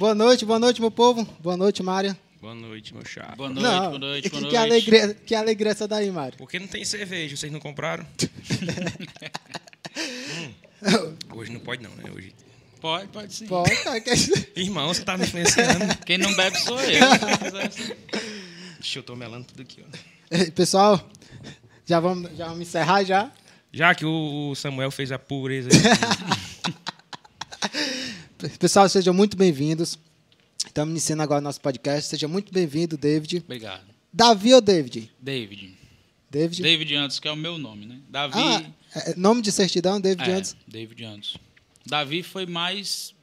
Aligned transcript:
Boa 0.00 0.14
noite, 0.14 0.46
boa 0.46 0.58
noite, 0.58 0.80
meu 0.80 0.90
povo. 0.90 1.28
Boa 1.40 1.58
noite, 1.58 1.82
Mária. 1.82 2.16
Boa 2.40 2.54
noite, 2.54 2.94
meu 2.94 3.04
chapa. 3.04 3.36
Boa 3.36 3.50
noite, 3.50 3.62
Não, 3.62 3.86
boa 3.88 3.98
noite, 3.98 4.22
que, 4.22 4.30
boa 4.30 4.40
que 4.48 4.56
noite. 4.56 4.56
alegria, 4.56 5.14
que 5.26 5.34
alegria 5.34 5.72
essa 5.72 5.86
daí, 5.86 6.10
Mário. 6.10 6.38
Por 6.38 6.48
que 6.48 6.58
não 6.58 6.66
tem 6.66 6.82
cerveja? 6.86 7.36
Vocês 7.36 7.52
não 7.52 7.60
compraram? 7.60 8.06
Hum, 10.82 11.14
Hoje 11.36 11.52
não 11.52 11.60
pode 11.60 11.82
não, 11.82 11.90
né? 11.96 12.04
Hoje. 12.16 12.32
Pode, 12.80 13.08
pode 13.08 13.34
sim. 13.34 13.46
Pode, 13.46 13.70
que- 14.00 14.58
Irmão, 14.58 14.88
você 14.88 15.02
tá 15.04 15.18
me 15.18 15.24
influenciando. 15.24 15.94
Quem 16.06 16.16
não 16.16 16.34
bebe 16.34 16.56
sou 16.60 16.80
eu. 16.80 17.00
Deixa 18.80 19.00
eu 19.00 19.02
tô 19.02 19.14
melando 19.14 19.44
tudo 19.48 19.60
aqui, 19.60 19.84
ó. 19.86 19.98
Ei, 20.34 20.50
Pessoal, 20.50 20.98
já 21.84 22.00
vamos, 22.00 22.34
já 22.38 22.46
vamos 22.46 22.62
encerrar 22.62 23.04
já. 23.04 23.30
Já 23.70 23.94
que 23.94 24.06
o 24.06 24.54
Samuel 24.54 24.90
fez 24.90 25.12
a 25.12 25.18
pureza. 25.18 25.68
Pessoal, 28.58 28.88
sejam 28.88 29.12
muito 29.12 29.36
bem-vindos. 29.36 29.98
Estamos 30.64 30.92
iniciando 30.92 31.22
agora 31.22 31.40
nosso 31.40 31.60
podcast. 31.60 32.08
Seja 32.08 32.26
muito 32.26 32.52
bem-vindo, 32.52 32.96
David. 32.96 33.38
Obrigado. 33.44 33.84
Davi 34.12 34.54
ou 34.54 34.60
David? 34.62 35.12
David. 35.20 35.76
David. 36.30 36.62
David 36.62 36.94
Antos, 36.94 37.18
que 37.18 37.28
é 37.28 37.32
o 37.32 37.36
meu 37.36 37.58
nome, 37.58 37.84
né? 37.86 37.98
Davi. 38.08 38.38
Ah, 38.38 38.64
é, 38.94 39.14
nome 39.14 39.42
de 39.42 39.52
certidão, 39.52 40.00
David 40.00 40.30
é, 40.30 40.32
antes. 40.32 40.56
David 40.66 41.04
Antos. 41.04 41.36
Davi 41.84 42.22
foi 42.22 42.46
mais. 42.46 43.14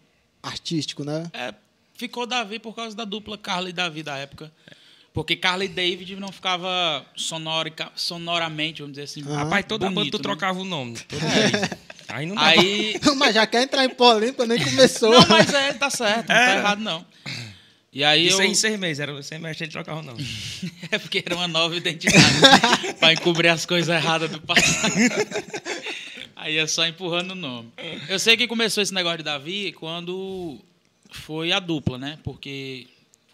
Artístico, 0.44 1.04
né? 1.04 1.30
é, 1.34 1.54
ficou 1.96 2.28
Davi 2.28 2.59
por 2.59 2.76
causa 2.76 2.96
da 2.96 3.04
dupla 3.04 3.38
Carla 3.38 3.70
e 3.70 3.74
Davi 3.74 4.04
da 4.04 4.18
época. 4.18 4.52
Porque 5.18 5.36
Carla 5.36 5.66
e 5.66 5.68
David 5.68 6.16
não 6.18 6.32
ficava 6.32 7.04
sonorica, 7.16 7.92
sonoramente, 7.96 8.84
vamos 8.84 8.96
dizer 8.98 9.06
assim. 9.06 9.24
Ah. 9.28 9.46
Rapaz, 9.46 9.66
toda 9.68 9.90
bonito, 9.90 9.96
banda 9.96 10.12
tu 10.12 10.18
né? 10.20 10.22
trocava 10.22 10.59
o 10.59 10.64
nome. 10.64 10.96
Toda 11.09 11.26
vez. 11.26 11.70
Aí 12.08 12.26
não 12.28 12.36
dá 12.36 12.46
Aí. 12.46 13.00
Mas 13.18 13.34
já 13.34 13.48
quer 13.48 13.64
entrar 13.64 13.84
em 13.84 13.90
polêmica, 13.90 14.46
nem 14.46 14.64
começou. 14.64 15.09
Não, 15.09 15.28
mas 15.28 15.52
é, 15.52 15.74
tá 15.74 15.90
certo, 15.90 16.30
não 16.30 16.36
tá 16.36 16.52
É. 16.52 16.58
errado, 16.58 16.82
não. 16.82 17.04
E 17.92 18.04
aí 18.04 18.28
Isso 18.28 18.38
eu. 18.38 18.42
aí 18.42 18.52
em 18.52 18.54
seis 18.54 18.80
meses, 18.80 19.00
era 19.00 19.24
sem 19.24 19.40
meses 19.40 19.59
a 19.59 19.66
gente 19.66 19.72
trocava 19.74 20.02
o 20.02 20.04
nome. 20.04 20.24
É 20.92 21.00
porque 21.00 21.24
era 21.26 21.36
uma 21.36 21.48
nova 21.48 21.76
identidade 21.76 22.24
para 23.00 23.14
encobrir 23.14 23.50
as 23.50 23.66
coisas 23.66 23.90
erradas 23.90 24.30
do 24.30 24.40
passado. 24.40 24.94
Aí 26.36 26.58
é 26.59 26.68
só 26.68 26.86
empurrando 26.86 27.31
o 27.31 27.36
nome. 27.36 27.74
Eu 28.08 28.20
sei 28.20 28.38
que 28.38 28.46
começou 28.46 28.84
esse 28.84 28.94
negócio 28.94 29.18
de 29.18 29.24
Davi 29.24 29.72
quando 29.72 30.59
foi 31.09 31.52
a 31.52 31.59
dupla, 31.59 31.98
né? 31.98 32.20
Porque 32.24 32.86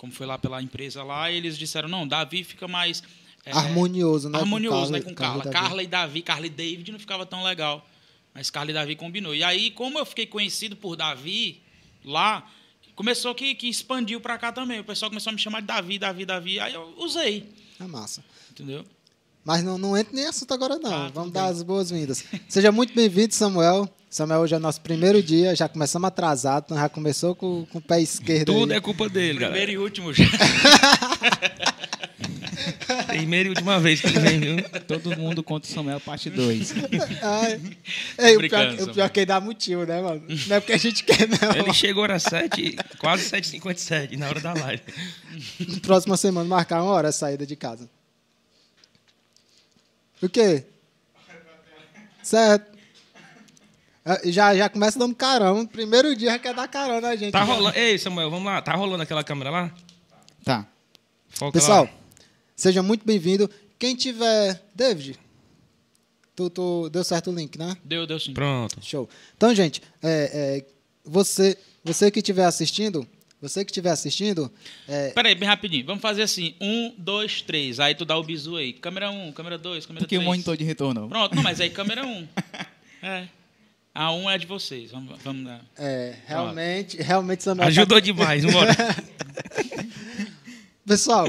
como 0.04 0.12
foi 0.12 0.26
lá 0.26 0.38
pela 0.38 0.62
empresa 0.62 1.02
lá, 1.02 1.32
eles 1.32 1.58
disseram 1.58 1.88
não, 1.88 2.06
Davi 2.06 2.44
fica 2.44 2.68
mais 2.68 3.02
é, 3.46 3.54
Harmonioso, 3.54 4.28
né? 4.28 4.38
com 4.38 4.44
harmonioso, 4.44 4.76
Carla- 4.92 4.92
né? 4.98 5.02
Com 5.02 5.16
Carla. 5.16 5.44
Carla 5.50 5.82
e 5.84 5.88
Davi, 5.88 6.22
Carla 6.22 6.46
e 6.46 6.50
David 6.50 6.92
não 6.92 7.00
ficava 7.00 7.26
tão 7.26 7.42
legal. 7.42 7.88
Mas 8.34 8.50
Carla 8.50 8.72
e 8.72 8.74
Davi 8.74 8.98
combinou. 8.98 9.34
E 9.34 9.46
aí, 9.46 9.72
como 9.72 9.98
eu 9.98 10.06
fiquei 10.06 10.26
conhecido 10.26 10.76
por 10.76 10.98
Davi 10.98 11.62
lá, 12.04 12.46
começou 12.96 13.34
que, 13.34 13.56
que 13.56 13.70
expandiu 13.70 14.20
pra 14.20 14.38
cá 14.38 14.52
também. 14.52 14.82
O 14.82 14.84
pessoal 14.84 15.10
começou 15.10 15.30
a 15.30 15.34
me 15.34 15.40
chamar 15.40 15.62
de 15.62 15.68
Davi, 15.68 15.98
Davi, 15.98 16.26
Davi. 16.26 16.60
Aí 16.60 16.74
eu 16.74 16.94
usei. 16.98 17.50
É 17.80 17.86
massa. 17.86 18.22
Entendeu? 18.52 18.84
Mas 19.46 19.64
não, 19.64 19.78
não 19.78 19.96
entra 19.98 20.14
nem 20.14 20.26
assunto 20.26 20.54
agora, 20.54 20.78
não. 20.80 20.92
Ah, 20.94 21.12
Vamos 21.14 21.32
dar 21.32 21.44
bem. 21.44 21.52
as 21.52 21.64
boas-vindas. 21.64 22.26
Seja 22.50 22.74
muito 22.74 22.94
bem-vindo, 22.94 23.34
Samuel. 23.34 23.88
Samuel, 24.14 24.42
hoje 24.42 24.54
é 24.54 24.58
o 24.58 24.60
nosso 24.60 24.80
primeiro 24.80 25.24
dia, 25.24 25.56
já 25.56 25.68
começamos 25.68 26.08
atrasado, 26.08 26.66
então 26.66 26.78
já 26.78 26.88
começou 26.88 27.34
com, 27.34 27.66
com 27.66 27.80
o 27.80 27.82
pé 27.82 28.00
esquerdo. 28.00 28.54
Tudo 28.54 28.72
aí. 28.72 28.78
é 28.78 28.80
culpa 28.80 29.10
dele, 29.10 29.40
galera. 29.40 29.50
Primeiro 29.50 29.72
e 29.72 29.78
último 29.84 30.14
já. 30.14 30.24
Primeira 33.08 33.48
e 33.48 33.50
última 33.50 33.80
vez 33.80 34.02
que 34.02 34.06
ele 34.06 34.20
vem, 34.20 34.40
viu? 34.40 34.58
Todo 34.82 35.18
mundo 35.18 35.42
contra 35.42 35.68
o 35.68 35.74
Samuel, 35.74 36.00
parte 36.00 36.30
2. 36.30 36.76
Ai. 37.24 37.60
Ei, 38.30 38.38
o, 38.38 38.40
pior, 38.42 38.74
o 38.82 38.94
pior 38.94 39.06
é 39.06 39.10
que 39.10 39.20
ele 39.22 39.26
dá 39.26 39.42
motivo, 39.42 39.84
né, 39.84 40.00
mano? 40.00 40.22
Não 40.46 40.58
é 40.58 40.60
porque 40.60 40.74
a 40.74 40.78
gente 40.78 41.04
quer, 41.04 41.28
não. 41.28 41.56
Ele 41.56 41.74
chegou 41.74 42.04
às 42.06 42.22
7, 42.22 42.76
quase 43.00 43.24
7h57, 43.32 44.16
na 44.16 44.30
hora 44.30 44.40
da 44.40 44.54
live. 44.54 44.84
Próxima 45.82 46.18
semana 46.18 46.48
marcar 46.48 46.84
uma 46.84 46.92
hora 46.92 47.08
a 47.08 47.12
saída 47.12 47.48
de 47.48 47.56
casa. 47.56 47.90
O 50.22 50.30
quê? 50.30 50.66
Certo. 52.22 52.73
Ah, 54.06 54.20
Já, 54.26 54.56
já 54.56 54.70
começa 54.70 55.00
dando 55.00 55.16
carão. 55.16 55.66
Primeiro 55.66 56.16
dia 56.16 56.32
já 56.32 56.40
quer 56.40 56.54
dar 56.54 56.68
carão 56.68 57.00
na 57.00 57.16
gente. 57.16 57.32
Tá 57.32 57.40
Já. 57.46 57.54
rolando. 57.54 57.78
Ei, 57.78 57.98
Samuel, 57.98 58.30
vamos 58.30 58.46
lá. 58.46 58.62
Tá 58.62 58.74
rolando 58.76 59.04
aquela 59.04 59.24
câmera 59.24 59.50
lá? 59.50 59.74
Tá. 60.44 60.68
Foca 61.30 61.54
Pessoal, 61.54 61.86
lá. 61.86 61.90
seja 62.56 62.84
muito 62.84 63.06
bem-vindo. 63.06 63.50
Quem 63.80 63.96
tiver. 63.96 64.62
David, 64.76 65.18
tu, 66.36 66.50
tu 66.50 66.90
deu 66.90 67.04
certo 67.04 67.32
o 67.32 67.36
link, 67.36 67.58
né? 67.58 67.76
Deu, 67.84 68.06
deu 68.06 68.20
sim. 68.20 68.34
Pronto. 68.34 68.78
Show. 68.82 69.10
Então, 69.38 69.54
gente, 69.56 69.82
é, 70.02 70.60
é, 70.62 70.66
você, 71.06 71.58
você 71.84 72.12
que 72.12 72.20
estiver 72.20 72.46
assistindo, 72.46 73.08
você 73.42 73.64
que 73.66 73.72
estiver 73.72 73.90
assistindo, 73.92 74.52
é, 74.88 75.10
Peraí, 75.12 75.34
bem 75.34 75.48
rapidinho. 75.48 75.86
Vamos 75.86 76.02
fazer 76.02 76.24
assim. 76.24 76.56
Um, 76.62 76.94
dois, 76.98 77.42
três. 77.42 77.80
Aí 77.80 77.96
tu 77.96 78.04
dá 78.06 78.18
o 78.18 78.24
bizu 78.24 78.58
aí. 78.58 78.74
Câmera 78.74 79.10
um, 79.10 79.32
câmera 79.32 79.58
dois, 79.58 79.86
câmera 79.86 80.04
Porque 80.04 80.18
o 80.18 80.20
três. 80.20 80.30
monitor 80.30 80.58
de 80.58 80.64
retorno. 80.66 81.08
Pronto, 81.08 81.36
não, 81.36 81.42
mas 81.44 81.60
aí 81.62 81.70
câmera 81.70 82.06
um. 82.06 82.28
É. 83.06 83.28
A 83.96 84.12
um 84.12 84.30
é 84.30 84.38
de 84.38 84.46
vocês. 84.48 84.92
Vamos, 84.92 85.18
vamos 85.24 85.46
dar. 85.46 85.62
é, 85.78 86.16
realmente, 86.26 86.98
realmente 87.02 87.44
Samuel. 87.44 87.66
tá- 87.66 87.70
Ajudou 87.70 88.02
demais, 88.02 88.44
bora. 88.44 88.76
Pessoal. 90.86 91.28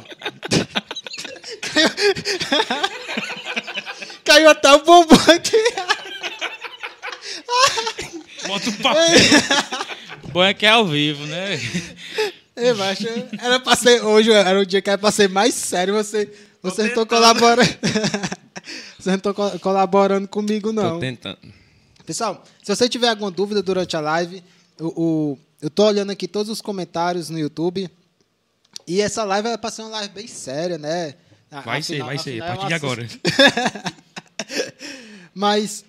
caiu... 1.60 1.88
caiu 4.24 4.50
até 4.50 4.72
o 4.72 4.84
bombom 4.84 5.14
aqui. 5.14 5.56
Bota 8.46 8.70
o 8.70 8.72
papel. 8.74 9.02
Bom 10.32 10.42
é 10.42 10.54
que 10.54 10.66
é 10.66 10.70
ao 10.70 10.86
vivo, 10.86 11.24
né? 11.26 11.60
Ei, 12.56 12.72
macho, 12.72 13.06
era 13.40 13.60
pra 13.60 13.76
ser, 13.76 14.02
hoje 14.04 14.32
era 14.32 14.58
o 14.58 14.66
dia 14.66 14.82
que 14.82 14.90
era 14.90 14.98
pra 14.98 15.12
ser 15.12 15.28
mais 15.28 15.54
sério. 15.54 15.94
Você, 15.94 16.28
você 16.62 16.84
não 16.84 16.94
tô 16.94 17.06
colaborando. 17.06 17.68
você 18.98 19.10
não 19.12 19.18
tô 19.18 19.32
co- 19.34 19.58
colaborando 19.60 20.26
comigo, 20.26 20.72
Tô 20.72 20.82
não. 20.82 20.98
tentando. 20.98 21.38
Pessoal, 22.06 22.44
se 22.62 22.74
você 22.74 22.88
tiver 22.88 23.08
alguma 23.08 23.30
dúvida 23.30 23.62
durante 23.62 23.96
a 23.96 24.00
live, 24.00 24.42
o, 24.80 25.38
eu 25.60 25.70
tô 25.70 25.84
olhando 25.86 26.10
aqui 26.10 26.28
todos 26.28 26.50
os 26.50 26.60
comentários 26.60 27.30
no 27.30 27.38
YouTube. 27.38 27.90
E 28.86 29.00
essa 29.00 29.24
live 29.24 29.48
é 29.48 29.56
pra 29.56 29.70
ser 29.70 29.82
uma 29.82 29.90
live 29.92 30.12
bem 30.14 30.26
séria, 30.26 30.76
né? 30.76 31.14
A- 31.50 31.60
Vai 31.60 31.82
ser, 31.82 31.94
afinal- 31.94 32.06
vai 32.08 32.18
ser. 32.18 32.42
A 32.42 32.46
é 32.46 32.48
partir 32.48 32.66
de 32.66 32.72
um 32.72 32.76
agora. 32.76 33.08
Mas 35.32 35.84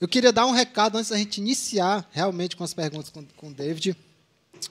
eu 0.00 0.06
queria 0.08 0.32
dar 0.32 0.46
um 0.46 0.50
recado 0.52 0.98
antes 0.98 1.10
da 1.10 1.16
gente 1.16 1.38
iniciar 1.38 2.08
realmente 2.12 2.56
com 2.56 2.64
as 2.64 2.74
perguntas 2.74 3.08
com, 3.10 3.24
com 3.36 3.48
o 3.48 3.54
David. 3.54 3.96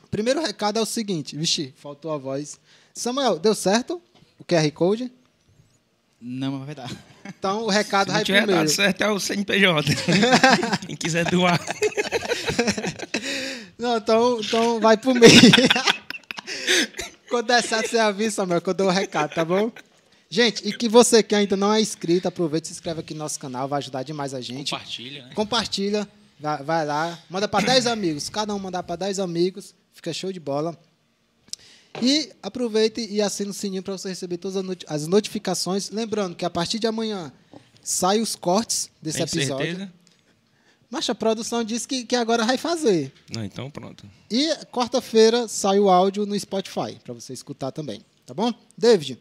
O 0.03 0.07
primeiro 0.09 0.41
recado 0.41 0.77
é 0.77 0.81
o 0.81 0.85
seguinte: 0.85 1.35
vixe, 1.35 1.73
faltou 1.77 2.11
a 2.11 2.17
voz. 2.17 2.59
Samuel, 2.93 3.39
deu 3.39 3.55
certo 3.55 4.01
o 4.39 4.43
QR 4.43 4.69
Code? 4.71 5.11
Não, 6.21 6.51
mas 6.53 6.65
vai 6.65 6.75
dar. 6.75 6.91
Então 7.27 7.63
o 7.63 7.69
recado 7.69 8.07
Se 8.07 8.13
vai 8.13 8.23
tiver 8.23 8.39
primeiro. 8.39 8.61
dado 8.61 8.73
certo, 8.73 9.01
é 9.01 9.11
o 9.11 9.19
CNPJ. 9.19 9.95
Quem 10.87 10.95
quiser 10.95 11.25
doar. 11.25 11.59
Não, 13.77 13.97
então, 13.97 14.39
então 14.39 14.79
vai 14.79 14.97
pro 14.97 15.13
meio. 15.13 15.31
Quando 17.29 17.47
der 17.47 17.61
certo, 17.61 17.89
você 17.89 17.97
avisa, 17.99 18.37
Samuel, 18.37 18.61
que 18.61 18.69
eu 18.69 18.73
dou 18.73 18.87
o 18.87 18.91
recado, 18.91 19.33
tá 19.33 19.43
bom? 19.43 19.71
Gente, 20.29 20.67
e 20.67 20.73
que 20.73 20.89
você 20.89 21.21
que 21.23 21.35
ainda 21.35 21.55
não 21.55 21.73
é 21.73 21.81
inscrito, 21.81 22.27
aproveita 22.27 22.65
e 22.65 22.67
se 22.69 22.73
inscreve 22.73 22.99
aqui 23.01 23.13
no 23.13 23.19
nosso 23.19 23.39
canal, 23.39 23.67
vai 23.67 23.77
ajudar 23.77 24.03
demais 24.03 24.33
a 24.33 24.41
gente. 24.41 24.71
Compartilha, 24.71 25.23
né? 25.23 25.31
Compartilha, 25.35 26.07
vai, 26.39 26.63
vai 26.63 26.85
lá, 26.85 27.19
manda 27.29 27.47
para 27.47 27.65
10 27.65 27.87
amigos. 27.87 28.29
Cada 28.29 28.53
um 28.53 28.59
mandar 28.59 28.83
para 28.83 28.95
10 28.97 29.19
amigos, 29.19 29.73
fica 29.93 30.11
show 30.13 30.31
de 30.31 30.39
bola. 30.39 30.77
E 32.01 32.31
aproveite 32.43 33.01
e 33.01 33.21
assine 33.21 33.49
o 33.49 33.53
sininho 33.53 33.81
para 33.81 33.97
você 33.97 34.09
receber 34.09 34.37
todas 34.37 34.57
as 34.57 34.63
noti- 34.63 34.85
as 34.87 35.07
notificações. 35.07 35.89
Lembrando 35.89 36.35
que 36.35 36.45
a 36.45 36.49
partir 36.49 36.77
de 36.79 36.85
amanhã 36.87 37.31
saem 37.81 38.21
os 38.21 38.35
cortes 38.35 38.89
desse 39.01 39.17
Tem 39.17 39.25
episódio. 39.41 39.65
certeza? 39.65 39.93
Mas 40.89 41.09
a 41.09 41.15
produção 41.15 41.63
disse 41.63 41.87
que, 41.87 42.05
que 42.05 42.15
agora 42.15 42.45
vai 42.45 42.57
fazer. 42.57 43.11
Não, 43.33 43.43
então 43.43 43.69
pronto. 43.69 44.05
E 44.31 44.47
quarta-feira 44.71 45.47
sai 45.47 45.79
o 45.79 45.89
áudio 45.89 46.25
no 46.25 46.39
Spotify, 46.39 46.97
para 47.03 47.13
você 47.13 47.33
escutar 47.33 47.71
também. 47.71 48.01
Tá 48.25 48.33
bom? 48.33 48.53
David, 48.77 49.19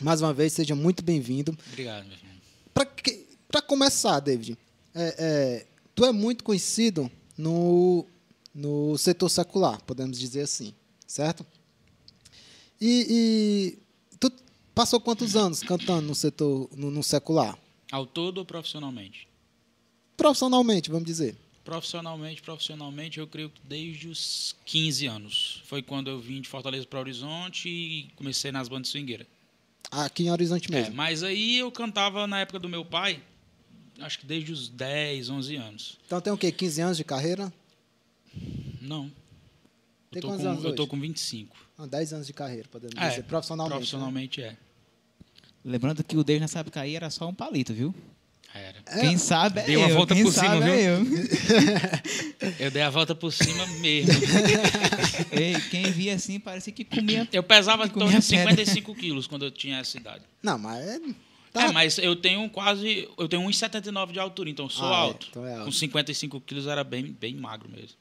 mais 0.00 0.20
uma 0.22 0.32
vez, 0.32 0.52
seja 0.52 0.74
muito 0.74 1.02
bem-vindo. 1.02 1.56
Obrigado, 1.70 2.06
meu 2.06 2.16
filho. 2.16 2.26
Para 3.48 3.62
começar, 3.62 4.20
David, 4.20 4.56
é, 4.94 5.14
é, 5.18 5.66
tu 5.94 6.04
é 6.04 6.12
muito 6.12 6.42
conhecido 6.44 7.10
no, 7.36 8.06
no 8.54 8.96
setor 8.98 9.28
secular, 9.28 9.80
podemos 9.82 10.18
dizer 10.18 10.42
assim, 10.42 10.74
certo? 11.06 11.44
E, 12.80 13.06
e 13.10 13.78
tu 14.18 14.30
passou 14.74 15.00
quantos 15.00 15.36
anos 15.36 15.62
cantando 15.62 16.02
no 16.08 16.14
setor 16.14 16.68
no, 16.76 16.90
no 16.90 17.02
secular? 17.02 17.58
Ao 17.90 18.06
todo 18.06 18.38
ou 18.38 18.44
profissionalmente? 18.44 19.28
Profissionalmente, 20.16 20.90
vamos 20.90 21.06
dizer. 21.06 21.36
Profissionalmente, 21.64 22.42
profissionalmente, 22.42 23.18
eu 23.18 23.26
creio 23.26 23.50
que 23.50 23.60
desde 23.64 24.08
os 24.08 24.54
15 24.64 25.06
anos. 25.06 25.62
Foi 25.66 25.82
quando 25.82 26.08
eu 26.08 26.20
vim 26.20 26.40
de 26.40 26.48
Fortaleza 26.48 26.86
para 26.86 27.00
Horizonte 27.00 27.68
e 27.68 28.08
comecei 28.14 28.52
nas 28.52 28.68
bandas 28.68 28.88
swingueiras. 28.88 29.26
Aqui 29.90 30.24
em 30.24 30.30
Horizonte 30.30 30.68
É, 30.72 30.80
mesmo. 30.80 30.94
mas 30.94 31.22
aí 31.22 31.58
eu 31.58 31.70
cantava 31.70 32.26
na 32.26 32.40
época 32.40 32.58
do 32.58 32.68
meu 32.68 32.84
pai, 32.84 33.22
acho 34.00 34.18
que 34.18 34.26
desde 34.26 34.52
os 34.52 34.68
10, 34.68 35.28
11 35.28 35.56
anos. 35.56 35.98
Então 36.06 36.20
tem 36.20 36.32
o 36.32 36.38
quê? 36.38 36.50
15 36.52 36.80
anos 36.80 36.96
de 36.96 37.04
carreira? 37.04 37.52
Não. 38.80 39.10
Tem 40.10 40.22
eu 40.22 40.22
tô, 40.22 40.28
com, 40.28 40.48
anos 40.48 40.64
eu 40.64 40.74
tô 40.74 40.86
com 40.86 41.00
25. 41.00 41.56
Ah, 41.78 41.86
10 41.86 42.12
anos 42.14 42.26
de 42.26 42.32
carreira, 42.32 42.66
podemos 42.70 42.96
É, 42.96 43.08
dizer. 43.10 43.22
Profissionalmente. 43.24 43.72
né? 43.74 43.76
Profissionalmente 43.78 44.42
é. 44.42 44.56
Lembrando 45.64 46.02
que 46.04 46.16
o 46.16 46.24
David 46.24 46.40
nessa 46.42 46.60
época 46.60 46.80
aí 46.80 46.94
era 46.96 47.10
só 47.10 47.28
um 47.28 47.34
palito, 47.34 47.74
viu? 47.74 47.94
Era. 48.54 48.78
É. 48.86 49.00
Quem 49.00 49.18
sabe 49.18 49.60
é 49.60 49.64
Deu 49.64 49.80
uma 49.80 49.88
eu, 49.90 49.96
volta 49.96 50.14
por 50.14 50.32
cima, 50.32 50.48
sabe 50.48 50.64
viu? 50.64 50.72
é 50.72 50.82
eu. 50.82 52.56
Eu 52.60 52.70
dei 52.70 52.80
a 52.82 52.88
volta 52.88 53.14
por 53.14 53.30
cima 53.32 53.66
mesmo. 53.66 54.12
Ei, 55.32 55.54
quem 55.70 55.90
via 55.90 56.14
assim 56.14 56.38
parecia 56.40 56.72
que 56.72 56.84
comia. 56.84 57.28
Eu 57.32 57.42
pesava 57.42 57.84
em 57.84 57.88
torno 57.88 58.04
Comia 58.06 58.20
de 58.20 58.26
pedra. 58.28 58.50
55 58.64 58.94
quilos 58.94 59.26
quando 59.26 59.44
eu 59.44 59.50
tinha 59.50 59.78
essa 59.78 59.96
idade. 59.98 60.24
Não, 60.42 60.56
mas 60.58 60.86
é. 60.86 60.96
É, 60.96 61.00
Tá. 61.52 61.72
mas 61.72 61.96
eu 61.98 62.14
tenho 62.16 62.48
quase. 62.50 63.08
Eu 63.18 63.28
tenho 63.28 63.42
1,79 63.42 64.12
de 64.12 64.18
altura, 64.18 64.48
então 64.50 64.66
eu 64.66 64.70
sou 64.70 64.86
Ah, 64.86 64.90
é, 64.90 64.94
alto. 65.00 65.26
então 65.30 65.46
é 65.46 65.52
alto. 65.54 65.64
Com 65.64 65.72
55 65.72 66.40
quilos 66.42 66.66
era 66.66 66.84
bem, 66.84 67.04
bem 67.18 67.34
magro 67.34 67.68
mesmo. 67.68 67.96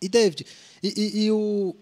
E 0.00 0.08
David, 0.08 0.46
e, 0.82 0.88
e- 0.96 1.24
e 1.24 1.30
o. 1.30 1.74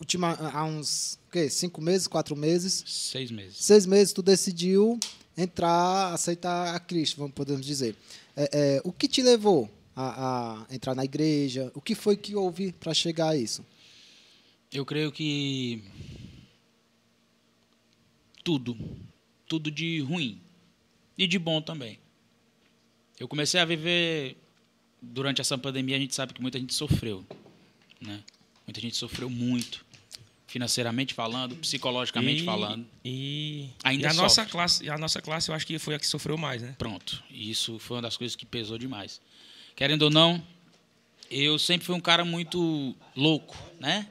Ultima, 0.00 0.34
há 0.34 0.64
uns 0.64 1.18
quê? 1.32 1.50
cinco 1.50 1.80
meses, 1.80 2.06
quatro 2.06 2.36
meses, 2.36 2.84
Seis 2.86 3.30
meses. 3.30 3.56
seis 3.58 3.84
meses, 3.84 4.12
tu 4.12 4.22
decidiu 4.22 4.98
entrar, 5.36 6.12
aceitar 6.14 6.74
a 6.74 6.80
Cristo, 6.80 7.16
vamos 7.18 7.32
podemos 7.34 7.64
dizer. 7.64 7.96
É, 8.36 8.76
é, 8.76 8.80
o 8.84 8.92
que 8.92 9.08
te 9.08 9.22
levou 9.22 9.68
a, 9.96 10.64
a 10.70 10.74
entrar 10.74 10.94
na 10.94 11.04
igreja? 11.04 11.72
O 11.74 11.80
que 11.80 11.94
foi 11.94 12.16
que 12.16 12.36
houve 12.36 12.72
para 12.72 12.94
chegar 12.94 13.30
a 13.30 13.36
isso? 13.36 13.64
Eu 14.72 14.84
creio 14.86 15.10
que. 15.10 15.82
Tudo. 18.44 18.76
Tudo 19.46 19.70
de 19.70 20.00
ruim. 20.00 20.40
E 21.16 21.26
de 21.26 21.38
bom 21.38 21.60
também. 21.60 21.98
Eu 23.18 23.26
comecei 23.26 23.60
a 23.60 23.64
viver. 23.64 24.36
Durante 25.00 25.40
essa 25.40 25.56
pandemia, 25.56 25.96
a 25.96 25.98
gente 26.00 26.14
sabe 26.14 26.34
que 26.34 26.42
muita 26.42 26.58
gente 26.58 26.74
sofreu. 26.74 27.24
Né? 28.00 28.22
Muita 28.66 28.80
gente 28.80 28.96
sofreu 28.96 29.30
muito. 29.30 29.84
Financeiramente 30.48 31.12
falando, 31.14 31.54
psicologicamente 31.56 32.42
E- 32.42 32.44
falando. 32.44 32.86
E, 33.04 33.68
Ainda 33.84 34.04
e 34.04 34.10
a 34.10 34.14
nossa 34.14 34.36
sofre. 34.36 34.50
classe, 34.50 34.84
e 34.84 34.88
a 34.90 34.96
nossa 34.98 35.20
classe, 35.22 35.50
eu 35.50 35.54
acho 35.54 35.66
que 35.66 35.78
foi 35.78 35.94
a 35.94 35.98
que 35.98 36.06
sofreu 36.06 36.36
mais, 36.38 36.62
né? 36.62 36.74
Pronto. 36.78 37.22
E 37.30 37.50
Isso 37.50 37.78
foi 37.78 37.96
uma 37.98 38.02
das 38.02 38.16
coisas 38.16 38.34
que 38.34 38.46
pesou 38.46 38.78
demais. 38.78 39.20
Querendo 39.76 40.02
ou 40.02 40.10
não, 40.10 40.42
eu 41.30 41.58
sempre 41.58 41.86
fui 41.86 41.94
um 41.94 42.00
cara 42.00 42.24
muito 42.24 42.96
louco, 43.14 43.56
né? 43.78 44.08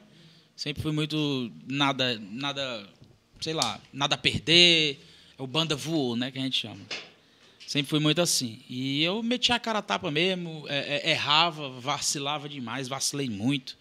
Sempre 0.54 0.80
fui 0.82 0.92
muito 0.92 1.52
nada, 1.66 2.18
nada, 2.30 2.88
sei 3.40 3.52
lá, 3.52 3.80
nada 3.92 4.14
a 4.14 4.18
perder. 4.18 5.04
O 5.36 5.46
banda 5.46 5.74
voou, 5.76 6.14
né? 6.16 6.30
Que 6.30 6.38
a 6.38 6.42
gente 6.42 6.56
chama. 6.60 6.80
Sempre 7.66 7.90
fui 7.90 8.00
muito 8.00 8.20
assim. 8.20 8.60
E 8.68 9.02
eu 9.02 9.22
metia 9.22 9.54
a 9.56 9.60
cara 9.60 9.80
a 9.80 9.82
tapa 9.82 10.10
mesmo, 10.10 10.64
é, 10.68 11.02
é, 11.04 11.10
errava, 11.10 11.68
vacilava 11.80 12.48
demais, 12.48 12.88
vacilei 12.88 13.28
muito. 13.28 13.76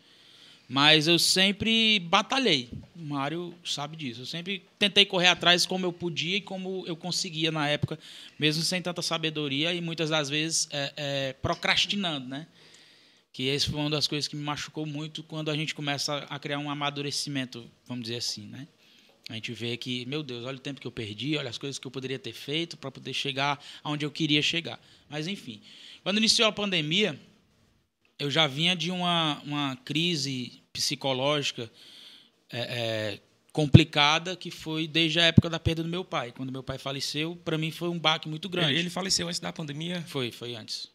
Mas 0.67 1.07
eu 1.07 1.17
sempre 1.17 1.99
batalhei. 1.99 2.69
O 2.95 3.01
Mário 3.01 3.53
sabe 3.63 3.95
disso. 3.95 4.21
Eu 4.21 4.25
sempre 4.25 4.63
tentei 4.77 5.05
correr 5.05 5.27
atrás 5.27 5.65
como 5.65 5.85
eu 5.85 5.93
podia 5.93 6.37
e 6.37 6.41
como 6.41 6.83
eu 6.85 6.95
conseguia 6.95 7.51
na 7.51 7.69
época, 7.69 7.97
mesmo 8.37 8.61
sem 8.63 8.81
tanta 8.81 9.01
sabedoria 9.01 9.73
e 9.73 9.79
muitas 9.79 10.09
das 10.09 10.29
vezes 10.29 10.67
é, 10.71 10.93
é, 10.97 11.33
procrastinando, 11.33 12.27
né? 12.27 12.47
Que 13.31 13.43
esse 13.43 13.69
foi 13.69 13.79
uma 13.79 13.89
das 13.89 14.07
coisas 14.07 14.27
que 14.27 14.35
me 14.35 14.43
machucou 14.43 14.85
muito 14.85 15.23
quando 15.23 15.49
a 15.49 15.55
gente 15.55 15.73
começa 15.73 16.17
a 16.29 16.39
criar 16.39 16.59
um 16.59 16.69
amadurecimento, 16.69 17.69
vamos 17.85 18.03
dizer 18.03 18.17
assim, 18.17 18.47
né? 18.47 18.67
A 19.29 19.33
gente 19.33 19.51
vê 19.53 19.75
que, 19.75 20.05
meu 20.05 20.23
Deus, 20.23 20.45
olha 20.45 20.57
o 20.57 20.59
tempo 20.59 20.79
que 20.79 20.87
eu 20.87 20.91
perdi, 20.91 21.37
olha 21.37 21.49
as 21.49 21.57
coisas 21.57 21.77
que 21.77 21.85
eu 21.85 21.91
poderia 21.91 22.17
ter 22.17 22.31
feito 22.31 22.77
para 22.77 22.89
poder 22.89 23.13
chegar 23.13 23.61
aonde 23.83 24.05
eu 24.05 24.11
queria 24.11 24.41
chegar. 24.41 24.79
Mas, 25.09 25.27
enfim, 25.27 25.61
quando 26.01 26.17
iniciou 26.17 26.47
a 26.47 26.51
pandemia, 26.51 27.19
eu 28.19 28.31
já 28.31 28.47
vinha 28.47 28.75
de 28.75 28.91
uma, 28.91 29.41
uma 29.43 29.75
crise 29.77 30.63
psicológica 30.73 31.71
é, 32.49 32.59
é, 32.59 33.19
complicada 33.51 34.35
que 34.35 34.49
foi 34.51 34.87
desde 34.87 35.19
a 35.19 35.23
época 35.23 35.49
da 35.49 35.59
perda 35.59 35.83
do 35.83 35.89
meu 35.89 36.03
pai. 36.03 36.31
Quando 36.31 36.51
meu 36.51 36.63
pai 36.63 36.77
faleceu, 36.77 37.35
para 37.35 37.57
mim 37.57 37.71
foi 37.71 37.89
um 37.89 37.99
baque 37.99 38.27
muito 38.27 38.49
grande. 38.49 38.71
Ele, 38.71 38.79
ele 38.79 38.89
faleceu 38.89 39.27
antes 39.27 39.39
da 39.39 39.53
pandemia. 39.53 40.03
Foi, 40.07 40.31
foi 40.31 40.55
antes. 40.55 40.89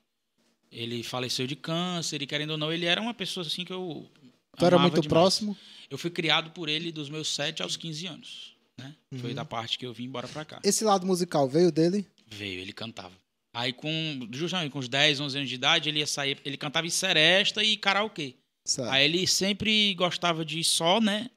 Ele 0.71 1.03
faleceu 1.03 1.47
de 1.47 1.55
câncer 1.55 2.23
e, 2.23 2.27
querendo 2.27 2.51
ou 2.51 2.59
não, 2.59 2.73
ele 2.73 2.87
era 2.87 3.01
uma 3.01 3.13
pessoa 3.13 3.47
assim 3.47 3.65
que 3.65 3.73
eu. 3.73 4.11
Tu 4.57 4.65
era 4.65 4.79
muito 4.79 4.95
demais. 4.95 5.09
próximo? 5.09 5.57
Eu 5.91 5.99
fui 5.99 6.11
criado 6.11 6.51
por 6.51 6.69
ele 6.69 6.91
dos 6.91 7.11
meus 7.11 7.29
7 7.35 7.63
aos 7.63 7.77
15 7.77 8.07
anos. 8.07 8.57
Né? 8.79 8.95
Uhum. 9.13 9.19
Foi 9.19 9.35
da 9.35 9.45
parte 9.45 9.79
que 9.79 9.85
eu 9.85 9.93
vim 9.93 10.05
embora 10.05 10.27
pra 10.27 10.45
cá. 10.45 10.61
Esse 10.65 10.83
lado 10.83 11.07
musical 11.07 11.49
veio 11.49 11.71
dele? 11.71 12.07
Veio, 12.27 12.61
ele 12.61 12.73
cantava. 12.73 13.13
Aí, 13.55 13.73
com, 13.73 13.91
justamente 14.33 14.71
com 14.71 14.79
uns 14.79 14.89
10, 14.89 15.21
11 15.21 15.37
anos 15.37 15.49
de 15.49 15.55
idade, 15.57 15.89
ele 15.89 15.99
ia 15.99 16.07
sair. 16.07 16.39
Ele 16.45 16.57
cantava 16.57 16.87
em 16.87 16.91
seresta 16.91 17.63
e 17.63 17.77
karaokê. 17.77 18.35
Certo. 18.67 18.91
Aí 18.91 19.05
ele 19.05 19.27
sempre 19.27 19.93
gostava 19.95 20.45
de 20.45 20.61
ir 20.61 20.65
só, 20.65 21.01
né? 21.01 21.29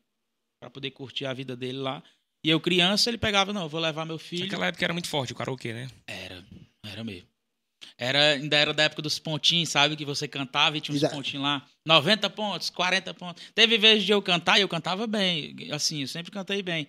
Pra 0.62 0.70
poder 0.70 0.92
curtir 0.92 1.26
a 1.26 1.34
vida 1.34 1.56
dele 1.56 1.80
lá. 1.80 2.02
E 2.46 2.50
eu, 2.50 2.60
criança, 2.60 3.10
ele 3.10 3.18
pegava, 3.18 3.52
não, 3.52 3.64
eu 3.64 3.70
vou 3.70 3.82
levar 3.82 4.06
meu 4.06 4.18
filho. 4.20 4.44
Naquela 4.46 4.68
época 4.68 4.86
era 4.86 4.94
muito 4.94 5.08
forte 5.10 5.34
o 5.34 5.36
karaokê, 5.36 5.74
né? 5.74 5.88
Era, 6.08 6.46
era 6.86 7.04
mesmo. 7.04 7.28
Era, 7.98 8.34
ainda 8.34 8.56
era 8.58 8.74
da 8.74 8.84
época 8.84 9.02
dos 9.02 9.20
pontinhos, 9.20 9.70
sabe? 9.70 9.96
Que 9.96 10.06
você 10.06 10.28
cantava 10.28 10.78
e 10.78 10.82
tinha 10.82 10.96
uns 10.96 11.02
E 11.02 11.06
da- 11.06 11.10
pontinhos 11.10 11.44
lá. 11.44 11.68
90 11.86 12.30
pontos, 12.30 12.70
40 12.70 13.14
pontos. 13.14 13.44
Teve 13.54 13.78
vezes 13.78 14.04
de 14.06 14.12
eu 14.12 14.22
cantar 14.22 14.58
e 14.58 14.62
eu 14.62 14.70
cantava 14.70 15.06
bem. 15.08 15.56
Assim, 15.72 16.02
eu 16.02 16.08
sempre 16.08 16.32
cantei 16.32 16.62
bem. 16.62 16.88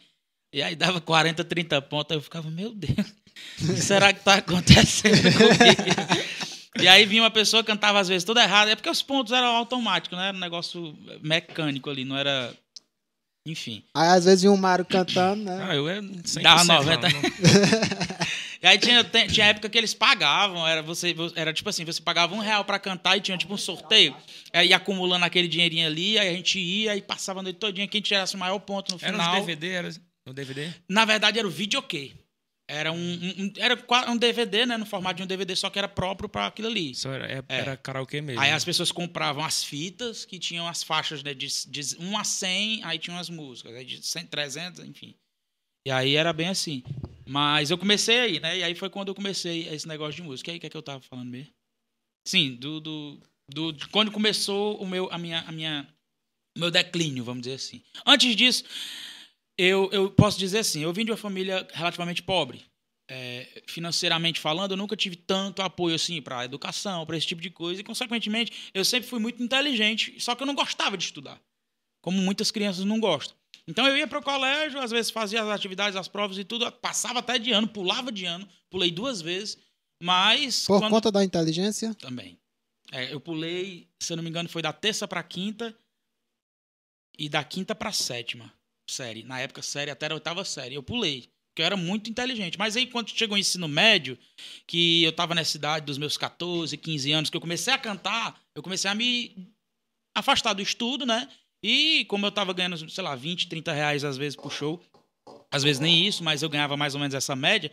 E 0.55 0.63
aí 0.63 0.77
dava 0.77 1.01
40, 1.01 1.45
30 1.45 1.81
pontos. 1.83 2.13
Aí 2.13 2.17
eu 2.19 2.23
ficava, 2.23 2.51
meu 2.51 2.73
Deus, 2.75 3.15
o 3.63 3.75
que 3.75 3.81
será 3.81 4.13
que 4.13 4.21
tá 4.25 4.35
acontecendo 4.35 5.23
comigo? 5.33 6.37
E 6.81 6.87
aí 6.89 7.07
vinha 7.07 7.23
uma 7.23 7.31
pessoa 7.31 7.63
que 7.63 7.69
cantava 7.71 7.99
às 8.01 8.09
vezes 8.09 8.25
tudo 8.25 8.39
errado. 8.41 8.69
É 8.69 8.77
porque 8.77 8.91
os 8.91 9.03
pontos 9.03 9.33
eram 9.33 9.49
automáticos, 9.57 10.19
né? 10.19 10.29
Era 10.29 10.37
um 10.37 10.41
negócio 10.41 10.97
mecânico 11.23 11.89
ali, 11.89 12.05
não 12.05 12.17
era. 12.17 12.53
Enfim. 13.47 13.83
Aí 13.95 14.09
às 14.09 14.25
vezes 14.25 14.43
vinha 14.43 14.53
um 14.53 14.57
Mário 14.57 14.85
cantando, 14.85 15.45
né? 15.45 15.67
Ah, 15.71 15.75
eu 15.75 15.89
era 15.89 16.03
100% 16.03 16.43
Dava 16.43 16.65
não, 16.65 16.75
90. 16.83 17.09
não. 17.09 17.21
E 18.61 18.67
aí 18.67 18.77
tinha, 18.77 19.05
tinha 19.05 19.47
época 19.47 19.69
que 19.69 19.79
eles 19.79 19.95
pagavam, 19.95 20.67
era, 20.67 20.83
você, 20.83 21.15
era 21.37 21.53
tipo 21.53 21.69
assim, 21.71 21.85
você 21.85 22.03
pagava 22.03 22.35
um 22.35 22.41
real 22.41 22.65
pra 22.65 22.79
cantar 22.79 23.17
e 23.17 23.21
tinha 23.21 23.39
tipo 23.39 23.55
um 23.55 23.57
sorteio. 23.59 24.17
Aí 24.53 24.69
ia 24.71 24.77
acumulando 24.77 25.25
aquele 25.25 25.47
dinheirinho 25.47 25.87
ali, 25.87 26.19
aí 26.19 26.29
a 26.29 26.33
gente 26.33 26.59
ia 26.59 26.97
e 26.97 27.01
passava 27.01 27.39
a 27.39 27.43
noite 27.45 27.59
todinha, 27.61 27.87
quem 27.87 28.01
tirasse 28.01 28.35
o 28.35 28.39
maior 28.39 28.59
ponto 28.59 28.93
no 28.93 28.99
Era 29.01 29.13
final. 29.13 29.37
nos 29.37 29.47
DVD, 29.47 29.69
era 29.71 29.91
no 30.27 30.35
DVD? 30.35 30.69
Na 30.89 31.05
verdade 31.05 31.39
era 31.39 31.47
o 31.47 31.51
videokê. 31.51 32.13
Era 32.69 32.91
um, 32.91 32.97
um- 32.99 33.53
era 33.59 33.79
um 34.11 34.17
DVD, 34.17 34.67
né, 34.67 34.77
no 34.77 34.85
formato 34.85 35.19
de 35.19 35.23
um 35.23 35.27
DVD, 35.27 35.55
só 35.55 35.71
que 35.71 35.79
era 35.79 35.87
próprio 35.87 36.29
pra 36.29 36.47
aquilo 36.49 36.67
ali. 36.69 36.95
Só 36.97 37.13
era, 37.13 37.27
é- 37.31 37.39
É. 37.49 37.59
era 37.61 37.77
karaokê 37.77 38.21
mesmo. 38.21 38.41
Aí 38.41 38.51
as 38.51 38.65
pessoas 38.65 38.91
compravam 38.91 39.45
as 39.45 39.63
fitas 39.63 40.25
que 40.25 40.37
tinham 40.39 40.67
as 40.67 40.83
faixas 40.83 41.23
né, 41.23 41.33
de, 41.33 41.47
de 41.69 41.97
1 41.99 42.19
a 42.19 42.25
100, 42.25 42.83
aí 42.85 42.99
tinham 42.99 43.19
as 43.19 43.31
músicas, 43.31 43.75
aí 43.75 43.85
de 43.85 44.05
100, 44.05 44.27
300, 44.27 44.85
enfim. 44.85 45.15
E 45.87 45.91
aí 45.93 46.17
era 46.17 46.33
bem 46.33 46.49
assim. 46.49 46.83
Mas 47.25 47.71
eu 47.71 47.79
comecei 47.79 48.19
aí, 48.19 48.41
né? 48.41 48.59
E 48.59 48.63
aí 48.65 48.75
foi 48.75 48.91
quando 48.91 49.09
eu 49.09 49.15
comecei 49.15 49.69
esse 49.69 49.87
negócio 49.87 50.15
de 50.17 50.23
música. 50.23 50.51
E 50.51 50.53
aí, 50.53 50.59
o 50.59 50.61
que 50.61 50.67
é 50.67 50.71
que 50.71 50.77
eu 50.77 50.83
tava 50.83 51.01
falando 51.03 51.29
mesmo? 51.31 51.53
Sim, 52.27 52.57
do, 52.57 52.81
do, 52.81 53.21
do- 53.49 53.73
de 53.73 53.87
quando 53.89 54.11
começou 54.11 54.77
o 54.83 54.87
meu, 54.87 55.09
a 55.13 55.19
minha, 55.19 55.41
a 55.47 55.53
minha, 55.53 55.87
meu 56.59 56.71
declínio, 56.73 57.23
vamos 57.23 57.43
dizer 57.43 57.55
assim. 57.55 57.81
Antes 58.05 58.35
disso, 58.35 58.65
eu, 59.59 59.89
eu 59.93 60.11
posso 60.11 60.39
dizer 60.39 60.59
assim, 60.59 60.83
eu 60.83 60.93
vim 60.93 61.05
de 61.05 61.11
uma 61.11 61.17
família 61.17 61.67
relativamente 61.73 62.23
pobre. 62.23 62.65
É, 63.09 63.63
financeiramente 63.69 64.41
falando, 64.41 64.73
eu 64.73 64.77
nunca 64.77 64.97
tive 64.97 65.15
tanto 65.15 65.63
apoio 65.63 65.95
assim 65.95 66.21
para 66.21 66.45
educação, 66.45 67.07
para 67.07 67.17
esse 67.17 67.25
tipo 67.29 67.41
de 67.41 67.51
coisa, 67.51 67.81
e 67.81 67.85
consequentemente 67.85 68.69
eu 68.75 68.85
sempre 68.85 69.09
fui 69.09 69.21
muito 69.21 69.41
inteligente, 69.41 70.19
só 70.19 70.35
que 70.35 70.43
eu 70.43 70.47
não 70.47 70.57
gostava 70.57 70.97
de 70.97 71.05
estudar, 71.05 71.41
como 72.03 72.19
muitas 72.21 72.51
crianças 72.51 72.85
não 72.85 72.99
gostam. 72.99 73.37
Então 73.65 73.87
eu 73.87 73.97
ia 73.97 74.09
para 74.09 74.19
o 74.19 74.23
colégio, 74.25 74.81
às 74.81 74.91
vezes 74.91 75.13
fazia 75.13 75.41
as 75.41 75.49
atividades, 75.49 75.95
as 75.97 76.09
provas 76.09 76.37
e 76.37 76.43
tudo, 76.43 76.69
passava 76.73 77.21
até 77.21 77.39
de 77.39 77.53
ano, 77.53 77.69
pulava 77.69 78.11
de 78.11 78.25
ano, 78.25 78.49
pulei 78.69 78.91
duas 78.91 79.23
vezes, 79.23 79.57
mas 80.03 80.67
Por 80.67 80.81
quando- 80.81 80.91
conta 80.91 81.13
da 81.13 81.23
inteligência? 81.23 81.95
também. 81.95 82.37
É, 82.91 83.13
eu 83.15 83.21
pulei, 83.21 83.89
se 84.03 84.13
eu 84.13 84.17
não 84.17 84.25
me 84.25 84.31
engano, 84.31 84.49
foi 84.49 84.63
da 84.63 84.73
terça 84.73 85.07
para 85.07 85.23
quinta 85.23 85.79
e 87.17 87.29
da 87.29 87.45
quinta 87.45 87.73
para 87.73 87.93
sétima 87.93 88.53
série. 88.89 89.23
Na 89.23 89.41
época, 89.41 89.63
série 89.63 89.91
até 89.91 90.07
a 90.11 90.15
oitava 90.15 90.45
série. 90.45 90.75
Eu 90.75 90.83
pulei, 90.83 91.29
porque 91.51 91.63
eu 91.63 91.67
era 91.67 91.77
muito 91.77 92.11
inteligente. 92.11 92.59
Mas 92.59 92.77
aí, 92.77 92.87
quando 92.87 93.11
chegou 93.11 93.37
o 93.37 93.39
ensino 93.39 93.69
médio, 93.69 94.19
que 94.67 95.03
eu 95.03 95.13
tava 95.13 95.35
nessa 95.35 95.57
idade 95.57 95.87
dos 95.87 95.99
meus 95.99 96.17
14, 96.17 96.77
15 96.77 97.13
anos, 97.13 97.31
que 97.31 97.37
eu 97.37 97.41
comecei 97.41 97.73
a 97.73 97.79
cantar, 97.79 98.41
eu 98.55 98.63
comecei 98.63 98.91
a 98.91 98.95
me 98.95 99.49
afastar 100.15 100.53
do 100.53 100.63
estudo, 100.63 101.05
né? 101.05 101.29
E 101.63 102.05
como 102.07 102.27
eu 102.27 102.31
tava 102.31 102.53
ganhando, 102.53 102.89
sei 102.89 103.05
lá, 103.05 103.15
20, 103.15 103.49
30 103.49 103.73
reais 103.73 104.05
às 104.05 104.17
vezes 104.17 104.37
por 104.37 104.53
show, 104.53 104.83
às 105.51 105.63
vezes 105.63 105.81
nem 105.81 106.07
isso, 106.07 106.23
mas 106.23 106.43
eu 106.43 106.49
ganhava 106.49 106.77
mais 106.77 106.95
ou 106.95 107.01
menos 107.01 107.15
essa 107.15 107.35
média. 107.35 107.71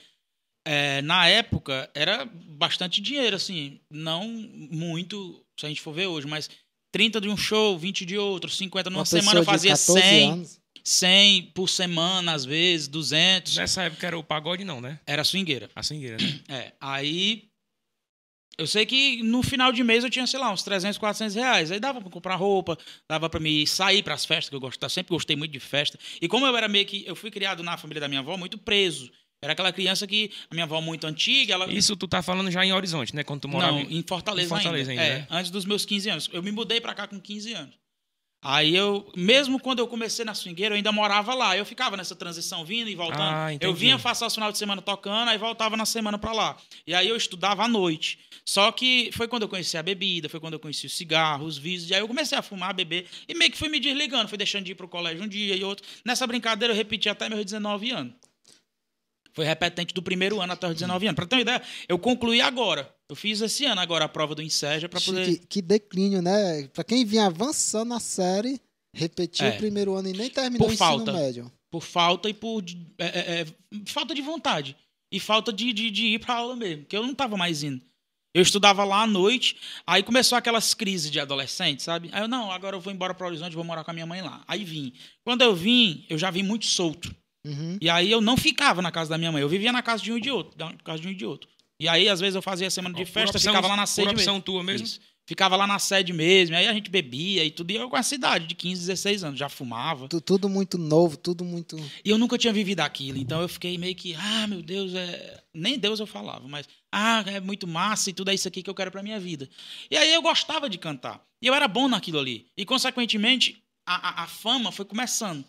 É, 0.66 1.02
na 1.02 1.28
época 1.28 1.90
era 1.94 2.26
bastante 2.26 3.02
dinheiro, 3.02 3.36
assim, 3.36 3.82
não 3.92 4.28
muito, 4.30 5.46
se 5.60 5.66
a 5.66 5.70
gente 5.70 5.82
for 5.82 5.94
ver 5.94 6.08
hoje, 6.08 6.26
mas 6.26 6.50
30 6.94 7.20
de 7.20 7.28
um 7.28 7.36
show, 7.36 7.78
20 7.78 8.06
de 8.06 8.18
outro, 8.18 8.50
50 8.50 8.90
numa 8.90 9.00
Uma 9.00 9.06
semana 9.06 9.40
eu 9.40 9.44
fazia 9.44 9.72
14 9.72 10.02
100, 10.02 10.32
anos. 10.32 10.62
100 10.84 11.52
por 11.54 11.70
semana, 11.70 12.34
às 12.34 12.46
vezes, 12.46 12.88
200. 12.88 13.56
Nessa 13.58 13.84
época 13.84 14.06
era 14.08 14.18
o 14.18 14.24
pagode, 14.24 14.64
não, 14.64 14.82
né? 14.82 15.00
Era 15.06 15.24
swingueira. 15.24 15.70
A 15.76 15.84
swingueira, 15.84 16.18
né? 16.18 16.40
É, 16.50 16.74
aí 16.80 17.50
Eu 18.58 18.68
sei 18.68 18.86
que 18.86 19.24
no 19.24 19.42
final 19.42 19.72
de 19.72 19.84
mês 19.84 20.04
eu 20.04 20.10
tinha, 20.10 20.28
sei 20.28 20.40
lá, 20.40 20.52
uns 20.52 20.62
300, 20.64 20.98
400 20.98 21.36
reais. 21.36 21.72
Aí 21.72 21.80
dava 21.80 22.00
pra 22.02 22.10
comprar 22.10 22.36
roupa, 22.36 22.78
dava 23.10 23.30
pra 23.30 23.40
me 23.40 23.66
sair 23.66 24.04
pras 24.04 24.26
festas, 24.26 24.50
que 24.50 24.56
eu 24.56 24.60
gostava, 24.60 24.90
sempre 24.90 25.10
gostei 25.14 25.36
muito 25.36 25.52
de 25.52 25.60
festa. 25.60 25.98
E 26.22 26.28
como 26.28 26.46
eu 26.46 26.56
era 26.56 26.68
meio 26.68 26.86
que. 26.86 27.04
Eu 27.08 27.16
fui 27.16 27.32
criado 27.32 27.64
na 27.64 27.78
família 27.78 28.02
da 28.02 28.08
minha 28.08 28.20
avó 28.20 28.38
muito 28.38 28.58
preso. 28.58 29.12
Era 29.42 29.54
aquela 29.54 29.74
criança 29.74 30.08
que 30.08 30.32
a 30.50 30.54
minha 30.54 30.64
avó 30.64 30.80
muito 30.80 31.06
antiga, 31.06 31.54
ela. 31.54 31.72
Isso 31.72 31.98
tu 31.98 32.08
tá 32.08 32.22
falando 32.22 32.50
já 32.50 32.64
em 32.64 32.72
Horizonte, 32.72 33.14
né? 33.16 33.24
Quando 33.26 33.42
tu 33.42 33.48
morava 33.50 33.74
Não, 33.74 33.82
em... 33.82 34.02
Fortaleza, 34.08 34.46
em 34.46 34.50
Fortaleza 34.50 34.92
ainda. 34.92 35.02
ainda, 35.02 35.16
é, 35.16 35.20
né? 35.20 35.28
antes 35.30 35.52
dos 35.52 35.66
meus 35.66 35.84
15 35.86 36.10
anos. 36.10 36.30
Eu 36.32 36.42
me 36.44 36.52
mudei 36.52 36.80
pra 36.80 36.94
cá 36.94 37.08
com 37.08 37.20
15 37.20 37.54
anos. 37.54 37.76
Aí 38.44 38.76
eu, 38.76 39.10
mesmo 39.16 39.58
quando 39.58 39.80
eu 39.80 39.88
comecei 39.88 40.26
na 40.26 40.34
swingueira, 40.34 40.74
eu 40.74 40.78
ainda 40.78 40.92
morava 40.92 41.34
lá. 41.34 41.58
Eu 41.58 41.66
ficava 41.66 41.96
nessa 41.96 42.14
transição, 42.14 42.66
vindo 42.66 42.90
e 42.90 42.96
voltando. 42.96 43.22
Ah, 43.22 43.48
eu 43.62 43.74
vinha, 43.74 43.98
passar 43.98 44.28
o 44.28 44.30
final 44.30 44.52
de 44.52 44.58
semana 44.58 44.82
tocando, 44.82 45.30
aí 45.30 45.38
voltava 45.38 45.78
na 45.78 45.86
semana 45.86 46.18
pra 46.18 46.34
lá. 46.34 46.58
E 46.86 46.94
aí 46.94 47.08
eu 47.08 47.16
estudava 47.16 47.64
à 47.64 47.68
noite. 47.68 48.20
Só 48.46 48.70
que 48.74 49.10
foi 49.14 49.30
quando 49.30 49.44
eu 49.44 49.50
conheci 49.50 49.78
a 49.78 49.84
bebida, 49.84 50.28
foi 50.28 50.42
quando 50.42 50.54
eu 50.54 50.60
conheci 50.60 50.86
o 50.86 50.90
cigarro, 50.90 51.46
os 51.46 51.58
vícios. 51.58 51.90
E 51.90 51.94
aí 51.94 52.02
eu 52.02 52.08
comecei 52.08 52.38
a 52.38 52.42
fumar, 52.42 52.72
a 52.72 52.74
beber. 52.74 53.08
E 53.30 53.34
meio 53.34 53.50
que 53.50 53.58
fui 53.58 53.70
me 53.70 53.80
desligando, 53.80 54.28
fui 54.28 54.38
deixando 54.38 54.66
de 54.66 54.74
ir 54.74 54.76
pro 54.76 54.90
colégio 54.90 55.24
um 55.24 55.28
dia 55.28 55.56
e 55.56 55.64
outro. 55.64 55.88
Nessa 56.04 56.28
brincadeira 56.28 56.74
eu 56.74 56.78
repeti 56.78 57.08
até 57.08 57.30
meus 57.30 57.46
19 57.46 57.92
anos. 57.92 58.14
Foi 59.34 59.46
repetente 59.46 59.94
do 59.94 60.02
primeiro 60.02 60.42
ano 60.42 60.54
até 60.54 60.68
os 60.68 60.74
19 60.74 61.08
anos. 61.08 61.16
Pra 61.16 61.26
ter 61.26 61.36
uma 61.38 61.42
ideia, 61.42 61.62
eu 61.88 61.98
concluí 61.98 62.42
agora. 62.42 62.94
Eu 63.14 63.16
fiz 63.16 63.42
esse 63.42 63.64
ano 63.66 63.80
agora 63.80 64.06
a 64.06 64.10
prova 64.10 64.34
do 64.34 64.42
Inseja 64.42 64.90
pra 64.90 65.00
poder. 65.00 65.38
Que, 65.38 65.46
que 65.46 65.62
declínio, 65.62 66.20
né? 66.20 66.68
Pra 66.74 66.84
quem 66.84 67.06
vinha 67.06 67.28
avançando 67.28 67.90
na 67.90 68.00
série, 68.00 68.60
repetiu 68.92 69.46
É. 69.46 69.52
o 69.52 69.58
primeiro 69.58 69.94
ano 69.94 70.10
e 70.10 70.14
nem 70.14 70.32
terminou 70.32 70.66
Por 70.68 70.72
o 70.72 70.74
ensino 70.74 70.90
falta. 70.90 71.14
médio. 71.14 71.52
por 71.72 71.84
falta 71.84 72.28
e 72.28 72.34
por 72.34 72.64
é, 72.98 73.06
é, 73.06 73.42
é, 73.42 73.46
falta 73.86 74.16
de 74.16 74.22
vontade 74.24 74.76
e 75.12 75.20
falta 75.20 75.54
de, 75.54 75.72
de, 75.74 75.92
de 75.92 76.06
ir 76.08 76.20
para 76.20 76.34
aula 76.36 76.56
mesmo, 76.56 76.86
que 76.86 76.98
eu 76.98 77.04
não 77.06 77.14
tava 77.14 77.38
mais 77.38 77.62
indo. 77.62 77.80
Eu 78.34 78.42
estudava 78.42 78.84
lá 78.84 79.04
à 79.04 79.08
noite, 79.08 79.58
aí 79.86 80.02
começou 80.02 80.36
aquelas 80.36 80.74
crises 80.74 81.12
de 81.12 81.20
adolescente, 81.20 81.84
sabe? 81.84 82.10
Aí 82.12 82.24
eu, 82.24 82.28
não, 82.28 82.52
agora 82.52 82.76
eu 82.76 82.82
vou 82.82 82.92
embora 82.92 83.14
para 83.14 83.28
Horizonte, 83.28 83.56
vou 83.56 83.64
morar 83.64 83.84
com 83.84 83.92
a 83.92 83.94
minha 83.94 84.08
mãe 84.08 84.24
lá. 84.24 84.44
Aí 84.48 84.64
vim. 84.66 84.92
Quando 85.24 85.44
eu 85.44 85.54
vim, 85.56 86.04
eu 86.10 86.18
já 86.18 86.32
vim 86.32 86.42
muito 86.42 86.66
solto. 86.66 87.16
Uhum. 87.46 87.78
E 87.80 87.88
aí 87.92 88.10
eu 88.10 88.22
não 88.22 88.36
ficava 88.38 88.82
na 88.82 88.92
casa 88.92 89.12
da 89.12 89.20
minha 89.20 89.32
mãe, 89.32 89.42
eu 89.44 89.50
vivia 89.50 89.72
na 89.72 89.84
casa 89.84 90.02
de 90.02 90.12
um 90.12 90.18
e 90.18 90.22
de 90.22 90.32
outro, 90.32 90.58
na 90.58 90.74
casa 90.78 91.00
de 91.00 91.08
um 91.08 91.12
e 91.12 91.16
de 91.16 91.26
outro. 91.28 91.48
E 91.84 91.88
aí, 91.90 92.08
às 92.08 92.20
vezes, 92.20 92.36
eu 92.36 92.42
fazia 92.42 92.70
semana 92.70 92.96
de 92.96 93.06
festa, 93.06 93.38
opção- 93.38 93.52
ficava 93.54 93.68
lá 93.68 93.76
na 93.76 93.84
por 93.84 93.88
sede 93.88 94.10
opção 94.10 94.34
mesmo. 94.36 94.42
tua 94.46 94.64
mesmo? 94.64 94.86
Isso. 94.88 95.00
Ficava 95.26 95.56
lá 95.56 95.66
na 95.66 95.80
sede 95.80 96.12
mesmo, 96.12 96.54
aí 96.56 96.68
a 96.68 96.74
gente 96.74 96.90
bebia 96.90 97.46
e 97.46 97.50
tudo, 97.52 97.72
e 97.72 97.76
eu 97.78 97.90
com 97.90 97.96
a 97.96 98.04
cidade 98.04 98.46
de 98.46 98.54
15, 98.56 98.82
16 98.82 99.24
anos, 99.24 99.40
já 99.40 99.48
fumava. 99.48 100.10
Tu- 100.10 100.20
Tudo 100.20 100.50
muito 100.50 100.78
novo, 100.78 101.16
tudo 101.16 101.46
muito. 101.46 101.78
E 102.04 102.10
eu 102.10 102.18
nunca 102.18 102.38
tinha 102.38 102.52
vivido 102.52 102.82
aquilo, 102.82 103.18
então 103.18 103.42
eu 103.42 103.48
fiquei 103.48 103.78
meio 103.78 103.96
que, 103.96 104.14
ah, 104.16 104.48
meu 104.48 104.62
Deus, 104.62 104.94
é... 104.94 105.42
nem 105.54 105.80
Deus 105.80 106.02
eu 106.02 106.06
falava, 106.08 106.46
mas, 106.50 106.68
ah, 106.92 107.24
é 107.28 107.40
muito 107.40 107.66
massa 107.66 108.10
e 108.10 108.14
tudo 108.14 108.32
é 108.32 108.34
isso 108.34 108.50
aqui 108.50 108.62
que 108.62 108.70
eu 108.70 108.76
quero 108.76 108.92
pra 108.92 109.02
minha 109.02 109.18
vida. 109.18 109.50
E 109.90 109.96
aí 109.96 110.14
eu 110.14 110.22
gostava 110.22 110.70
de 110.70 110.78
cantar, 110.78 111.22
e 111.42 111.48
eu 111.48 111.54
era 111.54 111.70
bom 111.70 111.88
naquilo 111.88 112.20
ali. 112.20 112.48
E, 112.58 112.66
consequentemente, 112.66 113.64
a, 113.86 114.22
a, 114.22 114.24
a 114.24 114.28
fama 114.28 114.72
foi 114.74 114.84
começando. 114.86 115.46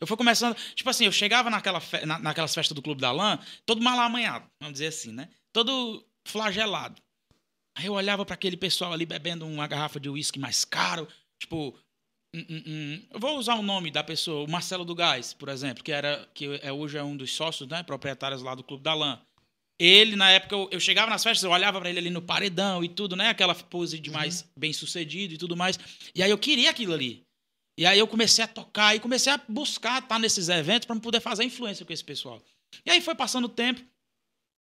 Eu 0.00 0.06
fui 0.06 0.16
começando, 0.18 0.54
tipo 0.74 0.90
assim, 0.90 1.06
eu 1.06 1.12
chegava 1.12 1.48
naquela 1.48 1.80
fe- 1.80 2.04
na, 2.04 2.18
naquelas 2.18 2.54
festas 2.54 2.74
do 2.74 2.82
Clube 2.82 3.00
da 3.00 3.10
Lã, 3.10 3.38
todo 3.64 3.80
mal 3.80 3.98
amanhado, 4.00 4.44
vamos 4.60 4.74
dizer 4.74 4.88
assim, 4.88 5.12
né? 5.12 5.28
Todo 5.54 6.04
flagelado. 6.26 7.00
Aí 7.78 7.86
eu 7.86 7.92
olhava 7.92 8.26
pra 8.26 8.34
aquele 8.34 8.56
pessoal 8.56 8.92
ali 8.92 9.06
bebendo 9.06 9.46
uma 9.46 9.66
garrafa 9.68 10.00
de 10.00 10.10
uísque 10.10 10.38
mais 10.38 10.64
caro, 10.64 11.08
tipo. 11.40 11.78
Eu 13.12 13.20
vou 13.20 13.38
usar 13.38 13.54
o 13.54 13.62
nome 13.62 13.92
da 13.92 14.02
pessoa, 14.02 14.44
o 14.44 14.50
Marcelo 14.50 14.84
do 14.84 14.92
Gás, 14.92 15.32
por 15.32 15.48
exemplo, 15.48 15.84
que 15.84 15.92
era 15.92 16.28
que 16.34 16.58
é, 16.60 16.72
hoje 16.72 16.98
é 16.98 17.02
um 17.02 17.16
dos 17.16 17.32
sócios, 17.32 17.68
né, 17.68 17.84
proprietários 17.84 18.42
lá 18.42 18.56
do 18.56 18.64
Clube 18.64 18.82
da 18.82 18.92
Lã. 18.92 19.20
Ele, 19.78 20.16
na 20.16 20.30
época, 20.30 20.56
eu, 20.56 20.68
eu 20.72 20.80
chegava 20.80 21.10
nas 21.10 21.22
festas, 21.22 21.44
eu 21.44 21.50
olhava 21.52 21.80
pra 21.80 21.88
ele 21.88 22.00
ali 22.00 22.10
no 22.10 22.20
paredão 22.20 22.82
e 22.82 22.88
tudo, 22.88 23.14
né? 23.14 23.28
Aquela 23.28 23.54
pose 23.54 24.00
de 24.00 24.10
mais 24.10 24.44
bem 24.56 24.72
sucedido 24.72 25.34
e 25.34 25.38
tudo 25.38 25.56
mais. 25.56 25.78
E 26.12 26.22
aí 26.22 26.30
eu 26.30 26.38
queria 26.38 26.70
aquilo 26.70 26.92
ali. 26.92 27.24
E 27.78 27.86
aí 27.86 27.98
eu 27.98 28.06
comecei 28.06 28.44
a 28.44 28.48
tocar 28.48 28.96
e 28.96 29.00
comecei 29.00 29.32
a 29.32 29.40
buscar 29.48 30.02
estar 30.02 30.18
nesses 30.18 30.48
eventos 30.48 30.86
para 30.86 30.98
poder 30.98 31.20
fazer 31.20 31.44
influência 31.44 31.86
com 31.86 31.92
esse 31.92 32.04
pessoal. 32.04 32.42
E 32.84 32.90
aí 32.90 33.00
foi 33.00 33.14
passando 33.14 33.44
o 33.44 33.48
tempo, 33.48 33.80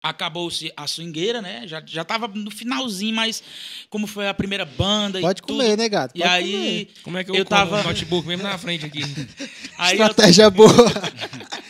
acabou-se 0.01 0.71
a 0.77 0.87
swingueira, 0.87 1.41
né? 1.41 1.67
Já, 1.67 1.83
já 1.85 2.03
tava 2.05 2.27
no 2.27 2.49
finalzinho, 2.49 3.13
mas 3.15 3.43
como 3.89 4.07
foi 4.07 4.27
a 4.27 4.33
primeira 4.33 4.63
banda 4.65 5.19
Pode 5.19 5.39
e 5.39 5.41
tudo. 5.45 5.57
comer, 5.57 5.77
né, 5.77 5.89
gato? 5.89 6.15
E 6.15 6.19
Pode 6.19 6.31
aí, 6.31 6.85
comer. 6.85 7.01
Como 7.03 7.17
é 7.17 7.23
que 7.23 7.31
eu, 7.31 7.35
Eu 7.35 7.45
tava- 7.45 7.81
o 7.81 7.83
notebook 7.83 8.27
mesmo 8.27 8.43
na 8.43 8.57
frente 8.57 8.85
aqui? 8.85 8.99
aí 9.77 9.97
eu 9.97 10.05
Estratégia 10.05 10.49
boa. 10.49 10.69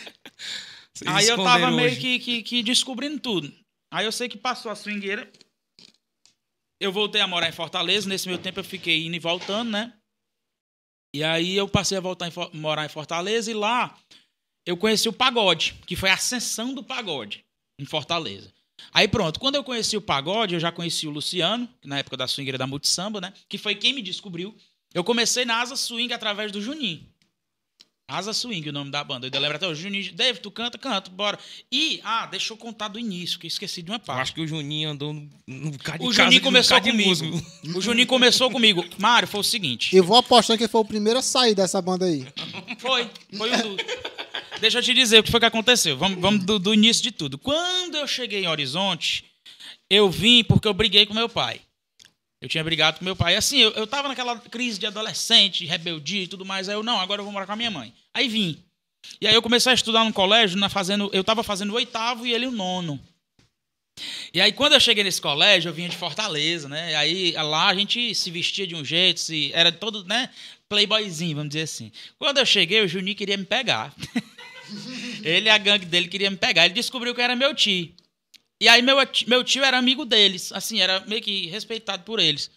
Aí 1.06 1.26
eu 1.28 1.36
tava 1.36 1.48
esconderam 1.50 1.76
meio 1.76 1.88
hoje. 1.92 2.00
que, 2.00 2.18
que, 2.18 2.42
que 2.42 2.62
descobrindo 2.62 3.18
tudo. 3.18 3.50
Aí 3.90 4.04
eu 4.04 4.12
sei 4.12 4.28
que 4.28 4.36
passou 4.36 4.70
a 4.70 4.74
swingueira. 4.76 5.30
Eu 6.78 6.92
voltei 6.92 7.22
a 7.22 7.26
morar 7.26 7.48
em 7.48 7.52
Fortaleza. 7.52 8.06
Nesse 8.06 8.28
meu 8.28 8.36
tempo 8.36 8.60
eu 8.60 8.64
fiquei 8.64 9.06
indo 9.06 9.16
e 9.16 9.18
voltando, 9.18 9.70
né? 9.70 9.94
E 11.14 11.24
aí 11.24 11.56
eu 11.56 11.66
passei 11.66 11.96
a 11.96 12.02
voltar 12.02 12.28
em 12.28 12.30
For- 12.30 12.50
morar 12.54 12.84
em 12.84 12.88
Fortaleza 12.90 13.50
e 13.50 13.54
lá 13.54 13.96
eu 14.66 14.76
conheci 14.76 15.08
o 15.08 15.12
pagode, 15.12 15.74
que 15.86 15.96
foi 15.96 16.10
a 16.10 16.14
ascensão 16.14 16.74
do 16.74 16.84
pagode 16.84 17.44
em 17.80 17.86
Fortaleza. 17.86 18.52
Aí 18.92 19.06
pronto, 19.06 19.38
quando 19.38 19.56
eu 19.56 19.64
conheci 19.64 19.96
o 19.96 20.00
pagode, 20.00 20.54
eu 20.54 20.60
já 20.60 20.72
conheci 20.72 21.06
o 21.06 21.10
Luciano, 21.10 21.68
na 21.84 21.98
época 21.98 22.16
da 22.16 22.26
swingueira 22.26 22.58
da 22.58 22.66
Multisamba, 22.66 23.20
né? 23.20 23.32
Que 23.48 23.58
foi 23.58 23.74
quem 23.74 23.92
me 23.92 24.02
descobriu. 24.02 24.54
Eu 24.92 25.04
comecei 25.04 25.44
na 25.44 25.60
Asa 25.60 25.76
Swing 25.76 26.12
através 26.12 26.50
do 26.50 26.60
Juninho. 26.60 27.06
Asa 28.10 28.32
Swing, 28.32 28.68
o 28.68 28.72
nome 28.72 28.90
da 28.90 29.04
banda. 29.04 29.30
Eu 29.32 29.40
lembro 29.40 29.56
até 29.56 29.66
o 29.66 29.74
Juninho. 29.74 30.12
David, 30.12 30.40
tu 30.40 30.50
canta? 30.50 30.76
Canta, 30.76 31.10
bora. 31.10 31.38
E, 31.70 32.00
ah, 32.02 32.26
deixa 32.26 32.52
eu 32.52 32.56
contar 32.56 32.88
do 32.88 32.98
início, 32.98 33.38
que 33.38 33.46
eu 33.46 33.48
esqueci 33.48 33.82
de 33.82 33.90
uma 33.90 33.96
Eu 33.96 34.00
parte. 34.00 34.20
acho 34.22 34.34
que 34.34 34.40
o 34.40 34.46
Juninho 34.46 34.90
andou 34.90 35.12
no, 35.12 35.28
no 35.46 35.70
bocado 35.70 35.98
de 35.98 36.04
O 36.04 36.08
casa 36.08 36.24
Juninho 36.24 36.42
começou 36.42 36.80
comigo. 36.80 37.42
O 37.76 37.80
Juninho 37.80 38.06
começou 38.06 38.50
comigo. 38.50 38.84
Mário, 38.98 39.28
foi 39.28 39.40
o 39.40 39.44
seguinte. 39.44 39.94
Eu 39.94 40.02
vou 40.04 40.16
apostando 40.16 40.58
que 40.58 40.66
foi 40.68 40.80
o 40.80 40.84
primeiro 40.84 41.18
a 41.18 41.22
sair 41.22 41.54
dessa 41.54 41.80
banda 41.80 42.06
aí. 42.06 42.26
Foi, 42.78 43.08
foi 43.36 43.52
o 43.54 43.62
Du. 43.62 43.76
Deixa 44.60 44.78
eu 44.78 44.82
te 44.82 44.92
dizer 44.92 45.20
o 45.20 45.22
que 45.22 45.30
foi 45.30 45.40
que 45.40 45.46
aconteceu. 45.46 45.96
Vamos, 45.96 46.20
vamos 46.20 46.44
do, 46.44 46.58
do 46.58 46.74
início 46.74 47.02
de 47.02 47.12
tudo. 47.12 47.38
Quando 47.38 47.96
eu 47.96 48.06
cheguei 48.06 48.44
em 48.44 48.48
Horizonte, 48.48 49.24
eu 49.88 50.10
vim 50.10 50.44
porque 50.44 50.68
eu 50.68 50.74
briguei 50.74 51.06
com 51.06 51.14
meu 51.14 51.28
pai. 51.28 51.60
Eu 52.40 52.48
tinha 52.48 52.64
brigado 52.64 52.98
com 52.98 53.04
meu 53.04 53.14
pai. 53.14 53.36
Assim, 53.36 53.58
eu, 53.58 53.70
eu 53.72 53.86
tava 53.86 54.08
naquela 54.08 54.38
crise 54.38 54.78
de 54.78 54.86
adolescente, 54.86 55.66
rebeldia 55.66 56.22
e 56.22 56.28
tudo 56.28 56.44
mais. 56.44 56.68
Aí 56.68 56.74
eu, 56.74 56.82
não, 56.82 56.98
agora 56.98 57.20
eu 57.20 57.24
vou 57.24 57.32
morar 57.32 57.46
com 57.46 57.52
a 57.52 57.56
minha 57.56 57.70
mãe. 57.70 57.92
Aí 58.14 58.28
vim. 58.28 58.62
E 59.20 59.26
aí 59.26 59.34
eu 59.34 59.42
comecei 59.42 59.72
a 59.72 59.74
estudar 59.74 60.04
no 60.04 60.12
colégio, 60.12 60.58
na 60.58 60.68
fazendo, 60.68 61.10
eu 61.12 61.24
tava 61.24 61.42
fazendo 61.42 61.70
o 61.70 61.76
oitavo 61.76 62.26
e 62.26 62.32
ele 62.32 62.46
o 62.46 62.50
nono. 62.50 63.00
E 64.32 64.40
aí, 64.40 64.52
quando 64.52 64.72
eu 64.72 64.80
cheguei 64.80 65.04
nesse 65.04 65.20
colégio, 65.20 65.68
eu 65.68 65.74
vinha 65.74 65.88
de 65.88 65.96
Fortaleza, 65.96 66.68
né? 66.68 66.92
E 66.92 66.94
aí, 66.94 67.32
lá 67.32 67.68
a 67.68 67.74
gente 67.74 68.14
se 68.14 68.30
vestia 68.30 68.66
de 68.66 68.74
um 68.74 68.84
jeito, 68.84 69.20
se, 69.20 69.50
era 69.52 69.70
todo, 69.70 70.04
né? 70.04 70.30
Playboyzinho, 70.68 71.36
vamos 71.36 71.50
dizer 71.50 71.62
assim. 71.62 71.92
Quando 72.18 72.38
eu 72.38 72.46
cheguei, 72.46 72.80
o 72.82 72.88
Juninho 72.88 73.16
queria 73.16 73.36
me 73.36 73.44
pegar. 73.44 73.92
ele 75.22 75.46
e 75.46 75.50
a 75.50 75.58
gangue 75.58 75.84
dele 75.84 76.08
queria 76.08 76.30
me 76.30 76.36
pegar. 76.36 76.64
Ele 76.64 76.74
descobriu 76.74 77.14
que 77.14 77.20
era 77.20 77.34
meu 77.34 77.54
tio. 77.54 77.92
E 78.60 78.68
aí, 78.68 78.82
meu, 78.82 78.96
meu 79.26 79.42
tio 79.42 79.64
era 79.64 79.78
amigo 79.78 80.04
deles. 80.04 80.52
Assim, 80.52 80.80
era 80.80 81.00
meio 81.06 81.22
que 81.22 81.46
respeitado 81.46 82.04
por 82.04 82.20
eles. 82.20 82.50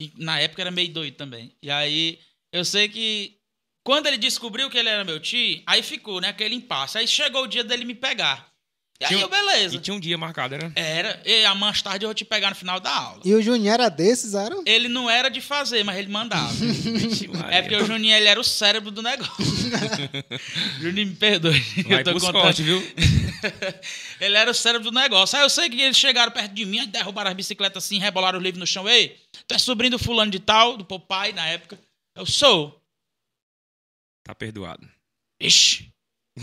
E 0.00 0.12
na 0.16 0.40
época 0.40 0.62
era 0.62 0.70
meio 0.70 0.92
doido 0.92 1.16
também. 1.16 1.56
E 1.62 1.70
aí, 1.70 2.18
eu 2.52 2.64
sei 2.64 2.88
que 2.88 3.38
quando 3.84 4.08
ele 4.08 4.18
descobriu 4.18 4.68
que 4.68 4.76
ele 4.76 4.88
era 4.88 5.04
meu 5.04 5.20
tio, 5.20 5.62
aí 5.64 5.82
ficou, 5.82 6.20
né? 6.20 6.28
Aquele 6.28 6.56
impasse. 6.56 6.98
Aí 6.98 7.06
chegou 7.06 7.44
o 7.44 7.46
dia 7.46 7.62
dele 7.62 7.84
me 7.84 7.94
pegar. 7.94 8.52
E 8.98 9.04
aí, 9.04 9.14
Tinha- 9.14 9.28
beleza. 9.28 9.76
E 9.76 9.78
tinha 9.78 9.94
um 9.94 10.00
dia 10.00 10.16
marcado, 10.16 10.54
era? 10.54 10.72
Era. 10.74 11.20
E 11.26 11.44
a 11.44 11.54
mais 11.54 11.82
tarde 11.82 12.06
eu 12.06 12.08
vou 12.08 12.14
te 12.14 12.24
pegar 12.24 12.48
no 12.48 12.56
final 12.56 12.80
da 12.80 12.90
aula. 12.90 13.20
E 13.24 13.34
o 13.34 13.42
Juninho 13.42 13.70
era 13.70 13.90
desses, 13.90 14.32
era? 14.32 14.56
Ele 14.64 14.88
não 14.88 15.08
era 15.10 15.28
de 15.28 15.42
fazer, 15.42 15.84
mas 15.84 15.98
ele 15.98 16.08
mandava. 16.10 16.50
É 17.50 17.60
porque 17.62 17.76
o 17.76 17.84
Juninho 17.84 18.14
ele 18.14 18.26
era 18.26 18.40
o 18.40 18.44
cérebro 18.44 18.90
do 18.90 19.02
negócio. 19.02 19.34
Juninho, 20.80 21.08
me 21.08 21.14
perdoe. 21.14 21.60
Vai 21.86 22.00
eu 22.00 22.04
tô 22.04 22.12
contando. 22.14 22.32
cortes, 22.32 22.64
viu? 22.64 22.80
ele 24.20 24.36
era 24.36 24.50
o 24.50 24.54
cérebro 24.54 24.90
do 24.90 24.94
negócio. 24.98 25.36
Aí 25.36 25.44
eu 25.44 25.50
sei 25.50 25.68
que 25.68 25.80
eles 25.80 25.96
chegaram 25.96 26.32
perto 26.32 26.52
de 26.52 26.64
mim, 26.64 26.86
derrubaram 26.88 27.30
as 27.30 27.36
bicicletas 27.36 27.84
assim, 27.84 27.98
rebolaram 27.98 28.38
os 28.38 28.42
livros 28.44 28.60
no 28.60 28.66
chão. 28.66 28.88
Ei, 28.88 29.16
tu 29.46 29.54
é 29.54 29.58
sobrinho 29.58 29.92
do 29.92 29.98
fulano 29.98 30.30
de 30.30 30.40
tal, 30.40 30.76
do 30.76 30.84
papai 30.84 31.32
na 31.32 31.46
época. 31.46 31.78
Eu 32.14 32.24
sou. 32.26 32.80
Tá 34.24 34.34
perdoado. 34.34 34.88
Ixi, 35.40 35.92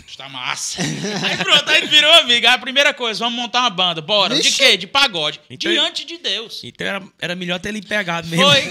está 0.06 0.28
massa. 0.28 0.82
aí 0.82 1.36
pronto, 1.38 1.68
aí 1.70 1.86
virou 1.86 2.12
amigo. 2.14 2.46
Aí 2.46 2.52
a 2.54 2.58
primeira 2.58 2.92
coisa, 2.92 3.20
vamos 3.20 3.38
montar 3.38 3.60
uma 3.60 3.70
banda. 3.70 4.00
Bora. 4.00 4.34
De 4.34 4.42
Vixe. 4.42 4.58
quê? 4.58 4.76
De 4.76 4.86
pagode. 4.86 5.40
Então- 5.48 5.70
Diante 5.70 6.04
de 6.04 6.18
Deus. 6.18 6.60
Então 6.64 6.86
era, 6.86 7.02
era 7.20 7.34
melhor 7.36 7.60
ter 7.60 7.68
ele 7.70 7.80
pegado 7.82 8.26
mesmo. 8.28 8.44
Foi. 8.44 8.62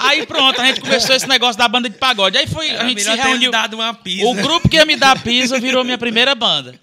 Aí 0.00 0.26
pronto, 0.26 0.60
a 0.60 0.66
gente 0.66 0.80
começou 0.80 1.14
esse 1.16 1.26
negócio 1.28 1.58
da 1.58 1.66
banda 1.68 1.88
de 1.88 1.96
pagode. 1.96 2.36
Aí 2.36 2.46
foi, 2.46 2.68
Era 2.68 2.84
a 2.84 2.88
gente 2.88 3.02
se 3.02 3.14
reuniu. 3.14 3.50
dado 3.50 3.74
uma 3.74 3.94
pizza. 3.94 4.26
O 4.26 4.34
grupo 4.34 4.68
que 4.68 4.76
ia 4.76 4.84
me 4.84 4.96
dar 4.96 5.18
pizza 5.22 5.58
virou 5.58 5.84
minha 5.84 5.98
primeira 5.98 6.34
banda. 6.34 6.78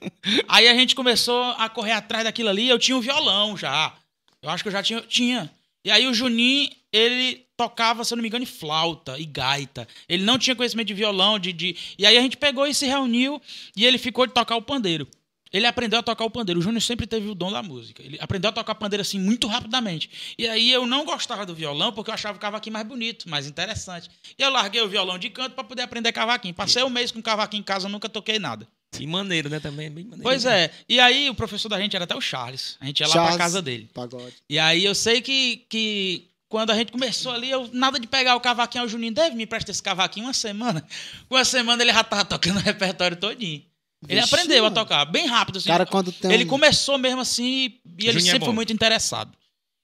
Aí 0.47 0.67
a 0.67 0.73
gente 0.73 0.95
começou 0.95 1.43
a 1.57 1.69
correr 1.69 1.91
atrás 1.93 2.23
daquilo 2.23 2.49
ali. 2.49 2.67
Eu 2.67 2.79
tinha 2.79 2.97
um 2.97 3.01
violão 3.01 3.55
já. 3.55 3.93
Eu 4.41 4.49
acho 4.49 4.63
que 4.63 4.69
eu 4.69 4.73
já 4.73 4.81
tinha. 4.81 5.01
tinha. 5.01 5.49
E 5.83 5.91
aí 5.91 6.07
o 6.07 6.13
Juninho, 6.13 6.69
ele 6.91 7.45
tocava, 7.55 8.03
se 8.03 8.13
eu 8.13 8.15
não 8.15 8.21
me 8.21 8.27
engano, 8.27 8.43
em 8.43 8.47
flauta 8.47 9.19
e 9.19 9.25
gaita. 9.25 9.87
Ele 10.07 10.23
não 10.23 10.37
tinha 10.37 10.55
conhecimento 10.55 10.87
de 10.87 10.93
violão, 10.93 11.37
de, 11.37 11.51
de... 11.51 11.75
E 11.97 12.05
aí 12.05 12.17
a 12.17 12.21
gente 12.21 12.37
pegou 12.37 12.65
e 12.65 12.73
se 12.73 12.85
reuniu 12.85 13.41
e 13.75 13.85
ele 13.85 13.97
ficou 13.97 14.25
de 14.25 14.33
tocar 14.33 14.55
o 14.55 14.61
pandeiro. 14.61 15.07
ele 15.51 15.65
aprendeu 15.65 15.99
a 15.99 16.03
tocar 16.03 16.23
o 16.23 16.29
pandeiro. 16.29 16.59
O 16.59 16.63
Júnior 16.63 16.81
sempre 16.81 17.05
teve 17.05 17.27
o 17.27 17.35
dom 17.35 17.51
da 17.51 17.61
música. 17.61 18.01
Ele 18.01 18.17
aprendeu 18.21 18.49
a 18.49 18.53
tocar 18.53 18.75
pandeiro 18.75 19.01
assim 19.01 19.19
muito 19.19 19.47
rapidamente. 19.47 20.35
E 20.37 20.47
aí 20.47 20.71
eu 20.71 20.85
não 20.85 21.03
gostava 21.05 21.45
do 21.45 21.55
violão 21.55 21.91
porque 21.91 22.09
eu 22.09 22.13
achava 22.13 22.37
o 22.37 22.41
cavaquinho 22.41 22.73
mais 22.73 22.87
bonito, 22.87 23.29
mais 23.29 23.47
interessante. 23.47 24.09
E 24.37 24.41
eu 24.41 24.49
larguei 24.49 24.81
o 24.81 24.87
violão 24.87 25.17
de 25.17 25.29
canto 25.29 25.53
para 25.53 25.63
poder 25.63 25.81
aprender 25.81 26.11
cavaquinho. 26.11 26.53
Passei 26.53 26.83
um 26.83 26.89
mês 26.89 27.11
com 27.11 27.21
cavaquinho 27.21 27.61
em 27.61 27.63
casa, 27.63 27.89
nunca 27.89 28.07
toquei 28.07 28.39
nada. 28.39 28.67
E 28.99 29.05
maneiro, 29.05 29.49
né? 29.49 29.59
Também, 29.59 29.89
bem 29.89 30.03
maneiro. 30.03 30.23
Pois 30.23 30.45
é. 30.45 30.71
E 30.87 30.99
aí 30.99 31.29
o 31.29 31.35
professor 31.35 31.69
da 31.69 31.79
gente 31.79 31.95
era 31.95 32.05
até 32.05 32.15
o 32.15 32.21
Charles. 32.21 32.75
A 32.79 32.85
gente 32.85 32.99
ia 33.01 33.07
lá 33.07 33.13
Charles. 33.13 33.35
pra 33.35 33.43
casa 33.45 33.61
dele. 33.61 33.89
Pagode. 33.93 34.33
E 34.49 34.57
aí 34.57 34.83
eu 34.83 34.95
sei 34.95 35.21
que, 35.21 35.65
que 35.69 36.27
quando 36.49 36.71
a 36.71 36.75
gente 36.75 36.91
começou 36.91 37.31
ali, 37.31 37.49
eu 37.51 37.69
nada 37.71 37.99
de 37.99 38.07
pegar 38.07 38.35
o 38.35 38.41
cavaquinho 38.41 38.83
ao 38.83 38.89
Juninho, 38.89 39.13
deve 39.13 39.35
me 39.35 39.45
prestar 39.45 39.71
esse 39.71 39.83
cavaquinho 39.83 40.25
uma 40.25 40.33
semana. 40.33 40.85
Com 41.27 41.35
uma 41.35 41.45
semana 41.45 41.83
ele 41.83 41.93
já 41.93 42.03
tava 42.03 42.25
tocando 42.25 42.57
o 42.57 42.61
repertório 42.61 43.15
todinho. 43.15 43.63
Ele 44.07 44.21
Vixe, 44.21 44.33
aprendeu 44.33 44.59
a 44.59 44.69
mano. 44.69 44.75
tocar, 44.75 45.05
bem 45.05 45.27
rápido 45.27 45.57
assim. 45.57 45.67
Cara, 45.67 45.85
quando 45.85 46.11
tem 46.11 46.31
Ele 46.31 46.45
um- 46.45 46.47
começou 46.47 46.97
mesmo 46.97 47.19
assim 47.21 47.43
e 47.85 48.03
ele 48.07 48.13
Juninho 48.13 48.29
é 48.29 48.31
sempre 48.31 48.39
foi 48.39 48.47
bom. 48.47 48.53
muito 48.55 48.71
interessado. 48.73 49.31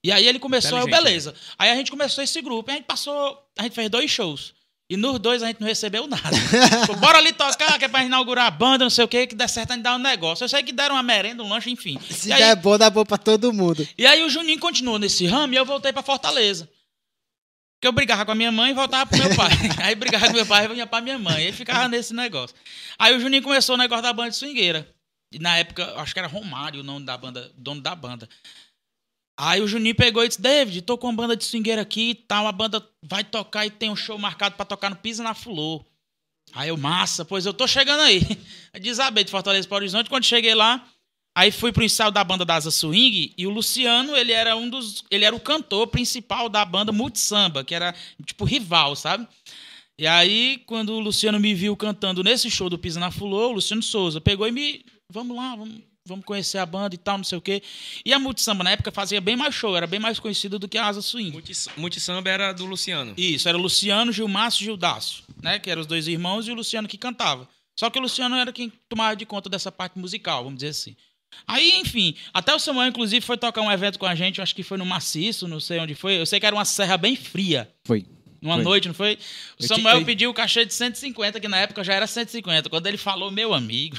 E 0.03 0.11
aí 0.11 0.25
ele 0.25 0.39
começou, 0.39 0.77
eu, 0.79 0.85
beleza. 0.87 1.33
Aí 1.57 1.69
a 1.69 1.75
gente 1.75 1.89
começou 1.91 2.23
esse 2.23 2.39
grupo, 2.41 2.69
e 2.69 2.73
a 2.73 2.75
gente 2.75 2.85
passou, 2.85 3.43
a 3.57 3.63
gente 3.63 3.73
fez 3.73 3.89
dois 3.89 4.09
shows. 4.09 4.53
E 4.87 4.95
nos 4.95 5.17
dois 5.19 5.41
a 5.41 5.47
gente 5.47 5.59
não 5.59 5.67
recebeu 5.67 6.05
nada. 6.07 6.29
Falou, 6.85 6.95
Bora 7.01 7.17
ali 7.17 7.33
tocar, 7.33 7.79
que 7.79 7.85
é 7.85 7.87
pra 7.87 8.03
inaugurar 8.03 8.45
a 8.45 8.51
banda, 8.51 8.85
não 8.85 8.89
sei 8.91 9.03
o 9.03 9.07
que, 9.07 9.25
que 9.27 9.35
der 9.35 9.49
certo 9.49 9.71
a 9.71 9.73
gente 9.73 9.83
dar 9.83 9.95
um 9.95 9.99
negócio. 9.99 10.43
Eu 10.43 10.49
sei 10.49 10.61
que 10.61 10.71
deram 10.71 10.93
uma 10.95 11.01
merenda, 11.03 11.41
um 11.41 11.49
lanche, 11.49 11.71
enfim. 11.71 11.99
Se 12.11 12.29
E 12.29 12.33
aí- 12.33 12.39
der 12.39 12.55
bom, 12.55 12.77
dá 12.77 12.87
bom 12.89 13.03
pra 13.03 13.17
todo 13.17 13.51
mundo. 13.51 13.87
e 13.97 14.05
aí 14.05 14.23
o 14.23 14.29
Juninho 14.29 14.59
continuou 14.59 14.99
nesse 14.99 15.25
ramo 15.25 15.53
e 15.53 15.57
eu 15.57 15.65
voltei 15.65 15.91
pra 15.91 16.03
Fortaleza. 16.03 16.69
Porque 17.77 17.87
eu 17.87 17.91
brigava 17.91 18.25
com 18.25 18.31
a 18.31 18.35
minha 18.35 18.51
mãe 18.51 18.71
e 18.71 18.73
voltava 18.75 19.07
pro 19.09 19.17
meu 19.17 19.35
pai. 19.35 19.49
aí 19.83 19.95
brigava 19.95 20.27
com 20.27 20.33
meu 20.33 20.45
pai 20.45 20.65
e 20.65 20.67
vinha 20.67 20.85
pra 20.85 21.01
minha 21.01 21.17
mãe. 21.17 21.47
Aí 21.47 21.51
ficava 21.51 21.87
nesse 21.87 22.13
negócio. 22.13 22.55
Aí 22.99 23.15
o 23.15 23.19
Juninho 23.19 23.41
começou 23.41 23.73
o 23.75 23.77
negócio 23.79 24.03
da 24.03 24.13
banda 24.13 24.29
de 24.29 24.35
swingueira. 24.37 24.87
E 25.31 25.39
na 25.39 25.57
época, 25.57 25.95
acho 25.97 26.13
que 26.13 26.19
era 26.19 26.27
Romário 26.27 26.81
o 26.81 26.83
nome 26.83 27.05
da 27.05 27.17
banda, 27.17 27.51
dono 27.57 27.81
da 27.81 27.93
banda. 27.95 28.29
Aí 29.37 29.61
o 29.61 29.67
Juninho 29.67 29.95
pegou 29.95 30.23
e 30.23 30.27
disse: 30.27 30.41
David, 30.41 30.81
tô 30.81 30.97
com 30.97 31.07
uma 31.07 31.15
banda 31.15 31.35
de 31.35 31.43
swingueira 31.43 31.81
aqui 31.81 32.11
e 32.11 32.15
tal. 32.15 32.47
A 32.47 32.51
banda 32.51 32.85
vai 33.03 33.23
tocar 33.23 33.65
e 33.65 33.69
tem 33.69 33.89
um 33.89 33.95
show 33.95 34.17
marcado 34.17 34.55
pra 34.55 34.65
tocar 34.65 34.89
no 34.89 34.95
Pisa 34.95 35.23
na 35.23 35.33
Fulô. 35.33 35.85
Aí 36.53 36.69
eu, 36.69 36.77
massa, 36.77 37.25
pois 37.25 37.45
eu 37.45 37.53
tô 37.53 37.67
chegando 37.67 38.01
aí. 38.01 38.21
Desabei 38.79 39.23
de 39.23 39.31
Fortaleza 39.31 39.67
para 39.67 39.77
Horizonte. 39.77 40.09
Quando 40.09 40.23
cheguei 40.23 40.55
lá, 40.55 40.87
aí 41.35 41.51
fui 41.51 41.73
pro 41.73 41.83
ensaio 41.83 42.11
da 42.11 42.23
banda 42.23 42.45
da 42.45 42.55
Asa 42.55 42.71
Swing 42.71 43.33
e 43.37 43.45
o 43.45 43.49
Luciano, 43.49 44.15
ele 44.15 44.31
era 44.31 44.55
um 44.55 44.69
dos. 44.69 45.03
Ele 45.11 45.25
era 45.25 45.35
o 45.35 45.39
cantor 45.39 45.87
principal 45.87 46.47
da 46.47 46.63
banda 46.63 46.93
Multisamba, 46.93 47.63
que 47.63 47.75
era 47.75 47.93
tipo 48.25 48.45
rival, 48.45 48.95
sabe? 48.95 49.27
E 49.97 50.07
aí, 50.07 50.61
quando 50.65 50.93
o 50.93 50.99
Luciano 50.99 51.39
me 51.39 51.53
viu 51.53 51.75
cantando 51.75 52.23
nesse 52.23 52.49
show 52.49 52.69
do 52.69 52.77
Pisa 52.77 52.99
na 52.99 53.11
Fulô, 53.11 53.49
o 53.49 53.53
Luciano 53.53 53.83
Souza 53.83 54.21
pegou 54.21 54.47
e 54.47 54.51
me. 54.51 54.85
Vamos 55.09 55.35
lá, 55.35 55.55
vamos, 55.55 55.81
vamos 56.07 56.23
conhecer 56.23 56.59
a 56.59 56.65
banda 56.65 56.93
e 56.93 56.97
tal, 56.97 57.17
não 57.17 57.23
sei 57.23 57.37
o 57.37 57.41
quê. 57.41 57.61
E 58.05 58.13
a 58.13 58.19
Multisamba, 58.19 58.63
na 58.63 58.71
época, 58.71 58.91
fazia 58.91 59.19
bem 59.19 59.35
mais 59.35 59.53
show, 59.55 59.75
era 59.75 59.87
bem 59.87 59.99
mais 59.99 60.19
conhecida 60.19 60.59
do 60.59 60.67
que 60.67 60.77
a 60.77 60.85
Asa 60.85 61.01
Swing. 61.01 61.31
Multis- 61.31 61.67
Multisamba 61.75 62.29
era 62.29 62.53
do 62.53 62.65
Luciano. 62.65 63.13
Isso, 63.17 63.49
era 63.49 63.57
o 63.57 63.61
Luciano, 63.61 64.11
Gilmácio 64.11 64.61
e 64.61 64.65
Gildácio, 64.65 65.23
né? 65.41 65.57
Que 65.59 65.69
eram 65.69 65.81
os 65.81 65.87
dois 65.87 66.07
irmãos 66.07 66.47
e 66.47 66.51
o 66.51 66.55
Luciano 66.55 66.87
que 66.87 66.97
cantava. 66.97 67.49
Só 67.77 67.89
que 67.89 67.97
o 67.97 68.01
Luciano 68.01 68.35
era 68.35 68.53
quem 68.53 68.71
tomava 68.87 69.15
de 69.15 69.25
conta 69.25 69.49
dessa 69.49 69.71
parte 69.71 69.97
musical, 69.99 70.43
vamos 70.43 70.57
dizer 70.59 70.69
assim. 70.69 70.95
Aí, 71.45 71.71
enfim, 71.79 72.15
até 72.33 72.55
o 72.55 72.59
Samuel, 72.59 72.87
inclusive, 72.87 73.25
foi 73.25 73.35
tocar 73.37 73.61
um 73.61 73.69
evento 73.71 73.99
com 73.99 74.05
a 74.05 74.15
gente, 74.15 74.37
eu 74.37 74.43
acho 74.43 74.55
que 74.55 74.63
foi 74.63 74.77
no 74.77 74.85
Maciço, 74.85 75.47
não 75.47 75.59
sei 75.59 75.79
onde 75.79 75.93
foi. 75.93 76.19
Eu 76.21 76.25
sei 76.25 76.39
que 76.39 76.45
era 76.45 76.55
uma 76.55 76.63
serra 76.63 76.95
bem 76.97 77.15
fria. 77.15 77.69
Foi. 77.83 78.05
Numa 78.41 78.55
Foi. 78.55 78.63
noite, 78.63 78.87
não 78.87 78.93
foi? 78.95 79.15
O 79.59 79.63
Eu 79.63 79.67
Samuel 79.67 79.99
te- 79.99 80.05
pediu 80.05 80.29
o 80.29 80.33
cachê 80.33 80.65
de 80.65 80.73
150, 80.73 81.39
que 81.39 81.47
na 81.47 81.57
época 81.57 81.83
já 81.83 81.93
era 81.95 82.05
150. 82.05 82.69
Quando 82.69 82.85
ele 82.85 82.95
falou, 82.97 83.31
meu 83.31 83.53
amigo. 83.55 83.97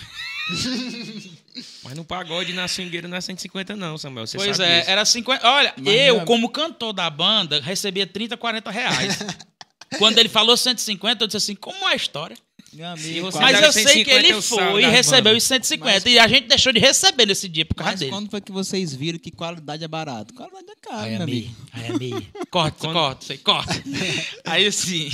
Mas 1.82 1.94
no 1.94 2.04
pagode 2.04 2.52
na 2.52 2.68
swingueira 2.68 3.08
não 3.08 3.16
é 3.16 3.20
150, 3.20 3.74
não, 3.76 3.96
Samuel. 3.96 4.26
Você 4.26 4.36
pois 4.36 4.56
sabe 4.56 4.68
é, 4.70 4.78
disso. 4.80 4.90
era 4.90 5.04
50. 5.04 5.48
Olha, 5.48 5.74
Mas 5.76 5.94
eu, 5.94 6.20
é- 6.20 6.24
como 6.24 6.48
cantor 6.50 6.92
da 6.92 7.08
banda, 7.08 7.60
recebia 7.60 8.06
30, 8.06 8.36
40 8.36 8.70
reais. 8.70 9.18
Quando 9.98 10.18
ele 10.18 10.28
falou 10.28 10.56
150, 10.56 11.22
eu 11.24 11.26
disse 11.28 11.36
assim: 11.36 11.54
como 11.54 11.88
é 11.88 11.92
a 11.92 11.96
história? 11.96 12.36
Amigo, 12.78 13.30
Mas 13.40 13.62
eu 13.62 13.72
sei 13.72 14.04
que 14.04 14.10
150 14.10 14.12
ele 14.28 14.42
foi 14.42 14.82
e 14.82 14.86
recebeu 14.86 15.34
os 15.34 15.42
150. 15.44 15.94
Mas- 15.94 16.04
E 16.04 16.18
a 16.18 16.28
gente 16.28 16.46
deixou 16.46 16.70
de 16.74 16.78
receber 16.78 17.24
nesse 17.24 17.48
dia 17.48 17.64
por 17.64 17.74
causa 17.74 17.92
Mas 17.92 18.00
dele. 18.00 18.10
quando 18.12 18.28
foi 18.30 18.38
que 18.40 18.52
vocês 18.52 18.94
viram 18.94 19.18
que 19.18 19.30
qualidade 19.30 19.82
é 19.82 19.88
barato? 19.88 20.34
Qualidade 20.34 20.66
é 20.70 20.74
caro, 20.82 20.98
Ai, 21.00 21.10
meu 21.12 21.22
amigo. 21.22 21.56
Ai, 21.72 21.86
amei. 21.86 22.28
Corta, 22.50 22.76
Quando- 22.80 22.92
corta, 22.92 23.24
sei, 23.26 23.38
corta. 23.38 23.72
Aí 24.44 24.66
assim, 24.66 25.08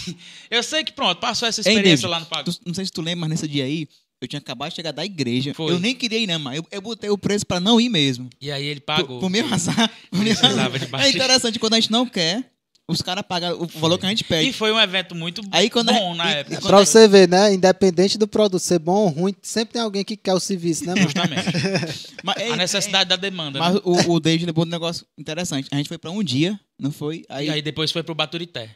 eu 0.50 0.60
sei 0.62 0.82
que 0.82 0.92
pronto, 0.92 1.20
passou 1.20 1.46
essa 1.46 1.60
experiência 1.60 1.88
David, 1.90 2.06
lá 2.08 2.18
no 2.20 2.26
Pago. 2.26 2.50
tu- 2.50 2.58
não 2.66 2.74
sei 2.74 2.84
se 2.84 2.90
tu 2.90 3.00
lembra, 3.00 3.20
mas 3.20 3.30
nesse 3.30 3.46
dia 3.46 3.62
aí, 3.64 3.86
eu 4.22 4.28
tinha 4.28 4.38
acabado 4.38 4.70
de 4.70 4.76
chegar 4.76 4.92
da 4.92 5.04
igreja. 5.04 5.52
Foi. 5.54 5.72
Eu 5.72 5.80
nem 5.80 5.94
queria 5.94 6.18
ir, 6.18 6.26
não, 6.26 6.38
mas 6.38 6.56
eu, 6.56 6.66
eu 6.70 6.80
botei 6.80 7.10
o 7.10 7.18
preço 7.18 7.44
pra 7.46 7.58
não 7.60 7.80
ir 7.80 7.88
mesmo. 7.88 8.30
E 8.40 8.50
aí 8.50 8.64
ele 8.64 8.80
Por, 8.80 8.86
pagou. 8.96 9.20
por 9.20 9.28
meu 9.28 9.44
azar. 9.52 9.90
Por 10.10 10.20
meu 10.20 10.32
azar. 10.32 10.70
de 10.70 10.94
É 11.06 11.08
interessante, 11.10 11.58
quando 11.58 11.74
a 11.74 11.80
gente 11.80 11.90
não 11.90 12.06
quer, 12.06 12.50
os 12.88 13.00
caras 13.00 13.24
pagam 13.26 13.60
o 13.60 13.66
valor 13.66 13.96
que 13.98 14.04
a 14.04 14.08
gente 14.08 14.20
E 14.20 14.24
pede. 14.24 14.52
foi 14.52 14.70
um 14.72 14.78
evento 14.80 15.14
muito 15.14 15.40
Aí 15.50 15.70
quando 15.70 15.90
a- 15.90 15.92
bom 15.92 16.14
na 16.14 16.30
e- 16.30 16.34
época. 16.40 16.56
e 16.56 16.60
Pra 16.60 16.78
você 16.78 17.06
ver, 17.08 17.28
né? 17.28 17.54
Independente 17.54 18.18
do 18.18 18.28
produto 18.28 18.60
ser 18.60 18.78
bom 18.78 19.04
ou 19.04 19.08
ruim, 19.08 19.34
sempre 19.42 19.74
tem 19.74 19.82
alguém 19.82 20.04
que 20.04 20.16
quer 20.16 20.34
o 20.34 20.40
serviço, 20.40 20.84
né, 20.84 20.94
mano? 20.94 21.02
Justamente. 21.04 21.46
Mas, 22.22 22.50
A 22.52 22.56
necessidade 22.56 23.08
da 23.08 23.16
demanda. 23.16 23.58
Mas 23.58 23.74
né? 23.74 23.80
o, 23.84 24.12
o 24.12 24.20
David 24.20 24.46
lembrou 24.46 24.66
um 24.66 24.68
negócio 24.68 25.06
interessante. 25.18 25.68
A 25.72 25.76
gente 25.76 25.88
foi 25.88 25.98
pra 25.98 26.10
um 26.10 26.22
dia, 26.22 26.58
não 26.78 26.90
foi? 26.92 27.24
Aí, 27.28 27.46
E 27.46 27.50
aí 27.50 27.62
depois 27.62 27.90
foi 27.90 28.02
pro 28.02 28.14
Baturité. 28.14 28.70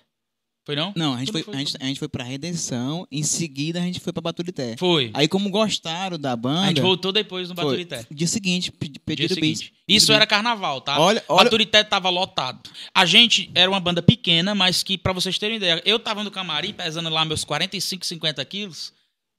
Foi 0.66 0.74
não? 0.74 0.92
não, 0.96 1.14
a 1.14 1.20
gente, 1.20 1.30
foi, 1.30 1.44
foi 1.44 1.54
a, 1.54 1.58
gente, 1.58 1.76
a 1.80 1.84
gente 1.86 1.98
foi 2.00 2.08
pra 2.08 2.24
Redenção, 2.24 3.06
em 3.08 3.22
seguida 3.22 3.78
a 3.78 3.82
gente 3.82 4.00
foi 4.00 4.12
pra 4.12 4.20
Baturité. 4.20 4.74
Foi. 4.76 5.12
Aí 5.14 5.28
como 5.28 5.48
gostaram 5.48 6.18
da 6.18 6.34
banda... 6.34 6.62
A 6.62 6.66
gente 6.66 6.80
voltou 6.80 7.12
depois 7.12 7.48
no 7.48 7.54
foi, 7.54 7.64
Baturité. 7.64 8.04
Dia 8.10 8.26
seguinte, 8.26 8.72
pedi- 8.72 8.98
Dia 8.98 9.26
o 9.26 9.28
beat. 9.28 9.34
seguinte. 9.34 9.72
Isso 9.86 10.12
era 10.12 10.26
carnaval, 10.26 10.80
tá? 10.80 10.98
Olha- 10.98 11.22
olha- 11.28 11.44
Baturité 11.44 11.84
tava 11.84 12.10
lotado. 12.10 12.68
A 12.92 13.06
gente 13.06 13.48
era 13.54 13.70
uma 13.70 13.78
banda 13.78 14.02
pequena, 14.02 14.56
mas 14.56 14.82
que, 14.82 14.98
pra 14.98 15.12
vocês 15.12 15.38
terem 15.38 15.58
ideia, 15.58 15.80
eu 15.84 16.00
tava 16.00 16.24
no 16.24 16.32
camarim 16.32 16.72
pesando 16.72 17.08
lá 17.10 17.24
meus 17.24 17.44
45, 17.44 18.04
50 18.04 18.44
quilos, 18.44 18.92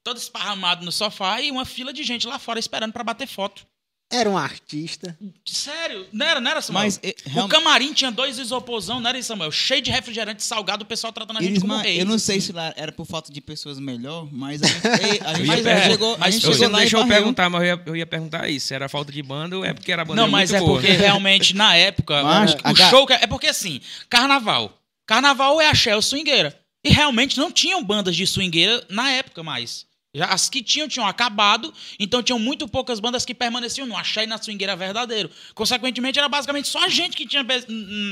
todo 0.05 0.15
esparramado 0.15 0.85
no 0.85 0.93
sofá 0.93 1.41
e 1.41 1.51
uma 1.51 1.65
fila 1.65 1.91
de 1.91 2.03
gente 2.05 2.25
lá 2.25 2.39
fora 2.39 2.57
esperando 2.57 2.93
pra 2.93 3.03
bater 3.03 3.27
foto. 3.27 3.67
Era 4.09 4.29
um 4.29 4.37
artista. 4.37 5.17
Sério? 5.45 6.07
Não 6.13 6.25
era, 6.25 6.39
não 6.39 6.49
era, 6.49 6.61
Samuel? 6.61 6.85
Mas, 6.85 6.99
O 7.43 7.47
camarim 7.49 7.91
tinha 7.91 8.09
dois 8.09 8.39
isoporzão, 8.39 9.01
não 9.01 9.09
era 9.09 9.19
isso, 9.19 9.27
Samuel? 9.27 9.51
Cheio 9.51 9.81
de 9.81 9.91
refrigerante 9.91 10.41
salgado, 10.43 10.83
o 10.83 10.87
pessoal 10.87 11.11
tratando 11.11 11.37
a 11.37 11.41
gente 11.41 11.51
Eles, 11.51 11.61
como 11.61 11.75
rei. 11.77 11.99
eu 12.01 12.05
não 12.05 12.17
sei 12.17 12.39
se 12.39 12.53
lá 12.53 12.73
era 12.77 12.89
por 12.91 13.05
falta 13.05 13.33
de 13.33 13.41
pessoas 13.41 13.77
melhor, 13.79 14.25
mas 14.31 14.63
a 14.63 14.67
gente, 14.67 14.79
a 15.25 15.33
gente, 15.33 15.47
Mas 15.47 15.49
a 15.49 15.55
gente 15.57 15.67
é, 15.67 15.89
chegou, 15.89 16.13
a 16.15 16.17
mas 16.19 16.33
gente 16.35 16.45
foi- 16.45 16.53
Você 16.53 16.57
chegou 16.59 16.69
não 16.69 16.73
lá 16.73 16.79
deixou 16.79 16.99
e 16.99 17.03
eu 17.03 17.07
perguntar, 17.07 17.49
mas 17.49 17.61
eu 17.61 17.67
ia, 17.67 17.83
eu 17.85 17.95
ia 17.97 18.05
perguntar 18.05 18.47
isso. 18.49 18.67
Se 18.67 18.73
era 18.73 18.87
falta 18.87 19.11
de 19.11 19.21
banda 19.21 19.57
ou 19.57 19.65
é 19.65 19.73
porque 19.73 19.91
era 19.91 20.05
banda 20.05 20.21
Não, 20.21 20.29
mas 20.29 20.51
muito 20.51 20.63
é 20.63 20.65
boa? 20.65 20.79
porque 20.79 20.93
realmente, 20.93 21.53
na 21.53 21.75
época, 21.75 22.23
Mas, 22.23 22.53
o 22.53 22.57
H- 22.63 22.89
show... 22.89 23.05
que- 23.05 23.13
É 23.13 23.27
porque, 23.27 23.47
assim, 23.47 23.81
carnaval. 24.09 24.71
Carnaval 25.05 25.59
é 25.59 25.67
axé 25.69 25.93
ou 25.95 26.01
swingueira. 26.01 26.57
E 26.83 26.91
realmente 26.91 27.37
não 27.37 27.51
tinham 27.51 27.83
bandas 27.83 28.15
de 28.15 28.25
swingueira 28.25 28.85
na 28.89 29.11
época 29.11 29.43
mais. 29.43 29.85
Já 30.15 30.25
as 30.27 30.49
que 30.49 30.63
tinham, 30.63 30.87
tinham 30.87 31.05
acabado, 31.05 31.73
então 31.99 32.23
tinham 32.23 32.39
muito 32.39 32.67
poucas 32.67 32.99
bandas 32.99 33.25
que 33.25 33.35
permaneciam 33.35 33.85
no 33.85 33.95
axé 33.95 34.23
e 34.23 34.27
na 34.27 34.41
swingueira 34.41 34.75
verdadeiro. 34.75 35.29
Consequentemente, 35.53 36.17
era 36.17 36.29
basicamente 36.29 36.67
só 36.67 36.85
a 36.85 36.87
gente 36.87 37.15
que 37.15 37.27
tinha 37.27 37.45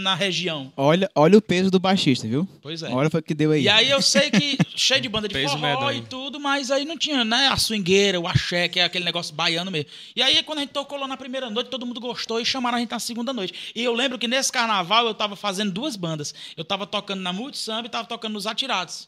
na 0.04 0.14
região. 0.14 0.72
Olha, 0.76 1.10
olha 1.16 1.38
o 1.38 1.42
peso 1.42 1.72
do 1.72 1.80
baixista, 1.80 2.28
viu? 2.28 2.48
Pois 2.62 2.84
é. 2.84 2.90
Olha 2.90 3.10
o 3.12 3.22
que 3.24 3.34
deu 3.34 3.52
aí. 3.52 3.64
E 3.64 3.70
aí 3.70 3.90
eu 3.90 4.02
sei 4.02 4.30
que 4.30 4.58
cheio 4.76 5.02
de 5.02 5.10
banda 5.10 5.28
de 5.28 5.34
Peso 5.34 5.58
forró 5.58 5.62
medonho. 5.62 5.98
e 5.98 6.02
tudo, 6.06 6.40
mas 6.40 6.70
aí 6.70 6.86
não 6.86 6.98
tinha, 6.98 7.24
né? 7.24 7.48
A 7.48 7.58
swingueira, 7.58 8.20
o 8.20 8.28
axé, 8.28 8.68
que 8.68 8.80
é 8.80 8.84
aquele 8.84 9.06
negócio 9.06 9.34
baiano 9.34 9.72
mesmo. 9.72 9.90
E 10.16 10.22
aí 10.22 10.44
quando 10.44 10.60
a 10.60 10.62
gente 10.62 10.74
tocou 10.74 11.00
lá 11.00 11.08
na 11.08 11.18
primeira 11.18 11.50
noite, 11.50 11.70
todo 11.70 11.86
mundo 11.86 12.00
gostou 12.00 12.40
e 12.40 12.46
chamaram 12.46 12.78
a 12.78 12.80
gente 12.82 12.92
na 12.92 13.00
segunda 13.00 13.34
noite. 13.34 13.72
E 13.74 13.84
eu 13.84 13.94
lembro 13.94 14.20
que 14.20 14.28
nesse 14.28 14.52
carnaval 14.52 15.08
eu 15.08 15.14
tava 15.14 15.36
fazendo 15.36 15.72
duas 15.72 15.96
bandas. 15.96 16.36
Eu 16.58 16.66
tava 16.66 16.86
tocando 16.86 17.22
na 17.22 17.32
Multisamba 17.32 17.88
e 17.88 17.90
tava 17.90 18.08
tocando 18.08 18.34
nos 18.34 18.46
Atirados. 18.46 19.08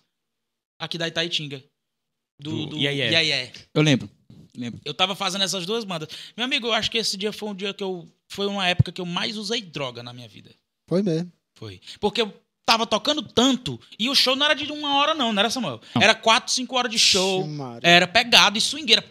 Aqui 0.80 0.98
da 0.98 1.08
Itaitinga. 1.08 1.64
Do, 2.40 2.52
Do 2.52 2.66
do 2.68 2.78
Iaié. 2.78 3.12
Iaié. 3.12 3.52
Eu 3.74 3.82
lembro. 3.82 4.10
Lembro. 4.56 4.80
Eu 4.86 4.94
tava 4.94 5.16
fazendo 5.16 5.44
essas 5.44 5.66
duas 5.66 5.84
bandas. 5.84 6.10
Meu 6.36 6.46
amigo, 6.46 6.68
eu 6.68 6.74
acho 6.74 6.90
que 6.90 6.98
esse 6.98 7.16
dia 7.18 7.32
foi 7.32 7.50
um 7.50 7.56
dia 7.56 7.74
que 7.74 7.84
eu. 7.84 8.08
Foi 8.30 8.46
uma 8.48 8.68
época 8.68 8.92
que 8.92 9.00
eu 9.00 9.06
mais 9.06 9.38
usei 9.38 9.62
droga 9.62 10.02
na 10.04 10.12
minha 10.14 10.28
vida. 10.28 10.50
Foi 10.88 11.02
mesmo. 11.04 11.32
Foi. 11.56 11.80
Porque 12.00 12.22
eu 12.22 12.34
tava 12.66 12.86
tocando 12.86 13.22
tanto 13.22 13.80
e 13.98 14.10
o 14.10 14.16
show 14.16 14.36
não 14.36 14.46
era 14.46 14.54
de 14.56 14.72
uma 14.72 14.98
hora, 14.98 15.14
não, 15.14 15.32
não 15.32 15.40
era, 15.40 15.50
Samuel? 15.50 15.80
Não. 15.96 16.02
Era 16.02 16.14
quatro, 16.14 16.52
cinco 16.54 16.76
horas 16.76 16.92
de 16.92 17.00
show. 17.00 17.48
Era 17.82 18.08
pegado 18.08 18.58
e 18.58 18.62
swingueira. 18.62 19.02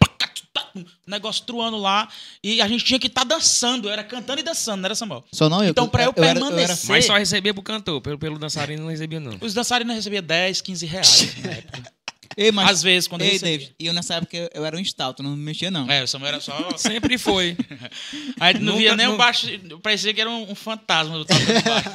tá, 0.53 0.73
negócio 1.07 1.45
truando 1.45 1.77
lá. 1.77 2.09
E 2.43 2.61
a 2.61 2.69
gente 2.69 2.85
tinha 2.85 2.99
que 2.99 3.07
estar 3.07 3.25
dançando. 3.25 3.89
Eu 3.89 3.93
era 3.93 4.03
cantando 4.05 4.41
e 4.41 4.43
dançando, 4.43 4.81
não 4.81 4.87
era, 4.87 4.95
Samuel? 4.95 5.25
Só 5.33 5.49
não 5.49 5.62
eu. 5.62 5.71
Então, 5.71 5.89
pra 5.89 6.05
eu 6.05 6.12
era- 6.17 6.27
era- 6.31 6.41
permanecer- 6.41 6.89
Mas 6.91 7.05
só 7.05 7.17
recebia 7.17 7.55
pro 7.55 7.62
cantor. 7.62 8.01
Pelo, 8.01 8.19
pelo 8.19 8.39
dançarino 8.39 8.83
não 8.83 8.91
recebia, 8.91 9.21
não. 9.21 9.39
Os 9.41 9.55
dançarinos 9.55 9.95
recebiam 9.95 10.23
10, 10.23 10.61
15 10.61 10.87
reais 10.87 11.37
na 11.43 11.51
época. 11.53 11.93
Ei, 12.37 12.53
mas, 12.53 12.68
Às 12.70 12.83
vezes, 12.83 13.09
quando 13.09 13.22
eu 13.22 13.27
Ei, 13.29 13.33
recebia. 13.33 13.59
David, 13.59 13.75
e 13.81 13.87
eu 13.87 13.92
nessa 13.94 14.14
época 14.16 14.37
eu, 14.37 14.51
eu 14.53 14.64
era 14.66 14.77
um 14.77 14.81
stalto, 14.81 15.22
não 15.22 15.31
me 15.31 15.42
mexia 15.42 15.70
não. 15.70 15.90
É, 15.90 16.03
o 16.03 16.07
Samuel 16.07 16.29
era 16.35 16.40
só. 16.40 16.53
Sempre 16.77 17.16
foi. 17.16 17.57
Aí 18.38 18.55
não 18.55 18.61
Nunca- 18.61 18.79
via 18.79 18.94
nem 18.96 19.09
o 19.09 19.16
baixo. 19.16 19.46
Parecia 19.83 20.12
que 20.12 20.20
era 20.20 20.29
um, 20.29 20.51
um 20.51 20.55
fantasma 20.55 21.16
do 21.16 21.25
tocando 21.25 21.62
baixo. 21.64 21.90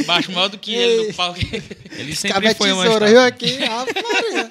O 0.00 0.04
baixo 0.04 0.32
maior 0.32 0.48
do 0.48 0.58
que 0.58 0.74
ele 0.74 1.08
do 1.08 1.14
palco. 1.14 1.38
Ele 1.92 2.16
sempre 2.16 2.54
foi 2.54 2.68
tesoura, 2.70 3.10
eu 3.10 3.20
aqui. 3.20 3.62
Ave 3.62 3.92
Maria. 4.02 4.50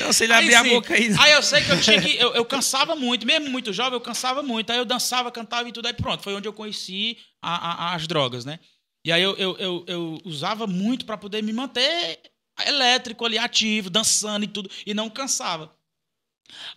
Não, 0.00 0.12
se 0.12 0.24
ele 0.24 0.32
abrir 0.32 0.54
a 0.56 0.64
boca 0.64 0.92
aí. 0.94 1.10
Aí 1.18 1.32
eu 1.32 1.42
sei 1.42 1.62
que 1.62 1.70
eu 1.70 1.80
tinha 1.80 2.00
que. 2.02 2.16
Eu, 2.16 2.34
eu 2.34 2.44
cansava 2.44 2.94
muito, 2.96 3.24
mesmo 3.26 3.48
muito 3.50 3.72
jovem, 3.72 3.94
eu 3.94 4.00
cansava 4.00 4.42
muito. 4.42 4.70
Aí 4.70 4.78
eu 4.78 4.84
dançava, 4.84 5.30
cantava 5.30 5.68
e 5.68 5.72
tudo. 5.72 5.86
Aí 5.86 5.92
pronto, 5.94 6.22
foi 6.22 6.34
onde 6.34 6.46
eu 6.48 6.52
conheci 6.52 7.16
a- 7.40 7.90
a- 7.90 7.94
as 7.94 8.06
drogas, 8.06 8.44
né? 8.44 8.58
E 9.04 9.12
aí 9.12 9.22
eu, 9.22 9.36
eu, 9.36 9.56
eu, 9.58 9.84
eu 9.86 10.20
usava 10.24 10.66
muito 10.66 11.06
pra 11.06 11.16
poder 11.16 11.42
me 11.42 11.52
manter 11.52 12.18
elétrico 12.66 13.24
ali, 13.24 13.38
ativo, 13.38 13.90
dançando 13.90 14.44
e 14.44 14.48
tudo, 14.48 14.70
e 14.86 14.94
não 14.94 15.08
cansava. 15.10 15.72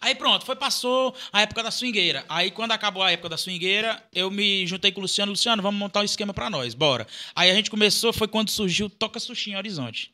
Aí 0.02 0.14
pronto, 0.16 0.46
foi, 0.46 0.56
passou 0.58 1.16
a 1.32 1.42
época 1.44 1.64
da 1.64 1.72
swingueira. 1.72 2.26
Aí 2.28 2.52
quando 2.52 2.72
acabou 2.74 3.02
a 3.02 3.12
época 3.12 3.30
da 3.30 3.38
swingueira, 3.38 4.04
eu 4.12 4.30
me 4.30 4.68
juntei 4.68 4.92
com 4.92 5.00
o 5.00 5.04
Luciano. 5.04 5.32
Luciano, 5.32 5.62
vamos 5.64 5.80
montar 5.80 6.02
um 6.02 6.04
esquema 6.04 6.34
pra 6.34 6.50
nós, 6.50 6.74
bora. 6.74 7.08
Aí 7.34 7.50
a 7.50 7.54
gente 7.56 7.70
começou, 7.72 8.12
foi 8.12 8.28
quando 8.28 8.50
surgiu 8.50 8.88
o 8.88 8.90
Toca 8.90 9.18
Sushi 9.18 9.52
em 9.52 9.56
Horizonte. 9.56 10.12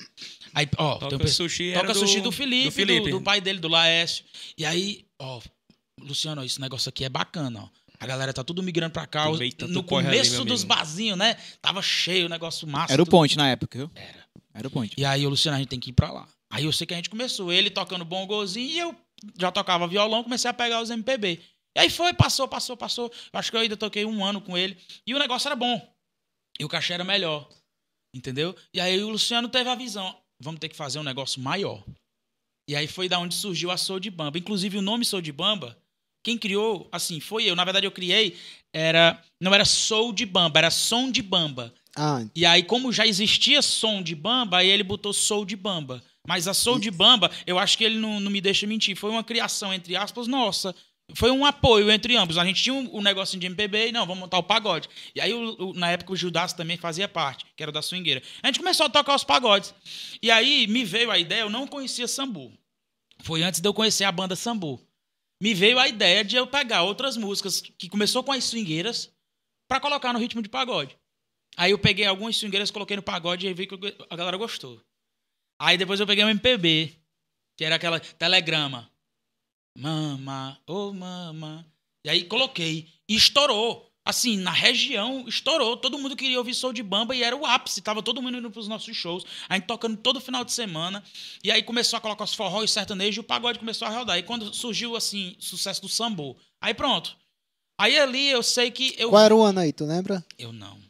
Aí, 0.54 0.68
ó, 0.78 0.98
Toca 1.00 1.18
tem 1.18 1.26
um 1.26 1.30
Sushi 1.30 1.74
Toca 1.74 1.92
do- 1.94 2.00
Sushi 2.00 2.22
do 2.22 2.32
Felipe, 2.32 2.66
do 2.66 2.70
do, 2.70 2.76
Felipe. 2.76 3.10
do 3.10 3.22
pai 3.22 3.42
dele, 3.42 3.58
do 3.58 3.68
Laércio. 3.68 4.24
E 4.56 4.64
aí, 4.64 5.06
ó, 5.20 5.42
Luciano, 6.00 6.42
ó, 6.42 6.44
esse 6.46 6.62
negócio 6.62 6.90
aqui 6.90 7.04
é 7.04 7.10
bacana, 7.10 7.64
ó. 7.64 7.70
A 8.00 8.06
galera 8.06 8.32
tá 8.32 8.44
tudo 8.44 8.62
migrando 8.62 8.94
pra 8.94 9.08
cá. 9.08 9.26
Tu 9.26 9.38
veio 9.38 9.54
tanto 9.56 9.74
No 9.74 9.80
ali, 9.80 9.88
começo 9.88 10.32
meu 10.34 10.46
dos 10.46 10.64
barzinhos, 10.64 11.18
né? 11.18 11.36
Tava 11.60 11.82
cheio 11.82 12.28
o 12.28 12.30
negócio 12.30 12.68
massa. 12.68 12.94
Era 12.94 13.02
o 13.02 13.06
tudo. 13.06 13.12
ponte 13.18 13.36
na 13.36 13.50
época, 13.50 13.76
viu? 13.76 13.90
Era. 13.96 14.27
Era 14.58 14.68
o. 14.68 14.72
E 14.98 15.06
aí, 15.06 15.26
o 15.26 15.30
Luciano, 15.30 15.56
a 15.56 15.60
gente 15.60 15.70
tem 15.70 15.80
que 15.80 15.92
ir 15.92 15.94
pra 15.94 16.12
lá. 16.12 16.28
Aí 16.50 16.66
eu 16.66 16.72
sei 16.72 16.88
que 16.88 16.94
a 16.94 16.98
gente 16.98 17.10
começou, 17.10 17.52
ele 17.52 17.70
tocando 17.70 18.04
bongozinho 18.04 18.72
e 18.72 18.80
eu 18.80 18.96
já 19.40 19.52
tocava 19.52 19.88
violão, 19.88 20.24
comecei 20.24 20.50
a 20.50 20.54
pegar 20.54 20.82
os 20.82 20.90
MPB. 20.90 21.42
E 21.76 21.80
aí 21.80 21.90
foi, 21.90 22.14
passou, 22.14 22.48
passou, 22.48 22.76
passou. 22.76 23.12
Acho 23.34 23.52
que 23.52 23.58
eu 23.58 23.62
ainda 23.62 23.78
toquei 23.78 24.06
um 24.06 24.26
ano 24.26 24.42
com 24.42 24.58
ele. 24.58 24.78
E 25.06 25.14
o 25.14 25.20
negócio 25.20 25.48
era 25.48 25.56
bom. 25.56 25.96
E 26.60 26.66
o 26.66 26.70
cachê 26.70 26.94
era 26.94 27.04
melhor. 27.04 27.48
Entendeu? 28.16 28.56
E 28.74 28.80
aí 28.80 29.00
o 29.04 29.10
Luciano 29.10 29.48
teve 29.48 29.70
a 29.70 29.76
visão: 29.76 30.18
vamos 30.40 30.60
ter 30.60 30.70
que 30.70 30.76
fazer 30.76 30.98
um 30.98 31.04
negócio 31.04 31.40
maior. 31.40 31.84
E 32.68 32.76
aí 32.76 32.88
foi 32.88 33.08
da 33.08 33.20
onde 33.20 33.36
surgiu 33.36 33.70
a 33.70 33.78
Soul 33.78 34.00
de 34.00 34.10
Bamba. 34.10 34.40
Inclusive, 34.40 34.78
o 34.78 34.82
nome 34.82 35.06
Soul 35.06 35.22
de 35.22 35.32
Bamba, 35.32 35.78
quem 36.24 36.38
criou, 36.38 36.90
assim, 36.92 37.20
foi 37.20 37.46
eu. 37.46 37.56
Na 37.56 37.64
verdade, 37.64 37.86
eu 37.86 37.92
criei, 37.92 38.36
era 38.74 39.24
não 39.40 39.54
era 39.54 39.66
Soul 39.66 40.12
de 40.12 40.26
Bamba, 40.26 40.60
era 40.60 40.72
Som 40.72 41.12
de 41.12 41.22
Bamba. 41.22 41.74
Ah, 41.98 42.24
E 42.36 42.46
aí, 42.46 42.64
como 42.64 42.92
já 42.94 43.06
existia 43.06 43.62
som 43.62 44.02
de 44.02 44.14
bamba, 44.16 44.58
aí 44.60 44.68
ele 44.70 44.84
botou 44.84 45.12
soul 45.14 45.46
de 45.46 45.56
bamba. 45.56 46.04
Mas 46.28 46.48
a 46.48 46.54
soul 46.54 46.78
de 46.80 46.92
bamba, 46.92 47.32
eu 47.46 47.58
acho 47.58 47.78
que 47.78 47.84
ele 47.84 47.98
não, 47.98 48.20
não 48.20 48.30
me 48.30 48.42
deixa 48.42 48.68
mentir. 48.68 48.96
Foi 48.96 49.10
uma 49.10 49.24
criação, 49.24 49.74
entre 49.74 49.96
aspas, 49.96 50.28
nossa. 50.28 50.76
Foi 51.16 51.32
um 51.32 51.46
apoio 51.46 51.90
entre 51.90 52.18
ambos. 52.18 52.38
A 52.38 52.44
gente 52.44 52.62
tinha 52.62 52.74
um, 52.76 52.98
um 52.98 53.02
negocinho 53.02 53.40
de 53.40 53.48
MPB 53.48 53.88
e 53.88 53.92
não, 53.94 54.06
vamos 54.06 54.20
montar 54.20 54.38
o 54.38 54.44
pagode. 54.44 54.90
E 55.16 55.22
aí, 55.22 55.34
o- 55.34 55.70
o- 55.70 55.74
na 55.74 55.90
época, 55.90 56.12
o 56.12 56.18
Judas 56.18 56.52
também 56.52 56.76
fazia 56.76 57.08
parte, 57.08 57.46
que 57.56 57.64
era 57.64 57.72
da 57.72 57.82
swingueira. 57.82 58.22
A 58.44 58.48
gente 58.48 58.60
começou 58.60 58.86
a 58.86 58.90
tocar 58.90 59.16
os 59.16 59.24
pagodes. 59.24 59.74
E 60.22 60.30
aí, 60.30 60.68
me 60.68 60.84
veio 60.84 61.10
a 61.10 61.18
ideia, 61.18 61.42
eu 61.42 61.50
não 61.50 61.66
conhecia 61.66 62.10
Sambu. 62.10 62.52
Foi 63.24 63.42
antes 63.42 63.62
de 63.62 63.68
eu 63.68 63.74
conhecer 63.74 64.04
a 64.04 64.12
banda 64.12 64.36
Sambu. 64.36 64.82
Me 65.42 65.54
veio 65.54 65.80
a 65.80 65.88
ideia 65.88 66.26
de 66.26 66.36
eu 66.36 66.46
pegar 66.46 66.84
outras 66.84 67.16
músicas 67.16 67.62
que 67.62 67.88
começou 67.88 68.22
com 68.22 68.34
as 68.34 68.44
swingueiras 68.44 69.10
pra 69.70 69.80
colocar 69.80 70.12
no 70.12 70.20
ritmo 70.20 70.42
de 70.42 70.50
pagode. 70.50 70.98
Aí 71.56 71.72
eu 71.72 71.80
peguei 71.80 72.06
algumas 72.06 72.36
swingueiras, 72.36 72.72
coloquei 72.72 72.96
no 72.96 73.04
pagode 73.04 73.48
e 73.48 73.54
vi 73.54 73.68
que 73.68 73.76
a 74.10 74.16
galera 74.16 74.38
gostou. 74.38 74.82
Aí 75.60 75.78
depois 75.78 76.00
eu 76.00 76.06
peguei 76.06 76.24
um 76.24 76.30
MPB, 76.30 76.96
que 77.56 77.66
era 77.66 77.76
aquela 77.76 78.00
telegrama. 78.00 78.90
Mama, 79.78 80.60
ô 80.68 80.92
mama. 80.94 81.66
E 82.06 82.10
aí 82.10 82.24
coloquei. 82.26 82.88
E 83.08 83.16
estourou. 83.16 83.88
Assim, 84.06 84.38
na 84.38 84.52
região, 84.52 85.28
estourou. 85.28 85.76
Todo 85.76 86.00
mundo 86.00 86.16
queria 86.16 86.38
ouvir 86.38 86.54
Soul 86.54 86.72
de 86.72 86.82
Bamba 86.82 87.14
e 87.14 87.24
era 87.24 87.36
o 87.36 87.46
ápice. 87.46 87.82
Tava 87.82 88.02
todo 88.02 88.22
mundo 88.22 88.38
indo 88.38 88.50
pros 88.50 88.68
nossos 88.68 88.96
shows. 88.96 89.26
A 89.50 89.56
gente 89.56 89.68
tocando 89.68 89.98
todo 89.98 90.22
final 90.22 90.46
de 90.46 90.54
semana. 90.54 91.04
E 91.44 91.52
aí 91.52 91.62
começou 91.62 91.98
a 91.98 92.00
colocar 92.00 92.24
os 92.24 92.34
forró 92.34 92.64
e 92.64 92.68
sertanejo 92.70 93.20
e 93.20 93.22
o 93.22 93.24
pagode 93.24 93.60
começou 93.60 93.86
a 93.86 93.92
rodar. 93.92 94.18
E 94.18 94.24
quando 94.24 94.54
surgiu, 94.54 94.96
assim, 94.96 95.36
sucesso 95.40 95.82
do 95.82 95.90
sambo. 95.90 96.38
Aí 96.62 96.74
pronto. 96.74 97.18
Aí 97.78 98.00
ali 98.00 98.30
eu 98.30 98.42
sei 98.42 98.72
que 98.72 98.96
eu... 98.98 99.10
qual 99.10 99.26
era 99.26 99.36
o 99.36 99.44
ano 99.44 99.60
aí, 99.60 99.74
tu 99.74 99.86
lembra? 99.86 100.26
Eu 100.40 100.54
não. 100.54 100.87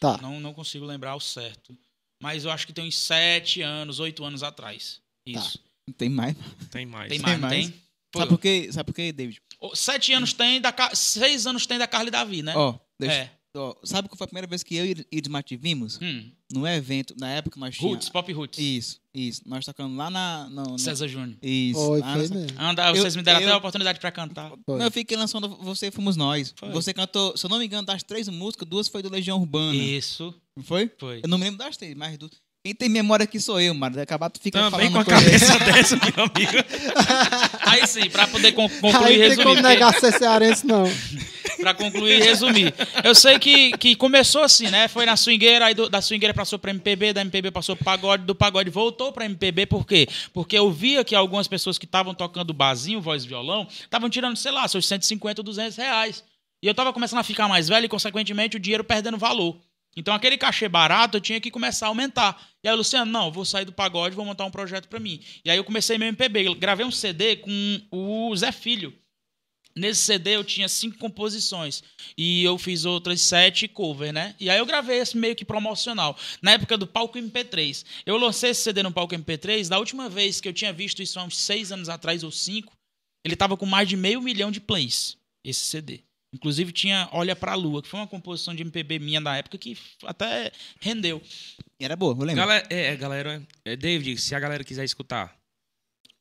Tá. 0.00 0.18
Não, 0.18 0.38
não 0.40 0.54
consigo 0.54 0.84
lembrar 0.84 1.14
o 1.16 1.20
certo. 1.20 1.76
Mas 2.22 2.44
eu 2.44 2.50
acho 2.50 2.66
que 2.66 2.72
tem 2.72 2.86
uns 2.86 2.96
sete 2.96 3.62
anos, 3.62 4.00
oito 4.00 4.24
anos 4.24 4.42
atrás. 4.42 5.00
Isso. 5.26 5.58
Não 5.86 5.94
tem 5.94 6.08
mais. 6.08 6.36
Tem 6.70 6.84
mais. 6.86 7.08
Tem 7.08 7.18
Tem 7.18 7.26
mais, 7.26 7.40
não 7.40 7.48
mais. 7.48 7.66
tem? 7.66 7.82
Pô, 8.10 8.18
Sabe 8.20 8.28
por 8.30 8.38
quê? 8.40 8.68
Sabe 8.72 8.86
por 8.86 8.94
quê, 8.94 9.12
David? 9.12 9.40
Sete 9.74 10.12
anos 10.12 10.32
tem 10.32 10.60
da 10.60 10.74
seis 10.94 11.46
anos 11.46 11.66
tem 11.66 11.78
da 11.78 11.86
Carla 11.86 12.08
e 12.08 12.10
Davi, 12.10 12.42
né? 12.42 12.54
Ó, 12.56 12.78
deixa. 12.98 13.14
é. 13.14 13.37
Ó, 13.58 13.74
sabe 13.84 14.08
qual 14.08 14.16
foi 14.16 14.24
a 14.24 14.28
primeira 14.28 14.46
vez 14.46 14.62
que 14.62 14.74
eu 14.76 14.86
e 14.86 15.20
Desmate 15.20 15.56
vimos? 15.56 15.98
Hum. 16.00 16.30
No 16.52 16.66
evento, 16.66 17.14
na 17.18 17.28
época 17.30 17.58
nós 17.60 17.74
tínhamos. 17.76 17.96
Roots, 17.96 18.08
Pop 18.08 18.32
Roots. 18.32 18.58
Isso, 18.58 19.00
isso. 19.12 19.42
Nós 19.44 19.64
tocando 19.66 19.94
lá 19.96 20.08
na. 20.10 20.48
No, 20.48 20.62
no- 20.64 20.78
César 20.78 21.06
Júnior. 21.06 21.36
Isso. 21.42 21.78
Lá 21.96 22.12
foi 22.14 22.22
nessa- 22.22 22.34
mesmo. 22.34 22.56
Anda, 22.60 22.90
vocês 22.92 23.16
me 23.16 23.22
deram 23.22 23.40
eu- 23.40 23.46
até 23.48 23.54
a 23.54 23.58
oportunidade 23.58 24.00
pra 24.00 24.10
cantar. 24.10 24.50
Foi. 24.64 24.78
Não, 24.78 24.86
eu 24.86 24.90
fiquei 24.90 25.16
lançando 25.16 25.48
Você 25.62 25.90
Fomos 25.90 26.16
Nós. 26.16 26.54
Foi. 26.56 26.70
Você 26.70 26.94
cantou, 26.94 27.36
se 27.36 27.44
eu 27.44 27.50
não 27.50 27.58
me 27.58 27.66
engano, 27.66 27.86
das 27.86 28.02
três 28.02 28.28
músicas, 28.28 28.66
duas 28.68 28.88
foi 28.88 29.02
do 29.02 29.10
Legião 29.10 29.38
Urbana. 29.38 29.74
Isso, 29.74 30.34
Não 30.56 30.64
foi? 30.64 30.90
foi. 30.98 31.20
Eu 31.22 31.28
não 31.28 31.36
me 31.36 31.44
lembro 31.44 31.58
das 31.58 31.76
três, 31.76 31.94
mas 31.94 32.16
duas. 32.16 32.32
Quem 32.64 32.74
tem 32.74 32.88
memória 32.88 33.22
aqui 33.24 33.38
sou 33.38 33.60
eu, 33.60 33.72
mano. 33.72 34.00
Acabar 34.00 34.28
tu 34.30 34.40
fica 34.40 34.58
Também 34.58 34.90
falando 34.90 34.92
com 34.92 34.98
a 34.98 35.04
cabeça 35.04 35.58
dessa, 35.64 35.96
meu 35.96 36.24
amigo. 36.24 36.52
Aí 37.60 37.86
sim, 37.86 38.10
pra 38.10 38.26
poder 38.26 38.52
con- 38.52 38.68
concluir 38.68 39.04
Aí 39.04 39.14
e 39.14 39.18
tem 39.18 39.28
resumir. 39.28 39.44
como 39.44 39.56
porque- 39.56 39.68
negar 39.68 39.94
ser 40.00 40.12
cearense, 40.12 40.66
não. 40.66 40.84
Pra 41.60 41.74
concluir 41.74 42.20
e 42.20 42.22
resumir. 42.22 42.74
Eu 43.04 43.14
sei 43.14 43.38
que, 43.38 43.76
que 43.78 43.96
começou 43.96 44.42
assim, 44.42 44.68
né? 44.68 44.88
Foi 44.88 45.04
na 45.04 45.16
swingueira, 45.16 45.66
aí 45.66 45.74
do- 45.74 45.88
da 45.88 46.00
swingueira 46.00 46.32
passou 46.32 46.58
pra 46.58 46.70
MPB, 46.70 47.12
da 47.12 47.20
MPB 47.20 47.50
passou 47.50 47.74
pro 47.76 47.84
pagode, 47.84 48.24
do 48.24 48.34
pagode 48.34 48.70
voltou 48.70 49.12
pra 49.12 49.24
MPB, 49.24 49.66
por 49.66 49.86
quê? 49.86 50.06
Porque 50.32 50.56
eu 50.56 50.70
via 50.70 51.04
que 51.04 51.14
algumas 51.14 51.48
pessoas 51.48 51.78
que 51.78 51.84
estavam 51.84 52.14
tocando 52.14 52.52
barzinho, 52.52 53.00
voz 53.00 53.24
e 53.24 53.28
violão, 53.28 53.66
estavam 53.70 54.08
tirando, 54.08 54.36
sei 54.36 54.52
lá, 54.52 54.66
seus 54.68 54.86
150, 54.86 55.42
200 55.42 55.76
reais. 55.76 56.24
E 56.62 56.66
eu 56.66 56.74
tava 56.74 56.92
começando 56.92 57.20
a 57.20 57.24
ficar 57.24 57.48
mais 57.48 57.68
velho 57.68 57.86
e, 57.86 57.88
consequentemente, 57.88 58.56
o 58.56 58.60
dinheiro 58.60 58.82
perdendo 58.84 59.16
valor. 59.18 59.56
Então, 59.96 60.14
aquele 60.14 60.36
cachê 60.38 60.68
barato 60.68 61.16
eu 61.16 61.20
tinha 61.20 61.40
que 61.40 61.50
começar 61.50 61.86
a 61.86 61.88
aumentar. 61.88 62.40
E 62.62 62.68
aí, 62.68 62.74
Luciano, 62.76 63.10
não, 63.10 63.32
vou 63.32 63.44
sair 63.44 63.64
do 63.64 63.72
pagode, 63.72 64.14
vou 64.14 64.24
montar 64.24 64.44
um 64.44 64.50
projeto 64.50 64.86
pra 64.88 65.00
mim. 65.00 65.20
E 65.44 65.50
aí, 65.50 65.56
eu 65.56 65.64
comecei 65.64 65.98
meu 65.98 66.06
MPB. 66.08 66.54
Gravei 66.54 66.84
um 66.86 66.90
CD 66.90 67.36
com 67.36 67.80
o 67.90 68.34
Zé 68.36 68.52
Filho. 68.52 68.92
Nesse 69.78 70.02
CD 70.02 70.36
eu 70.36 70.44
tinha 70.44 70.68
cinco 70.68 70.98
composições 70.98 71.82
e 72.16 72.42
eu 72.42 72.58
fiz 72.58 72.84
outras 72.84 73.20
sete 73.20 73.68
cover, 73.68 74.12
né? 74.12 74.34
E 74.40 74.50
aí 74.50 74.58
eu 74.58 74.66
gravei 74.66 74.98
esse 74.98 75.16
meio 75.16 75.36
que 75.36 75.44
promocional. 75.44 76.18
Na 76.42 76.52
época 76.52 76.76
do 76.76 76.86
palco 76.86 77.18
MP3. 77.18 77.84
Eu 78.04 78.16
lancei 78.16 78.50
esse 78.50 78.62
CD 78.62 78.82
no 78.82 78.92
palco 78.92 79.14
MP3. 79.14 79.68
Da 79.68 79.78
última 79.78 80.08
vez 80.08 80.40
que 80.40 80.48
eu 80.48 80.52
tinha 80.52 80.72
visto 80.72 81.02
isso 81.02 81.18
há 81.18 81.24
uns 81.24 81.38
seis 81.38 81.70
anos 81.70 81.88
atrás 81.88 82.24
ou 82.24 82.30
cinco, 82.30 82.72
ele 83.24 83.36
tava 83.36 83.56
com 83.56 83.66
mais 83.66 83.88
de 83.88 83.96
meio 83.96 84.20
milhão 84.20 84.50
de 84.50 84.60
plays, 84.60 85.16
esse 85.44 85.60
CD. 85.60 86.00
Inclusive 86.34 86.72
tinha 86.72 87.08
Olha 87.12 87.34
Pra 87.34 87.54
Lua, 87.54 87.82
que 87.82 87.88
foi 87.88 88.00
uma 88.00 88.06
composição 88.06 88.54
de 88.54 88.62
MPB 88.62 88.98
minha 88.98 89.20
da 89.20 89.36
época 89.36 89.56
que 89.56 89.78
até 90.04 90.52
rendeu. 90.80 91.22
E 91.80 91.84
era 91.84 91.96
boa, 91.96 92.12
eu 92.12 92.24
lembro. 92.24 92.36
Galera, 92.36 92.66
é, 92.68 92.96
galera, 92.96 93.46
é, 93.64 93.76
David, 93.76 94.20
se 94.20 94.34
a 94.34 94.40
galera 94.40 94.64
quiser 94.64 94.84
escutar. 94.84 95.37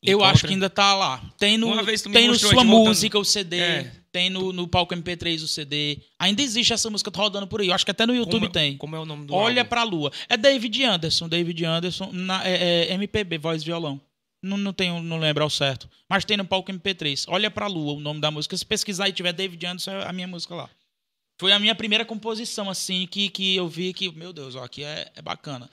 Eu 0.03 0.17
encontra- 0.19 0.31
acho 0.33 0.47
que 0.47 0.53
ainda 0.53 0.69
tá 0.69 0.95
lá. 0.95 1.23
Tem 1.39 1.57
no, 1.57 1.67
tem 2.12 2.27
no 2.27 2.36
Sua 2.38 2.51
a 2.51 2.53
gente 2.53 2.55
voltando. 2.55 2.67
Música 2.67 3.17
o 3.19 3.25
CD, 3.25 3.57
É. 3.60 3.91
tem 4.12 4.29
no, 4.29 4.53
no 4.53 4.67
palco 4.67 4.93
MP3 4.95 5.41
o 5.43 5.47
CD. 5.47 5.99
Ainda 6.19 6.41
existe 6.41 6.71
essa 6.71 6.89
música 6.89 7.10
tá 7.10 7.19
rodando 7.19 7.47
por 7.47 7.62
aí. 7.62 7.67
Eu 7.69 7.73
acho 7.73 7.83
que 7.83 7.91
até 7.91 8.05
no 8.05 8.15
YouTube 8.15 8.41
como, 8.41 8.51
tem. 8.51 8.77
Como 8.77 8.95
é 8.95 8.99
o 8.99 9.05
nome 9.05 9.25
do 9.25 9.33
Olha 9.33 9.62
álbum? 9.62 9.69
pra 9.69 9.83
lua. 9.83 10.12
É 10.29 10.38
David 10.38 10.83
Anderson, 10.83 11.27
David 11.27 11.65
Anderson, 11.65 12.12
na, 12.13 12.47
é, 12.47 12.89
é 12.89 12.93
MPB, 12.93 13.38
voz 13.39 13.63
e 13.63 13.65
violão. 13.65 13.99
Não, 14.43 14.55
não 14.55 14.71
tenho, 14.71 15.01
não 15.01 15.17
lembro 15.17 15.43
ao 15.43 15.49
certo. 15.49 15.89
Mas 16.07 16.23
tem 16.23 16.38
no 16.38 16.45
palco 16.45 16.71
MP3. 16.71 17.25
Olha 17.27 17.49
pra 17.49 17.65
lua, 17.65 17.93
o 17.93 17.99
nome 17.99 18.21
da 18.21 18.29
música. 18.29 18.55
Se 18.55 18.63
pesquisar 18.65 19.10
e 19.10 19.13
tiver 19.13 19.33
David 19.33 19.65
Anderson, 19.65 19.91
é 19.91 20.07
a 20.07 20.13
minha 20.13 20.27
música 20.27 20.53
lá. 20.53 20.69
Foi 21.39 21.51
a 21.51 21.60
minha 21.60 21.73
primeira 21.75 22.05
composição, 22.05 22.69
assim, 22.69 23.07
que, 23.07 23.29
que 23.29 23.55
eu 23.55 23.67
vi 23.67 23.93
que, 23.93 24.12
meu 24.12 24.31
Deus, 24.31 24.55
ó, 24.55 24.63
aqui 24.63 24.83
é, 24.83 25.12
é 25.15 25.21
bacana. 25.23 25.67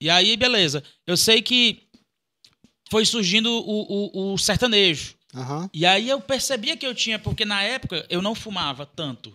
E 0.00 0.10
aí, 0.10 0.36
beleza. 0.36 0.82
Eu 1.06 1.16
sei 1.16 1.40
que 1.42 1.84
foi 2.92 3.06
surgindo 3.06 3.50
o, 3.50 4.10
o, 4.12 4.34
o 4.34 4.38
sertanejo. 4.38 5.14
Aham. 5.34 5.70
E 5.72 5.86
aí 5.86 6.10
eu 6.10 6.20
percebia 6.20 6.76
que 6.76 6.86
eu 6.86 6.94
tinha, 6.94 7.18
porque 7.18 7.42
na 7.42 7.62
época 7.62 8.04
eu 8.10 8.20
não 8.20 8.34
fumava 8.34 8.84
tanto. 8.84 9.32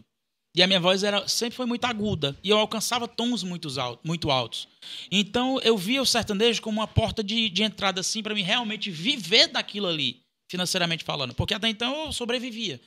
E 0.55 0.61
a 0.61 0.67
minha 0.67 0.79
voz 0.79 1.03
era, 1.03 1.27
sempre 1.27 1.55
foi 1.55 1.65
muito 1.65 1.85
aguda. 1.85 2.37
E 2.43 2.51
eu 2.51 2.57
alcançava 2.59 3.07
tons 3.07 3.41
muito, 3.41 3.67
altos, 3.79 4.05
muito 4.05 4.29
altos. 4.29 4.67
Então 5.11 5.59
eu 5.61 5.75
via 5.75 5.99
o 5.99 6.05
sertanejo 6.05 6.61
como 6.61 6.79
uma 6.79 6.87
porta 6.87 7.23
de, 7.23 7.49
de 7.49 7.63
entrada, 7.63 7.99
assim, 8.01 8.21
para 8.21 8.35
mim 8.35 8.43
realmente 8.43 8.91
viver 8.91 9.47
daquilo 9.47 9.87
ali, 9.87 10.21
financeiramente 10.51 11.03
falando. 11.03 11.33
Porque 11.33 11.55
até 11.55 11.67
então 11.67 12.05
eu 12.05 12.13
sobrevivia. 12.13 12.79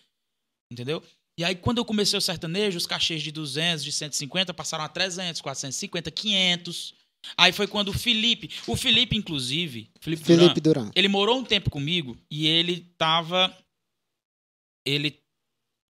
Entendeu? 0.73 1.03
E 1.37 1.43
aí 1.43 1.57
quando 1.57 1.79
eu 1.79 1.85
comecei 1.85 2.17
o 2.17 2.23
sertanejo, 2.23 2.79
os 2.79 2.87
cachês 2.87 3.25
de 3.25 3.33
200, 3.33 3.83
de 3.83 3.91
150 3.91 4.55
passaram 4.55 4.85
a 4.85 4.89
300, 4.89 5.41
450, 5.41 6.13
500. 6.13 7.00
Aí 7.37 7.53
foi 7.53 7.67
quando 7.67 7.89
o 7.89 7.93
Felipe, 7.99 8.51
o 8.67 8.75
Felipe 8.77 9.17
inclusive, 9.17 9.91
Felipe, 10.01 10.25
Felipe 10.25 10.61
Duran, 10.61 10.85
Duran. 10.85 10.93
ele 10.95 11.09
morou 11.09 11.39
um 11.39 11.45
tempo 11.45 11.69
comigo 11.71 12.17
e 12.31 12.47
ele 12.47 12.87
tava 12.97 13.55
ele 14.87 15.19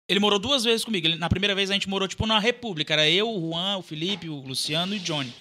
ele 0.07 0.19
morou 0.19 0.37
duas 0.37 0.63
vezes 0.63 0.85
comigo. 0.85 1.07
Ele- 1.07 1.15
na 1.15 1.27
primeira 1.27 1.55
vez 1.55 1.71
a 1.71 1.73
gente 1.73 1.89
morou 1.89 2.07
tipo 2.07 2.27
na 2.27 2.37
República, 2.37 2.93
era 2.93 3.09
eu, 3.09 3.27
o 3.27 3.49
Juan, 3.49 3.77
o 3.77 3.81
Felipe, 3.81 4.29
o 4.29 4.35
Luciano 4.39 4.93
e 4.93 4.97
o 4.97 4.99
Johnny. 4.99 5.33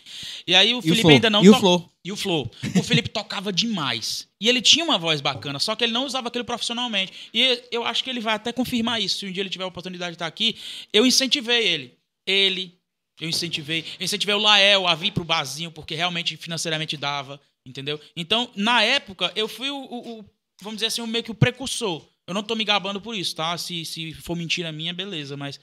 E 0.47 0.55
aí 0.55 0.73
o 0.73 0.77
E 0.77 0.79
o 0.79 0.83
Felipe 0.83 1.03
Flo? 1.03 1.11
ainda 1.11 1.29
não 1.29 1.45
E 1.45 1.51
o 1.51 1.55
Flo? 1.59 1.91
e 2.03 2.11
o 2.13 2.17
Flo. 2.17 2.51
O 2.75 2.83
Felipe 2.83 3.11
tocava 3.11 3.53
demais. 3.53 4.27
E 4.41 4.49
ele 4.49 4.63
tinha 4.63 4.83
uma 4.83 4.97
voz 4.97 5.21
bacana, 5.21 5.59
só 5.59 5.77
que 5.77 5.85
ele 5.85 5.93
não 5.93 6.07
usava 6.07 6.29
aquilo 6.29 6.47
profissionalmente. 6.47 7.13
E 7.35 7.63
eu 7.71 7.85
acho 7.85 8.03
que 8.03 8.09
ele 8.09 8.21
vai 8.21 8.35
até 8.35 8.55
confirmar 8.55 9.03
isso. 9.03 9.19
Se 9.19 9.27
um 9.27 9.33
dia 9.33 9.43
ele 9.43 9.51
tiver 9.51 9.65
a 9.65 9.69
oportunidade 9.69 10.13
de 10.13 10.15
estar 10.17 10.27
aqui, 10.27 10.57
eu 10.95 11.05
incentivei 11.05 11.67
ele. 11.69 11.99
Ele, 12.27 12.75
eu 13.21 13.29
incentivei. 13.29 13.85
Eu 13.99 14.05
incentivei 14.05 14.35
o 14.35 14.39
Lael 14.39 14.87
a 14.87 14.95
vir 14.95 15.13
pro 15.13 15.25
barzinho, 15.25 15.71
porque 15.71 15.95
realmente 15.95 16.37
financeiramente 16.37 16.97
dava, 16.97 17.41
entendeu? 17.67 18.01
Então, 18.17 18.51
na 18.57 18.83
época, 18.83 19.33
eu 19.37 19.47
fui 19.49 19.71
o, 19.71 19.77
o- 19.77 20.19
o- 20.21 20.25
vamos 20.61 20.77
dizer 20.79 20.87
assim, 20.87 21.01
o 21.03 21.07
meio 21.07 21.23
que 21.25 21.31
o 21.31 21.35
precursor. 21.35 22.07
Eu 22.27 22.33
não 22.35 22.43
tô 22.43 22.55
me 22.55 22.65
gabando 22.65 23.01
por 23.01 23.15
isso, 23.15 23.35
tá? 23.37 23.57
Se, 23.59 23.85
se 23.85 24.15
for 24.15 24.35
mentira 24.37 24.73
minha, 24.73 24.93
beleza, 24.95 25.37
mas. 25.37 25.61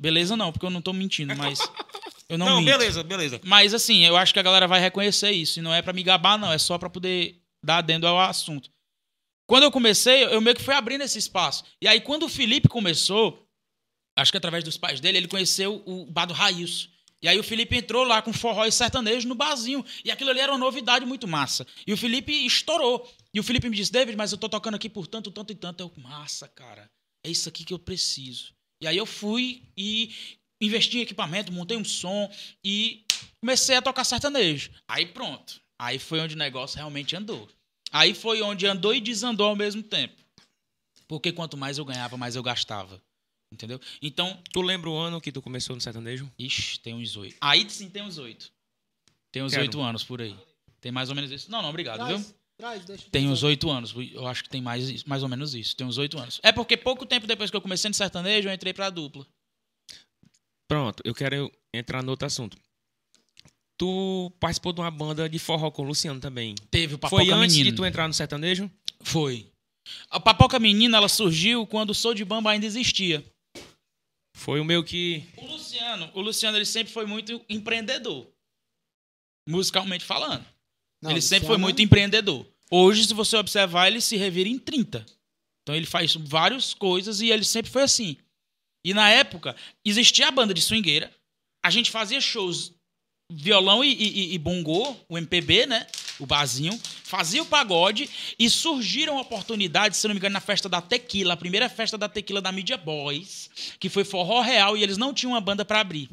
Beleza 0.00 0.36
não, 0.36 0.50
porque 0.52 0.66
eu 0.66 0.70
não 0.70 0.82
tô 0.82 0.92
mentindo, 0.92 1.34
mas. 1.36 1.58
Eu 2.26 2.38
não, 2.38 2.46
Não, 2.46 2.60
minto. 2.62 2.70
beleza, 2.70 3.02
beleza. 3.04 3.38
Mas 3.44 3.74
assim, 3.74 4.06
eu 4.06 4.16
acho 4.16 4.32
que 4.32 4.38
a 4.38 4.42
galera 4.42 4.66
vai 4.66 4.80
reconhecer 4.80 5.30
isso. 5.32 5.58
E 5.58 5.62
não 5.62 5.74
é 5.74 5.82
pra 5.82 5.92
me 5.92 6.02
gabar, 6.02 6.38
não. 6.38 6.50
É 6.50 6.56
só 6.56 6.78
pra 6.78 6.88
poder 6.88 7.38
dar 7.62 7.76
adendo 7.78 8.06
ao 8.06 8.18
assunto. 8.18 8.70
Quando 9.46 9.64
eu 9.64 9.70
comecei, 9.70 10.24
eu 10.24 10.40
meio 10.40 10.56
que 10.56 10.62
fui 10.62 10.72
abrindo 10.72 11.02
esse 11.02 11.18
espaço. 11.18 11.64
E 11.82 11.86
aí, 11.86 12.00
quando 12.00 12.22
o 12.22 12.28
Felipe 12.28 12.66
começou, 12.66 13.46
acho 14.18 14.32
que 14.32 14.38
através 14.38 14.64
dos 14.64 14.78
pais 14.78 15.00
dele, 15.00 15.18
ele 15.18 15.28
conheceu 15.28 15.82
o 15.84 16.06
bar 16.06 16.24
do 16.24 16.32
Railson. 16.32 16.88
E 17.24 17.28
aí 17.28 17.38
o 17.38 17.42
Felipe 17.42 17.74
entrou 17.74 18.04
lá 18.04 18.20
com 18.20 18.34
forró 18.34 18.66
e 18.66 18.70
sertanejo 18.70 19.26
no 19.26 19.34
barzinho. 19.34 19.82
E 20.04 20.10
aquilo 20.10 20.28
ali 20.28 20.40
era 20.40 20.52
uma 20.52 20.58
novidade 20.58 21.06
muito 21.06 21.26
massa. 21.26 21.66
E 21.86 21.90
o 21.90 21.96
Felipe 21.96 22.30
estourou. 22.44 23.10
E 23.32 23.40
o 23.40 23.42
Felipe 23.42 23.66
me 23.66 23.74
disse, 23.74 23.90
David, 23.90 24.14
mas 24.14 24.30
eu 24.30 24.36
tô 24.36 24.46
tocando 24.46 24.74
aqui 24.74 24.90
por 24.90 25.06
tanto, 25.06 25.30
tanto 25.30 25.50
e 25.50 25.56
tanto. 25.56 25.80
Eu, 25.80 25.90
massa, 26.02 26.46
cara. 26.46 26.90
É 27.24 27.30
isso 27.30 27.48
aqui 27.48 27.64
que 27.64 27.72
eu 27.72 27.78
preciso. 27.78 28.52
E 28.78 28.86
aí 28.86 28.98
eu 28.98 29.06
fui 29.06 29.62
e 29.74 30.12
investi 30.60 30.98
em 30.98 31.00
equipamento, 31.00 31.50
montei 31.50 31.78
um 31.78 31.84
som 31.84 32.30
e 32.62 33.06
comecei 33.40 33.74
a 33.74 33.80
tocar 33.80 34.04
sertanejo. 34.04 34.70
Aí 34.86 35.06
pronto. 35.06 35.62
Aí 35.80 35.98
foi 35.98 36.20
onde 36.20 36.34
o 36.34 36.38
negócio 36.38 36.76
realmente 36.76 37.16
andou. 37.16 37.48
Aí 37.90 38.12
foi 38.12 38.42
onde 38.42 38.66
andou 38.66 38.94
e 38.94 39.00
desandou 39.00 39.46
ao 39.46 39.56
mesmo 39.56 39.82
tempo. 39.82 40.22
Porque 41.08 41.32
quanto 41.32 41.56
mais 41.56 41.78
eu 41.78 41.86
ganhava, 41.86 42.18
mais 42.18 42.36
eu 42.36 42.42
gastava. 42.42 43.02
Entendeu? 43.54 43.80
Então, 44.02 44.42
Tu 44.52 44.60
lembra 44.60 44.90
o 44.90 44.96
ano 44.96 45.20
que 45.20 45.30
tu 45.30 45.40
começou 45.40 45.74
no 45.76 45.80
sertanejo? 45.80 46.30
ixi, 46.38 46.78
tem 46.80 46.92
uns 46.92 47.16
oito. 47.16 47.36
Aí 47.40 47.68
sim 47.70 47.88
tem 47.88 48.02
uns 48.02 48.18
oito. 48.18 48.50
Tem 49.32 49.42
uns 49.42 49.54
oito 49.54 49.80
anos 49.80 50.02
por 50.04 50.20
aí. 50.20 50.36
Tem 50.80 50.92
mais 50.92 51.08
ou 51.08 51.14
menos 51.14 51.30
isso. 51.30 51.50
Não, 51.50 51.62
não, 51.62 51.70
obrigado, 51.70 52.06
viu? 52.06 52.16
Traz, 52.16 52.34
traz, 52.58 52.84
deixa 52.84 53.10
Tem 53.10 53.28
uns 53.28 53.42
oito 53.42 53.70
anos. 53.70 53.94
Eu 54.12 54.26
acho 54.26 54.42
que 54.42 54.48
tem 54.48 54.60
mais, 54.60 55.02
mais 55.04 55.22
ou 55.22 55.28
menos 55.28 55.54
isso. 55.54 55.74
Tem 55.76 55.86
uns 55.86 55.98
oito 55.98 56.18
anos. 56.18 56.40
É 56.42 56.52
porque 56.52 56.76
pouco 56.76 57.06
tempo 57.06 57.26
depois 57.26 57.50
que 57.50 57.56
eu 57.56 57.60
comecei 57.60 57.88
no 57.88 57.94
sertanejo, 57.94 58.48
eu 58.48 58.52
entrei 58.52 58.74
pra 58.74 58.90
dupla. 58.90 59.26
Pronto, 60.68 61.02
eu 61.04 61.14
quero 61.14 61.50
entrar 61.72 62.02
no 62.02 62.10
outro 62.10 62.26
assunto. 62.26 62.56
Tu 63.78 64.32
participou 64.38 64.72
de 64.72 64.80
uma 64.80 64.90
banda 64.90 65.28
de 65.28 65.38
forró 65.38 65.70
com 65.70 65.82
o 65.82 65.86
Luciano 65.86 66.20
também. 66.20 66.54
Teve 66.70 66.94
o 66.94 66.98
Papoca 66.98 67.22
Foi 67.24 67.32
antes 67.32 67.56
Menino. 67.56 67.70
de 67.70 67.76
tu 67.76 67.84
entrar 67.84 68.06
no 68.06 68.14
sertanejo? 68.14 68.70
Foi. 69.00 69.50
A 70.10 70.18
Papoca 70.20 70.58
Menina, 70.58 70.96
ela 70.96 71.08
surgiu 71.08 71.66
quando 71.66 71.90
o 71.90 71.94
Sou 71.94 72.14
de 72.14 72.24
Bamba 72.24 72.50
ainda 72.50 72.66
existia. 72.66 73.24
Foi 74.36 74.60
o 74.60 74.64
meu 74.64 74.82
que. 74.84 75.24
O 75.36 75.46
Luciano, 75.46 76.10
o 76.14 76.20
Luciano, 76.20 76.56
ele 76.58 76.64
sempre 76.66 76.92
foi 76.92 77.06
muito 77.06 77.44
empreendedor. 77.48 78.28
Musicalmente 79.48 80.04
falando. 80.04 80.44
Não, 81.02 81.10
ele 81.10 81.20
sempre 81.20 81.40
Luciano- 81.40 81.46
foi 81.46 81.56
muito 81.58 81.82
empreendedor. 81.82 82.46
Hoje, 82.70 83.06
se 83.06 83.14
você 83.14 83.36
observar, 83.36 83.86
ele 83.88 84.00
se 84.00 84.16
revira 84.16 84.48
em 84.48 84.58
30. 84.58 85.04
Então 85.62 85.74
ele 85.74 85.86
faz 85.86 86.14
várias 86.14 86.74
coisas 86.74 87.20
e 87.20 87.30
ele 87.30 87.44
sempre 87.44 87.70
foi 87.70 87.82
assim. 87.82 88.16
E 88.84 88.92
na 88.92 89.08
época, 89.10 89.54
existia 89.84 90.28
a 90.28 90.30
banda 90.30 90.52
de 90.52 90.60
swingueira. 90.60 91.14
A 91.64 91.70
gente 91.70 91.90
fazia 91.90 92.20
shows 92.20 92.72
violão 93.32 93.82
e, 93.84 93.92
e, 93.92 94.34
e 94.34 94.38
bongô, 94.38 94.94
o 95.08 95.16
MPB, 95.16 95.66
né? 95.66 95.86
O 96.20 96.26
barzinho. 96.26 96.78
Fazia 97.02 97.42
o 97.42 97.46
pagode 97.46 98.08
e 98.38 98.48
surgiram 98.48 99.18
oportunidades, 99.18 99.98
se 99.98 100.06
não 100.06 100.14
me 100.14 100.18
engano, 100.18 100.32
na 100.32 100.40
festa 100.40 100.68
da 100.68 100.80
Tequila, 100.80 101.34
a 101.34 101.36
primeira 101.36 101.68
festa 101.68 101.98
da 101.98 102.08
Tequila 102.08 102.40
da 102.40 102.52
Media 102.52 102.76
Boys, 102.76 103.50
que 103.78 103.88
foi 103.88 104.04
forró 104.04 104.40
real 104.40 104.76
e 104.76 104.82
eles 104.82 104.96
não 104.96 105.12
tinham 105.12 105.32
uma 105.32 105.40
banda 105.40 105.64
pra 105.64 105.80
abrir. 105.80 106.08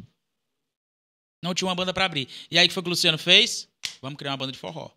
Não 1.43 1.53
tinha 1.53 1.67
uma 1.67 1.75
banda 1.75 1.93
pra 1.93 2.05
abrir. 2.05 2.27
E 2.49 2.57
aí 2.57 2.65
o 2.65 2.67
que 2.67 2.73
foi 2.73 2.83
que 2.83 2.89
o 2.89 2.91
Luciano 2.91 3.17
fez? 3.17 3.67
Vamos 4.01 4.17
criar 4.17 4.31
uma 4.31 4.37
banda 4.37 4.51
de 4.51 4.59
forró. 4.59 4.91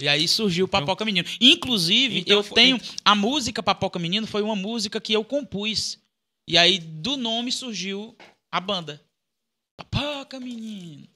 E 0.00 0.08
aí 0.08 0.28
surgiu 0.28 0.66
o 0.66 0.68
Papoca 0.68 1.04
Menino. 1.04 1.26
Inclusive, 1.40 2.18
Então 2.18 2.36
eu 2.36 2.44
tenho. 2.44 2.80
A 3.04 3.14
música 3.14 3.62
Papoca 3.62 3.98
Menino 3.98 4.26
foi 4.26 4.42
uma 4.42 4.54
música 4.56 5.00
que 5.00 5.12
eu 5.12 5.24
compus. 5.24 5.98
E 6.46 6.58
aí, 6.58 6.78
do 6.78 7.16
nome 7.16 7.50
surgiu 7.50 8.14
a 8.52 8.60
banda. 8.60 9.02
Papoca 9.76 10.38
Menino. 10.38 11.08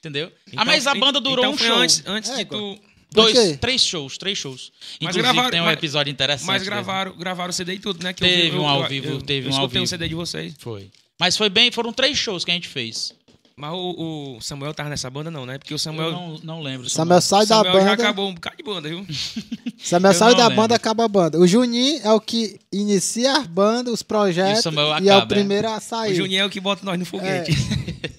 Entendeu? 0.00 0.32
ah, 0.56 0.64
mas 0.64 0.86
a 0.86 0.94
banda 0.94 1.20
durou 1.20 1.44
então 1.44 1.52
um 1.52 1.56
foi 1.58 1.66
show. 1.66 1.76
Antes, 1.76 2.02
antes 2.06 2.34
de 2.34 2.40
Égua. 2.40 2.58
tu. 2.58 2.78
Dois, 3.12 3.36
Ok. 3.36 3.56
três 3.56 3.82
shows, 3.84 4.16
três 4.16 4.38
shows. 4.38 4.70
Mas 4.80 5.16
Inclusive, 5.16 5.22
gravaram- 5.22 5.50
tem 5.50 5.60
um 5.60 5.64
mas- 5.64 5.72
episódio 5.76 6.10
interessante. 6.12 6.46
Mas 6.46 6.62
gravaram, 6.62 7.16
gravaram 7.16 7.50
o 7.50 7.52
CD 7.52 7.74
e 7.74 7.78
tudo, 7.80 8.02
né? 8.04 8.12
Que 8.12 8.20
Teve 8.20 8.48
eu, 8.50 8.54
eu, 8.54 8.62
um 8.62 8.68
ao 8.68 8.82
eu- 8.82 8.88
vivo, 8.88 9.08
eu- 9.08 9.20
teve 9.22 9.48
eu 9.48 9.52
um 9.52 9.56
ao 9.56 9.62
escutei 9.64 9.80
o 9.80 9.82
vivo. 9.82 9.90
CD 9.90 10.08
de 10.08 10.14
vocês. 10.14 10.54
Foi. 10.58 10.90
Mas 11.18 11.36
foi 11.36 11.50
bem, 11.50 11.70
foram 11.72 11.92
três 11.92 12.16
shows 12.16 12.44
que 12.44 12.50
a 12.50 12.54
gente 12.54 12.68
fez. 12.68 13.12
Mas 13.60 13.72
o, 13.74 14.36
o 14.36 14.40
Samuel 14.40 14.72
tava 14.72 14.88
nessa 14.88 15.10
banda, 15.10 15.30
não, 15.30 15.44
né? 15.44 15.58
Porque 15.58 15.74
o 15.74 15.78
Samuel. 15.78 16.06
Eu 16.08 16.12
não, 16.12 16.38
não 16.42 16.62
lembro. 16.62 16.88
Samuel 16.88 17.20
sai 17.20 17.40
da 17.46 17.56
Samuel 17.56 17.74
já 17.74 17.80
banda. 17.80 17.92
acabou 17.92 18.28
um 18.30 18.34
bocado 18.34 18.56
de 18.56 18.62
banda, 18.62 18.88
viu? 18.88 19.06
Samuel 19.78 20.14
sai 20.14 20.34
da 20.34 20.44
lembro. 20.48 20.56
banda, 20.62 20.74
acaba 20.74 21.04
a 21.04 21.08
banda. 21.08 21.38
O 21.38 21.46
Juninho 21.46 22.00
é 22.02 22.10
o 22.12 22.20
que 22.20 22.58
inicia 22.72 23.32
as 23.36 23.46
bandas, 23.46 23.92
os 23.92 24.02
projetos. 24.02 24.56
E 24.56 24.60
o 24.60 24.62
Samuel 24.62 25.02
e 25.02 25.08
é 25.10 25.16
o 25.16 25.20
é. 25.20 25.26
primeiro 25.26 25.68
a 25.68 25.76
O 25.76 25.80
sair. 25.80 26.14
Juninho 26.14 26.40
é 26.40 26.44
o 26.46 26.50
que 26.50 26.60
bota 26.60 26.84
nós 26.84 26.98
no 26.98 27.04
foguete. 27.04 27.52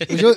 O 0.10 0.18
Ju... 0.18 0.28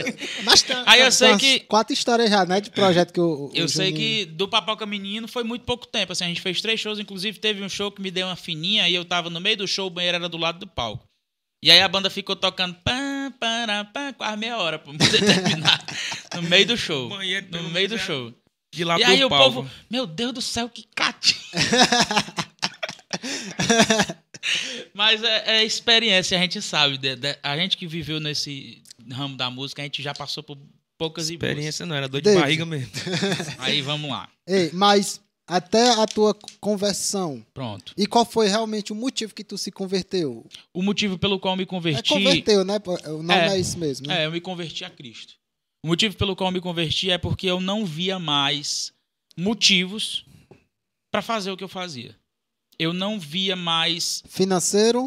Mas 0.45 0.63
tem, 0.63 0.77
Aí 0.87 1.01
eu 1.01 1.05
tem 1.07 1.11
sei 1.13 1.29
umas 1.31 1.41
que- 1.41 1.61
Quatro 1.61 1.93
histórias 1.93 2.31
já, 2.31 2.47
né? 2.47 2.61
De 2.61 2.71
projeto 2.71 3.13
que 3.13 3.21
o. 3.21 3.47
o 3.47 3.51
Eu 3.55 3.69
sei 3.69 3.91
Juninho- 3.91 4.25
que 4.27 4.33
do 4.33 4.49
Papoca 4.49 4.87
Menino 4.87 5.29
foi 5.29 5.45
muito 5.45 5.67
pouco 5.67 5.87
tempo. 5.87 6.13
Assim, 6.13 6.25
a 6.25 6.29
gente 6.29 6.41
fez 6.41 6.61
três 6.63 6.81
shows, 6.81 6.99
inclusive 6.99 7.39
teve 7.39 7.63
um 7.63 7.69
show 7.69 7.91
que 7.93 8.01
me 8.01 8.11
deu 8.11 8.27
uma 8.27 8.37
fininha 8.37 8.89
e 8.89 8.95
eu 8.95 9.05
tava 9.05 9.29
no 9.29 9.41
meio 9.41 9.59
do 9.59 9.69
show, 9.69 9.87
o 9.87 9.91
banheiro 9.91 10.17
era 10.17 10.29
do 10.29 10.37
lado 10.39 10.59
do 10.61 10.67
palco. 10.67 11.05
E 11.63 11.71
aí 11.71 11.81
a 11.81 11.89
banda 11.89 12.11
ficou 12.11 12.37
tocando 12.37 12.75
pam, 12.85 12.95
quase 14.17 14.37
meia 14.37 14.59
hora 14.59 14.79
pra 14.79 14.93
poder 14.93 15.21
terminar. 15.25 15.85
no 16.35 16.43
meio 16.43 16.67
do 16.67 16.77
show. 16.77 17.09
Banheiro, 17.09 17.47
No 17.51 17.71
meio 17.71 17.89
do 17.89 17.99
show. 17.99 18.33
De 18.73 18.85
lá 18.85 18.97
E 18.99 19.03
pro 19.03 19.11
aí 19.13 19.25
o 19.25 19.29
palco. 19.29 19.55
povo, 19.63 19.71
meu 19.91 20.07
Deus 20.07 20.33
do 20.33 20.43
céu, 20.43 20.69
que 20.69 20.85
cate. 20.95 21.37
Mas 24.93 25.23
é, 25.23 25.59
é 25.59 25.65
experiência, 25.65 26.37
a 26.37 26.41
gente 26.41 26.61
sabe. 26.61 26.99
de- 26.99 27.17
de- 27.17 27.39
a 27.43 27.57
gente 27.57 27.77
que 27.77 27.87
viveu 27.87 28.21
nesse 28.21 28.83
ramo 29.11 29.37
da 29.37 29.51
música, 29.51 29.83
a 29.83 29.85
gente 29.85 30.03
já 30.03 30.15
passou 30.15 30.43
por 30.43 30.59
poucas 30.99 31.31
e 31.31 31.37
boas. 31.37 31.51
Experiência 31.51 31.87
não, 31.87 31.97
era 31.97 32.09
dor 32.09 32.21
de 32.21 32.25
David. 32.25 32.41
barriga 32.43 32.67
mesmo. 32.67 32.91
Aí 33.59 33.81
vamos 33.81 34.11
lá. 34.11 34.29
Ei, 34.47 34.71
mas 34.73 35.21
até 35.47 35.91
a 35.91 36.07
tua 36.07 36.35
conversão. 36.61 37.45
Pronto. 37.53 37.93
E 37.97 38.07
qual 38.07 38.25
foi 38.25 38.49
realmente 38.49 38.93
o 38.93 38.97
motivo 38.97 39.35
que 39.35 39.45
tu 39.45 39.59
se 39.59 39.71
converteu? 39.71 40.47
O 40.73 40.83
motivo 40.83 41.19
pelo 41.19 41.39
qual 41.39 41.53
eu 41.55 41.59
me 41.59 41.63
É 41.65 41.67
converti. 41.67 42.09
converteu, 42.09 42.65
né? 42.65 42.81
O 43.07 43.23
nome 43.23 43.35
é, 43.35 43.49
É. 43.57 43.59
isso 43.59 43.79
mesmo, 43.79 44.07
né? 44.07 44.23
É, 44.23 44.27
eu 44.27 44.33
me 44.33 44.41
converti 44.41 44.85
a 44.85 44.91
Cristo. 44.91 45.35
O 45.85 45.89
motivo 45.89 46.17
pelo 46.17 46.35
qual 46.35 46.49
eu 46.49 46.53
me 46.55 46.61
converti 46.61 47.11
é 47.11 47.19
porque 47.19 47.47
eu 47.47 47.61
não 47.61 47.85
via 47.85 48.19
mais 48.19 48.93
motivos 49.37 50.25
para 51.13 51.21
fazer 51.21 51.51
o 51.51 51.57
que 51.57 51.65
eu 51.65 51.69
fazia. 51.69 52.17
Eu 52.79 52.93
não 52.93 53.21
via 53.21 53.55
mais 53.55 54.23
Financeiro, 54.27 55.07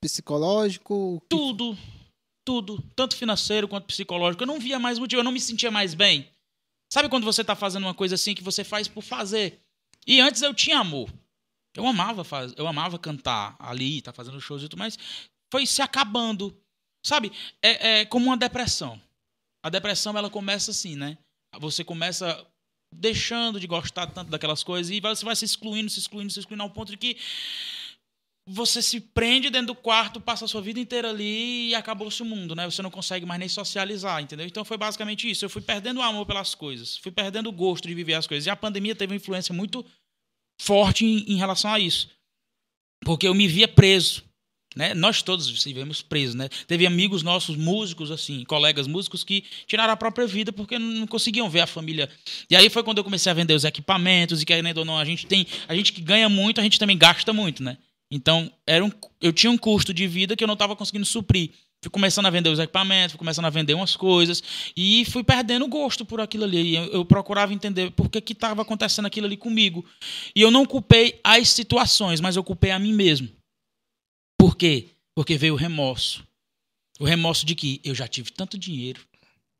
psicológico. 0.00 1.22
tudo, 1.28 1.76
tudo, 2.44 2.82
tanto 2.94 3.16
financeiro 3.16 3.66
quanto 3.68 3.86
psicológico. 3.86 4.42
Eu 4.42 4.46
não 4.46 4.60
via 4.60 4.78
mais 4.78 4.98
motivo, 4.98 5.20
eu 5.20 5.24
não 5.24 5.32
me 5.32 5.40
sentia 5.40 5.70
mais 5.70 5.94
bem. 5.94 6.28
Sabe 6.92 7.08
quando 7.08 7.24
você 7.24 7.42
tá 7.44 7.54
fazendo 7.56 7.84
uma 7.84 7.94
coisa 7.94 8.14
assim 8.14 8.34
que 8.34 8.42
você 8.42 8.62
faz 8.64 8.86
por 8.88 9.02
fazer? 9.02 9.60
E 10.08 10.22
antes 10.22 10.40
eu 10.40 10.54
tinha 10.54 10.78
amor. 10.78 11.12
Eu 11.76 11.86
amava 11.86 12.24
faz... 12.24 12.54
eu 12.56 12.66
amava 12.66 12.98
cantar 12.98 13.54
ali, 13.58 14.00
tá 14.00 14.10
fazendo 14.10 14.40
shows 14.40 14.62
e 14.62 14.68
tudo 14.68 14.78
mais. 14.78 14.98
Foi 15.52 15.66
se 15.66 15.82
acabando. 15.82 16.58
Sabe? 17.04 17.30
É, 17.62 18.00
é 18.00 18.04
como 18.06 18.26
uma 18.26 18.36
depressão. 18.36 19.00
A 19.62 19.68
depressão 19.68 20.16
ela 20.16 20.30
começa 20.30 20.70
assim, 20.70 20.96
né? 20.96 21.18
Você 21.60 21.84
começa 21.84 22.46
deixando 22.94 23.60
de 23.60 23.66
gostar 23.66 24.06
tanto 24.06 24.30
daquelas 24.30 24.62
coisas 24.62 24.90
e 24.90 24.98
você 24.98 25.24
vai 25.24 25.36
se 25.36 25.44
excluindo, 25.44 25.90
se 25.90 25.98
excluindo, 25.98 26.32
se 26.32 26.40
excluindo 26.40 26.62
ao 26.62 26.70
ponto 26.70 26.90
de 26.90 26.96
que 26.96 27.18
você 28.48 28.80
se 28.80 29.00
prende 29.00 29.50
dentro 29.50 29.68
do 29.68 29.74
quarto, 29.74 30.20
passa 30.20 30.44
a 30.44 30.48
sua 30.48 30.62
vida 30.62 30.80
inteira 30.80 31.10
ali 31.10 31.68
e 31.68 31.74
acabou-se 31.74 32.22
o 32.22 32.24
mundo, 32.24 32.54
né? 32.54 32.64
Você 32.64 32.82
não 32.82 32.90
consegue 32.90 33.26
mais 33.26 33.38
nem 33.38 33.48
socializar, 33.48 34.22
entendeu? 34.22 34.46
Então 34.46 34.64
foi 34.64 34.76
basicamente 34.76 35.30
isso. 35.30 35.44
Eu 35.44 35.50
fui 35.50 35.62
perdendo 35.62 35.98
o 35.98 36.02
amor 36.02 36.24
pelas 36.26 36.54
coisas, 36.54 36.96
fui 36.96 37.12
perdendo 37.12 37.48
o 37.48 37.52
gosto 37.52 37.86
de 37.86 37.94
viver 37.94 38.14
as 38.14 38.26
coisas. 38.26 38.46
E 38.46 38.50
a 38.50 38.56
pandemia 38.56 38.94
teve 38.94 39.12
uma 39.12 39.16
influência 39.16 39.54
muito 39.54 39.84
forte 40.60 41.04
em, 41.04 41.32
em 41.32 41.36
relação 41.36 41.70
a 41.70 41.78
isso. 41.78 42.10
Porque 43.04 43.28
eu 43.28 43.34
me 43.34 43.46
via 43.46 43.68
preso 43.68 44.28
né? 44.76 44.94
Nós 44.94 45.22
todos 45.22 45.48
estivemos 45.48 46.02
presos, 46.02 46.36
né? 46.36 46.48
Teve 46.66 46.86
amigos 46.86 47.22
nossos, 47.22 47.56
músicos, 47.56 48.12
assim, 48.12 48.44
colegas 48.44 48.86
músicos 48.86 49.24
que 49.24 49.42
tiraram 49.66 49.92
a 49.92 49.96
própria 49.96 50.26
vida 50.26 50.52
porque 50.52 50.78
não 50.78 51.06
conseguiam 51.06 51.50
ver 51.50 51.62
a 51.62 51.66
família. 51.66 52.08
E 52.48 52.54
aí 52.54 52.68
foi 52.68 52.84
quando 52.84 52.98
eu 52.98 53.04
comecei 53.04 53.30
a 53.30 53.34
vender 53.34 53.54
os 53.54 53.64
equipamentos 53.64 54.40
e 54.40 54.46
querendo 54.46 54.78
ou 54.78 54.84
não, 54.84 54.96
a 54.96 55.04
gente 55.04 55.26
tem, 55.26 55.46
a 55.66 55.74
gente 55.74 55.92
que 55.92 56.00
ganha 56.00 56.28
muito, 56.28 56.60
a 56.60 56.62
gente 56.62 56.78
também 56.78 56.96
gasta 56.96 57.32
muito, 57.32 57.62
né? 57.62 57.76
Então, 58.10 58.50
era 58.66 58.84
um, 58.84 58.90
eu 59.20 59.32
tinha 59.32 59.50
um 59.50 59.58
custo 59.58 59.92
de 59.92 60.06
vida 60.06 60.34
que 60.34 60.42
eu 60.42 60.48
não 60.48 60.54
estava 60.54 60.74
conseguindo 60.74 61.04
suprir. 61.04 61.50
Fui 61.80 61.90
começando 61.90 62.26
a 62.26 62.30
vender 62.30 62.48
os 62.48 62.58
equipamentos, 62.58 63.12
fui 63.12 63.18
começando 63.18 63.44
a 63.44 63.50
vender 63.50 63.74
umas 63.74 63.94
coisas 63.94 64.42
e 64.76 65.04
fui 65.04 65.22
perdendo 65.22 65.64
o 65.64 65.68
gosto 65.68 66.04
por 66.04 66.20
aquilo 66.20 66.42
ali. 66.42 66.74
Eu, 66.74 66.84
eu 66.86 67.04
procurava 67.04 67.54
entender 67.54 67.92
por 67.92 68.08
que 68.08 68.32
estava 68.32 68.62
acontecendo 68.62 69.06
aquilo 69.06 69.26
ali 69.26 69.36
comigo. 69.36 69.84
E 70.34 70.40
eu 70.40 70.50
não 70.50 70.66
culpei 70.66 71.20
as 71.22 71.50
situações, 71.50 72.20
mas 72.20 72.34
eu 72.34 72.42
culpei 72.42 72.72
a 72.72 72.78
mim 72.78 72.92
mesmo. 72.92 73.28
Por 74.36 74.56
quê? 74.56 74.88
Porque 75.14 75.36
veio 75.36 75.54
o 75.54 75.56
remorso. 75.56 76.26
O 76.98 77.04
remorso 77.04 77.46
de 77.46 77.54
que 77.54 77.80
eu 77.84 77.94
já 77.94 78.08
tive 78.08 78.32
tanto 78.32 78.58
dinheiro, 78.58 79.00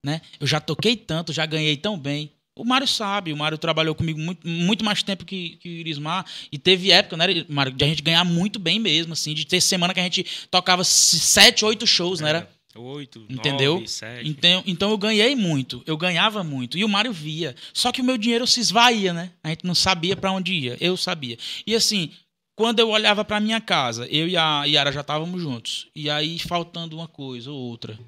né? 0.05 0.21
Eu 0.41 0.47
já 0.47 0.61
toquei 0.61 0.97
tanto, 0.97 1.33
já 1.33 1.47
ganhei 1.47 1.77
tão 1.77 1.97
bem. 1.97 2.33
O 2.59 2.65
Mário 2.65 2.87
sabe, 2.87 3.33
o 3.33 3.37
Mário 3.37 3.57
trabalhou 3.57 3.95
comigo 3.95 4.19
muito, 4.19 4.47
muito 4.47 4.85
mais 4.85 5.03
tempo 5.03 5.25
que, 5.25 5.57
que 5.61 5.69
o 5.69 5.73
Irismar. 5.73 6.27
E 6.51 6.59
teve 6.59 6.91
época, 6.91 7.17
né, 7.17 7.45
Mário, 7.49 7.73
de 7.73 7.85
a 7.85 7.87
gente 7.89 8.03
ganhar 8.03 8.25
muito 8.25 8.59
bem 8.59 8.79
mesmo, 8.79 9.13
assim, 9.13 9.33
de 9.33 9.47
ter 9.47 9.61
semana 9.61 9.95
que 9.95 10.01
a 10.01 10.03
gente 10.03 10.27
tocava 10.51 10.83
sete, 10.85 11.65
oito 11.65 11.87
shows, 11.87 12.21
não 12.21 12.29
era? 12.29 12.39
É, 12.39 12.59
Oito, 12.79 13.27
Entendeu? 13.29 13.75
nove, 13.75 13.89
sete. 13.89 14.29
Então, 14.29 14.63
então 14.67 14.91
eu 14.91 14.99
ganhei 14.99 15.35
muito, 15.35 15.83
eu 15.87 15.97
ganhava 15.97 16.45
muito. 16.45 16.79
E 16.79 16.85
o 16.85 16.89
Mário 16.89 17.13
via. 17.13 17.57
Só 17.73 17.91
que 17.91 18.01
o 18.01 18.05
meu 18.05 18.17
dinheiro 18.17 18.47
se 18.47 18.61
esvaía, 18.61 19.13
né? 19.13 19.33
A 19.43 19.49
gente 19.49 19.65
não 19.65 19.75
sabia 19.75 20.17
para 20.17 20.31
onde 20.31 20.53
ia. 20.53 20.77
Eu 20.81 20.97
sabia. 20.97 21.37
E 21.67 21.75
assim, 21.75 22.11
quando 22.55 22.79
eu 22.79 22.89
olhava 22.91 23.25
para 23.25 23.41
minha 23.41 23.61
casa, 23.61 24.07
eu 24.07 24.29
e 24.29 24.37
a 24.37 24.65
Yara 24.65 24.93
já 24.93 25.01
estávamos 25.01 25.43
juntos. 25.43 25.89
E 25.95 26.09
aí 26.09 26.39
faltando 26.39 26.97
uma 26.97 27.09
coisa 27.09 27.51
ou 27.51 27.59
outra. 27.59 27.99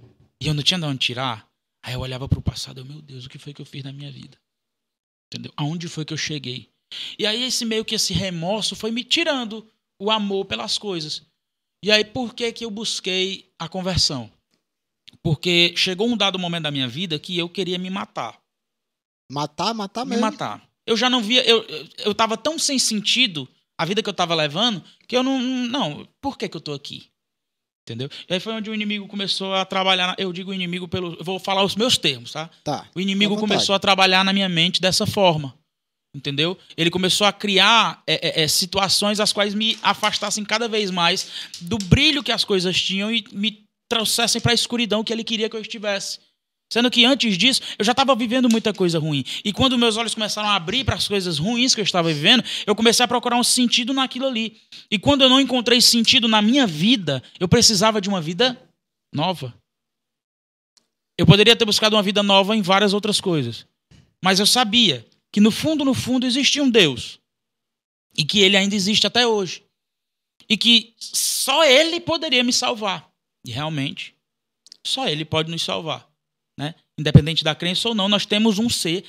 E 0.41 0.47
eu 0.47 0.55
não 0.55 0.63
tinha 0.63 0.79
de 0.79 0.87
onde 0.87 0.99
tirar. 0.99 1.50
Aí 1.83 1.95
eu 1.95 2.01
olhava 2.01 2.29
pro 2.29 2.43
passado, 2.43 2.81
eu, 2.81 2.85
meu 2.85 3.01
Deus, 3.01 3.27
o 3.27 3.29
que 3.29 3.39
foi 3.39 3.55
que 3.55 3.63
eu 3.63 3.67
fiz 3.67 3.83
na 3.83 3.93
minha 3.93 4.11
vida? 4.11 4.39
Entendeu? 5.33 5.53
Aonde 5.57 5.89
foi 5.89 6.05
que 6.05 6.13
eu 6.13 6.19
cheguei? 6.19 6.69
E 7.19 7.27
aí 7.27 7.43
esse 7.43 7.65
meio 7.65 7.85
que 7.85 7.95
esse 7.95 8.13
remorso 8.13 8.75
foi 8.75 8.91
me 8.91 9.05
tirando 9.05 9.67
o 10.01 10.11
amor 10.11 10.45
pelas 10.45 10.77
coisas. 10.77 11.23
E 11.83 11.91
aí 11.91 12.05
por 12.05 12.35
que 12.35 12.53
que 12.53 12.65
eu 12.65 12.71
busquei 12.71 13.53
a 13.59 13.69
conversão? 13.69 14.31
Porque 15.23 15.75
chegou 15.77 16.09
um 16.09 16.17
dado 16.17 16.39
momento 16.39 16.65
da 16.65 16.71
minha 16.71 16.89
vida 16.89 17.19
que 17.19 17.37
eu 17.39 17.49
queria 17.49 17.79
me 17.79 17.91
matar. 17.91 18.41
Matar, 19.31 19.73
matar 19.75 20.05
me 20.05 20.11
mesmo. 20.11 20.23
matar. 20.23 20.69
Eu 20.87 20.97
já 20.97 21.09
não 21.09 21.23
via, 21.23 21.49
eu, 21.49 21.63
eu, 21.63 21.89
eu 21.99 22.15
tava 22.15 22.37
tão 22.37 22.59
sem 22.59 22.79
sentido 22.79 23.49
a 23.79 23.85
vida 23.85 24.03
que 24.03 24.09
eu 24.09 24.15
tava 24.15 24.35
levando 24.35 24.85
que 25.09 25.17
eu 25.17 25.23
não, 25.23 25.41
não, 25.41 26.09
por 26.21 26.37
que 26.37 26.49
que 26.49 26.57
eu 26.57 26.61
tô 26.61 26.73
aqui? 26.73 27.10
Entendeu? 27.87 28.09
E 28.29 28.35
aí 28.35 28.41
foi 28.41 28.53
onde 28.53 28.71
o 28.71 28.75
inimigo 28.75 29.09
começou 29.09 29.55
a 29.55 29.65
trabalhar, 29.65 30.09
na- 30.09 30.15
eu 30.19 30.33
digo 30.33 30.53
inimigo 30.55 30.87
pelo, 30.87 31.15
eu 31.19 31.25
vou 31.25 31.39
falar 31.39 31.65
os 31.65 31.75
meus 31.75 31.97
termos, 31.99 32.33
tá? 32.33 32.49
Tá. 32.63 32.87
O 32.95 33.01
inimigo 33.01 33.35
começou 33.41 33.75
a 33.75 33.79
trabalhar 33.79 34.25
na 34.25 34.33
minha 34.33 34.49
mente 34.49 34.81
dessa 34.81 35.07
forma. 35.07 35.55
Entendeu? 36.15 36.59
Ele 36.77 36.91
começou 36.91 37.25
a 37.27 37.33
criar 37.33 38.03
é, 38.07 38.41
é, 38.41 38.43
é, 38.43 38.49
situações 38.49 39.21
as 39.21 39.33
quais 39.33 39.55
me 39.55 39.79
afastassem 39.81 40.45
cada 40.45 40.69
vez 40.69 40.91
mais 40.91 41.49
do 41.61 41.79
brilho 41.79 42.23
que 42.23 42.33
as 42.33 42.43
coisas 42.45 42.81
tinham 42.81 43.13
e 43.13 43.25
me 43.33 43.63
trouxessem 43.89 44.41
para 44.41 44.51
a 44.51 44.55
escuridão 44.55 45.05
que 45.05 45.13
ele 45.13 45.23
queria 45.25 45.49
que 45.49 45.57
eu 45.57 45.61
estivesse. 45.61 46.19
Sendo 46.73 46.89
que 46.89 47.05
antes 47.05 47.37
disso, 47.37 47.61
eu 47.77 47.85
já 47.85 47.91
estava 47.91 48.15
vivendo 48.15 48.49
muita 48.49 48.73
coisa 48.73 48.99
ruim. 49.01 49.25
E 49.45 49.53
quando 49.53 49.77
meus 49.77 49.97
olhos 49.97 50.15
começaram 50.15 50.49
a 50.49 50.55
abrir 50.55 50.85
para 50.85 50.95
as 50.95 51.09
coisas 51.09 51.37
ruins 51.37 51.75
que 51.75 51.81
eu 51.81 51.85
estava 51.85 52.13
vivendo, 52.13 52.45
eu 52.65 52.77
comecei 52.77 53.05
a 53.05 53.09
procurar 53.09 53.37
um 53.37 53.43
sentido 53.43 53.93
naquilo 53.93 54.27
ali. 54.27 54.57
E 54.89 54.97
quando 54.97 55.23
eu 55.23 55.29
não 55.29 55.41
encontrei 55.41 55.81
sentido 55.81 56.29
na 56.29 56.41
minha 56.41 56.69
vida, 56.69 57.21
eu 57.41 57.49
precisava 57.49 58.01
de 58.01 58.09
uma 58.09 58.21
vida 58.21 58.57
nova. 59.13 59.53
Eu 61.19 61.27
poderia 61.27 61.57
ter 61.57 61.65
buscado 61.65 61.97
uma 61.97 62.03
vida 62.05 62.23
nova 62.23 62.57
em 62.57 62.63
várias 62.63 62.95
outras 62.95 63.21
coisas. 63.21 63.67
Mas 64.23 64.39
eu 64.39 64.47
sabia 64.47 65.05
que 65.33 65.41
no 65.41 65.51
fundo, 65.51 65.85
no 65.85 65.93
fundo, 65.93 66.25
existia 66.25 66.63
um 66.63 66.71
Deus. 66.71 67.19
E 68.17 68.25
que 68.25 68.39
ele 68.39 68.57
ainda 68.57 68.77
existe 68.77 69.09
até 69.09 69.27
hoje. 69.27 69.65
E 70.49 70.57
que 70.57 70.95
só 70.99 71.65
ele 71.65 72.01
poderia 72.01 72.45
me 72.45 72.53
salvar. 72.53 73.11
E 73.45 73.51
realmente, 73.51 74.15
só 74.87 75.09
ele 75.09 75.25
pode 75.25 75.51
nos 75.51 75.63
salvar. 75.63 76.10
Né? 76.61 76.75
Independente 76.99 77.43
da 77.43 77.55
crença 77.55 77.89
ou 77.89 77.95
não, 77.95 78.07
nós 78.07 78.27
temos 78.27 78.59
um 78.59 78.69
ser 78.69 79.03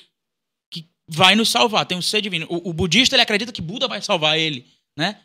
que 0.72 0.88
vai 1.08 1.36
nos 1.36 1.50
salvar. 1.50 1.86
Tem 1.86 1.98
um 1.98 2.02
ser 2.02 2.22
divino. 2.22 2.48
O, 2.50 2.70
o 2.70 2.74
budista 2.74 3.14
ele 3.16 3.22
acredita 3.24 3.52
que 3.52 3.62
Buda 3.62 3.88
vai 3.90 4.02
salvar 4.02 4.40
ele. 4.40 4.66
Né? 4.98 5.22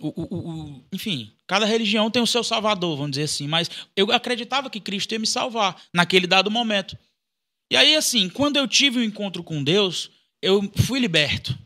O, 0.00 0.08
o- 0.08 0.50
o- 0.78 0.84
enfim, 0.92 1.32
cada 1.46 1.64
religião 1.66 2.10
tem 2.10 2.20
o 2.20 2.26
seu 2.26 2.42
salvador, 2.42 2.96
vamos 2.96 3.12
dizer 3.12 3.24
assim. 3.24 3.46
Mas 3.46 3.70
eu 3.94 4.10
acreditava 4.10 4.68
que 4.68 4.80
Cristo 4.80 5.12
ia 5.12 5.18
me 5.20 5.26
salvar 5.28 5.80
naquele 5.94 6.26
dado 6.26 6.50
momento. 6.50 6.98
E 7.72 7.76
aí, 7.76 7.94
assim, 7.94 8.28
quando 8.28 8.56
eu 8.56 8.66
tive 8.66 8.98
um 8.98 9.04
encontro 9.04 9.44
com 9.44 9.62
Deus, 9.62 10.10
eu 10.42 10.60
fui 10.86 10.98
liberto. 10.98 11.56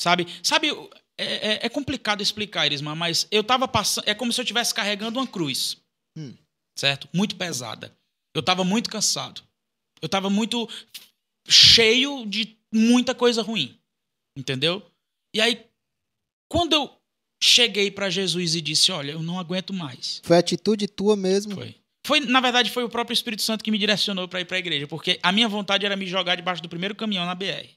Sabe? 0.00 0.26
Sabe, 0.42 0.70
é, 1.16 1.24
é- 1.52 1.66
é 1.66 1.68
complicado 1.68 2.20
explicar, 2.20 2.66
Irisma, 2.66 2.94
mas 2.96 3.28
eu 3.30 3.44
tava 3.44 3.68
passando. 3.68 4.08
É 4.08 4.14
como 4.14 4.32
se 4.32 4.40
eu 4.40 4.42
estivesse 4.42 4.74
carregando 4.74 5.20
uma 5.20 5.26
cruz. 5.26 5.76
Hum. 6.16 6.34
Certo? 6.76 7.08
Muito 7.12 7.36
pesada. 7.36 7.96
Eu 8.38 8.42
tava 8.42 8.64
muito 8.64 8.88
cansado. 8.88 9.42
Eu 10.00 10.08
tava 10.08 10.30
muito 10.30 10.68
cheio 11.48 12.24
de 12.24 12.56
muita 12.72 13.14
coisa 13.14 13.42
ruim. 13.42 13.76
Entendeu? 14.36 14.82
E 15.34 15.40
aí, 15.40 15.66
quando 16.48 16.72
eu 16.72 16.90
cheguei 17.42 17.90
para 17.90 18.08
Jesus 18.08 18.54
e 18.54 18.60
disse: 18.60 18.92
Olha, 18.92 19.12
eu 19.12 19.22
não 19.22 19.38
aguento 19.38 19.72
mais. 19.72 20.20
Foi 20.24 20.38
atitude 20.38 20.86
tua 20.86 21.16
mesmo. 21.16 21.54
Foi. 21.54 21.74
Foi, 22.06 22.20
na 22.20 22.40
verdade, 22.40 22.70
foi 22.70 22.84
o 22.84 22.88
próprio 22.88 23.12
Espírito 23.12 23.42
Santo 23.42 23.62
que 23.62 23.70
me 23.70 23.76
direcionou 23.76 24.28
para 24.28 24.40
ir 24.40 24.44
para 24.44 24.56
a 24.56 24.60
igreja, 24.60 24.86
porque 24.86 25.18
a 25.22 25.32
minha 25.32 25.48
vontade 25.48 25.84
era 25.84 25.96
me 25.96 26.06
jogar 26.06 26.36
debaixo 26.36 26.62
do 26.62 26.68
primeiro 26.68 26.94
caminhão 26.94 27.26
na 27.26 27.34
BR. 27.34 27.68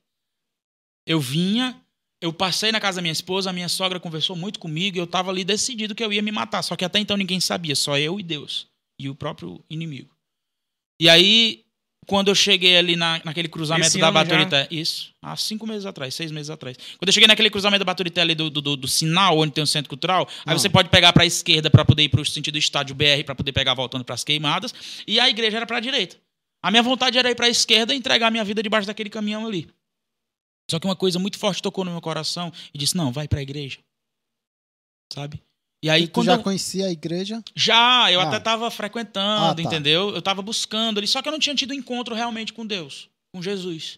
Eu 1.06 1.19
vinha, 1.19 1.76
eu 2.21 2.32
passei 2.32 2.71
na 2.71 2.80
casa 2.80 2.97
da 2.97 3.02
minha 3.02 3.12
esposa, 3.12 3.50
a 3.50 3.54
minha 3.54 3.67
sogra 3.67 4.00
conversou 4.00 4.36
muito 4.36 4.58
comigo, 4.58 4.95
e 4.95 5.00
eu 5.00 5.06
estava 5.06 5.32
ali 5.32 5.43
decidido 5.43 5.95
que 5.95 6.04
eu 6.04 6.13
ia 6.13 6.21
me 6.21 6.32
matar, 6.32 6.62
só 6.62 6.78
que 6.78 6.86
até 6.86 7.00
então 7.00 7.17
ninguém 7.17 7.41
sabia, 7.41 7.76
só 7.76 7.97
eu 7.97 8.19
e 8.19 8.24
Deus 8.24 8.71
e 8.97 9.10
o 9.10 9.15
próprio 9.15 9.62
inimigo. 9.69 10.15
E 11.02 11.10
aí, 11.10 11.66
quando 12.06 12.28
eu 12.28 12.36
cheguei 12.36 12.78
ali 12.78 12.96
na, 12.96 13.20
naquele 13.26 13.48
cruzamento 13.48 13.88
Esse 13.88 13.98
da 13.98 14.10
ano 14.10 14.18
já? 14.20 14.24
Baturité, 14.24 14.68
isso, 14.70 15.12
há 15.20 15.36
cinco 15.36 15.66
meses 15.66 15.84
atrás, 15.88 16.14
seis 16.14 16.30
meses 16.32 16.52
atrás. 16.52 16.78
Quando 17.00 17.08
eu 17.10 17.12
cheguei 17.14 17.26
naquele 17.28 17.50
cruzamento 17.50 17.80
da 17.80 17.86
Baturité 17.86 18.22
ali 18.22 18.36
do, 18.36 18.52
do, 18.52 18.76
do- 18.78 18.88
sinal, 18.88 19.40
onde 19.40 19.52
tem 19.52 19.64
o 19.64 19.68
centro 19.68 19.90
cultural, 19.90 20.28
aí 20.46 20.54
Ah. 20.54 20.60
você 20.60 20.70
pode 20.70 20.90
pegar 20.90 21.12
para 21.12 21.24
a 21.24 21.26
esquerda 21.26 21.72
para 21.72 21.84
poder 21.84 22.04
ir 22.04 22.10
para 22.10 22.22
o 22.22 22.26
sentido 22.26 22.54
do 22.54 22.60
estádio 22.60 22.94
BR, 22.94 23.24
para 23.26 23.34
poder 23.34 23.52
pegar 23.52 23.74
voltando 23.74 24.06
para 24.06 24.14
as 24.14 24.24
queimadas, 24.24 24.74
e 25.08 25.20
a 25.20 25.28
igreja 25.28 25.58
era 25.58 25.66
para 25.66 25.78
a 25.78 25.80
direita. 25.80 26.18
A 26.64 26.70
minha 26.70 26.84
vontade 26.84 27.18
era 27.18 27.32
ir 27.32 27.36
para 27.36 27.48
a 27.48 27.50
esquerda 27.50 27.96
e 27.96 27.98
entregar 27.98 28.28
a 28.28 28.32
minha 28.32 28.44
vida 28.44 28.62
debaixo 28.62 28.86
daquele 28.86 29.10
caminhão 29.10 29.48
ali. 29.48 29.68
Só 30.70 30.80
que 30.80 30.86
uma 30.86 30.96
coisa 30.96 31.18
muito 31.18 31.40
forte 31.40 31.64
tocou 31.64 31.84
no 31.84 31.90
meu 31.90 32.00
coração 32.02 32.54
e 32.72 32.78
disse: 32.78 32.96
não, 32.96 33.12
vai 33.12 33.28
para 33.28 33.40
a 33.40 33.42
igreja. 33.42 33.80
Sabe? 35.12 35.42
E 35.84 35.89
aí, 35.89 36.04
E 36.04 36.08
tu 36.08 36.13
quando 36.13 36.26
já 36.28 36.34
eu- 36.36 36.44
conhecia 36.44 36.86
a 36.86 36.91
igreja? 36.91 37.44
já, 37.56 38.12
eu 38.12 38.20
Ah. 38.20 38.24
até 38.26 38.38
estava 38.38 38.70
frequentando, 38.70 39.46
Ah, 39.46 39.56
tá. 39.56 39.62
entendeu? 39.62 40.10
Eu 40.10 40.20
estava 40.20 40.41
buscando 40.41 41.00
ali, 41.00 41.08
só 41.08 41.22
que 41.22 41.28
eu 41.28 41.32
não 41.32 41.39
tinha 41.39 41.56
tido 41.56 41.74
encontro 41.74 42.13
realmente 42.13 42.54
com 42.54 42.65
Deus, 42.65 43.10
com 43.34 43.41
Jesus. 43.41 43.98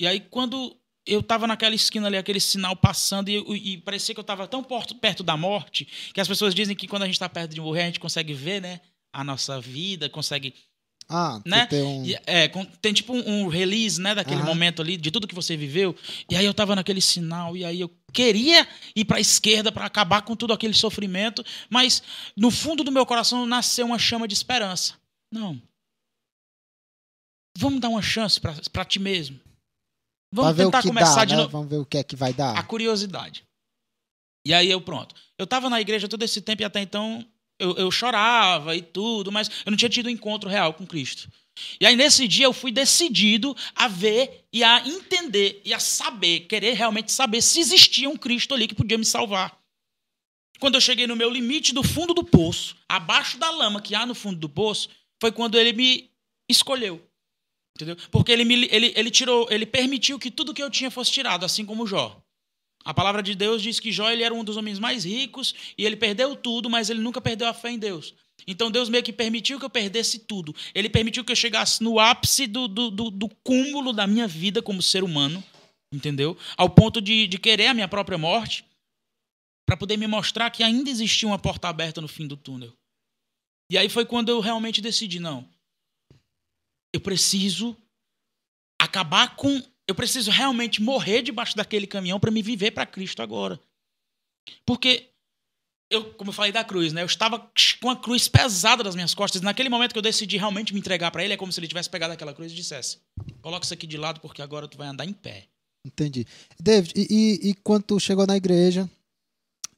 E 0.00 0.06
aí, 0.06 0.20
quando 0.20 0.76
eu 1.06 1.20
estava 1.20 1.46
naquela 1.46 1.74
esquina 1.74 2.06
ali, 2.06 2.16
aquele 2.16 2.38
sinal 2.38 2.76
passando, 2.76 3.28
e, 3.30 3.38
e 3.72 3.78
parecia 3.78 4.14
que 4.14 4.20
eu 4.20 4.22
estava 4.22 4.46
tão 4.46 4.62
porto- 4.62 4.94
perto 4.94 5.22
da 5.24 5.36
morte, 5.36 5.88
que 6.14 6.20
as 6.20 6.28
pessoas 6.28 6.54
dizem 6.54 6.76
que 6.76 6.86
quando 6.86 7.02
a 7.02 7.06
gente 7.06 7.14
está 7.14 7.28
perto 7.28 7.52
de 7.54 7.60
morrer, 7.60 7.82
a 7.82 7.86
gente 7.86 7.98
consegue 8.00 8.32
ver, 8.32 8.60
né? 8.62 8.80
A 9.12 9.24
nossa 9.24 9.60
vida, 9.60 10.08
consegue. 10.08 10.54
Ah, 11.10 11.40
Né? 11.46 11.66
tem 11.66 11.82
um... 11.82 12.04
e, 12.04 12.14
é, 12.26 12.48
com- 12.48 12.64
tem 12.66 12.92
tipo 12.92 13.14
um, 13.14 13.44
um 13.44 13.48
release, 13.48 13.98
né? 14.00 14.14
Daquele 14.14 14.42
momento 14.42 14.82
ali, 14.82 14.96
de 14.96 15.10
tudo 15.10 15.26
que 15.26 15.34
você 15.34 15.56
viveu. 15.56 15.96
E 16.30 16.36
aí 16.36 16.44
eu 16.44 16.50
estava 16.50 16.76
naquele 16.76 17.00
sinal, 17.00 17.56
e 17.56 17.64
aí 17.64 17.80
eu 17.80 17.90
queria 18.12 18.68
ir 18.94 19.04
para 19.06 19.16
a 19.16 19.20
esquerda 19.20 19.72
para 19.72 19.86
acabar 19.86 20.20
com 20.22 20.36
todo 20.36 20.52
aquele 20.52 20.74
sofrimento, 20.74 21.42
mas 21.70 22.02
no 22.36 22.50
fundo 22.50 22.84
do 22.84 22.92
meu 22.92 23.06
coração 23.06 23.46
nasceu 23.46 23.86
uma 23.86 23.98
chama 23.98 24.28
de 24.28 24.34
esperança. 24.34 24.94
Não. 25.32 25.60
Vamos 27.56 27.80
dar 27.80 27.88
uma 27.88 28.02
chance 28.02 28.38
para 28.40 28.84
ti 28.84 28.98
mesmo. 28.98 29.38
Pra 30.34 30.42
Vamos 30.42 30.56
ver 30.56 30.62
o 30.64 30.66
tentar 30.66 30.82
que 30.82 30.88
começar 30.88 31.14
dá, 31.16 31.24
de 31.24 31.32
né? 31.34 31.38
novo. 31.40 31.50
Vamos 31.52 31.68
ver 31.70 31.78
o 31.78 31.86
que 31.86 31.96
é 31.98 32.04
que 32.04 32.14
vai 32.14 32.30
A 32.30 32.34
dar. 32.34 32.66
curiosidade. 32.66 33.44
E 34.46 34.52
aí 34.54 34.70
eu, 34.70 34.80
pronto. 34.80 35.14
Eu 35.38 35.44
estava 35.44 35.68
na 35.70 35.80
igreja 35.80 36.06
todo 36.08 36.22
esse 36.22 36.40
tempo 36.40 36.62
e 36.62 36.64
até 36.64 36.80
então 36.80 37.26
eu, 37.58 37.76
eu 37.76 37.90
chorava 37.90 38.76
e 38.76 38.82
tudo, 38.82 39.32
mas 39.32 39.48
eu 39.64 39.70
não 39.70 39.76
tinha 39.76 39.88
tido 39.88 40.06
um 40.06 40.10
encontro 40.10 40.48
real 40.48 40.72
com 40.74 40.86
Cristo. 40.86 41.28
E 41.80 41.86
aí 41.86 41.96
nesse 41.96 42.28
dia 42.28 42.46
eu 42.46 42.52
fui 42.52 42.70
decidido 42.70 43.56
a 43.74 43.88
ver 43.88 44.44
e 44.52 44.62
a 44.62 44.86
entender 44.86 45.60
e 45.64 45.74
a 45.74 45.80
saber, 45.80 46.40
querer 46.40 46.74
realmente 46.74 47.10
saber 47.10 47.42
se 47.42 47.60
existia 47.60 48.08
um 48.08 48.16
Cristo 48.16 48.54
ali 48.54 48.68
que 48.68 48.74
podia 48.74 48.98
me 48.98 49.04
salvar. 49.04 49.58
Quando 50.60 50.74
eu 50.74 50.80
cheguei 50.80 51.06
no 51.06 51.16
meu 51.16 51.30
limite 51.30 51.72
do 51.72 51.82
fundo 51.82 52.14
do 52.14 52.24
poço, 52.24 52.76
abaixo 52.88 53.38
da 53.38 53.50
lama 53.50 53.80
que 53.80 53.94
há 53.94 54.04
no 54.04 54.14
fundo 54.14 54.38
do 54.38 54.48
poço, 54.48 54.88
foi 55.20 55.30
quando 55.30 55.58
ele 55.58 55.72
me 55.72 56.10
escolheu. 56.48 57.04
Entendeu? 57.76 57.96
Porque 58.10 58.32
ele, 58.32 58.44
me, 58.44 58.66
ele, 58.70 58.92
ele 58.96 59.10
tirou, 59.10 59.46
ele 59.50 59.64
permitiu 59.64 60.18
que 60.18 60.32
tudo 60.32 60.52
que 60.52 60.62
eu 60.62 60.70
tinha 60.70 60.90
fosse 60.90 61.12
tirado, 61.12 61.44
assim 61.44 61.64
como 61.64 61.86
Jó. 61.86 62.20
A 62.84 62.94
palavra 62.94 63.22
de 63.22 63.34
Deus 63.34 63.62
diz 63.62 63.78
que 63.80 63.92
Jó 63.92 64.10
ele 64.10 64.22
era 64.22 64.34
um 64.34 64.44
dos 64.44 64.56
homens 64.56 64.78
mais 64.78 65.04
ricos 65.04 65.54
e 65.76 65.84
ele 65.84 65.96
perdeu 65.96 66.34
tudo, 66.34 66.70
mas 66.70 66.88
ele 66.88 67.00
nunca 67.00 67.20
perdeu 67.20 67.46
a 67.46 67.54
fé 67.54 67.70
em 67.70 67.78
Deus. 67.78 68.14
Então 68.46 68.70
Deus 68.70 68.88
meio 68.88 69.02
que 69.02 69.12
permitiu 69.12 69.58
que 69.58 69.64
eu 69.64 69.70
perdesse 69.70 70.20
tudo. 70.20 70.54
Ele 70.74 70.88
permitiu 70.88 71.24
que 71.24 71.32
eu 71.32 71.36
chegasse 71.36 71.82
no 71.82 71.98
ápice 71.98 72.46
do, 72.46 72.66
do, 72.66 72.90
do, 72.90 73.10
do 73.10 73.28
cúmulo 73.44 73.92
da 73.92 74.06
minha 74.06 74.26
vida 74.26 74.62
como 74.62 74.80
ser 74.80 75.04
humano, 75.04 75.42
entendeu? 75.92 76.36
Ao 76.56 76.70
ponto 76.70 77.00
de, 77.00 77.26
de 77.26 77.38
querer 77.38 77.66
a 77.66 77.74
minha 77.74 77.88
própria 77.88 78.16
morte, 78.16 78.64
para 79.66 79.76
poder 79.76 79.98
me 79.98 80.06
mostrar 80.06 80.50
que 80.50 80.62
ainda 80.62 80.88
existia 80.88 81.28
uma 81.28 81.38
porta 81.38 81.68
aberta 81.68 82.00
no 82.00 82.08
fim 82.08 82.26
do 82.26 82.38
túnel. 82.38 82.72
E 83.70 83.76
aí 83.76 83.90
foi 83.90 84.06
quando 84.06 84.30
eu 84.30 84.40
realmente 84.40 84.80
decidi, 84.80 85.20
não. 85.20 85.46
Eu 86.90 87.02
preciso 87.02 87.76
acabar 88.80 89.36
com. 89.36 89.62
Eu 89.88 89.94
preciso 89.94 90.30
realmente 90.30 90.82
morrer 90.82 91.22
debaixo 91.22 91.56
daquele 91.56 91.86
caminhão 91.86 92.20
para 92.20 92.30
me 92.30 92.42
viver 92.42 92.70
para 92.72 92.84
Cristo 92.84 93.22
agora. 93.22 93.58
Porque 94.66 95.08
eu, 95.90 96.12
como 96.14 96.28
eu 96.28 96.34
falei 96.34 96.52
da 96.52 96.62
cruz, 96.62 96.92
né? 96.92 97.00
Eu 97.00 97.06
estava 97.06 97.50
com 97.80 97.90
a 97.90 97.96
cruz 97.96 98.28
pesada 98.28 98.84
nas 98.84 98.94
minhas 98.94 99.14
costas. 99.14 99.40
Naquele 99.40 99.70
momento 99.70 99.92
que 99.92 99.98
eu 99.98 100.02
decidi 100.02 100.36
realmente 100.36 100.74
me 100.74 100.80
entregar 100.80 101.10
para 101.10 101.24
ele, 101.24 101.32
é 101.32 101.36
como 101.36 101.50
se 101.50 101.58
ele 101.58 101.68
tivesse 101.68 101.88
pegado 101.88 102.12
aquela 102.12 102.34
cruz 102.34 102.52
e 102.52 102.54
dissesse: 102.54 102.98
"Coloca 103.40 103.64
isso 103.64 103.72
aqui 103.72 103.86
de 103.86 103.96
lado 103.96 104.20
porque 104.20 104.42
agora 104.42 104.68
tu 104.68 104.76
vai 104.76 104.88
andar 104.88 105.06
em 105.06 105.12
pé". 105.12 105.48
Entendi. 105.86 106.26
David, 106.60 106.92
e, 106.94 107.06
e, 107.10 107.50
e 107.50 107.54
quando 107.54 107.84
tu 107.84 108.00
chegou 108.00 108.26
na 108.26 108.36
igreja, 108.36 108.88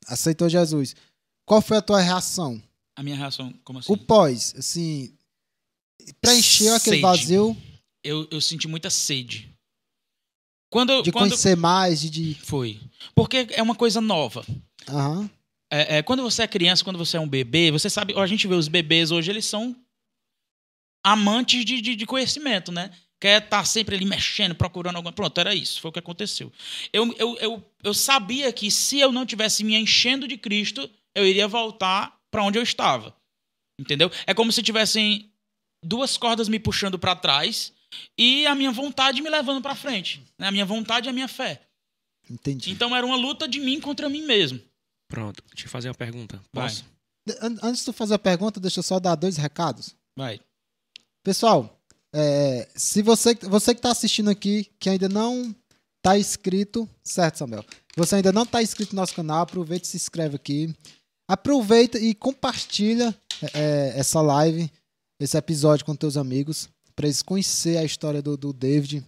aceitou 0.06 0.48
Jesus, 0.48 0.96
qual 1.46 1.62
foi 1.62 1.76
a 1.76 1.82
tua 1.82 2.00
reação? 2.00 2.60
A 2.96 3.02
minha 3.02 3.16
reação, 3.16 3.54
como 3.62 3.78
assim? 3.78 3.92
O 3.92 3.96
pós, 3.96 4.54
assim, 4.58 5.14
preencheu 6.20 6.74
aquele 6.74 6.96
Sede. 6.96 7.02
vazio 7.02 7.56
Eu, 8.02 8.26
eu 8.30 8.40
senti 8.40 8.66
muita 8.66 8.90
sede. 8.90 9.49
Quando, 10.70 11.02
de 11.02 11.10
quando 11.10 11.30
conhecer 11.30 11.56
mais, 11.56 12.00
de... 12.00 12.08
de... 12.08 12.34
foi, 12.34 12.80
porque 13.14 13.48
é 13.50 13.62
uma 13.62 13.74
coisa 13.74 14.00
nova. 14.00 14.44
Aham. 14.88 15.28
É, 15.72 15.98
é, 15.98 16.02
quando 16.02 16.22
você 16.22 16.42
é 16.42 16.48
criança, 16.48 16.82
quando 16.82 16.98
você 16.98 17.16
é 17.16 17.20
um 17.20 17.28
bebê, 17.28 17.70
você 17.70 17.88
sabe. 17.90 18.14
A 18.16 18.26
gente 18.26 18.46
vê 18.46 18.54
os 18.54 18.68
bebês 18.68 19.10
hoje, 19.10 19.30
eles 19.30 19.44
são 19.44 19.76
amantes 21.04 21.64
de, 21.64 21.80
de, 21.80 21.94
de 21.94 22.06
conhecimento, 22.06 22.72
né? 22.72 22.90
Quer 23.20 23.42
estar 23.42 23.64
sempre 23.64 23.96
ali 23.96 24.04
mexendo, 24.04 24.54
procurando 24.54 24.96
alguma. 24.96 25.12
Pronto, 25.12 25.38
era 25.38 25.54
isso, 25.54 25.80
foi 25.80 25.90
o 25.90 25.92
que 25.92 25.98
aconteceu. 25.98 26.52
Eu, 26.92 27.14
eu, 27.18 27.36
eu, 27.38 27.64
eu 27.84 27.94
sabia 27.94 28.52
que 28.52 28.70
se 28.70 28.98
eu 28.98 29.12
não 29.12 29.26
tivesse 29.26 29.62
me 29.62 29.76
enchendo 29.76 30.26
de 30.26 30.36
Cristo, 30.36 30.88
eu 31.14 31.26
iria 31.26 31.46
voltar 31.46 32.18
para 32.30 32.42
onde 32.42 32.58
eu 32.58 32.62
estava. 32.62 33.14
Entendeu? 33.78 34.10
É 34.26 34.34
como 34.34 34.50
se 34.50 34.62
tivessem 34.62 35.30
duas 35.84 36.16
cordas 36.16 36.48
me 36.48 36.58
puxando 36.58 36.98
para 36.98 37.16
trás 37.16 37.72
e 38.16 38.46
a 38.46 38.54
minha 38.54 38.70
vontade 38.72 39.20
me 39.22 39.28
levando 39.30 39.60
para 39.62 39.74
frente. 39.74 40.22
Né? 40.38 40.48
A 40.48 40.50
minha 40.52 40.64
vontade 40.66 41.08
e 41.08 41.10
a 41.10 41.12
minha 41.12 41.28
fé. 41.28 41.60
Entendi. 42.30 42.70
Então 42.70 42.94
era 42.94 43.04
uma 43.04 43.16
luta 43.16 43.48
de 43.48 43.58
mim 43.60 43.80
contra 43.80 44.08
mim 44.08 44.22
mesmo. 44.24 44.60
Pronto, 45.08 45.42
deixa 45.52 45.66
eu 45.66 45.70
fazer 45.70 45.88
uma 45.88 45.94
pergunta. 45.94 46.40
Vai. 46.52 46.68
Posso? 46.68 46.84
An- 47.42 47.58
Antes 47.62 47.80
de 47.80 47.86
tu 47.86 47.92
fazer 47.92 48.14
a 48.14 48.18
pergunta, 48.18 48.60
deixa 48.60 48.78
eu 48.78 48.84
só 48.84 49.00
dar 49.00 49.14
dois 49.16 49.36
recados. 49.36 49.94
Vai. 50.16 50.40
Pessoal, 51.22 51.80
é, 52.12 52.68
se 52.74 53.02
você, 53.02 53.34
você 53.34 53.74
que 53.74 53.78
está 53.80 53.90
assistindo 53.90 54.30
aqui, 54.30 54.70
que 54.78 54.88
ainda 54.88 55.08
não 55.08 55.54
está 55.98 56.18
inscrito, 56.18 56.88
certo, 57.02 57.38
Samuel? 57.38 57.64
Você 57.96 58.14
ainda 58.16 58.32
não 58.32 58.44
está 58.44 58.62
inscrito 58.62 58.94
no 58.94 59.00
nosso 59.02 59.14
canal, 59.14 59.42
aproveita 59.42 59.84
e 59.86 59.88
se 59.90 59.96
inscreve 59.96 60.36
aqui. 60.36 60.74
Aproveita 61.28 61.98
e 61.98 62.14
compartilha 62.14 63.14
é, 63.54 63.92
essa 63.96 64.20
live, 64.20 64.70
esse 65.20 65.36
episódio 65.36 65.84
com 65.84 65.94
teus 65.94 66.16
amigos, 66.16 66.68
para 67.00 67.06
eles 67.06 67.22
conhecer 67.22 67.78
a 67.78 67.82
história 67.82 68.20
do, 68.20 68.36
do 68.36 68.52
David, 68.52 69.02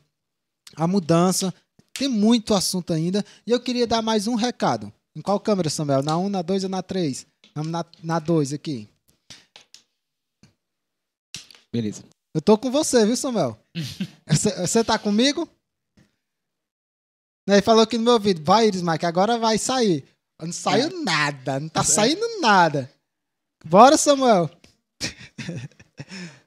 a 0.74 0.86
mudança. 0.86 1.53
Tem 1.93 2.09
muito 2.09 2.55
assunto 2.55 2.90
ainda. 2.90 3.22
E 3.47 3.51
eu 3.51 3.61
queria 3.61 3.86
dar 3.86 4.01
mais 4.01 4.26
um 4.26 4.34
recado. 4.34 4.90
Em 5.14 5.20
qual 5.20 5.38
câmera, 5.38 5.68
Samuel? 5.68 6.03
Na 6.03 6.16
1, 6.16 6.30
na 6.30 6.40
2 6.40 6.64
ou 6.64 6.70
na 6.70 6.82
3? 6.82 7.26
Vamos 7.55 7.70
na, 7.70 7.84
na 8.03 8.18
2 8.18 8.55
aqui. 8.55 8.88
Beleza. 11.70 12.03
Eu 12.34 12.40
tô 12.40 12.57
com 12.57 12.70
você, 12.70 13.05
viu, 13.05 13.14
Samuel? 13.14 13.59
Você, 14.26 14.82
tá 14.82 14.99
comigo? 14.99 15.47
Ele 17.47 17.61
falou 17.61 17.82
aqui 17.82 17.99
no 17.99 18.05
meu 18.05 18.14
ouvido, 18.14 18.43
vai, 18.43 18.70
que 18.99 19.05
agora 19.05 19.36
vai 19.36 19.59
sair. 19.59 20.03
Não 20.40 20.51
saiu 20.51 21.03
nada, 21.03 21.61
não 21.61 21.68
tá 21.68 21.84
saindo 21.84 22.40
nada. 22.40 22.90
Bora, 23.66 23.99
Samuel. 23.99 24.51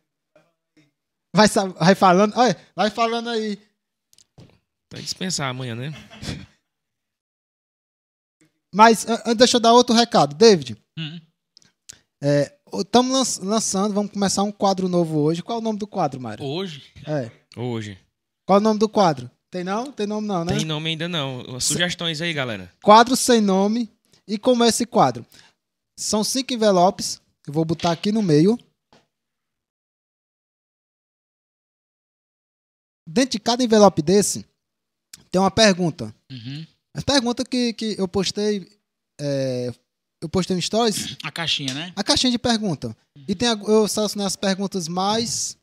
Vai, 1.36 1.48
vai 1.50 1.96
falando, 1.96 2.34
olha, 2.38 2.58
vai 2.74 2.90
falando 2.90 3.30
aí. 3.30 3.60
Vai 4.92 5.02
dispensar 5.02 5.50
amanhã, 5.50 5.76
né? 5.76 5.92
Mas 8.74 9.06
deixa 9.38 9.58
eu 9.58 9.62
dar 9.62 9.74
outro 9.74 9.94
recado. 9.94 10.34
David, 10.34 10.78
Hum. 10.98 11.20
estamos 12.80 13.38
lançando, 13.40 13.94
vamos 13.94 14.12
começar 14.12 14.44
um 14.44 14.52
quadro 14.52 14.88
novo 14.88 15.20
hoje. 15.20 15.44
Qual 15.44 15.58
é 15.58 15.62
o 15.62 15.64
nome 15.64 15.78
do 15.78 15.86
quadro, 15.88 16.22
Mário? 16.22 16.46
Hoje, 16.46 16.84
É. 17.06 17.30
Hoje. 17.58 17.98
Qual 18.46 18.58
é 18.58 18.62
o 18.62 18.64
nome 18.64 18.80
do 18.80 18.88
quadro? 18.88 19.30
Tem 19.52 19.64
não? 19.64 19.92
Tem 19.92 20.06
nome 20.08 20.28
não, 20.28 20.46
né? 20.46 20.56
Tem 20.56 20.66
nome 20.66 20.90
ainda 20.92 21.08
não. 21.08 21.60
Sugestões 21.60 22.22
aí, 22.22 22.34
galera. 22.34 22.72
Quadro 22.82 23.16
sem 23.16 23.42
nome. 23.42 23.90
E 24.28 24.38
como 24.38 24.64
é 24.64 24.70
esse 24.70 24.86
quadro? 24.86 25.26
São 25.98 26.24
cinco 26.24 26.54
envelopes. 26.54 27.22
Eu 27.48 27.54
vou 27.54 27.64
botar 27.66 27.92
aqui 27.92 28.12
no 28.12 28.22
meio. 28.22 28.58
Dentro 33.08 33.32
de 33.32 33.40
cada 33.40 33.64
envelope 33.64 34.02
desse, 34.02 34.46
tem 35.32 35.40
uma 35.40 35.52
pergunta. 35.52 36.14
Uhum. 36.32 36.66
A 36.96 37.02
pergunta 37.02 37.44
que, 37.46 37.74
que 37.74 37.96
eu 37.98 38.08
postei. 38.08 38.68
é, 39.20 39.72
eu 40.22 40.30
postei 40.30 40.56
um 40.58 40.62
stories. 40.62 41.18
a 41.24 41.32
caixinha, 41.32 41.74
né? 41.74 41.94
A 41.96 42.04
caixinha 42.04 42.32
de 42.32 42.40
pergunta. 42.40 42.96
E 43.28 43.36
tem, 43.36 43.48
eu 43.50 43.88
selecionei 43.88 44.26
as 44.26 44.36
perguntas 44.36 44.88
mais 44.88 45.56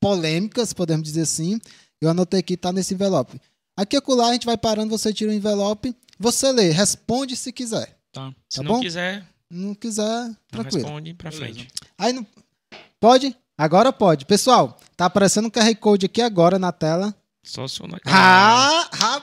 polêmicas, 0.00 0.72
podemos 0.72 1.04
dizer 1.04 1.22
assim. 1.22 1.60
Eu 2.00 2.08
anotei 2.08 2.40
aqui, 2.40 2.56
tá 2.56 2.72
nesse 2.72 2.94
envelope. 2.94 3.40
Aqui 3.76 3.96
acolá 3.96 4.28
a 4.28 4.32
gente 4.32 4.46
vai 4.46 4.56
parando, 4.56 4.90
você 4.96 5.12
tira 5.12 5.30
o 5.30 5.34
envelope, 5.34 5.94
você 6.18 6.50
lê, 6.52 6.70
responde 6.70 7.36
se 7.36 7.52
quiser. 7.52 7.96
Tá. 8.12 8.32
Se 8.48 8.58
Tá 8.58 8.62
não 8.62 8.72
bom? 8.74 8.80
quiser, 8.80 9.26
Não 9.50 9.74
quiser, 9.74 10.34
tranquilo. 10.48 10.82
responde 10.84 11.14
pra 11.14 11.30
frente. 11.32 11.68
Aí 11.98 12.12
não. 12.12 12.26
Pode? 13.00 13.36
Agora 13.58 13.92
pode. 13.92 14.24
Pessoal, 14.24 14.78
tá 14.96 15.06
aparecendo 15.06 15.46
um 15.46 15.50
QR 15.50 15.74
Code 15.76 16.06
aqui 16.06 16.22
agora 16.22 16.58
na 16.60 16.70
tela. 16.70 17.12
Só 17.44 17.66
se 17.66 17.78
for 17.78 17.88
na 17.88 17.98
Ah, 18.06 18.88
ra- 18.92 19.22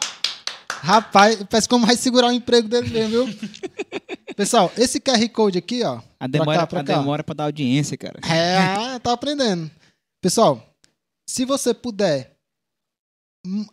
rapaz, 0.82 1.42
parece 1.50 1.70
como 1.70 1.86
vai 1.86 1.96
segurar 1.96 2.28
o 2.28 2.32
emprego 2.34 2.68
dele 2.68 2.90
mesmo, 2.90 3.26
viu? 3.26 3.40
Pessoal, 4.36 4.70
esse 4.78 5.00
QR 5.00 5.28
Code 5.30 5.58
aqui, 5.58 5.82
ó. 5.84 5.96
A 5.98 6.02
pra 6.20 6.28
demora, 6.28 6.60
cá, 6.60 6.68
pra 6.68 6.80
a 6.82 6.84
demora 6.84 7.24
pra 7.24 7.34
dar 7.34 7.46
audiência, 7.46 7.96
cara. 7.98 8.20
É, 8.30 9.00
tá 9.00 9.14
aprendendo. 9.14 9.72
Pessoal, 10.22 10.62
se 11.26 11.46
você 11.46 11.74
puder 11.74 12.35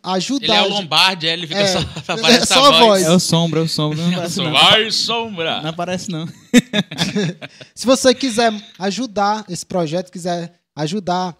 ajudar. 0.03 0.45
Ele 0.45 0.53
é 0.53 0.61
o 0.61 0.69
Lombardi, 0.69 1.27
ele 1.27 1.47
fica 1.47 1.59
É, 1.59 1.67
só, 1.67 1.79
é 2.07 2.11
aparece 2.13 2.45
só 2.45 2.65
a 2.65 2.79
voz. 2.79 3.03
É 3.03 3.11
o 3.11 3.19
sombra, 3.19 3.59
é 3.59 3.63
o 3.63 3.67
sombra. 3.67 3.97
Não 3.97 4.11
aparece 4.13 4.37
não. 4.37 4.51
vai 4.51 4.91
sombra. 4.91 5.61
Não 5.61 5.69
aparece 5.69 6.11
não. 6.11 6.27
Se 7.73 7.85
você 7.85 8.13
quiser 8.13 8.53
ajudar 8.79 9.45
esse 9.49 9.65
projeto, 9.65 10.11
quiser 10.11 10.53
ajudar 10.75 11.35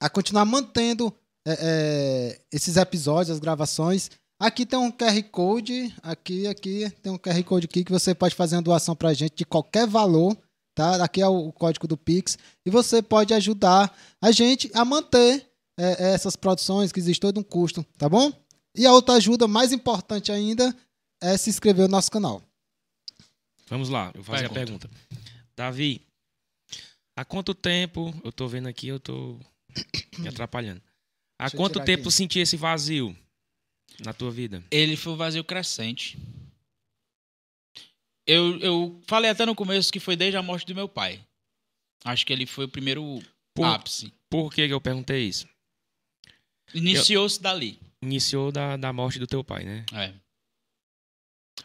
a 0.00 0.08
continuar 0.08 0.44
mantendo 0.44 1.14
é, 1.46 1.58
é, 1.60 2.40
esses 2.52 2.76
episódios, 2.76 3.30
as 3.30 3.38
gravações, 3.38 4.10
aqui 4.40 4.66
tem 4.66 4.78
um 4.78 4.90
QR 4.90 5.22
Code, 5.30 5.94
aqui, 6.02 6.46
aqui, 6.46 6.90
tem 7.02 7.12
um 7.12 7.18
QR 7.18 7.42
Code 7.44 7.66
aqui 7.66 7.84
que 7.84 7.92
você 7.92 8.14
pode 8.14 8.34
fazer 8.34 8.56
uma 8.56 8.62
doação 8.62 8.96
pra 8.96 9.14
gente 9.14 9.36
de 9.36 9.44
qualquer 9.44 9.86
valor, 9.86 10.36
tá? 10.74 11.02
Aqui 11.04 11.20
é 11.20 11.28
o, 11.28 11.48
o 11.48 11.52
código 11.52 11.86
do 11.86 11.96
Pix 11.96 12.38
e 12.66 12.70
você 12.70 13.00
pode 13.00 13.32
ajudar 13.34 13.94
a 14.20 14.30
gente 14.30 14.70
a 14.74 14.84
manter 14.84 15.51
é, 15.78 16.04
é, 16.10 16.14
essas 16.14 16.36
produções 16.36 16.92
que 16.92 16.98
existe 17.00 17.20
todo 17.20 17.38
um 17.40 17.42
custo, 17.42 17.84
tá 17.98 18.08
bom? 18.08 18.32
E 18.74 18.86
a 18.86 18.92
outra 18.92 19.14
ajuda 19.14 19.46
mais 19.48 19.72
importante 19.72 20.30
ainda 20.32 20.74
é 21.20 21.36
se 21.36 21.50
inscrever 21.50 21.86
no 21.86 21.92
nosso 21.92 22.10
canal. 22.10 22.42
Vamos 23.68 23.88
lá, 23.88 24.10
eu 24.14 24.22
vou 24.22 24.34
fazer 24.34 24.46
a 24.46 24.50
Pergunta. 24.50 24.88
pergunta. 24.88 25.30
Davi, 25.56 26.02
há 27.16 27.24
quanto 27.24 27.54
tempo, 27.54 28.14
eu 28.24 28.32
tô 28.32 28.46
vendo 28.48 28.68
aqui, 28.68 28.88
eu 28.88 28.98
tô 29.00 29.38
me 30.18 30.28
atrapalhando. 30.28 30.82
Há 31.38 31.44
Deixa 31.44 31.56
quanto 31.56 31.78
tempo 31.80 31.92
aqui. 32.00 32.02
tu 32.02 32.10
sentiu 32.10 32.42
esse 32.42 32.56
vazio 32.56 33.16
na 34.00 34.12
tua 34.12 34.30
vida? 34.30 34.62
Ele 34.70 34.96
foi 34.96 35.12
o 35.12 35.16
vazio 35.16 35.44
crescente. 35.44 36.18
Eu, 38.26 38.58
eu 38.60 39.00
falei 39.06 39.30
até 39.30 39.44
no 39.44 39.54
começo 39.54 39.92
que 39.92 39.98
foi 40.00 40.16
desde 40.16 40.36
a 40.36 40.42
morte 40.42 40.66
do 40.66 40.74
meu 40.74 40.88
pai. 40.88 41.24
Acho 42.04 42.24
que 42.26 42.32
ele 42.32 42.46
foi 42.46 42.64
o 42.66 42.68
primeiro 42.68 43.20
Por, 43.54 43.64
ápice. 43.64 44.12
por 44.30 44.52
que 44.52 44.62
eu 44.62 44.80
perguntei 44.80 45.24
isso? 45.26 45.46
Iniciou-se 46.74 47.40
dali. 47.40 47.78
Iniciou 48.02 48.50
da, 48.52 48.76
da 48.76 48.92
morte 48.92 49.18
do 49.18 49.26
teu 49.26 49.44
pai, 49.44 49.64
né? 49.64 49.84
É. 49.92 50.12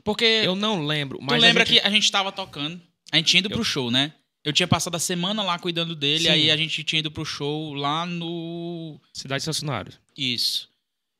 Porque 0.03 0.23
Eu 0.25 0.55
não 0.55 0.85
lembro, 0.85 1.17
tu 1.17 1.23
mas 1.23 1.41
a 1.43 1.47
lembra 1.47 1.65
gente- 1.65 1.81
que 1.81 1.87
a 1.87 1.89
gente 1.89 2.11
tava 2.11 2.31
tocando, 2.31 2.79
a 3.11 3.17
gente 3.17 3.27
tinha 3.27 3.39
ido 3.39 3.49
pro 3.49 3.63
show, 3.63 3.89
né? 3.91 4.13
Eu 4.43 4.53
tinha 4.53 4.67
passado 4.67 4.95
a 4.95 4.99
semana 4.99 5.43
lá 5.43 5.59
cuidando 5.59 5.95
dele, 5.95 6.23
Sim. 6.23 6.29
aí 6.29 6.51
a 6.51 6.55
gente 6.57 6.83
tinha 6.83 6.99
ido 6.99 7.11
pro 7.11 7.25
show 7.25 7.73
lá 7.73 8.05
no 8.05 8.99
Cidade 9.13 9.41
de 9.41 9.45
Sancionário. 9.45 9.93
Isso. 10.17 10.69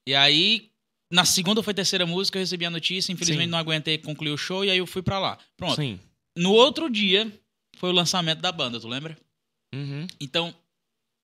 E 0.08 0.16
aí, 0.16 0.70
Na 1.10 1.24
segunda 1.24 1.62
ou 1.62 1.64
foi 1.64 1.74
terceira 1.74 2.06
música, 2.06 2.38
eu 2.38 2.42
recebi 2.42 2.66
a 2.66 2.70
notícia, 2.70 3.14
infelizmente 3.14 3.46
Sim. 3.46 3.52
não 3.52 3.58
aguentei 3.58 3.98
concluir 3.98 4.32
o 4.32 4.38
show 4.38 4.66
e 4.66 4.70
aí 4.70 4.78
eu 4.78 4.86
fui 4.86 5.02
pra 5.02 5.18
lá. 5.20 5.38
Pronto. 5.56 5.78
Sim. 5.78 5.98
No 6.38 6.52
outro 6.52 6.90
dia 6.90 7.32
foi 7.78 7.90
o 7.92 7.94
lançamento 7.94 8.40
da 8.42 8.52
banda, 8.52 8.78
tu 8.78 8.90
lembra? 8.90 9.18
Uhum. 9.74 10.06
Então, 10.20 10.54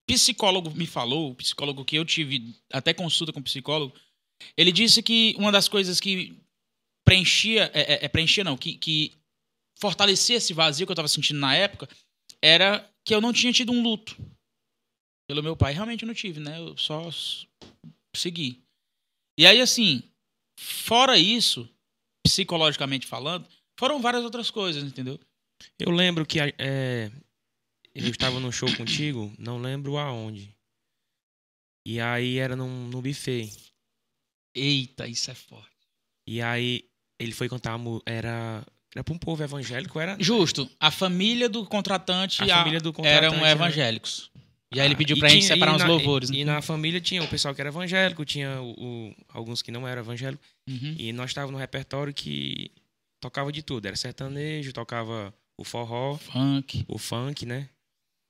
psicólogo 0.05 0.71
me 0.71 0.85
falou, 0.85 1.31
o 1.31 1.35
psicólogo 1.35 1.85
que 1.85 1.95
eu 1.95 2.05
tive 2.05 2.55
até 2.71 2.93
consulta 2.93 3.31
com 3.31 3.41
psicólogo, 3.41 3.95
ele 4.57 4.71
disse 4.71 5.01
que 5.01 5.35
uma 5.37 5.51
das 5.51 5.67
coisas 5.67 5.99
que 5.99 6.37
preenchia, 7.05 7.71
é, 7.73 7.93
é, 7.93 8.05
é, 8.05 8.07
preenchia 8.07 8.43
não, 8.43 8.57
que, 8.57 8.77
que 8.77 9.13
fortalecia 9.79 10.37
esse 10.37 10.53
vazio 10.53 10.85
que 10.85 10.91
eu 10.91 10.95
tava 10.95 11.07
sentindo 11.07 11.39
na 11.39 11.55
época, 11.55 11.87
era 12.41 12.89
que 13.05 13.13
eu 13.13 13.21
não 13.21 13.33
tinha 13.33 13.53
tido 13.53 13.71
um 13.71 13.81
luto 13.81 14.15
pelo 15.27 15.43
meu 15.43 15.55
pai. 15.55 15.73
Realmente 15.73 16.03
eu 16.03 16.07
não 16.07 16.13
tive, 16.13 16.39
né? 16.39 16.59
Eu 16.59 16.77
só 16.77 17.09
segui. 18.15 18.61
E 19.37 19.45
aí, 19.45 19.61
assim, 19.61 20.03
fora 20.59 21.17
isso, 21.17 21.67
psicologicamente 22.25 23.07
falando, 23.07 23.47
foram 23.79 24.01
várias 24.01 24.23
outras 24.23 24.51
coisas, 24.51 24.83
entendeu? 24.83 25.19
Eu 25.79 25.91
lembro 25.91 26.25
que 26.25 26.39
é, 26.39 27.11
eu 27.95 28.09
estava 28.09 28.39
num 28.39 28.51
show 28.51 28.73
contigo, 28.75 29.31
não 29.37 29.57
lembro 29.59 29.97
aonde. 29.97 30.55
E 31.85 31.99
aí 31.99 32.37
era 32.37 32.55
num, 32.55 32.87
num 32.87 33.01
buffet. 33.01 33.49
Eita, 34.55 35.07
isso 35.07 35.29
é 35.31 35.35
forte. 35.35 35.69
E 36.27 36.41
aí 36.41 36.85
ele 37.19 37.31
foi 37.33 37.49
cantar, 37.49 37.73
a 37.73 37.77
mu- 37.77 38.01
era 38.05 38.65
era 38.95 39.03
para 39.03 39.13
um 39.13 39.17
povo 39.17 39.43
evangélico, 39.43 39.99
era 39.99 40.15
Justo. 40.19 40.69
A 40.79 40.91
família 40.91 41.49
do 41.49 41.65
contratante, 41.65 42.41
A 42.43 42.45
a- 42.45 42.57
família 42.59 42.79
do 42.79 42.93
contratante, 42.93 43.25
eram 43.25 43.41
né? 43.43 43.51
evangélicos. 43.51 44.31
E 44.73 44.79
aí 44.79 44.85
ele 44.87 44.93
Ah, 44.93 44.97
pediu 44.97 45.17
e 45.17 45.19
pra 45.19 45.29
gente 45.29 45.45
separar 45.45 45.75
uns 45.75 45.83
louvores. 45.83 46.29
E, 46.29 46.33
né? 46.33 46.39
e 46.39 46.45
na 46.45 46.61
família 46.61 47.01
tinha 47.01 47.21
o 47.23 47.27
pessoal 47.27 47.53
que 47.55 47.61
era 47.61 47.69
evangélico, 47.69 48.23
tinha 48.25 48.61
o, 48.61 48.71
o- 49.09 49.15
alguns 49.29 49.61
que 49.61 49.71
não 49.71 49.87
eram 49.87 50.01
evangélicos. 50.03 50.47
Uhum. 50.69 50.95
E 50.97 51.11
nós 51.13 51.31
estávamos 51.31 51.53
no 51.53 51.57
repertório 51.59 52.13
que 52.13 52.71
tocava 53.21 53.51
de 53.51 53.61
tudo. 53.63 53.87
Era 53.87 53.95
sertanejo, 53.95 54.71
tocava 54.73 55.33
o 55.59 55.63
forró, 55.63 56.17
Funk. 56.17 56.85
o 56.87 56.97
funk, 56.99 57.45
né? 57.47 57.69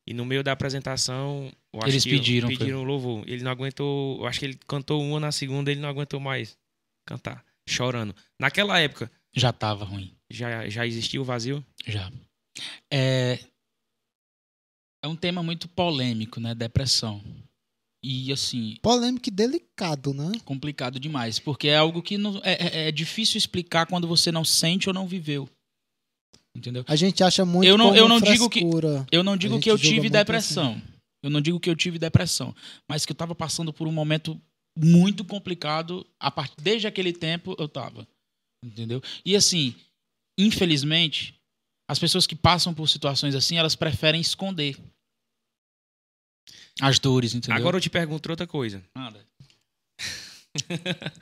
E 0.06 0.14
no 0.14 0.26
meio 0.26 0.44
da 0.44 0.52
apresentação, 0.52 1.52
eu 1.72 1.80
acho 1.80 1.90
Eles 1.90 2.04
que 2.04 2.10
pediram, 2.10 2.48
foi? 2.50 2.58
pediram 2.58 2.84
louvor. 2.84 3.24
Ele 3.28 3.42
não 3.44 3.52
aguentou, 3.52 4.20
eu 4.20 4.28
acho 4.28 4.40
que 4.40 4.46
ele 4.46 4.60
cantou 4.68 5.02
uma 5.02 5.20
na 5.20 5.32
segunda, 5.32 5.72
ele 5.72 5.80
não 5.80 5.88
aguentou 5.90 6.20
mais 6.20 6.58
cantar, 7.06 7.44
chorando. 7.68 8.14
Naquela 8.40 8.78
época, 8.80 9.10
Já 9.34 9.54
tava 9.54 9.86
ruim. 9.86 10.14
já, 10.30 10.68
já 10.70 10.86
existia 10.86 11.22
o 11.22 11.24
vazio? 11.24 11.64
Já. 11.88 12.12
É... 12.92 13.40
é 15.04 15.08
um 15.08 15.16
tema 15.16 15.42
muito 15.42 15.68
polêmico, 15.70 16.40
né? 16.40 16.54
Depressão. 16.54 17.24
E 18.06 18.34
assim, 18.34 18.76
Polêmico 18.82 19.30
e 19.30 19.32
delicado, 19.32 20.14
né? 20.14 20.34
complicado 20.44 21.00
demais. 21.00 21.40
Porque 21.40 21.70
é 21.70 21.78
algo 21.78 22.02
que 22.02 22.18
não, 22.18 22.38
é, 22.44 22.52
é- 22.84 22.88
é 22.90 22.92
difícil 22.92 23.38
explicar 23.38 23.86
quando 23.86 24.06
você 24.06 24.30
não 24.34 24.44
sente 24.44 24.90
ou 24.90 24.94
não 24.94 25.08
viveu. 25.08 25.50
Entendeu? 26.56 26.84
A 26.88 26.96
gente 26.96 27.24
acha 27.24 27.44
muito 27.44 27.68
Eu 27.68 27.78
não- 27.78 27.86
como 27.86 27.98
eu 27.98 28.08
não 28.08 28.22
digo 28.22 28.50
que-. 28.50 28.64
Eu 29.12 29.24
não 29.24 29.36
digo 29.36 29.60
que 29.60 29.72
eu 29.72 29.78
tive 29.78 30.02
muito 30.02 30.12
depressão. 30.12 30.82
Eu 31.24 31.30
não 31.30 31.42
digo 31.42 31.60
que 31.60 31.70
eu 31.70 31.76
tive 31.76 31.98
depressão. 31.98 32.56
Mas 32.88 33.06
que 33.06 33.12
eu 33.12 33.16
tava 33.16 33.34
passando 33.34 33.74
por 33.74 33.88
um 33.88 33.92
momento 33.92 34.40
muito 34.78 35.24
complicado. 35.26 36.06
A 36.20 36.30
part... 36.30 36.54
Desde 36.62 36.88
aquele 36.88 37.14
tempo 37.14 37.56
eu 37.58 37.68
tava. 37.68 38.08
Entendeu? 38.64 39.02
E 39.26 39.36
assim, 39.36 39.76
infelizmente, 40.38 41.36
as 41.90 41.98
pessoas 41.98 42.28
que 42.28 42.36
passam 42.36 42.74
por 42.74 42.88
situações 42.88 43.36
assim, 43.36 43.58
elas 43.58 43.76
preferem 43.76 44.22
esconder 44.22 44.78
as 46.82 47.00
dores, 47.00 47.34
entendeu? 47.34 47.58
Agora 47.58 47.78
eu 47.78 47.82
te 47.82 47.90
pergunto 47.90 48.30
outra 48.30 48.48
coisa. 48.48 48.84
Nada. 48.96 49.26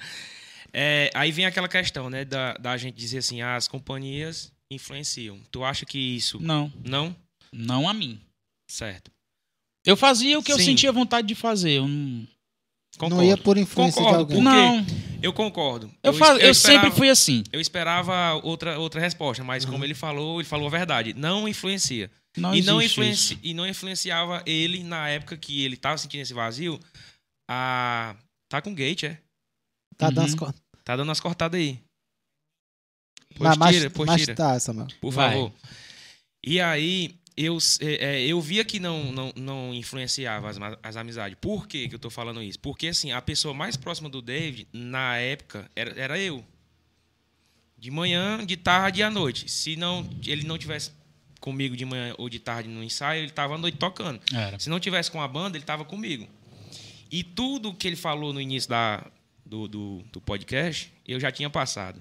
É, 0.73 1.09
aí 1.13 1.34
vem 1.34 1.45
aquela 1.45 1.67
questão, 1.67 2.09
né, 2.09 2.23
da, 2.23 2.53
da 2.53 2.77
gente 2.77 2.95
dizer 2.95 3.17
assim, 3.17 3.41
ah, 3.41 3.57
as 3.57 3.67
companhias 3.67 4.53
influenciam. 4.74 5.39
Tu 5.51 5.63
acha 5.63 5.86
que 5.86 5.97
isso 5.99 6.39
Não, 6.39 6.72
não? 6.84 7.15
não 7.53 7.88
a 7.88 7.93
mim. 7.93 8.19
Certo. 8.69 9.11
Eu 9.86 9.97
fazia 9.97 10.38
o 10.39 10.43
que 10.43 10.51
eu 10.51 10.57
Sim. 10.57 10.65
sentia 10.65 10.91
vontade 10.91 11.28
de 11.28 11.36
fazer. 11.36 11.72
Eu 11.80 11.88
não. 11.88 12.28
Concordo. 12.97 13.15
Não 13.15 13.24
ia 13.24 13.38
por 13.38 13.57
influência 13.57 14.01
Concordo, 14.01 14.26
de 14.28 14.34
alguém. 14.36 14.43
Não, 14.43 14.86
Eu 15.24 15.32
concordo. 15.34 15.91
eu, 16.03 16.11
es- 16.11 16.17
fa... 16.17 16.26
eu, 16.34 16.53
sempre 16.53 16.76
esperava- 16.76 16.95
fui 16.95 17.09
assim. 17.09 17.43
Eu 17.51 17.59
esperava 17.61 18.34
outra, 18.43 18.78
outra 18.80 18.99
resposta, 18.99 19.43
mas 19.43 19.63
Uhum. 19.63 19.72
como 19.72 19.84
ele 19.86 19.93
falou, 19.95 20.39
ele 20.41 20.47
falou 20.47 20.67
a 20.67 20.69
verdade. 20.69 21.13
Não 21.13 21.47
influencia. 21.47 22.11
Não 22.38 22.53
e, 22.53 22.61
não 22.61 22.80
existe 22.82 22.93
influenci... 22.99 23.34
isso. 23.34 23.39
e 23.43 23.53
não 23.53 23.67
influenciava 23.67 24.43
ele 24.45 24.84
na 24.84 25.07
época 25.09 25.36
que 25.38 25.63
ele 25.63 25.76
tava 25.78 25.97
sentindo 25.97 26.22
esse 26.22 26.34
vazio. 26.34 26.80
A... 27.49 28.15
Tá 28.49 28.61
com 28.61 28.74
gate, 28.76 29.03
é? 29.03 29.17
Tá 29.97 30.07
dando 30.09 30.19
Uhum. 30.19 30.26
as 30.26 30.36
co- 30.36 30.53
Tá 30.84 30.95
dando 30.95 31.11
as 31.11 31.19
cortadas 31.19 31.59
aí. 31.59 31.80
Pois 33.41 33.49
Mas, 33.49 33.57
mas, 33.57 33.75
tira, 33.75 33.89
pois 33.89 34.07
mas 34.07 34.21
tira. 34.21 34.35
tá, 34.35 34.59
Samuel. 34.59 34.87
Por 34.99 35.11
Vai. 35.11 35.31
favor. 35.31 35.51
E 36.43 36.59
aí, 36.61 37.15
eu, 37.35 37.57
é, 37.79 37.93
é, 37.93 38.21
eu 38.25 38.39
via 38.39 38.63
que 38.63 38.79
não, 38.79 39.11
não, 39.11 39.33
não 39.35 39.73
influenciava 39.73 40.49
as, 40.49 40.57
as 40.83 40.95
amizades. 40.95 41.37
Por 41.41 41.67
que, 41.67 41.89
que 41.89 41.95
eu 41.95 41.99
tô 41.99 42.09
falando 42.09 42.41
isso? 42.41 42.59
Porque, 42.59 42.87
assim, 42.87 43.11
a 43.11 43.21
pessoa 43.21 43.53
mais 43.53 43.75
próxima 43.75 44.09
do 44.09 44.21
David, 44.21 44.67
na 44.71 45.17
época, 45.17 45.69
era, 45.75 45.99
era 45.99 46.19
eu. 46.19 46.43
De 47.77 47.89
manhã, 47.89 48.45
de 48.45 48.55
tarde 48.57 48.99
e 48.99 49.03
à 49.03 49.09
noite. 49.09 49.49
Se 49.49 49.75
não, 49.75 50.07
ele 50.25 50.45
não 50.45 50.57
tivesse 50.57 50.91
comigo 51.39 51.75
de 51.75 51.83
manhã 51.83 52.13
ou 52.19 52.29
de 52.29 52.37
tarde 52.37 52.69
no 52.69 52.83
ensaio, 52.83 53.23
ele 53.23 53.31
tava 53.31 53.55
à 53.55 53.57
noite 53.57 53.77
tocando. 53.77 54.21
Era. 54.31 54.59
Se 54.59 54.69
não 54.69 54.79
tivesse 54.79 55.09
com 55.09 55.19
a 55.19 55.27
banda, 55.27 55.57
ele 55.57 55.65
tava 55.65 55.83
comigo. 55.83 56.27
E 57.11 57.23
tudo 57.23 57.73
que 57.73 57.87
ele 57.87 57.95
falou 57.95 58.31
no 58.31 58.39
início 58.39 58.69
da, 58.69 59.03
do, 59.45 59.67
do, 59.67 60.03
do 60.13 60.21
podcast, 60.21 60.93
eu 61.07 61.19
já 61.19 61.31
tinha 61.31 61.49
passado. 61.49 61.99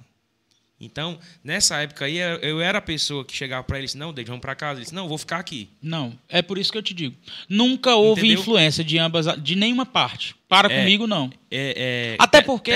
Então, 0.81 1.19
nessa 1.45 1.77
época 1.83 2.07
aí, 2.07 2.17
eu 2.17 2.59
era 2.61 2.79
a 2.79 2.81
pessoa 2.81 3.23
que 3.23 3.37
chegava 3.37 3.63
pra 3.63 3.77
ele 3.77 3.85
e 3.85 3.87
disse, 3.89 3.99
não, 3.99 4.15
David, 4.15 4.29
vamos 4.31 4.41
pra 4.41 4.55
casa. 4.55 4.79
Ele 4.79 4.85
disse, 4.85 4.95
não, 4.95 5.07
vou 5.07 5.19
ficar 5.19 5.39
aqui. 5.39 5.69
Não, 5.83 6.19
é 6.27 6.41
por 6.41 6.57
isso 6.57 6.73
que 6.73 6.79
eu 6.79 6.83
te 6.83 6.95
digo. 6.95 7.15
Nunca 7.49 7.95
houve 7.97 8.23
Entendeu? 8.23 8.41
influência 8.41 8.83
de 8.83 8.97
ambas, 8.97 9.27
de 9.43 9.57
nenhuma 9.57 9.85
parte. 9.85 10.35
Para 10.49 10.73
É. 10.73 10.79
comigo, 10.81 11.07
não. 11.07 11.31
É, 11.51 12.15
é, 12.15 12.17
Até 12.19 12.41
te- 12.41 12.47
porque 12.47 12.73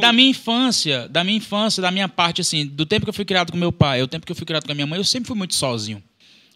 da 0.00 0.10
minha 0.12 0.30
infância, 0.30 1.06
da 1.08 1.22
minha 1.22 1.36
infância, 1.36 1.82
da 1.82 1.90
minha 1.90 2.08
parte, 2.08 2.40
assim, 2.40 2.64
do 2.66 2.86
tempo 2.86 3.04
que 3.04 3.10
eu 3.10 3.14
fui 3.14 3.26
criado 3.26 3.52
com 3.52 3.58
meu 3.58 3.70
pai, 3.70 4.02
o 4.02 4.08
tempo 4.08 4.24
que 4.24 4.32
eu 4.32 4.36
fui 4.36 4.46
criado 4.46 4.64
com 4.64 4.72
a 4.72 4.74
minha 4.74 4.86
mãe, 4.86 4.98
eu 4.98 5.04
sempre 5.04 5.28
fui 5.28 5.36
muito 5.36 5.54
sozinho. 5.54 6.02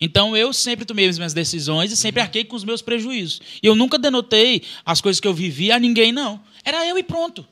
Então 0.01 0.35
eu 0.37 0.53
sempre 0.55 0.85
tomei 0.87 1.07
as 1.07 1.19
minhas 1.19 1.35
decisões 1.35 1.93
e 1.93 1.97
sempre 1.99 2.23
arquei 2.23 2.45
com 2.45 2.57
os 2.57 2.65
meus 2.65 2.81
prejuízos. 2.81 3.41
E 3.63 3.67
eu 3.67 3.75
nunca 3.75 3.99
denotei 3.99 4.63
as 4.87 5.01
coisas 5.03 5.21
que 5.21 5.29
eu 5.29 5.35
vivi 5.35 5.71
a 5.71 5.79
ninguém, 5.79 6.13
não. 6.13 6.41
Era 6.65 6.87
eu 6.89 6.97
e 6.97 7.03
pronto. 7.03 7.47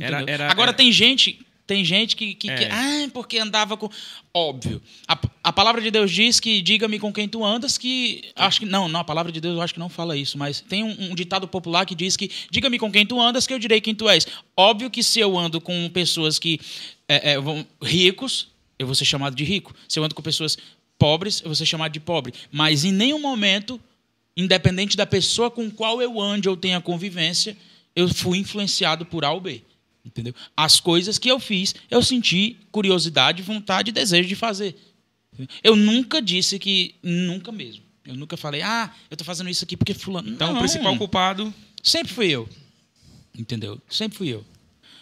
Era- 0.00 0.24
era- 0.26 0.50
Agora 0.50 0.70
era- 0.70 0.76
tem 0.76 0.90
gente, 0.90 1.40
tem 1.66 1.84
gente 1.84 2.14
que, 2.14 2.34
que, 2.34 2.48
que- 2.48 2.64
É. 2.64 2.70
ah, 2.70 3.08
porque 3.12 3.38
andava 3.38 3.76
com, 3.76 3.88
óbvio. 4.34 4.82
A, 5.08 5.18
a 5.44 5.52
palavra 5.52 5.80
de 5.80 5.90
Deus 5.90 6.10
diz 6.10 6.38
que 6.40 6.60
diga-me 6.60 6.98
com 6.98 7.12
quem 7.12 7.26
tu 7.28 7.44
andas, 7.44 7.78
que 7.78 8.22
acho 8.36 8.60
que 8.60 8.66
não, 8.66 8.88
não, 8.88 9.00
a 9.00 9.04
palavra 9.04 9.32
de 9.32 9.40
Deus 9.40 9.56
eu 9.56 9.62
acho 9.62 9.72
que 9.72 9.80
não 9.80 9.88
fala 9.88 10.16
isso, 10.16 10.36
mas 10.36 10.60
tem 10.60 10.82
um, 10.84 11.10
um 11.10 11.14
ditado 11.14 11.48
popular 11.48 11.86
que 11.86 11.94
diz 11.94 12.16
que 12.16 12.30
diga-me 12.50 12.78
com 12.78 12.90
quem 12.92 13.06
tu 13.06 13.20
andas, 13.20 13.46
que 13.46 13.54
eu 13.54 13.58
direi 13.58 13.80
quem 13.80 13.94
tu 13.94 14.08
és. 14.08 14.26
Óbvio 14.56 14.90
que 14.90 15.02
se 15.02 15.20
eu 15.20 15.38
ando 15.38 15.60
com 15.60 15.88
pessoas 15.90 16.38
que 16.38 16.60
é, 17.08 17.32
é, 17.32 17.40
vão, 17.40 17.66
ricos, 17.82 18.48
eu 18.78 18.86
vou 18.86 18.94
ser 18.94 19.04
chamado 19.04 19.34
de 19.34 19.44
rico. 19.44 19.74
Se 19.88 19.98
eu 19.98 20.04
ando 20.04 20.14
com 20.14 20.22
pessoas 20.22 20.58
pobres, 20.98 21.40
eu 21.40 21.46
vou 21.46 21.54
ser 21.54 21.66
chamado 21.66 21.92
de 21.92 22.00
pobre. 22.00 22.34
Mas 22.52 22.84
em 22.84 22.92
nenhum 22.92 23.20
momento, 23.20 23.80
independente 24.36 24.96
da 24.96 25.06
pessoa 25.06 25.50
com 25.50 25.70
qual 25.70 26.02
eu 26.02 26.20
ande 26.20 26.48
ou 26.48 26.56
tenha 26.56 26.80
convivência, 26.80 27.56
eu 27.94 28.08
fui 28.12 28.38
influenciado 28.38 29.06
por 29.06 29.24
A 29.24 29.30
ou 29.30 29.40
B. 29.40 29.62
Entendeu? 30.04 30.34
As 30.56 30.80
coisas 30.80 31.18
que 31.18 31.30
eu 31.30 31.40
fiz, 31.40 31.74
eu 31.90 32.02
senti 32.02 32.58
curiosidade, 32.70 33.42
vontade 33.42 33.90
e 33.90 33.92
desejo 33.92 34.28
de 34.28 34.34
fazer. 34.34 34.76
Eu 35.62 35.74
nunca 35.74 36.20
disse 36.20 36.58
que. 36.58 36.94
Nunca 37.02 37.50
mesmo. 37.50 37.82
Eu 38.04 38.14
nunca 38.14 38.36
falei, 38.36 38.60
ah, 38.60 38.92
eu 39.10 39.16
tô 39.16 39.24
fazendo 39.24 39.48
isso 39.48 39.64
aqui 39.64 39.76
porque 39.76 39.94
fulano. 39.94 40.28
Então, 40.28 40.48
Não. 40.48 40.56
o 40.56 40.58
principal 40.58 40.96
culpado 40.98 41.52
Sempre 41.84 42.14
fui 42.14 42.30
eu. 42.30 42.48
Entendeu? 43.38 43.80
Sempre 43.90 44.16
fui 44.16 44.28
eu. 44.28 44.42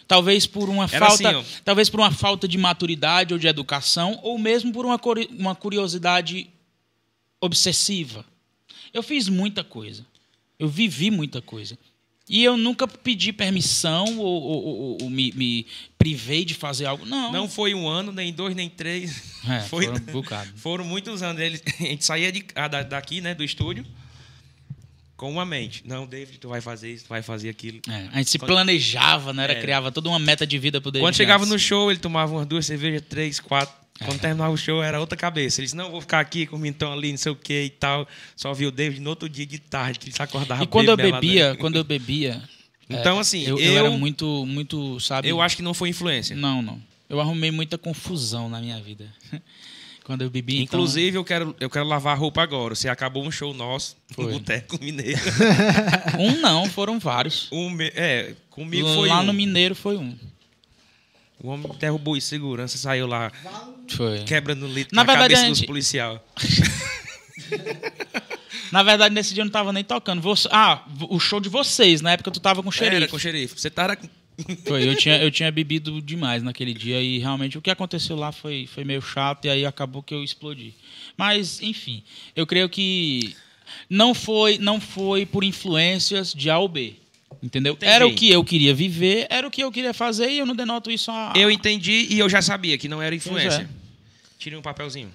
Talvez 0.05 0.45
por 0.45 0.69
uma 0.69 0.83
Era 0.83 1.07
falta, 1.07 1.39
assim, 1.39 1.47
talvez 1.63 1.89
por 1.89 2.01
uma 2.01 2.11
falta 2.11 2.45
de 2.45 2.57
maturidade 2.57 3.33
ou 3.33 3.39
de 3.39 3.47
educação, 3.47 4.19
ou 4.21 4.37
mesmo 4.37 4.73
por 4.73 4.85
uma, 4.85 4.99
uma 5.39 5.55
curiosidade 5.55 6.49
obsessiva. 7.39 8.25
Eu 8.93 9.01
fiz 9.01 9.29
muita 9.29 9.63
coisa. 9.63 10.05
Eu 10.59 10.67
vivi 10.67 11.09
muita 11.09 11.41
coisa. 11.41 11.77
E 12.29 12.41
eu 12.43 12.55
nunca 12.55 12.87
pedi 12.87 13.33
permissão 13.33 14.05
ou, 14.17 14.41
ou- 14.41 14.63
ou- 14.65 14.97
ou 15.01 15.09
me, 15.09 15.31
me 15.33 15.67
privei 15.97 16.45
de 16.45 16.53
fazer 16.53 16.85
algo. 16.85 17.05
Não. 17.05 17.31
não 17.33 17.49
foi 17.49 17.73
um 17.73 17.87
ano, 17.87 18.13
nem 18.13 18.31
dois, 18.31 18.55
nem 18.55 18.69
três. 18.69 19.33
É, 19.49 19.59
foi- 19.59 19.85
foram 19.87 19.97
um 19.97 20.11
bocado. 20.11 20.51
Foram 20.55 20.85
muitos 20.85 21.21
anos. 21.21 21.41
Ele, 21.41 21.59
a 21.79 21.83
gente 21.83 22.05
saía 22.05 22.31
de, 22.31 22.45
ah, 22.55 22.69
da- 22.69 22.81
daqui, 22.83 23.19
né, 23.19 23.35
do 23.35 23.43
estúdio, 23.43 23.85
com 25.17 25.29
uma 25.29 25.45
mente. 25.45 25.83
Não, 25.85 26.07
David, 26.07 26.37
tu 26.39 26.47
vai 26.47 26.61
fazer 26.61 26.93
isso, 26.93 27.03
tu 27.05 27.09
vai 27.09 27.21
fazer 27.21 27.49
aquilo. 27.49 27.81
É, 27.89 28.07
a 28.13 28.17
gente 28.19 28.29
se 28.29 28.39
Quando- 28.39 28.51
planejava, 28.51 29.33
né? 29.33 29.43
Era, 29.43 29.53
É. 29.53 29.61
criava 29.61 29.91
toda 29.91 30.07
uma 30.07 30.17
meta 30.19 30.47
de 30.47 30.57
vida 30.57 30.79
pro 30.79 30.91
David 30.91 31.05
Quando 31.05 31.15
chegava 31.15 31.45
no 31.45 31.59
show, 31.59 31.91
ele 31.91 31.99
tomava 31.99 32.31
umas 32.33 32.45
duas 32.47 32.65
cervejas, 32.65 33.01
três, 33.09 33.39
quatro. 33.41 33.75
Quando 33.99 34.19
terminava 34.19 34.51
o 34.51 34.57
show, 34.57 34.81
era 34.83 34.99
outra 34.99 35.17
cabeça. 35.17 35.61
Ele 35.61 35.65
disse, 35.67 35.75
não, 35.75 35.91
vou 35.91 36.01
ficar 36.01 36.19
aqui 36.19 36.45
com 36.45 36.55
o 36.55 36.59
Mintão 36.59 36.91
ali, 36.91 37.11
não 37.11 37.17
sei 37.17 37.31
o 37.31 37.35
que 37.35 37.63
e 37.63 37.69
tal. 37.69 38.07
Só 38.35 38.53
viu 38.53 38.69
o 38.69 38.71
David 38.71 38.99
no 39.01 39.09
outro 39.11 39.29
dia 39.29 39.45
de 39.45 39.59
tarde, 39.59 39.99
que 39.99 40.05
ele 40.07 40.15
se 40.15 40.21
acordava 40.21 40.63
E 40.63 40.67
quando 40.67 40.89
eu 40.89 40.97
lá 40.97 41.19
bebia, 41.19 41.55
quando 41.59 41.77
eu 41.77 41.83
bebia, 41.83 42.41
Então, 42.89 43.19
assim, 43.19 43.43
eu, 43.43 43.57
eu, 43.59 43.71
eu 43.73 43.77
era 43.77 43.89
muito, 43.91 44.45
muito, 44.45 44.99
sabe? 44.99 45.29
eu 45.29 45.41
acho 45.41 45.55
que 45.55 45.61
não 45.61 45.73
foi 45.73 45.89
influência. 45.89 46.35
Não, 46.35 46.61
não. 46.61 46.81
Eu 47.09 47.19
arrumei 47.19 47.49
muita 47.51 47.77
confusão 47.77 48.49
na 48.49 48.59
minha 48.59 48.79
vida. 48.81 49.07
Quando 50.03 50.21
eu 50.21 50.29
bebi, 50.29 50.61
então- 50.61 50.79
Inclusive, 50.79 51.15
eu, 51.15 51.23
quero, 51.23 51.55
eu 51.61 51.69
quero 51.69 51.85
lavar 51.85 52.13
a 52.13 52.17
roupa 52.19 52.41
agora. 52.41 52.75
Você 52.75 52.89
acabou 52.89 53.23
um 53.25 53.31
show 53.31 53.53
nosso 53.53 53.95
no 54.09 54.15
Foi. 54.25 54.33
Boteco 54.33 54.77
Mineiro. 54.83 55.21
Um 56.19 56.41
não, 56.41 56.65
foram 56.69 56.99
vários. 56.99 57.47
Um 57.53 57.77
é, 57.79 58.33
comigo 58.49 58.85
foi 58.95 59.07
Lá 59.07 59.21
um. 59.21 59.23
no 59.23 59.33
Mineiro 59.33 59.73
foi 59.73 59.95
um. 59.95 60.13
O 61.43 61.49
homem 61.49 61.69
derrubou 61.77 62.15
e 62.15 62.21
segurança, 62.21 62.77
saiu 62.77 63.05
lá 63.05 63.29
Foi. 63.89 64.23
quebrando 64.23 64.65
litro 64.65 64.95
Na 64.95 65.03
na, 65.03 65.11
verdade, 65.11 65.33
cabeça 65.33 65.45
a 65.45 65.49
dos 65.49 65.57
gente- 65.59 65.67
policiais. 65.67 66.19
Na 68.71 68.81
verdade, 68.81 69.13
nesse 69.13 69.33
dia 69.33 69.41
eu 69.41 69.45
não 69.45 69.51
tava 69.51 69.71
nem 69.71 69.83
tocando. 69.83 70.21
Você- 70.21 70.47
Ah, 70.51 70.83
o 71.09 71.19
show 71.19 71.39
de 71.39 71.49
vocês, 71.49 72.01
na 72.01 72.11
época 72.13 72.31
tu 72.31 72.39
tava 72.39 72.63
com 72.63 72.69
o 72.69 72.71
xerife. 72.71 72.95
Era 72.95 73.07
com 73.07 73.15
o 73.15 73.19
xerife. 73.19 73.59
Você 73.59 73.69
tava... 73.69 73.97
Foi, 74.65 74.87
eu 74.89 74.95
tinha, 74.95 75.21
eu 75.21 75.29
tinha 75.29 75.51
bebido 75.51 76.01
demais 76.01 76.41
naquele 76.41 76.73
dia 76.73 76.99
e 77.01 77.19
realmente 77.19 77.55
o 77.55 77.61
que 77.61 77.69
aconteceu 77.69 78.15
lá 78.15 78.31
foi, 78.31 78.65
foi 78.65 78.83
meio 78.83 78.99
chato 78.99 79.45
e 79.45 79.49
aí 79.49 79.63
acabou 79.63 80.01
que 80.01 80.11
eu 80.11 80.23
explodi. 80.23 80.73
Mas, 81.15 81.61
enfim, 81.61 82.01
eu 82.35 82.47
creio 82.47 82.67
que 82.67 83.35
não 83.87 84.15
foi, 84.15 84.57
não 84.57 84.81
foi 84.81 85.23
por 85.23 85.43
influências 85.43 86.33
de 86.33 86.49
A 86.49 86.57
ou 86.57 86.67
B. 86.67 86.95
Entendeu? 87.41 87.73
Entendi. 87.73 87.91
Era 87.91 88.05
o 88.07 88.13
que 88.15 88.29
eu 88.31 88.43
queria 88.43 88.73
viver, 88.73 89.27
era 89.29 89.47
o 89.47 89.51
que 89.51 89.61
eu 89.63 89.71
queria 89.71 89.93
fazer 89.93 90.29
e 90.29 90.37
eu 90.39 90.45
não 90.45 90.55
denoto 90.55 90.91
isso 90.91 91.09
a. 91.11 91.33
Eu 91.35 91.49
entendi 91.49 92.07
e 92.09 92.19
eu 92.19 92.29
já 92.29 92.41
sabia 92.41 92.77
que 92.77 92.87
não 92.87 93.01
era 93.01 93.11
Pois 93.15 93.25
influência. 93.25 93.61
é. 93.61 93.83
Tire 94.39 94.55
um 94.55 94.61
papelzinho, 94.61 95.11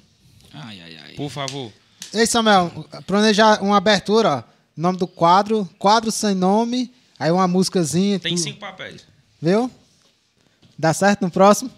Ai, 0.55 0.81
ai, 0.81 0.97
ai. 1.05 1.12
por 1.14 1.31
favor. 1.31 1.71
Ei, 2.14 2.27
Samuel, 2.27 2.87
planejar 3.07 3.62
uma 3.62 3.77
abertura, 3.77 4.29
ó. 4.47 4.59
Nome 4.77 4.97
do 4.97 5.07
quadro, 5.07 5.69
quadro 5.79 6.11
sem 6.12 6.35
nome, 6.35 6.91
aí 7.19 7.31
uma 7.31 7.47
músicazinha. 7.49 8.19
Tem 8.19 8.35
tu- 8.35 8.41
cinco 8.41 8.59
papéis. 8.61 9.05
Viu? 9.43 9.71
Dá 10.79 10.95
certo 10.95 11.23
no 11.23 11.31
próximo? 11.31 11.71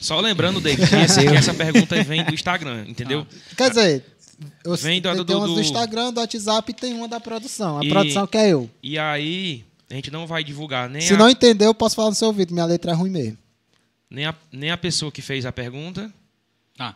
Só 0.00 0.20
lembrando, 0.20 0.60
David, 0.60 0.88
que, 0.88 0.94
esse- 0.96 1.20
que 1.26 1.34
essa 1.36 1.52
pergunta 1.52 2.02
vem 2.04 2.24
do 2.24 2.32
Instagram, 2.32 2.84
entendeu? 2.86 3.26
Quer 3.56 3.68
dizer, 3.70 4.04
eu, 4.64 4.76
Vem 4.76 5.00
do- 5.00 5.08
tem, 5.08 5.16
do- 5.16 5.24
tem 5.24 5.36
umas 5.36 5.48
do 5.48 5.54
do- 5.56 5.60
Instagram, 5.60 6.12
do 6.12 6.20
WhatsApp 6.20 6.70
e 6.70 6.74
tem 6.74 6.94
uma 6.94 7.08
da 7.08 7.18
produção. 7.20 7.78
A 7.78 7.84
E- 7.84 7.88
produção 7.88 8.26
que 8.26 8.36
é 8.38 8.50
eu. 8.52 8.70
E 8.82 8.98
aí, 8.98 9.64
a 9.90 9.94
gente 9.94 10.10
não 10.10 10.26
vai 10.26 10.42
divulgar 10.44 10.88
nem, 10.88 11.00
Se 11.02 11.14
a, 11.14 11.16
não 11.16 11.28
entendeu, 11.28 11.68
eu 11.68 11.74
posso 11.74 11.96
falar 11.96 12.10
no 12.10 12.14
seu 12.14 12.28
ouvido. 12.28 12.52
Minha 12.52 12.66
letra 12.66 12.92
é 12.92 12.94
ruim 12.94 13.10
mesmo. 13.10 13.38
nem, 14.10 14.24
a, 14.26 14.34
nem 14.52 14.70
a 14.70 14.76
pessoa 14.78 15.10
que 15.12 15.20
fez 15.20 15.44
a 15.44 15.52
pergunta. 15.52 16.12
Tá. 16.76 16.94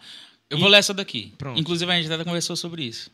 Eu 0.49 0.59
vou 0.59 0.68
ler 0.68 0.78
essa 0.78 0.95
daqui. 0.95 1.32
Pronto. 1.38 1.59
Inclusive, 1.59 1.90
a 1.90 2.01
gente 2.01 2.12
até 2.12 2.24
conversou 2.24 2.55
sobre 2.57 2.84
isso. 2.84 3.11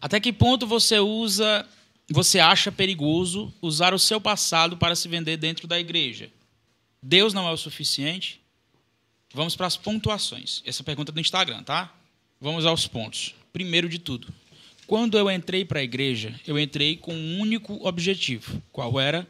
Até 0.00 0.20
que 0.20 0.32
ponto 0.32 0.66
você 0.66 0.98
usa, 0.98 1.64
você 2.10 2.38
acha 2.38 2.70
perigoso 2.70 3.52
usar 3.62 3.94
o 3.94 3.98
seu 3.98 4.20
passado 4.20 4.76
para 4.76 4.94
se 4.94 5.08
vender 5.08 5.36
dentro 5.38 5.66
da 5.66 5.78
igreja? 5.80 6.28
Deus 7.02 7.32
não 7.32 7.48
é 7.48 7.52
o 7.52 7.56
suficiente? 7.56 8.40
Vamos 9.32 9.56
para 9.56 9.66
as 9.66 9.76
pontuações. 9.76 10.62
Essa 10.66 10.82
pergunta 10.84 11.10
é 11.12 11.14
do 11.14 11.20
Instagram, 11.20 11.62
tá? 11.62 11.92
Vamos 12.40 12.66
aos 12.66 12.86
pontos. 12.86 13.34
Primeiro 13.56 13.88
de 13.88 13.98
tudo, 13.98 14.28
quando 14.86 15.16
eu 15.16 15.30
entrei 15.30 15.64
para 15.64 15.80
a 15.80 15.82
igreja, 15.82 16.38
eu 16.46 16.58
entrei 16.58 16.94
com 16.94 17.14
um 17.14 17.40
único 17.40 17.80
objetivo. 17.88 18.60
Qual 18.70 19.00
era? 19.00 19.26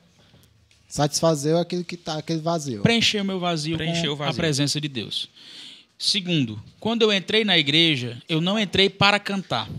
Satisfazer 0.88 1.54
aquele 1.54 1.84
que 1.84 1.96
tá, 1.96 2.18
aquele 2.18 2.40
vazio. 2.40 2.82
preencher 2.82 3.20
o 3.20 3.24
meu 3.24 3.38
vazio 3.38 3.76
Preencher 3.76 4.08
com 4.08 4.14
o 4.14 4.16
vazio. 4.16 4.32
a 4.32 4.34
presença 4.34 4.80
de 4.80 4.88
Deus. 4.88 5.28
Segundo, 5.96 6.60
quando 6.80 7.02
eu 7.02 7.12
entrei 7.12 7.44
na 7.44 7.56
igreja, 7.56 8.20
eu 8.28 8.40
não 8.40 8.58
entrei 8.58 8.90
para 8.90 9.20
cantar. 9.20 9.70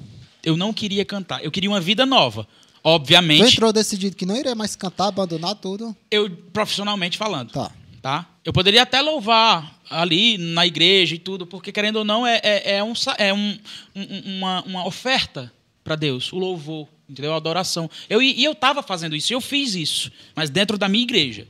Eu 0.42 0.56
não 0.56 0.72
queria 0.72 1.04
cantar. 1.04 1.44
Eu 1.44 1.52
queria 1.52 1.70
uma 1.70 1.82
vida 1.82 2.06
nova. 2.06 2.46
Tu 2.46 2.50
Obviamente, 2.86 3.56
entrou 3.56 3.74
decidido 3.74 4.16
que 4.16 4.26
não 4.26 4.38
iria 4.38 4.56
mais 4.56 4.78
cantar, 4.78 5.08
abandonar 5.08 5.56
tudo. 5.56 5.94
eu 6.10 6.30
profissionalmente 6.54 7.18
falando. 7.18 7.52
Tá. 7.52 7.70
Tá? 8.02 8.28
Eu 8.46 8.54
poderia 8.54 8.84
até 8.84 9.02
louvar 9.02 9.80
ali 9.90 10.38
na 10.38 10.66
igreja 10.66 11.16
e 11.16 11.20
tudo, 11.20 11.46
porque 11.46 11.72
querendo 11.72 11.98
ou 11.98 12.06
não, 12.06 12.26
é, 12.26 12.40
é, 12.44 12.76
é 12.78 12.84
um, 12.84 12.94
é 13.18 13.34
um- 13.34 13.58
uma, 13.96 14.62
uma 14.64 14.88
oferta 14.88 15.52
para 15.84 15.96
Deus, 15.96 16.32
o 16.32 16.38
louvor, 16.38 16.88
entendeu? 17.10 17.34
A 17.34 17.38
adoração. 17.38 17.90
Eu, 18.10 18.22
e 18.22 18.44
eu 18.44 18.52
estava 18.52 18.84
fazendo 18.84 19.16
isso, 19.16 19.34
eu 19.34 19.42
fiz 19.42 19.74
isso, 19.74 20.12
mas 20.36 20.50
dentro 20.50 20.78
da 20.78 20.88
minha 20.88 21.04
igreja. 21.04 21.48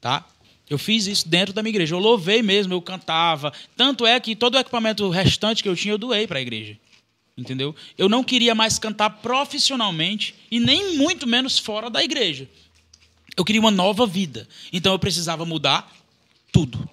Tá? 0.00 0.24
Eu 0.68 0.78
fiz 0.78 1.06
isso 1.06 1.28
dentro 1.28 1.52
da 1.52 1.62
minha 1.62 1.72
igreja. 1.72 1.94
Eu 1.94 1.98
louvei 1.98 2.42
mesmo, 2.42 2.72
eu 2.72 2.80
cantava. 2.80 3.52
Tanto 3.76 4.06
é 4.06 4.18
que 4.20 4.36
todo 4.36 4.54
o 4.54 4.58
equipamento 4.58 5.08
restante 5.10 5.62
que 5.62 5.68
eu 5.68 5.74
tinha, 5.74 5.94
eu 5.94 5.98
doei 5.98 6.26
para 6.26 6.38
a 6.38 6.42
igreja. 6.42 6.78
Entendeu? 7.36 7.74
Eu 7.98 8.08
não 8.08 8.22
queria 8.22 8.54
mais 8.54 8.78
cantar 8.78 9.10
profissionalmente 9.10 10.34
e 10.50 10.60
nem 10.60 10.96
muito 10.96 11.26
menos 11.26 11.58
fora 11.58 11.90
da 11.90 12.02
igreja. 12.04 12.48
Eu 13.36 13.44
queria 13.44 13.60
uma 13.60 13.70
nova 13.70 14.06
vida. 14.06 14.48
Então 14.72 14.92
eu 14.92 14.98
precisava 14.98 15.44
mudar 15.44 15.90
tudo. 16.52 16.88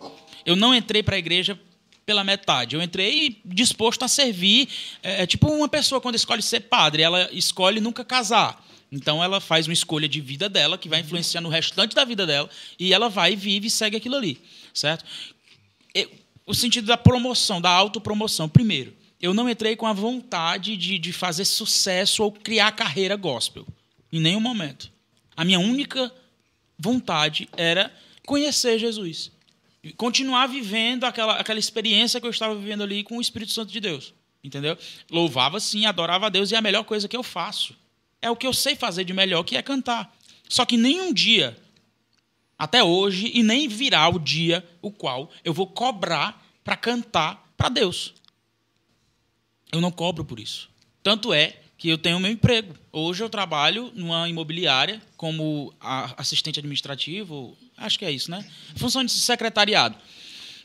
Eu 0.46 0.56
não 0.56 0.74
entrei 0.74 1.04
para 1.04 1.16
a 1.16 1.20
igreja 1.20 1.60
pela 2.06 2.24
metade. 2.24 2.76
Eu 2.76 2.82
entrei 2.82 3.42
disposto 3.44 4.04
a 4.04 4.08
servir. 4.08 4.70
É, 5.04 5.24
é 5.24 5.28
tipo 5.28 5.48
uma 5.50 5.68
pessoa 5.68 6.00
quando 6.00 6.16
escolhe 6.16 6.42
ser 6.42 6.62
padre, 6.62 7.02
ela 7.04 7.30
escolhe 7.34 7.82
nunca 7.82 8.06
casar. 8.06 8.66
Então 8.90 9.22
ela 9.22 9.42
faz 9.42 9.68
uma 9.68 9.74
escolha 9.74 10.08
de 10.08 10.22
vida 10.22 10.48
dela 10.48 10.78
que 10.78 10.88
vai 10.88 11.02
influenciar 11.02 11.42
no 11.42 11.50
restante 11.50 11.94
da 11.94 12.06
vida 12.06 12.26
dela 12.26 12.50
e 12.80 12.94
ela 12.94 13.10
vai, 13.10 13.36
vive 13.36 13.68
e 13.68 13.70
segue 13.70 13.98
aquilo 13.98 14.16
ali, 14.16 14.40
certo? 14.74 15.04
Eu- 15.94 16.10
o 16.46 16.54
sentido 16.54 16.88
da 16.88 16.96
promoção, 16.96 17.60
da 17.60 17.70
autopromoção. 17.70 18.48
Primeiro, 18.48 18.94
eu 19.22 19.34
não 19.34 19.50
entrei 19.50 19.76
com 19.76 19.86
a 19.86 19.92
vontade 19.92 20.78
de, 20.78 20.98
de 20.98 21.12
fazer 21.12 21.44
sucesso 21.44 22.24
ou 22.24 22.32
criar 22.32 22.72
carreira 22.72 23.18
gospel. 23.18 23.68
Em 24.14 24.22
nenhum 24.22 24.40
momento. 24.40 24.90
A 25.36 25.44
minha 25.44 25.60
única 25.60 26.10
vontade 26.78 27.50
era 27.56 27.94
conhecer 28.26 28.78
Jesus. 28.78 29.32
Continuar 29.96 30.48
vivendo 30.48 31.06
aquela, 31.06 31.38
aquela 31.38 31.60
experiência 31.60 32.20
que 32.20 32.28
eu 32.28 32.32
estava 32.32 32.56
vivendo 32.56 32.84
ali 32.84 33.04
com 33.04 33.18
o 33.18 33.22
Espírito 33.22 33.52
Santo 33.52 33.72
de 33.72 33.80
Deus. 33.80 34.14
Entendeu? 34.44 34.78
Louvava 35.10 35.60
sim, 35.60 35.86
adorava 35.86 36.28
a 36.28 36.30
Deus 36.30 36.52
e 36.52 36.56
é 36.56 36.58
a 36.58 36.62
melhor 36.62 36.84
coisa 36.84 37.08
que 37.08 37.18
eu 37.18 37.24
faço. 37.24 37.76
É 38.22 38.30
o 38.30 38.36
que 38.36 38.48
eu 38.48 38.54
sei 38.54 38.76
fazer 38.76 39.04
de 39.04 39.14
melhor, 39.14 39.44
que 39.44 39.58
é 39.58 39.62
cantar. 39.62 40.16
Só 40.50 40.66
que 40.66 40.78
nenhum 40.78 41.14
dia 41.14 41.58
até 42.58 42.84
hoje 42.84 43.32
e 43.34 43.44
nem 43.44 43.68
virá 43.68 44.08
o 44.10 44.20
dia 44.20 44.68
o 44.82 44.92
qual 44.92 45.30
eu 45.44 45.54
vou 45.54 45.68
cobrar 45.68 46.44
para 46.64 46.76
cantar 46.76 47.48
para 47.56 47.70
Deus. 47.70 48.14
Eu 49.72 49.82
não 49.82 49.92
cobro 49.92 50.24
por 50.24 50.40
isso. 50.40 50.70
Tanto 51.04 51.34
é 51.34 51.62
que 51.78 51.90
eu 51.90 51.98
tenho 51.98 52.20
meu 52.20 52.32
emprego. 52.32 52.76
Hoje 52.92 53.24
eu 53.24 53.30
trabalho 53.30 53.92
numa 53.96 54.28
imobiliária 54.28 55.02
como 55.16 55.74
assistente 56.18 56.60
administrativo, 56.60 57.58
acho 57.78 58.00
que 58.00 58.06
é 58.06 58.12
isso, 58.12 58.32
né? 58.32 58.46
Função 58.76 59.04
de 59.04 59.12
secretariado. 59.12 59.96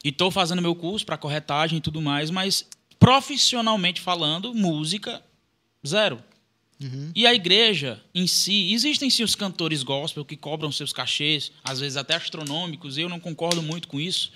E 0.02 0.08
estou 0.08 0.30
fazendo 0.30 0.62
meu 0.62 0.74
curso 0.74 1.04
para 1.04 1.18
corretagem 1.18 1.78
e 1.78 1.80
tudo 1.80 2.00
mais, 2.00 2.30
mas 2.30 2.66
profissionalmente 2.98 4.00
falando, 4.00 4.54
música, 4.54 5.22
zero. 5.86 6.22
E 7.14 7.26
a 7.26 7.32
igreja 7.32 8.02
em 8.12 8.26
si, 8.26 8.72
existem 8.72 9.08
sim 9.08 9.22
os 9.22 9.36
cantores 9.36 9.84
gospel 9.84 10.24
que 10.24 10.36
cobram 10.36 10.72
seus 10.72 10.92
cachês, 10.92 11.52
às 11.62 11.78
vezes 11.78 11.96
até 11.96 12.16
astronômicos, 12.16 12.98
eu 12.98 13.08
não 13.08 13.20
concordo 13.20 13.62
muito 13.62 13.86
com 13.86 14.00
isso, 14.00 14.32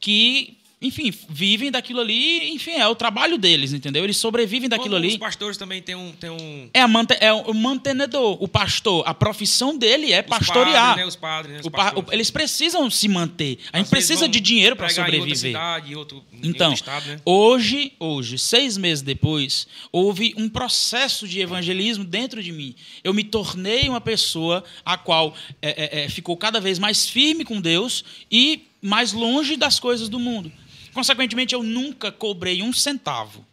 que, 0.00 0.58
enfim, 0.82 1.12
vivem 1.28 1.70
daquilo 1.70 2.00
ali, 2.00 2.54
enfim, 2.54 2.70
é 2.70 2.88
o 2.88 2.94
trabalho 2.94 3.36
deles, 3.36 3.74
entendeu? 3.74 4.02
Eles 4.02 4.16
sobrevivem 4.16 4.66
daquilo 4.66 4.94
Como 4.94 5.04
ali. 5.04 5.08
Os 5.08 5.18
pastores 5.18 5.58
também 5.58 5.82
têm 5.82 5.94
um. 5.94 6.10
Têm 6.12 6.30
um 6.30 6.70
É, 6.72 6.80
a 6.80 6.88
mante- 6.88 7.18
é 7.20 7.30
o 7.30 7.52
mantenedor, 7.52 8.42
o 8.42 8.48
pastor, 8.48 9.02
a 9.06 9.12
profissão 9.12 9.76
dele 9.76 10.10
é 10.10 10.20
os 10.20 10.26
pastorear. 10.26 10.74
Padres, 10.96 10.96
né? 10.96 11.06
Os 11.06 11.16
padres, 11.16 11.54
né? 11.56 11.60
Os 11.62 11.68
pa- 11.68 11.94
eles 12.12 12.30
precisam 12.30 12.88
se 12.90 13.08
manter. 13.08 13.58
A 13.72 13.76
gente 13.76 13.84
Às 13.86 13.90
precisa 13.90 14.26
de 14.26 14.40
dinheiro 14.40 14.74
para 14.74 14.88
sobreviver. 14.88 15.36
cidade, 15.36 15.94
outro, 15.94 16.24
Então, 16.42 16.70
outro 16.70 16.82
estado, 16.82 17.06
né? 17.08 17.20
hoje, 17.26 17.92
hoje, 18.00 18.38
seis 18.38 18.78
meses 18.78 19.02
depois, 19.02 19.66
houve 19.92 20.32
um 20.38 20.48
processo 20.48 21.28
de 21.28 21.40
evangelismo 21.40 22.04
dentro 22.04 22.42
de 22.42 22.52
mim. 22.52 22.74
Eu 23.04 23.12
me 23.12 23.22
tornei 23.22 23.86
uma 23.86 24.00
pessoa 24.00 24.64
a 24.82 24.96
qual 24.96 25.34
é, 25.60 26.00
é, 26.00 26.04
é, 26.04 26.08
ficou 26.08 26.38
cada 26.38 26.58
vez 26.58 26.78
mais 26.78 27.06
firme 27.06 27.44
com 27.44 27.60
Deus 27.60 28.02
e 28.30 28.62
mais 28.82 29.12
longe 29.12 29.56
das 29.56 29.78
coisas 29.78 30.08
do 30.08 30.18
mundo. 30.18 30.50
Consequentemente, 30.92 31.54
eu 31.54 31.62
nunca 31.62 32.10
cobrei 32.10 32.62
um 32.62 32.72
centavo 32.72 33.46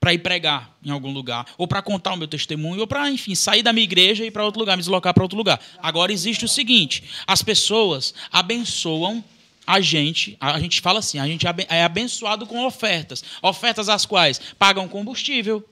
para 0.00 0.14
ir 0.14 0.18
pregar 0.18 0.76
em 0.84 0.90
algum 0.90 1.12
lugar, 1.12 1.46
ou 1.58 1.66
para 1.66 1.82
contar 1.82 2.14
o 2.14 2.16
meu 2.16 2.28
testemunho, 2.28 2.80
ou 2.80 2.86
para, 2.86 3.10
enfim, 3.10 3.34
sair 3.34 3.62
da 3.62 3.72
minha 3.72 3.84
igreja 3.84 4.24
e 4.24 4.28
ir 4.28 4.30
para 4.30 4.44
outro 4.44 4.60
lugar, 4.60 4.76
me 4.76 4.82
deslocar 4.82 5.12
para 5.12 5.22
outro 5.22 5.36
lugar. 5.36 5.60
Agora 5.78 6.12
existe 6.12 6.44
o 6.44 6.48
seguinte: 6.48 7.02
as 7.26 7.42
pessoas 7.42 8.14
abençoam 8.30 9.24
a 9.66 9.82
gente, 9.82 10.34
a 10.40 10.58
gente 10.58 10.80
fala 10.80 11.00
assim, 11.00 11.18
a 11.18 11.26
gente 11.26 11.46
é 11.68 11.84
abençoado 11.84 12.46
com 12.46 12.64
ofertas, 12.64 13.22
ofertas 13.42 13.90
as 13.90 14.06
quais 14.06 14.40
pagam 14.58 14.88
combustível, 14.88 15.62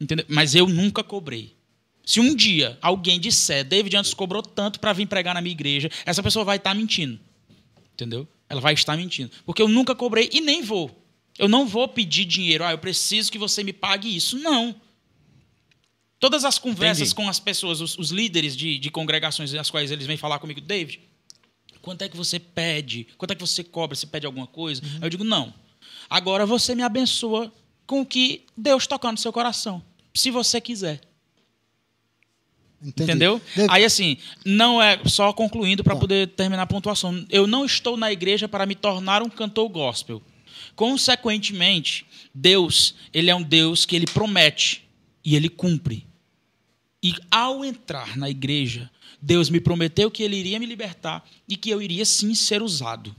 entendeu? 0.00 0.24
Mas 0.28 0.54
eu 0.54 0.66
nunca 0.66 1.04
cobrei. 1.04 1.54
Se 2.06 2.20
um 2.20 2.34
dia 2.34 2.78
alguém 2.80 3.20
disser, 3.20 3.64
David 3.64 3.94
antes 3.98 4.14
cobrou 4.14 4.40
tanto 4.40 4.80
para 4.80 4.94
vir 4.94 5.06
pregar 5.06 5.34
na 5.34 5.42
minha 5.42 5.52
igreja, 5.52 5.90
essa 6.06 6.22
pessoa 6.22 6.42
vai 6.42 6.56
estar 6.56 6.74
mentindo. 6.74 7.20
Entendeu? 7.92 8.26
Ela 8.48 8.60
vai 8.60 8.74
estar 8.74 8.96
mentindo. 8.96 9.30
Porque 9.44 9.60
eu 9.60 9.68
nunca 9.68 9.94
cobrei 9.94 10.28
e 10.32 10.40
nem 10.40 10.62
vou. 10.62 11.04
Eu 11.38 11.48
não 11.48 11.66
vou 11.66 11.86
pedir 11.86 12.24
dinheiro. 12.24 12.64
Ah, 12.64 12.72
eu 12.72 12.78
preciso 12.78 13.30
que 13.30 13.38
você 13.38 13.62
me 13.62 13.72
pague 13.72 14.14
isso. 14.14 14.38
Não. 14.38 14.74
Todas 16.18 16.44
as 16.44 16.58
conversas 16.58 17.12
Entendi. 17.12 17.14
com 17.14 17.28
as 17.28 17.38
pessoas, 17.38 17.80
os, 17.80 17.96
os 17.96 18.10
líderes 18.10 18.56
de, 18.56 18.78
de 18.78 18.90
congregações 18.90 19.54
as 19.54 19.70
quais 19.70 19.90
eles 19.90 20.06
vêm 20.06 20.16
falar 20.16 20.40
comigo, 20.40 20.60
David, 20.60 21.00
quanto 21.80 22.02
é 22.02 22.08
que 22.08 22.16
você 22.16 22.40
pede? 22.40 23.06
Quanto 23.16 23.30
é 23.30 23.34
que 23.36 23.40
você 23.40 23.62
cobra? 23.62 23.94
Você 23.94 24.06
pede 24.06 24.26
alguma 24.26 24.46
coisa? 24.46 24.82
Uhum. 24.82 24.98
Eu 25.02 25.10
digo, 25.10 25.22
não. 25.22 25.54
Agora 26.10 26.44
você 26.44 26.74
me 26.74 26.82
abençoa 26.82 27.52
com 27.86 28.00
o 28.00 28.06
que 28.06 28.46
Deus 28.56 28.86
tocar 28.86 29.12
no 29.12 29.18
seu 29.18 29.32
coração, 29.32 29.82
se 30.14 30.30
você 30.30 30.60
quiser. 30.60 31.00
Entendi. 32.80 33.10
Entendeu? 33.10 33.40
David, 33.54 33.72
Aí, 33.74 33.84
assim, 33.84 34.16
não 34.44 34.80
é 34.80 35.00
só 35.06 35.32
concluindo 35.32 35.82
para 35.82 35.96
poder 35.96 36.28
terminar 36.28 36.62
a 36.62 36.66
pontuação. 36.66 37.26
Eu 37.28 37.46
não 37.46 37.64
estou 37.64 37.96
na 37.96 38.12
igreja 38.12 38.48
para 38.48 38.66
me 38.66 38.74
tornar 38.74 39.22
um 39.22 39.28
cantor 39.28 39.68
gospel. 39.68 40.22
Consequentemente, 40.76 42.06
Deus, 42.32 42.94
ele 43.12 43.30
é 43.30 43.34
um 43.34 43.42
Deus 43.42 43.84
que 43.84 43.96
ele 43.96 44.06
promete 44.06 44.88
e 45.24 45.34
ele 45.34 45.48
cumpre. 45.48 46.06
E 47.02 47.14
ao 47.30 47.64
entrar 47.64 48.16
na 48.16 48.30
igreja, 48.30 48.90
Deus 49.20 49.50
me 49.50 49.60
prometeu 49.60 50.10
que 50.10 50.22
ele 50.22 50.36
iria 50.36 50.58
me 50.60 50.66
libertar 50.66 51.28
e 51.48 51.56
que 51.56 51.70
eu 51.70 51.82
iria 51.82 52.04
sim 52.04 52.34
ser 52.34 52.62
usado. 52.62 53.14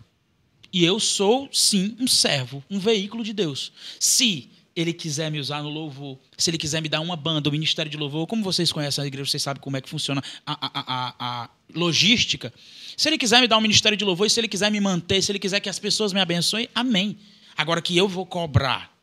E 0.72 0.86
eu 0.86 1.00
sou, 1.00 1.50
sim, 1.52 1.96
um 2.00 2.08
servo, 2.08 2.64
um 2.70 2.80
veículo 2.80 3.24
de 3.24 3.34
Deus. 3.34 3.72
Se 4.00 4.50
ele 4.76 4.94
quiser 4.94 5.30
me 5.32 5.40
usar 5.40 5.62
no 5.64 5.70
louvor, 5.70 6.18
se 6.38 6.50
ele 6.50 6.58
quiser 6.58 6.82
me 6.82 6.88
dar 6.90 7.02
uma 7.02 7.16
banda, 7.16 7.50
o 7.50 7.52
ministério 7.52 7.92
de 7.92 7.98
louvor, 7.98 8.26
como 8.28 8.44
vocês 8.44 8.72
conhecem 8.72 9.04
a 9.04 9.08
igreja, 9.08 9.30
vocês 9.30 9.44
sabem 9.44 9.62
como 9.62 9.76
é 9.78 9.82
que 9.82 9.90
funciona 9.90 10.24
a, 10.46 10.54
a, 10.54 10.70
a, 10.74 11.16
a 11.44 11.50
logística. 11.76 12.54
Se 12.96 13.10
ele 13.10 13.18
quiser 13.18 13.42
me 13.42 13.48
dar 13.48 13.58
um 13.58 13.62
ministério 13.62 13.98
de 13.98 14.06
louvor, 14.06 14.28
e 14.28 14.30
se 14.30 14.40
ele 14.40 14.48
quiser 14.48 14.72
me 14.72 14.80
manter, 14.80 15.22
se 15.22 15.32
ele 15.32 15.40
quiser 15.40 15.60
que 15.60 15.70
as 15.70 15.80
pessoas 15.80 16.14
me 16.14 16.20
abençoem, 16.20 16.70
amém. 16.74 17.18
Agora 17.58 17.82
que 17.82 17.96
eu 17.98 18.08
vou 18.08 18.26
cobrar 18.26 18.96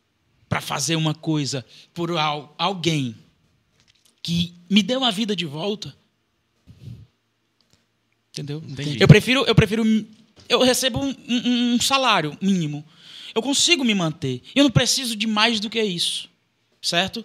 para 0.49 0.61
fazer 0.61 0.97
uma 0.97 1.15
coisa 1.15 1.65
por 1.93 2.11
al- 2.17 2.55
alguém 2.57 3.15
que 4.23 4.55
me 4.71 4.83
deu 4.83 5.05
a 5.05 5.11
vida 5.11 5.35
de 5.37 5.45
volta. 5.45 5.95
Entendeu? 8.31 8.63
Entendi. 8.69 8.99
Eu 9.01 9.09
prefiro, 9.09 9.45
eu 9.47 9.55
prefiro, 9.55 9.85
eu 10.49 10.63
recebo 10.63 11.01
um, 11.01 11.15
um- 11.29 11.75
um 11.75 11.81
salário 11.81 12.37
mínimo. 12.41 12.85
Eu 13.37 13.43
consigo 13.43 13.85
me 13.85 13.95
manter. 13.95 14.41
Eu 14.55 14.65
não 14.65 14.71
preciso 14.71 15.15
de 15.15 15.27
mais 15.27 15.61
do 15.61 15.69
que 15.69 15.81
isso, 15.83 16.29
certo? 16.81 17.23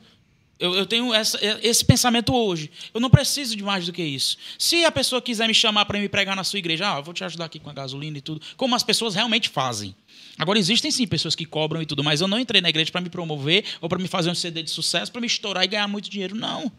Eu, 0.59 0.75
eu 0.75 0.85
tenho 0.85 1.11
essa- 1.13 1.39
esse 1.63 1.83
pensamento 1.85 2.35
hoje. 2.35 2.69
Eu 2.93 2.99
não 2.99 3.09
preciso 3.09 3.55
de 3.55 3.63
mais 3.63 3.85
do 3.85 3.93
que 3.93 4.03
isso. 4.03 4.37
Se 4.59 4.83
a 4.83 4.91
pessoa 4.91 5.21
quiser 5.21 5.47
me 5.47 5.53
chamar 5.53 5.85
para 5.85 5.97
me 5.97 6.09
pregar 6.09 6.35
na 6.35 6.43
sua 6.43 6.59
igreja, 6.59 6.93
ah, 6.93 6.99
eu 6.99 7.03
vou 7.03 7.13
te 7.13 7.23
ajudar 7.23 7.45
aqui 7.45 7.59
com 7.59 7.69
a 7.69 7.73
gasolina 7.73 8.17
e 8.17 8.21
tudo, 8.21 8.41
como 8.57 8.75
as 8.75 8.83
pessoas 8.83 9.15
realmente 9.15 9.47
fazem. 9.47 9.95
Agora 10.37 10.59
existem 10.59 10.91
sim 10.91 11.07
pessoas 11.07 11.33
que 11.33 11.45
cobram 11.45 11.81
e 11.81 11.85
tudo, 11.85 12.03
mas 12.03 12.19
eu 12.19 12.27
não 12.27 12.37
entrei 12.39 12.61
na 12.61 12.69
igreja 12.69 12.91
para 12.91 13.01
me 13.01 13.09
promover 13.09 13.63
ou 13.79 13.87
para 13.87 13.97
me 13.97 14.07
fazer 14.09 14.29
um 14.29 14.35
CD 14.35 14.61
de 14.61 14.69
sucesso, 14.69 15.11
para 15.11 15.21
me 15.21 15.27
estourar 15.27 15.63
e 15.63 15.67
ganhar 15.67 15.87
muito 15.87 16.09
dinheiro, 16.09 16.35
não. 16.35 16.69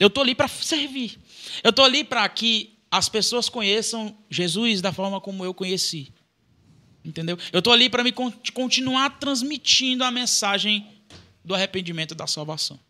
Eu 0.00 0.08
tô 0.08 0.22
ali 0.22 0.34
para 0.34 0.48
servir. 0.48 1.18
Eu 1.62 1.72
tô 1.72 1.82
ali 1.84 2.02
para 2.02 2.26
que 2.30 2.72
as 2.90 3.08
pessoas 3.10 3.48
conheçam 3.48 4.16
Jesus 4.30 4.80
da 4.80 4.90
forma 4.90 5.20
como 5.20 5.44
eu 5.44 5.52
conheci. 5.52 6.08
Entendeu? 7.04 7.38
Eu 7.52 7.60
tô 7.60 7.70
ali 7.70 7.90
para 7.90 8.02
me 8.02 8.10
con- 8.12 8.32
continuar 8.54 9.18
transmitindo 9.18 10.02
a 10.04 10.10
mensagem 10.10 10.86
do 11.44 11.54
arrependimento 11.54 12.12
e 12.12 12.14
da 12.14 12.26
salvação. 12.26 12.80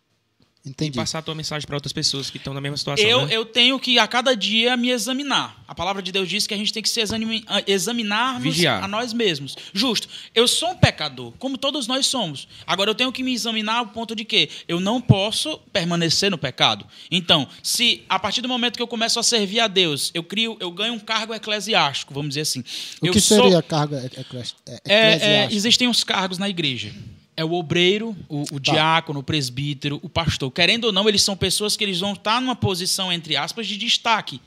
E 0.65 0.69
entendi. 0.69 0.95
passar 0.95 1.19
a 1.19 1.21
tua 1.21 1.35
mensagem 1.35 1.67
para 1.67 1.75
outras 1.75 1.93
pessoas 1.93 2.29
que 2.31 2.37
estão 2.37 2.51
na 2.53 2.59
mesma 2.59 2.75
situação. 2.75 3.05
Eu, 3.05 3.27
né? 3.27 3.35
eu 3.35 3.45
tenho 3.45 3.79
que 3.79 3.99
a 3.99 4.07
cada 4.07 4.35
dia 4.35 4.75
me 4.75 4.89
examinar. 4.89 5.63
A 5.67 5.75
palavra 5.75 6.01
de 6.01 6.11
Deus 6.11 6.27
diz 6.27 6.47
que 6.47 6.53
a 6.53 6.57
gente 6.57 6.73
tem 6.73 6.81
que 6.81 6.89
se 6.89 6.99
exami- 6.99 7.43
ah, 7.47 7.61
examinar 7.67 8.39
a 8.83 8.87
nós 8.87 9.13
mesmos. 9.13 9.55
Justo. 9.73 10.07
Eu 10.33 10.47
sou 10.47 10.71
um 10.71 10.75
pecador, 10.75 11.33
como 11.37 11.55
todos 11.57 11.85
nós 11.85 12.07
somos. 12.07 12.47
Agora 12.65 12.89
eu 12.89 12.95
tenho 12.95 13.11
que 13.11 13.21
me 13.21 13.33
examinar 13.33 13.75
ao 13.75 13.87
ponto 13.87 14.15
de 14.15 14.25
que 14.25 14.49
eu 14.67 14.79
não 14.79 14.99
posso 14.99 15.59
permanecer 15.71 16.31
no 16.31 16.37
pecado. 16.37 16.85
Então, 17.11 17.47
se 17.61 18.03
a 18.09 18.17
partir 18.17 18.41
do 18.41 18.47
momento 18.47 18.75
que 18.75 18.81
eu 18.81 18.87
começo 18.87 19.19
a 19.19 19.23
servir 19.23 19.59
a 19.59 19.67
Deus, 19.67 20.09
eu 20.15 20.23
crio, 20.23 20.57
eu 20.59 20.71
ganho 20.71 20.93
um 20.95 20.99
cargo 20.99 21.33
eclesiástico, 21.33 22.11
vamos 22.13 22.29
dizer 22.29 22.41
assim. 22.41 22.63
O 23.01 23.07
eu 23.07 23.13
que 23.13 23.21
sou- 23.21 23.43
seria 23.43 23.59
a 23.59 23.63
carga 23.63 24.03
ec- 24.05 24.17
eclesi- 24.17 24.53
é, 24.65 24.81
é, 24.95 25.47
existem 25.51 25.87
uns 25.87 26.03
cargos 26.03 26.37
na 26.39 26.49
igreja. 26.49 26.91
É 27.37 27.43
o 27.43 27.51
obreiro, 27.53 28.15
o, 28.29 28.43
o 28.43 28.59
Tá. 28.59 28.71
diácono, 28.71 29.19
o 29.19 29.23
presbítero, 29.23 29.99
o 30.01 30.07
pastor. 30.09 30.49
Querendo 30.51 30.85
ou 30.85 30.91
não, 30.91 31.07
eles 31.09 31.21
são 31.21 31.35
pessoas 31.35 31.75
que 31.75 31.83
eles 31.83 31.99
vão 31.99 32.13
estar 32.13 32.39
numa 32.41 32.55
posição, 32.55 33.11
entre 33.11 33.35
aspas, 33.35 33.67
de 33.67 33.77
destaque. 33.77 34.39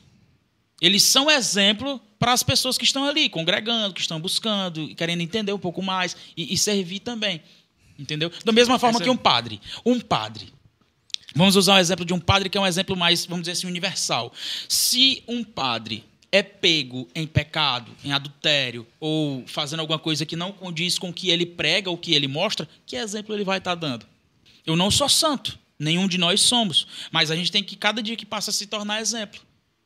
Eles 0.81 1.03
são 1.03 1.31
exemplo 1.31 2.01
para 2.19 2.33
as 2.33 2.43
pessoas 2.43 2.79
que 2.79 2.85
estão 2.85 3.05
ali, 3.05 3.29
congregando, 3.29 3.93
que 3.93 4.01
estão 4.01 4.21
buscando, 4.21 4.95
querendo 4.95 5.21
entender 5.21 5.53
um 5.53 5.59
pouco 5.59 5.83
mais 5.83 6.17
e, 6.37 6.55
e 6.55 6.57
servir 6.57 7.01
também. 7.01 7.43
Entendeu? 7.99 8.31
Da 8.45 8.53
mesma 8.53 8.79
forma 8.79 8.97
Essa- 8.97 9.05
que 9.05 9.11
um 9.11 9.17
padre. 9.17 9.61
Um 9.85 10.01
padre. 10.01 10.53
Vamos 11.35 11.57
usar 11.57 11.75
o 11.75 11.79
exemplo 11.79 12.05
de 12.07 12.15
um 12.15 12.19
padre 12.21 12.49
que 12.49 12.57
é 12.57 12.61
um 12.61 12.67
exemplo 12.67 12.97
mais, 12.97 13.27
vamos 13.27 13.43
dizer 13.43 13.53
assim, 13.53 13.67
universal. 13.67 14.33
Se 14.69 15.23
um 15.29 15.45
padre 15.45 16.05
é 16.31 16.43
pego 16.43 17.09
em 17.15 17.27
pecado, 17.27 17.91
em 18.05 18.13
adultério, 18.13 18.87
ou 19.01 19.45
fazendo 19.47 19.81
alguma 19.81 19.99
coisa 19.99 20.27
que 20.27 20.37
não 20.37 20.53
condiz 20.53 20.99
com 20.99 21.09
o 21.11 21.13
que 21.13 21.31
ele 21.31 21.47
prega 21.47 21.89
ou 21.91 21.97
que 21.97 22.13
ele 22.15 22.29
mostra, 22.29 22.69
que 22.87 22.97
exemplo 22.97 23.35
ele 23.35 23.45
vai 23.45 23.59
estar 23.59 23.75
dando? 23.75 24.07
Eu 24.67 24.77
não 24.77 24.91
sou 24.91 25.09
santo, 25.09 25.59
nenhum 25.79 26.07
de 26.07 26.19
nós 26.19 26.41
somos, 26.43 26.87
mas 27.11 27.31
a 27.31 27.37
gente 27.37 27.51
tem 27.51 27.63
que, 27.65 27.77
cada 27.77 28.03
dia 28.03 28.15
que 28.17 28.27
passa, 28.27 28.53
se 28.53 28.67
tornar 28.67 29.01
exemplo. 29.01 29.41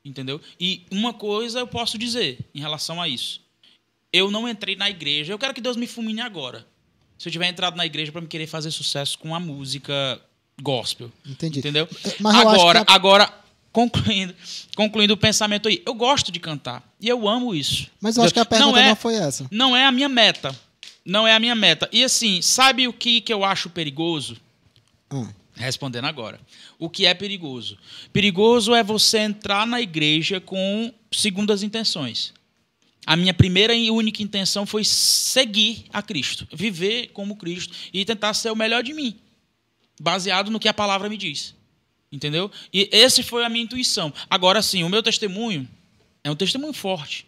Entendeu? 0.04 0.40
E 0.58 0.84
uma 0.90 1.12
coisa 1.12 1.60
eu 1.60 1.66
posso 1.68 1.96
dizer 1.96 2.38
em 2.52 2.58
relação 2.60 3.00
a 3.00 3.06
isso. 3.06 3.40
Eu 4.12 4.30
não 4.32 4.48
entrei 4.48 4.74
na 4.74 4.90
igreja, 4.90 5.32
eu 5.32 5.38
quero 5.38 5.54
que 5.54 5.60
Deus 5.60 5.76
me 5.76 5.86
fulmine 5.86 6.20
agora. 6.20 6.66
Se 7.16 7.28
eu 7.28 7.32
tiver 7.32 7.46
entrado 7.48 7.76
na 7.76 7.86
igreja 7.86 8.10
para 8.10 8.20
me 8.20 8.26
querer 8.26 8.48
fazer 8.48 8.72
sucesso 8.72 9.16
com 9.16 9.32
a 9.32 9.38
música 9.38 10.20
gospel. 10.60 11.10
Entendi. 11.24 11.60
Entendeu? 11.60 11.88
Mas 12.18 12.34
agora, 12.34 12.80
a- 12.84 12.92
agora 12.94 13.41
concluindo, 13.72 14.34
concluindo 14.76 15.14
o 15.14 15.16
pensamento 15.16 15.68
aí, 15.68 15.82
eu 15.86 15.94
gosto 15.94 16.30
de 16.30 16.38
cantar 16.38 16.82
e 17.00 17.08
eu 17.08 17.26
amo 17.26 17.54
isso. 17.54 17.88
Mas 18.00 18.16
eu 18.16 18.22
acho 18.22 18.34
que 18.34 18.40
a 18.40 18.44
pergunta 18.44 18.72
não, 18.72 18.78
é, 18.78 18.94
foi 18.94 19.14
essa. 19.14 19.46
não 19.50 19.76
é 19.76 19.86
a 19.86 19.92
minha 19.92 20.08
meta. 20.08 20.54
Não 21.04 21.26
é 21.26 21.34
a 21.34 21.40
minha 21.40 21.54
meta. 21.54 21.88
E 21.90 22.04
assim, 22.04 22.40
sabe 22.40 22.86
o 22.86 22.92
que, 22.92 23.20
que 23.20 23.32
eu 23.32 23.44
acho 23.44 23.68
perigoso? 23.70 24.36
Ah, 25.10 25.26
Respondendo 25.54 26.06
agora. 26.06 26.40
O 26.78 26.88
que 26.88 27.06
é 27.06 27.12
perigoso? 27.12 27.76
Perigoso 28.12 28.74
é 28.74 28.82
você 28.82 29.18
entrar 29.18 29.66
na 29.66 29.80
igreja 29.80 30.40
com 30.40 30.92
segundas 31.10 31.62
intenções. 31.62 32.32
A 33.04 33.16
minha 33.16 33.34
primeira 33.34 33.74
e 33.74 33.90
única 33.90 34.22
intenção 34.22 34.64
foi 34.64 34.84
seguir 34.84 35.86
a 35.92 36.00
Cristo, 36.00 36.46
viver 36.52 37.08
como 37.08 37.36
Cristo 37.36 37.74
e 37.92 38.04
tentar 38.04 38.32
ser 38.32 38.50
o 38.50 38.56
melhor 38.56 38.82
de 38.82 38.94
mim, 38.94 39.16
baseado 40.00 40.50
no 40.50 40.60
que 40.60 40.68
a 40.68 40.74
palavra 40.74 41.08
me 41.08 41.16
diz. 41.16 41.54
Entendeu? 42.12 42.50
E 42.70 42.90
esse 42.92 43.22
foi 43.22 43.42
a 43.42 43.48
minha 43.48 43.64
intuição. 43.64 44.12
Agora 44.28 44.60
sim, 44.60 44.84
o 44.84 44.88
meu 44.90 45.02
testemunho 45.02 45.66
é 46.22 46.30
um 46.30 46.36
testemunho 46.36 46.74
forte. 46.74 47.26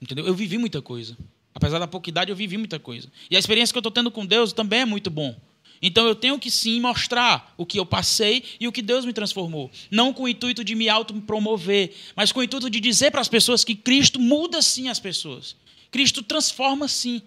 Entendeu? 0.00 0.26
Eu 0.26 0.34
vivi 0.34 0.58
muita 0.58 0.82
coisa. 0.82 1.16
Apesar 1.54 1.78
da 1.78 1.88
pouca 1.88 2.10
idade, 2.10 2.30
eu 2.30 2.36
vivi 2.36 2.58
muita 2.58 2.78
coisa. 2.78 3.10
E 3.30 3.36
a 3.36 3.38
experiência 3.38 3.72
que 3.72 3.78
eu 3.78 3.80
estou 3.80 3.90
tendo 3.90 4.10
com 4.10 4.26
Deus 4.26 4.52
também 4.52 4.80
é 4.80 4.84
muito 4.84 5.10
bom. 5.10 5.34
Então 5.80 6.06
eu 6.06 6.14
tenho 6.14 6.38
que 6.38 6.50
sim 6.50 6.80
mostrar 6.80 7.54
o 7.56 7.64
que 7.64 7.78
eu 7.78 7.86
passei 7.86 8.44
e 8.60 8.68
o 8.68 8.72
que 8.72 8.82
Deus 8.82 9.04
me 9.04 9.12
transformou. 9.12 9.70
Não 9.90 10.12
com 10.12 10.24
o 10.24 10.28
intuito 10.28 10.62
de 10.62 10.74
me 10.74 10.88
autopromover, 10.88 11.94
mas 12.14 12.30
com 12.30 12.40
o 12.40 12.42
intuito 12.42 12.68
de 12.68 12.80
dizer 12.80 13.10
para 13.10 13.20
as 13.20 13.28
pessoas 13.28 13.64
que 13.64 13.74
Cristo 13.74 14.20
muda 14.20 14.60
sim 14.60 14.88
as 14.88 15.00
pessoas. 15.00 15.56
Cristo 15.90 16.22
transforma 16.22 16.86
sim. 16.86 17.22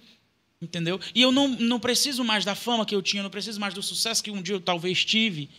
Entendeu? 0.61 0.99
E 1.15 1.21
eu 1.21 1.31
não, 1.31 1.47
não 1.47 1.79
preciso 1.79 2.23
mais 2.23 2.45
da 2.45 2.53
fama 2.53 2.85
que 2.85 2.93
eu 2.93 3.01
tinha, 3.01 3.23
não 3.23 3.31
preciso 3.31 3.59
mais 3.59 3.73
do 3.73 3.81
sucesso 3.81 4.23
que 4.23 4.29
um 4.29 4.41
dia 4.41 4.53
eu 4.53 4.61
talvez 4.61 5.03
tive 5.03 5.49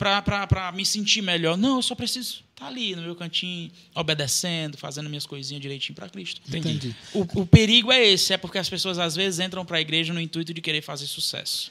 para 0.00 0.72
me 0.72 0.84
sentir 0.86 1.20
melhor. 1.20 1.56
Não, 1.58 1.76
eu 1.76 1.82
só 1.82 1.94
preciso 1.94 2.42
estar 2.50 2.66
ali 2.66 2.96
no 2.96 3.02
meu 3.02 3.14
cantinho, 3.14 3.70
obedecendo, 3.94 4.78
fazendo 4.78 5.08
minhas 5.10 5.26
coisinhas 5.26 5.60
direitinho 5.60 5.94
para 5.94 6.08
Cristo. 6.08 6.40
entendi. 6.48 6.96
O, 7.12 7.40
o 7.42 7.46
perigo 7.46 7.92
é 7.92 8.02
esse, 8.08 8.32
é 8.32 8.38
porque 8.38 8.56
as 8.58 8.68
pessoas 8.68 8.98
às 8.98 9.14
vezes 9.14 9.38
entram 9.40 9.64
para 9.64 9.76
a 9.76 9.80
igreja 9.80 10.12
no 10.14 10.20
intuito 10.20 10.54
de 10.54 10.60
querer 10.62 10.80
fazer 10.82 11.06
sucesso. 11.06 11.70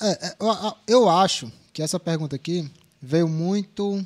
É, 0.00 0.28
é, 0.28 0.36
eu- 0.86 1.08
acho 1.08 1.52
que 1.72 1.82
essa 1.82 2.00
pergunta 2.00 2.34
aqui 2.36 2.68
veio 3.02 3.28
muito. 3.28 4.04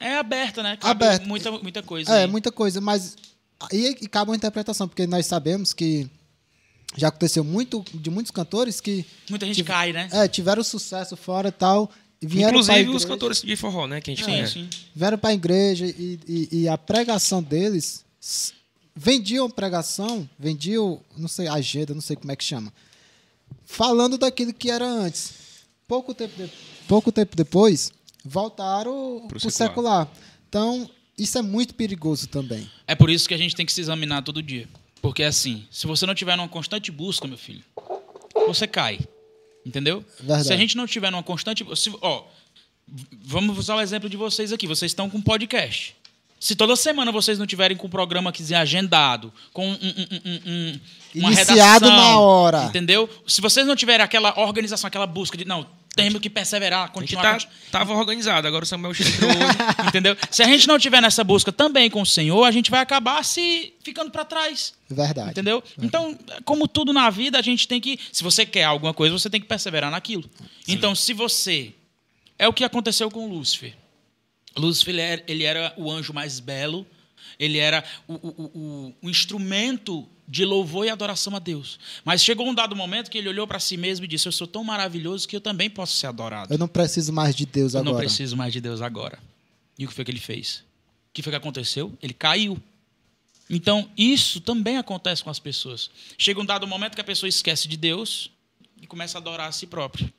É 0.00 0.16
aberta, 0.16 0.62
né? 0.62 0.76
Cabe 0.76 1.04
Aberta. 1.04 1.26
Muita, 1.26 1.50
muita 1.52 1.82
coisa. 1.82 2.10
É, 2.12 2.22
aí. 2.22 2.26
muita 2.26 2.50
coisa, 2.52 2.80
mas 2.80 3.16
aí 3.70 3.96
e 4.00 4.08
cabe 4.08 4.30
uma 4.30 4.36
interpretação, 4.36 4.86
porque 4.88 5.06
nós 5.06 5.26
sabemos 5.26 5.72
que 5.74 6.08
já 6.96 7.08
aconteceu 7.08 7.42
muito 7.44 7.84
de 7.92 8.08
muitos 8.10 8.30
cantores 8.30 8.80
que 8.80 9.04
Muita 9.28 9.44
gente 9.44 9.56
tive- 9.56 9.68
cai, 9.68 9.92
né? 9.92 10.08
é, 10.12 10.26
tiveram 10.28 10.62
sucesso 10.62 11.16
fora 11.16 11.48
e 11.48 11.52
tal. 11.52 11.90
E 12.20 12.26
vieram 12.26 12.58
Inclusive 12.60 12.88
os 12.90 13.04
cantores 13.04 13.42
de 13.42 13.54
forró, 13.56 13.86
né? 13.86 14.00
Que 14.00 14.10
a 14.10 14.14
gente 14.14 14.24
Sim, 14.24 14.30
conhece. 14.32 14.52
sim. 14.54 14.68
vieram 14.94 15.16
para 15.18 15.30
a 15.30 15.34
igreja 15.34 15.86
e, 15.86 16.18
e- 16.26 16.48
e 16.62 16.68
a 16.68 16.76
pregação 16.76 17.40
deles 17.42 18.04
vendiam 18.94 19.48
pregação, 19.48 20.28
vendiam, 20.38 21.00
não 21.16 21.28
sei, 21.28 21.46
agenda, 21.46 21.94
não 21.94 22.00
sei 22.00 22.16
como 22.16 22.32
é 22.32 22.36
que 22.36 22.42
chama, 22.44 22.72
falando 23.64 24.18
daquilo 24.18 24.52
que 24.52 24.70
era 24.70 24.84
antes. 24.84 25.32
Pouco 25.86 26.12
tempo, 26.12 26.36
de- 26.42 26.50
pouco 26.88 27.12
tempo 27.12 27.36
depois, 27.36 27.92
voltaram 28.24 29.24
Pro 29.28 29.38
para 29.38 29.48
o 29.48 29.50
secular. 29.50 30.06
secular. 30.06 30.08
Então, 30.48 30.90
isso 31.16 31.38
é 31.38 31.42
muito 31.42 31.74
perigoso 31.74 32.26
também. 32.26 32.68
É 32.86 32.94
por 32.94 33.10
isso 33.10 33.28
que 33.28 33.34
a 33.34 33.38
gente 33.38 33.54
tem 33.54 33.64
que 33.64 33.72
se 33.72 33.80
examinar 33.80 34.22
todo 34.22 34.42
dia. 34.42 34.68
Porque 35.00 35.22
assim, 35.22 35.66
se 35.70 35.86
você 35.86 36.04
não 36.04 36.14
tiver 36.14 36.36
numa 36.36 36.48
constante 36.48 36.90
busca, 36.90 37.26
meu 37.28 37.38
filho, 37.38 37.62
você 38.46 38.66
cai. 38.66 38.98
Entendeu? 39.68 40.04
Verdade. 40.18 40.46
Se 40.46 40.52
a 40.52 40.56
gente 40.56 40.76
não 40.76 40.86
tiver 40.86 41.10
numa 41.10 41.22
constante. 41.22 41.64
Se, 41.76 41.92
ó, 42.00 42.24
Vamos 43.24 43.58
usar 43.58 43.76
o 43.76 43.80
exemplo 43.80 44.08
de 44.08 44.16
vocês 44.16 44.52
aqui. 44.52 44.66
Vocês 44.66 44.90
estão 44.90 45.10
com 45.10 45.20
podcast. 45.20 45.94
Se 46.40 46.54
toda 46.54 46.76
semana 46.76 47.10
vocês 47.10 47.38
não 47.38 47.46
tiverem 47.46 47.76
com 47.76 47.88
um 47.88 47.90
programa 47.90 48.32
que 48.32 48.54
agendado, 48.54 49.32
com 49.52 49.68
um, 49.68 49.72
um, 49.72 49.76
um, 49.76 50.40
um, 50.46 50.80
uma 51.16 51.32
Iniciado 51.32 51.86
redação, 51.86 51.90
na 51.90 52.20
hora. 52.20 52.64
Entendeu? 52.64 53.10
Se 53.26 53.40
vocês 53.40 53.66
não 53.66 53.74
tiverem 53.74 54.04
aquela 54.04 54.38
organização, 54.38 54.86
aquela 54.86 55.06
busca 55.06 55.36
de, 55.36 55.44
não, 55.44 55.66
temos 55.96 56.20
que 56.20 56.30
perseverar, 56.30 56.80
A 56.82 56.86
gente 56.86 56.94
continuar. 56.94 57.22
tá, 57.22 57.32
continu- 57.34 57.52
tava 57.72 57.92
organizado, 57.94 58.46
agora 58.46 58.64
o 58.64 58.66
Samuel 58.66 58.94
chegou. 58.94 59.28
Entendeu? 59.88 60.16
Se 60.30 60.42
a 60.42 60.46
gente 60.46 60.68
não 60.68 60.78
tiver 60.78 61.00
nessa 61.00 61.24
busca 61.24 61.50
também 61.52 61.90
com 61.90 62.02
o 62.02 62.06
Senhor, 62.06 62.44
a 62.44 62.50
gente 62.50 62.70
vai 62.70 62.80
acabar 62.80 63.24
se 63.24 63.74
ficando 63.82 64.10
para 64.10 64.24
trás. 64.24 64.74
Verdade. 64.88 65.30
Entendeu? 65.32 65.62
Então, 65.82 66.16
como 66.44 66.68
tudo 66.68 66.92
na 66.92 67.10
vida, 67.10 67.38
a 67.38 67.42
gente 67.42 67.66
tem 67.66 67.80
que. 67.80 67.98
Se 68.12 68.22
você 68.22 68.46
quer 68.46 68.64
alguma 68.64 68.94
coisa, 68.94 69.18
você 69.18 69.28
tem 69.28 69.40
que 69.40 69.46
perseverar 69.46 69.90
naquilo. 69.90 70.28
Então, 70.66 70.94
se 70.94 71.12
você. 71.12 71.72
É 72.38 72.46
o 72.46 72.52
que 72.52 72.62
aconteceu 72.62 73.10
com 73.10 73.28
Lúcifer. 73.28 73.74
Lúcifer 74.56 75.24
ele 75.26 75.42
era, 75.44 75.72
o 75.76 75.90
anjo 75.90 76.12
mais 76.12 76.38
belo, 76.38 76.86
ele 77.38 77.58
era 77.58 77.82
o- 78.06 78.14
o- 78.14 78.50
o- 78.54 78.94
o 79.02 79.10
instrumento 79.10 80.08
de 80.28 80.44
louvor 80.44 80.84
e 80.84 80.90
adoração 80.90 81.34
a 81.34 81.38
Deus. 81.38 81.78
Mas 82.04 82.22
chegou 82.22 82.46
um 82.46 82.54
dado 82.54 82.76
momento 82.76 83.10
que 83.10 83.16
ele 83.16 83.28
olhou 83.30 83.46
para 83.46 83.58
si 83.58 83.76
mesmo 83.78 84.04
e 84.04 84.08
disse: 84.08 84.28
Eu 84.28 84.32
sou 84.32 84.46
tão 84.46 84.62
maravilhoso 84.62 85.26
que 85.26 85.34
eu 85.34 85.40
também 85.40 85.70
posso 85.70 85.96
ser 85.96 86.06
adorado. 86.06 86.52
Eu 86.52 86.58
não 86.58 86.68
preciso 86.68 87.12
mais 87.12 87.34
de 87.34 87.46
Deus 87.46 87.72
Eu 87.72 87.80
agora. 87.80 87.92
não 87.94 87.98
preciso 88.00 88.36
mais 88.36 88.52
de 88.52 88.60
Deus 88.60 88.82
agora. 88.82 89.18
E 89.78 89.84
o 89.84 89.88
que 89.88 89.94
foi 89.94 90.04
que 90.04 90.10
ele 90.10 90.20
fez? 90.20 90.62
O 91.10 91.14
que 91.14 91.22
foi 91.22 91.32
que 91.32 91.36
aconteceu? 91.36 91.96
Ele 92.02 92.12
caiu. 92.12 92.60
Então, 93.48 93.88
isso 93.96 94.40
também 94.42 94.76
acontece 94.76 95.24
com 95.24 95.30
as 95.30 95.38
pessoas. 95.38 95.90
Chega 96.18 96.38
um 96.38 96.44
dado 96.44 96.66
momento 96.66 96.94
que 96.94 97.00
a 97.00 97.04
pessoa 97.04 97.28
esquece 97.28 97.66
de 97.66 97.78
Deus 97.78 98.30
e 98.82 98.86
começa 98.86 99.16
a 99.16 99.20
adorar 99.20 99.48
a 99.48 99.52
si 99.52 99.66
própria. 99.66 100.12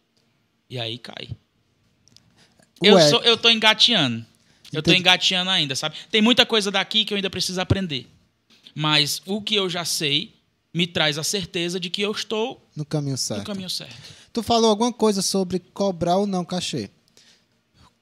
E 0.68 0.80
aí 0.80 0.98
cai. 0.98 1.30
Eu, 2.82 2.96
Ué, 2.96 3.10
sou, 3.10 3.22
eu 3.24 3.38
tô 3.38 3.50
engateando. 3.50 4.26
Eu 4.72 4.82
tô 4.82 4.90
Entendi. 4.92 5.00
engateando 5.02 5.50
ainda, 5.52 5.76
sabe? 5.76 5.96
Tem 6.10 6.22
muita 6.22 6.46
coisa 6.46 6.72
daqui 6.72 7.06
que 7.06 7.14
eu 7.14 7.16
ainda 7.18 7.30
preciso 7.30 7.60
aprender. 7.62 8.08
Mas 8.76 9.22
o 9.26 9.42
que 9.42 9.56
eu 9.56 9.70
já 9.70 9.84
sei 9.86 10.34
me 10.74 10.86
traz 10.86 11.18
a 11.18 11.24
certeza 11.24 11.80
de 11.80 11.90
que 11.90 12.02
eu 12.02 12.12
estou 12.12 12.64
no 12.76 12.86
caminho 12.86 13.18
certo. 13.18 13.40
no 13.40 13.46
caminho 13.46 13.70
certo. 13.70 13.96
Tu 14.32 14.44
falou 14.44 14.70
alguma 14.70 14.94
coisa 14.94 15.22
sobre 15.22 15.60
cobrar 15.60 16.18
ou 16.18 16.28
não 16.28 16.46
cachê. 16.46 16.90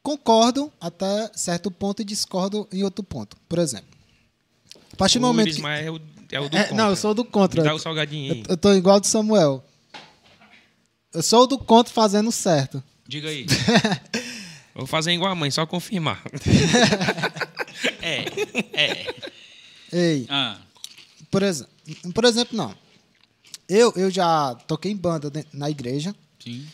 Concordo 0.03 0.71
até 0.79 1.29
certo 1.33 1.69
ponto 1.71 2.01
e 2.01 2.05
discordo 2.05 2.67
em 2.71 2.83
outro 2.83 3.03
ponto. 3.03 3.35
Por 3.47 3.59
exemplo, 3.59 3.87
a 4.93 4.95
partir 4.95 5.19
do 5.19 5.27
momento. 5.27 5.55
Que- 5.55 5.65
é 5.65 5.91
o, 5.91 5.99
é 6.31 6.39
o 6.39 6.49
do 6.49 6.57
É, 6.57 6.61
contra. 6.63 6.75
não, 6.75 6.89
eu 6.89 6.95
sou 6.95 7.13
do 7.13 7.25
contra. 7.25 7.61
Me 7.61 7.67
dá 7.67 7.73
o 7.73 7.79
salgadinho 7.79 8.33
aí. 8.33 8.39
Eu, 8.41 8.45
eu 8.49 8.57
tô 8.57 8.73
igual 8.73 8.99
do 8.99 9.07
Samuel. 9.07 9.63
Eu 11.13 11.23
sou 11.23 11.43
o 11.43 11.47
do 11.47 11.57
contra 11.57 11.91
fazendo 11.93 12.31
certo. 12.31 12.83
Diga 13.07 13.29
aí. 13.29 13.45
Vou 14.75 14.85
fazer 14.85 15.11
igual 15.11 15.31
a 15.31 15.35
mãe, 15.35 15.49
só 15.49 15.65
confirmar. 15.65 16.21
É, 18.01 18.25
é. 18.73 19.15
Ei, 19.91 20.25
Ah, 20.29 20.59
por 21.31 21.43
exemplo, 21.43 21.71
por 22.13 22.25
exemplo, 22.25 22.57
não. 22.57 22.75
Eu, 23.69 23.91
eu 23.95 24.09
já 24.09 24.55
toquei 24.67 24.91
em 24.91 24.95
banda 24.95 25.31
na 25.53 25.69
igreja 25.69 26.15
sim. 26.41 26.65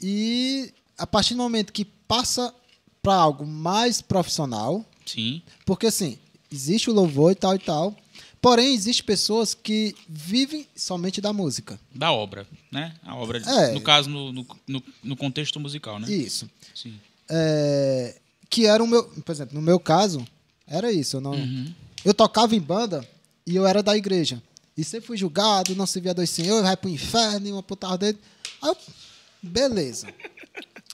e 0.00 0.72
a 0.98 1.06
partir 1.06 1.34
do 1.34 1.38
momento 1.38 1.72
que 1.72 1.84
passa 1.84 2.52
para 3.02 3.14
algo 3.14 3.46
mais 3.46 4.00
profissional, 4.00 4.84
Sim. 5.06 5.42
porque 5.64 5.86
assim, 5.86 6.18
existe 6.50 6.90
o 6.90 6.92
louvor 6.92 7.32
e 7.32 7.34
tal 7.34 7.54
e 7.54 7.58
tal, 7.58 7.96
porém 8.40 8.74
existem 8.74 9.04
pessoas 9.04 9.54
que 9.54 9.94
vivem 10.08 10.66
somente 10.74 11.20
da 11.20 11.32
música. 11.32 11.78
Da 11.94 12.10
obra, 12.12 12.46
né? 12.72 12.94
A 13.04 13.14
obra, 13.14 13.38
É. 13.38 13.72
no 13.72 13.80
caso, 13.80 14.08
no, 14.10 14.32
no, 14.32 14.46
no- 14.66 14.82
no 15.02 15.16
contexto 15.16 15.60
musical, 15.60 15.98
né? 16.00 16.10
Isso. 16.10 16.48
Sim. 16.74 16.98
É, 17.28 18.16
que 18.50 18.66
era 18.66 18.82
o 18.82 18.86
meu, 18.86 19.04
por 19.04 19.30
exemplo, 19.32 19.54
no 19.54 19.62
meu 19.62 19.78
caso, 19.78 20.26
era 20.66 20.90
isso. 20.92 21.16
Eu, 21.16 21.20
não, 21.20 21.32
Uhum. 21.32 21.72
Eu 22.04 22.12
tocava 22.14 22.54
em 22.54 22.60
banda 22.60 23.06
e 23.46 23.56
eu 23.56 23.66
era 23.66 23.82
da 23.82 23.96
igreja. 23.96 24.42
E 24.76 24.82
sempre 24.82 25.06
fui 25.06 25.16
julgado, 25.16 25.74
não 25.76 25.86
servia 25.86 26.12
dois 26.12 26.30
senhores, 26.30 26.64
vai 26.64 26.76
pro 26.76 26.90
inferno, 26.90 27.46
e 27.46 27.52
uma 27.52 27.62
putada 27.62 27.96
dele. 27.98 28.18
Aí 28.60 28.68
eu, 28.70 28.76
beleza. 29.42 30.08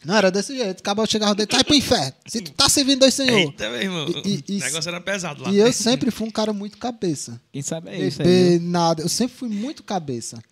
Não 0.04 0.16
era 0.16 0.30
desse 0.30 0.56
jeito. 0.56 0.80
Acabou 0.80 1.04
de 1.06 1.12
chegar 1.12 1.34
dele, 1.34 1.48
vai 1.50 1.64
pro 1.64 1.74
inferno. 1.74 2.12
Se 2.26 2.40
tu 2.40 2.52
tá 2.52 2.68
servindo 2.68 3.00
dois 3.00 3.12
senhores. 3.14 3.46
Eita, 3.46 3.68
meu 3.70 3.80
irmão. 3.82 4.08
E- 4.24 4.44
e- 4.48 4.56
o 4.56 4.60
negócio 4.60 4.88
era 4.88 5.00
pesado 5.00 5.42
lá. 5.44 5.50
E 5.50 5.56
eu 5.58 5.72
sempre 5.72 6.10
fui 6.10 6.26
um 6.26 6.30
cara 6.30 6.52
muito 6.52 6.78
cabeça. 6.78 7.40
Quem 7.52 7.62
sabe 7.62 7.90
é 7.90 8.06
isso 8.06 8.20
aí. 8.22 8.58
Viu? 8.58 8.68
nada. 8.68 9.02
Eu 9.02 9.08
sempre 9.08 9.36
fui 9.36 9.48
muito 9.48 9.82
cabeça. 9.82 10.42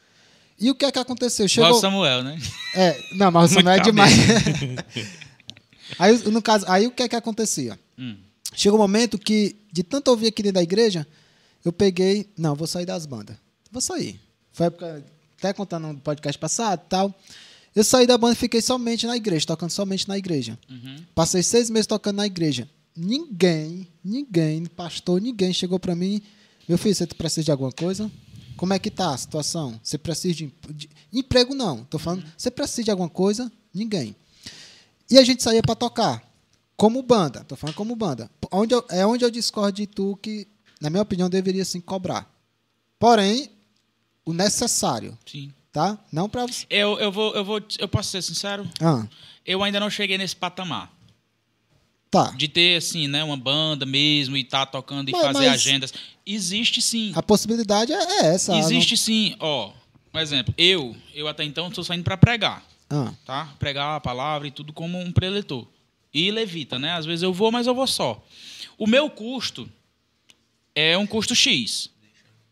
E 0.61 0.71
o 0.71 0.75
que 0.75 0.85
é 0.85 0.91
que 0.93 0.99
aconteceu? 0.99 1.47
Igual 1.47 1.67
Chegou. 1.67 1.79
o 1.79 1.81
Samuel, 1.81 2.23
né? 2.25 2.39
É, 2.75 2.99
não, 3.13 3.31
mas 3.31 3.53
o 3.53 3.55
Muito 3.55 3.65
Samuel 3.65 3.79
é 3.79 3.83
demais. 3.83 4.13
aí, 5.99 6.19
no 6.31 6.43
caso, 6.43 6.65
aí 6.69 6.87
o 6.87 6.91
que 6.91 7.03
é 7.03 7.09
que 7.09 7.17
acontecia? 7.17 7.79
Hum. 7.99 8.17
Chegou 8.55 8.79
um 8.79 8.83
momento 8.83 9.19
que, 9.19 9.57
de 9.73 9.83
tanto 9.83 10.09
ouvir 10.09 10.29
aqui 10.29 10.43
dentro 10.43 10.55
da 10.55 10.63
igreja, 10.63 11.07
eu 11.65 11.73
peguei, 11.73 12.29
não, 12.37 12.55
vou 12.55 12.67
sair 12.67 12.87
das 12.87 13.07
bandas. 13.07 13.37
Vou 13.71 13.81
sair. 13.81 14.19
Foi 14.53 14.67
época, 14.67 15.05
até 15.39 15.53
contando 15.53 15.89
no 15.89 15.99
podcast 16.01 16.39
passado 16.39 16.83
e 16.85 16.89
tal. 16.89 17.15
Eu 17.77 17.85
saí 17.85 18.07
da 18.07 18.19
banda 18.19 18.33
e 18.33 18.37
fiquei 18.37 18.61
somente 18.61 19.07
na 19.07 19.17
igreja, 19.17 19.47
tocando 19.47 19.71
somente 19.71 20.09
na 20.09 20.19
igreja. 20.19 20.59
Uhum. 20.69 21.05
Passei 21.15 21.43
seis 21.43 21.71
meses 21.71 21.87
tocando 21.87 22.17
na 22.17 22.27
igreja. 22.27 22.69
Ninguém, 22.97 23.87
ninguém, 24.03 24.67
pastor, 24.67 25.21
ninguém 25.21 25.53
chegou 25.53 25.79
pra 25.79 25.95
mim. 25.95 26.21
Meu 26.69 26.77
filho, 26.77 26.95
você 26.95 27.07
precisa 27.07 27.45
de 27.45 27.51
alguma 27.53 27.71
coisa? 27.71 28.11
Como 28.57 28.73
é 28.73 28.79
que 28.79 28.91
tá 28.91 29.15
a 29.15 29.17
situação? 29.17 29.79
Você 29.83 29.97
precisa 29.97 30.35
de, 30.35 30.53
de- 30.71 30.91
emprego? 31.13 31.55
Não. 31.55 31.85
Tô 31.85 31.99
falando, 31.99 32.25
você 32.37 32.51
precisa 32.51 32.83
de 32.85 32.91
alguma 32.91 33.09
coisa? 33.09 33.53
Ninguém. 33.73 34.17
E 35.09 35.17
a 35.17 35.23
gente 35.25 35.43
saía 35.43 35.63
pra 35.63 35.77
tocar. 35.77 36.28
Como 36.79 37.03
banda. 37.03 37.45
Tô 37.45 37.57
falando 37.57 37.75
como 37.75 37.95
banda. 37.97 38.31
Onde 38.53 38.73
eu- 38.73 38.85
é 38.89 39.05
onde 39.05 39.25
eu 39.25 39.31
discordo 39.31 39.73
de 39.73 39.87
tu 39.87 40.17
que, 40.23 40.47
na 40.81 40.89
minha 40.89 41.03
opinião, 41.03 41.29
deveria 41.29 41.65
sim 41.65 41.81
cobrar. 41.81 42.33
Porém, 43.01 43.51
o 44.25 44.33
necessário, 44.33 45.19
Sim. 45.27 45.53
tá? 45.73 45.99
Não 46.13 46.29
pra 46.29 46.47
você. 46.47 46.65
Eu, 46.71 46.99
eu, 47.01 47.11
vou, 47.13 47.35
eu, 47.35 47.45
vou, 47.45 47.61
eu 47.81 47.89
posso 47.89 48.11
ser 48.11 48.23
sincero? 48.23 48.67
Ah, 48.81 49.07
Eu 49.45 49.63
ainda 49.63 49.81
não 49.81 49.91
cheguei 49.91 50.17
nesse 50.17 50.37
patamar. 50.37 50.91
tá. 52.11 52.31
De 52.37 52.47
ter, 52.49 52.77
assim, 52.77 53.07
né, 53.09 53.23
uma 53.25 53.37
banda 53.37 53.85
mesmo 53.85 54.37
e 54.37 54.41
estar 54.43 54.65
tocando 54.67 55.09
e 55.09 55.13
Mas- 55.13 55.21
fazer 55.23 55.39
mas- 55.47 55.55
agendas. 55.61 55.93
Existe 56.25 56.81
sim. 56.81 57.13
A 57.15 57.23
possibilidade 57.23 57.93
é, 57.93 58.27
essa. 58.35 58.57
Existe 58.57 58.97
sim. 58.97 59.35
Ó, 59.41 59.73
um 60.15 60.19
exemplo. 60.19 60.55
Eu, 60.57 60.95
eu 61.15 61.27
até 61.29 61.43
então 61.45 61.69
estou 61.69 61.83
saindo 61.85 62.05
para 62.05 62.17
pregar. 62.17 62.63
Não- 62.89 63.09
Ah, 63.09 63.15
tá? 63.27 63.55
Pregar 63.59 63.97
a 63.97 64.01
palavra 64.01 64.47
e 64.47 64.51
tudo 64.51 64.73
como 64.73 64.99
um 64.99 65.11
preletor. 65.13 65.67
E 66.13 66.31
levita, 66.31 66.79
né? 66.79 66.93
Às 66.93 67.07
vezes 67.07 67.23
eu 67.23 67.33
vou, 67.33 67.53
mas 67.53 67.67
eu 67.67 67.75
vou 67.75 67.87
só. 67.87 68.25
O 68.77 68.87
meu 68.87 69.11
custo 69.11 69.69
é 70.75 70.97
um 70.97 71.07
custo 71.07 71.35
X, 71.35 71.91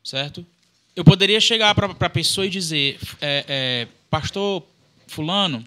certo? 0.02 0.46
Eu 0.94 1.04
poderia 1.04 1.40
chegar 1.40 1.74
para 1.74 1.86
a 1.88 2.10
pessoa 2.10 2.46
e 2.46 2.50
dizer, 2.50 2.98
é, 3.20 3.44
é, 3.48 3.88
pastor 4.10 4.62
fulano, 5.06 5.64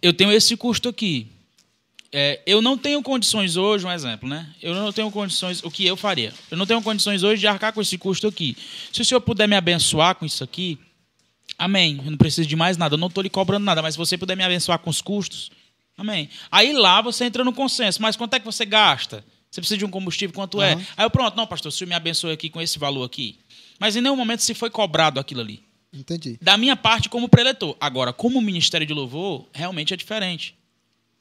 eu 0.00 0.12
tenho 0.12 0.32
esse 0.32 0.56
custo 0.56 0.88
aqui. 0.88 1.26
É, 2.12 2.40
eu 2.44 2.60
não 2.60 2.76
tenho 2.76 3.02
condições 3.02 3.56
hoje, 3.56 3.86
um 3.86 3.92
exemplo, 3.92 4.28
né? 4.28 4.52
Eu 4.60 4.74
não 4.74 4.92
tenho 4.92 5.10
condições, 5.10 5.62
o 5.62 5.70
que 5.70 5.86
eu 5.86 5.96
faria? 5.96 6.34
Eu 6.50 6.56
não 6.56 6.66
tenho 6.66 6.82
condições 6.82 7.22
hoje 7.22 7.40
de 7.40 7.46
arcar 7.46 7.72
com 7.72 7.80
esse 7.80 7.96
custo 7.96 8.26
aqui. 8.26 8.56
Se 8.92 9.00
o 9.00 9.04
senhor 9.04 9.20
puder 9.20 9.46
me 9.46 9.54
abençoar 9.54 10.16
com 10.16 10.26
isso 10.26 10.42
aqui, 10.42 10.78
Amém. 11.60 12.00
Eu 12.02 12.10
não 12.10 12.16
preciso 12.16 12.48
de 12.48 12.56
mais 12.56 12.78
nada. 12.78 12.94
Eu 12.94 12.98
não 12.98 13.08
estou 13.08 13.22
lhe 13.22 13.28
cobrando 13.28 13.66
nada, 13.66 13.82
mas 13.82 13.92
se 13.92 13.98
você 13.98 14.16
puder 14.16 14.34
me 14.34 14.42
abençoar 14.42 14.78
com 14.78 14.88
os 14.88 15.02
custos, 15.02 15.50
amém. 16.00 16.28
Aí 16.50 16.72
lá 16.72 17.00
você 17.00 17.24
entra 17.24 17.44
no 17.44 17.52
consenso. 17.52 18.00
Mas 18.02 18.16
quanto 18.16 18.34
é 18.34 18.40
que 18.40 18.44
você 18.44 18.64
gasta? 18.64 19.24
Você 19.50 19.60
precisa 19.60 19.78
de 19.78 19.84
um 19.84 19.90
combustível, 19.90 20.34
quanto 20.34 20.62
é? 20.62 20.74
Aham. 20.74 20.86
Aí 20.96 21.04
eu, 21.04 21.10
pronto, 21.10 21.36
não, 21.36 21.46
pastor, 21.46 21.70
o 21.70 21.72
senhor 21.72 21.88
me 21.88 21.94
abençoe 21.94 22.32
aqui 22.32 22.48
com 22.48 22.60
esse 22.60 22.78
valor 22.78 23.04
aqui. 23.04 23.38
Mas 23.78 23.96
em 23.96 24.00
nenhum 24.00 24.16
momento 24.16 24.42
se 24.42 24.54
foi 24.54 24.70
cobrado 24.70 25.18
aquilo 25.18 25.40
ali. 25.40 25.62
entendi. 25.92 26.38
Da 26.40 26.56
minha 26.56 26.76
parte, 26.76 27.08
como 27.08 27.28
preletor. 27.28 27.76
Agora, 27.80 28.12
como 28.12 28.40
ministério 28.40 28.86
de 28.86 28.92
louvor, 28.92 29.48
realmente 29.52 29.92
é 29.92 29.96
diferente. 29.96 30.54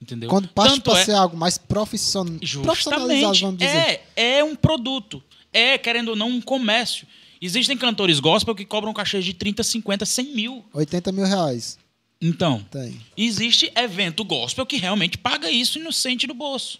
Entendeu? 0.01 0.29
Quando 0.29 0.47
passa 0.49 0.79
para 0.79 0.99
é- 0.99 1.05
ser 1.05 1.13
algo 1.13 1.35
mais 1.35 1.57
profission... 1.57 2.25
profissionalizado, 2.63 3.33
Justamente. 3.35 3.41
vamos 3.41 3.57
dizer. 3.57 4.01
É, 4.15 4.37
é 4.37 4.43
um 4.43 4.55
produto. 4.55 5.21
É, 5.51 5.77
querendo 5.77 6.09
ou 6.09 6.15
não, 6.15 6.29
um 6.29 6.41
comércio. 6.41 7.07
Existem 7.41 7.77
cantores 7.77 8.19
gospel 8.19 8.53
que 8.53 8.65
cobram 8.65 8.93
cachês 8.93 9.25
de 9.25 9.33
30, 9.33 9.63
50, 9.63 10.05
100 10.05 10.25
mil. 10.35 10.65
80 10.73 11.11
mil 11.11 11.25
reais. 11.25 11.77
Então, 12.21 12.61
Tem. 12.69 12.99
existe 13.15 13.71
evento 13.75 14.23
gospel 14.25 14.65
que 14.65 14.77
realmente 14.77 15.17
paga 15.17 15.49
isso 15.49 15.79
e 15.79 15.81
não 15.81 15.91
sente 15.91 16.27
no 16.27 16.33
bolso. 16.33 16.79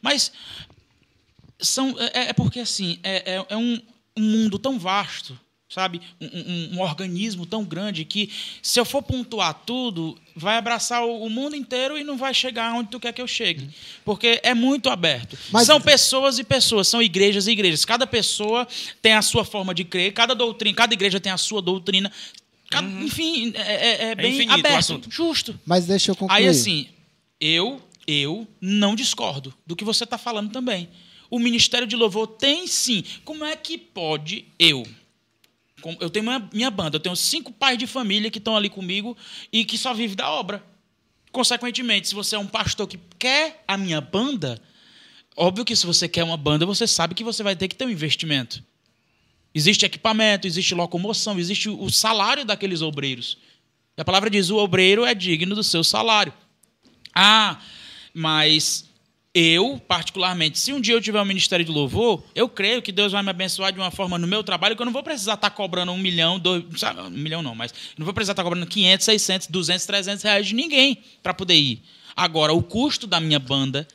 Mas 0.00 0.32
são, 1.58 1.94
é, 1.98 2.28
é 2.28 2.32
porque 2.32 2.60
assim, 2.60 2.98
é, 3.02 3.34
é, 3.36 3.46
é 3.50 3.56
um, 3.56 3.80
um 4.16 4.22
mundo 4.22 4.58
tão 4.58 4.78
vasto, 4.78 5.38
sabe? 5.68 6.00
Um, 6.20 6.26
um- 6.26 6.70
um 6.76 6.80
organismo 6.80 7.44
tão 7.46 7.64
grande 7.64 8.04
que 8.04 8.30
se 8.62 8.78
eu 8.80 8.84
for 8.84 9.02
pontuar 9.02 9.54
tudo, 9.66 10.16
vai 10.34 10.56
abraçar 10.56 11.04
o, 11.04 11.24
o 11.24 11.28
mundo 11.30 11.54
inteiro 11.56 11.98
e 11.98 12.04
não 12.04 12.16
vai 12.16 12.32
chegar 12.32 12.72
onde 12.74 12.90
tu 12.90 12.98
quer 13.00 13.12
que 13.12 13.20
eu 13.20 13.26
chegue. 13.28 13.68
Porque 14.04 14.40
é 14.42 14.54
muito 14.54 14.88
aberto. 14.88 15.36
Mas- 15.50 15.66
São 15.66 15.80
pessoas 15.80 16.38
e 16.38 16.44
pessoas, 16.44 16.88
são 16.88 17.02
igrejas 17.02 17.46
e 17.46 17.50
igrejas. 17.50 17.84
Cada 17.84 18.06
pessoa 18.06 18.66
tem 19.02 19.12
a 19.14 19.22
sua 19.22 19.44
forma 19.44 19.74
de 19.74 19.84
crer, 19.84 20.12
cada 20.12 20.34
doutrina, 20.34 20.76
cada 20.76 20.94
igreja 20.94 21.18
tem 21.20 21.30
a 21.32 21.36
sua 21.38 21.60
doutrina. 21.60 22.10
Cada- 22.70 22.86
Enfim, 23.02 23.52
é, 23.54 23.60
é- 23.60 24.04
é 24.10 24.14
bem 24.14 24.34
infinito 24.36 24.52
aberto. 24.66 25.02
Justo. 25.10 25.58
Mas 25.66 25.86
deixa 25.86 26.10
eu 26.12 26.16
concluir. 26.16 26.38
Aí 26.38 26.48
assim, 26.48 26.86
eu 27.40 27.82
eu 28.06 28.46
não 28.60 28.94
discordo 28.96 29.52
do 29.66 29.76
que 29.76 29.84
você 29.84 30.04
está 30.04 30.16
falando 30.16 30.50
também. 30.50 30.88
O 31.30 31.38
ministério 31.38 31.86
de 31.86 31.94
louvor 31.94 32.26
tem 32.26 32.66
sim. 32.66 33.04
Como 33.24 33.44
é 33.44 33.54
que 33.56 33.76
pode 33.78 34.46
eu? 34.58 34.84
Eu 36.00 36.10
tenho 36.10 36.24
minha, 36.24 36.48
minha 36.52 36.70
banda, 36.70 36.96
eu 36.96 37.00
tenho 37.00 37.14
cinco 37.16 37.52
pais 37.52 37.78
de 37.78 37.86
família 37.86 38.30
que 38.30 38.38
estão 38.38 38.56
ali 38.56 38.68
comigo 38.68 39.16
e 39.52 39.64
que 39.64 39.78
só 39.78 39.94
vivem 39.94 40.16
da 40.16 40.28
obra. 40.30 40.62
Consequentemente, 41.32 42.08
se 42.08 42.14
você 42.14 42.34
é 42.34 42.38
um 42.38 42.46
pastor 42.46 42.86
que 42.88 42.98
quer 43.18 43.62
a 43.66 43.76
minha 43.76 44.00
banda, 44.00 44.60
óbvio 45.36 45.64
que 45.64 45.76
se 45.76 45.86
você 45.86 46.08
quer 46.08 46.24
uma 46.24 46.36
banda, 46.36 46.66
você 46.66 46.86
sabe 46.86 47.14
que 47.14 47.22
você 47.24 47.42
vai 47.42 47.54
ter 47.54 47.68
que 47.68 47.74
ter 47.76 47.84
um 47.84 47.90
investimento. 47.90 48.62
Existe 49.54 49.84
equipamento, 49.84 50.46
existe 50.46 50.74
locomoção, 50.74 51.38
existe 51.38 51.68
o 51.68 51.90
salário 51.90 52.44
daqueles 52.44 52.82
obreiros. 52.82 53.36
E 53.96 54.00
a 54.00 54.04
palavra 54.04 54.30
diz: 54.30 54.50
o 54.50 54.56
obreiro 54.56 55.04
é 55.04 55.14
digno 55.14 55.54
do 55.54 55.64
seu 55.64 55.82
salário. 55.82 56.32
Ah, 57.14 57.58
mas 58.14 58.88
eu, 59.34 59.80
particularmente, 59.86 60.58
se 60.58 60.72
um 60.72 60.80
dia 60.80 60.94
eu 60.94 61.00
tiver 61.00 61.20
um 61.20 61.24
ministério 61.24 61.64
de 61.64 61.70
louvor, 61.70 62.24
eu 62.34 62.48
creio 62.48 62.82
que 62.82 62.90
Deus 62.90 63.12
vai 63.12 63.22
me 63.22 63.30
abençoar 63.30 63.72
de 63.72 63.78
uma 63.78 63.90
forma 63.90 64.18
no 64.18 64.26
meu 64.26 64.42
trabalho 64.42 64.74
que 64.74 64.82
eu 64.82 64.86
não 64.86 64.92
vou 64.92 65.02
precisar 65.02 65.34
estar 65.34 65.50
cobrando 65.50 65.92
um 65.92 65.98
milhão, 65.98 66.38
dois, 66.38 66.64
um 67.06 67.10
milhão 67.10 67.42
não, 67.42 67.54
mas 67.54 67.72
não 67.96 68.04
vou 68.04 68.12
precisar 68.12 68.32
estar 68.32 68.42
cobrando 68.42 68.66
500, 68.66 69.04
600, 69.04 69.46
200, 69.46 69.86
300 69.86 70.22
reais 70.24 70.46
de 70.48 70.54
ninguém 70.54 70.98
para 71.22 71.32
poder 71.32 71.54
ir. 71.54 71.82
Agora, 72.16 72.52
o 72.52 72.62
custo 72.62 73.06
da 73.06 73.20
minha 73.20 73.38
banda, 73.38 73.86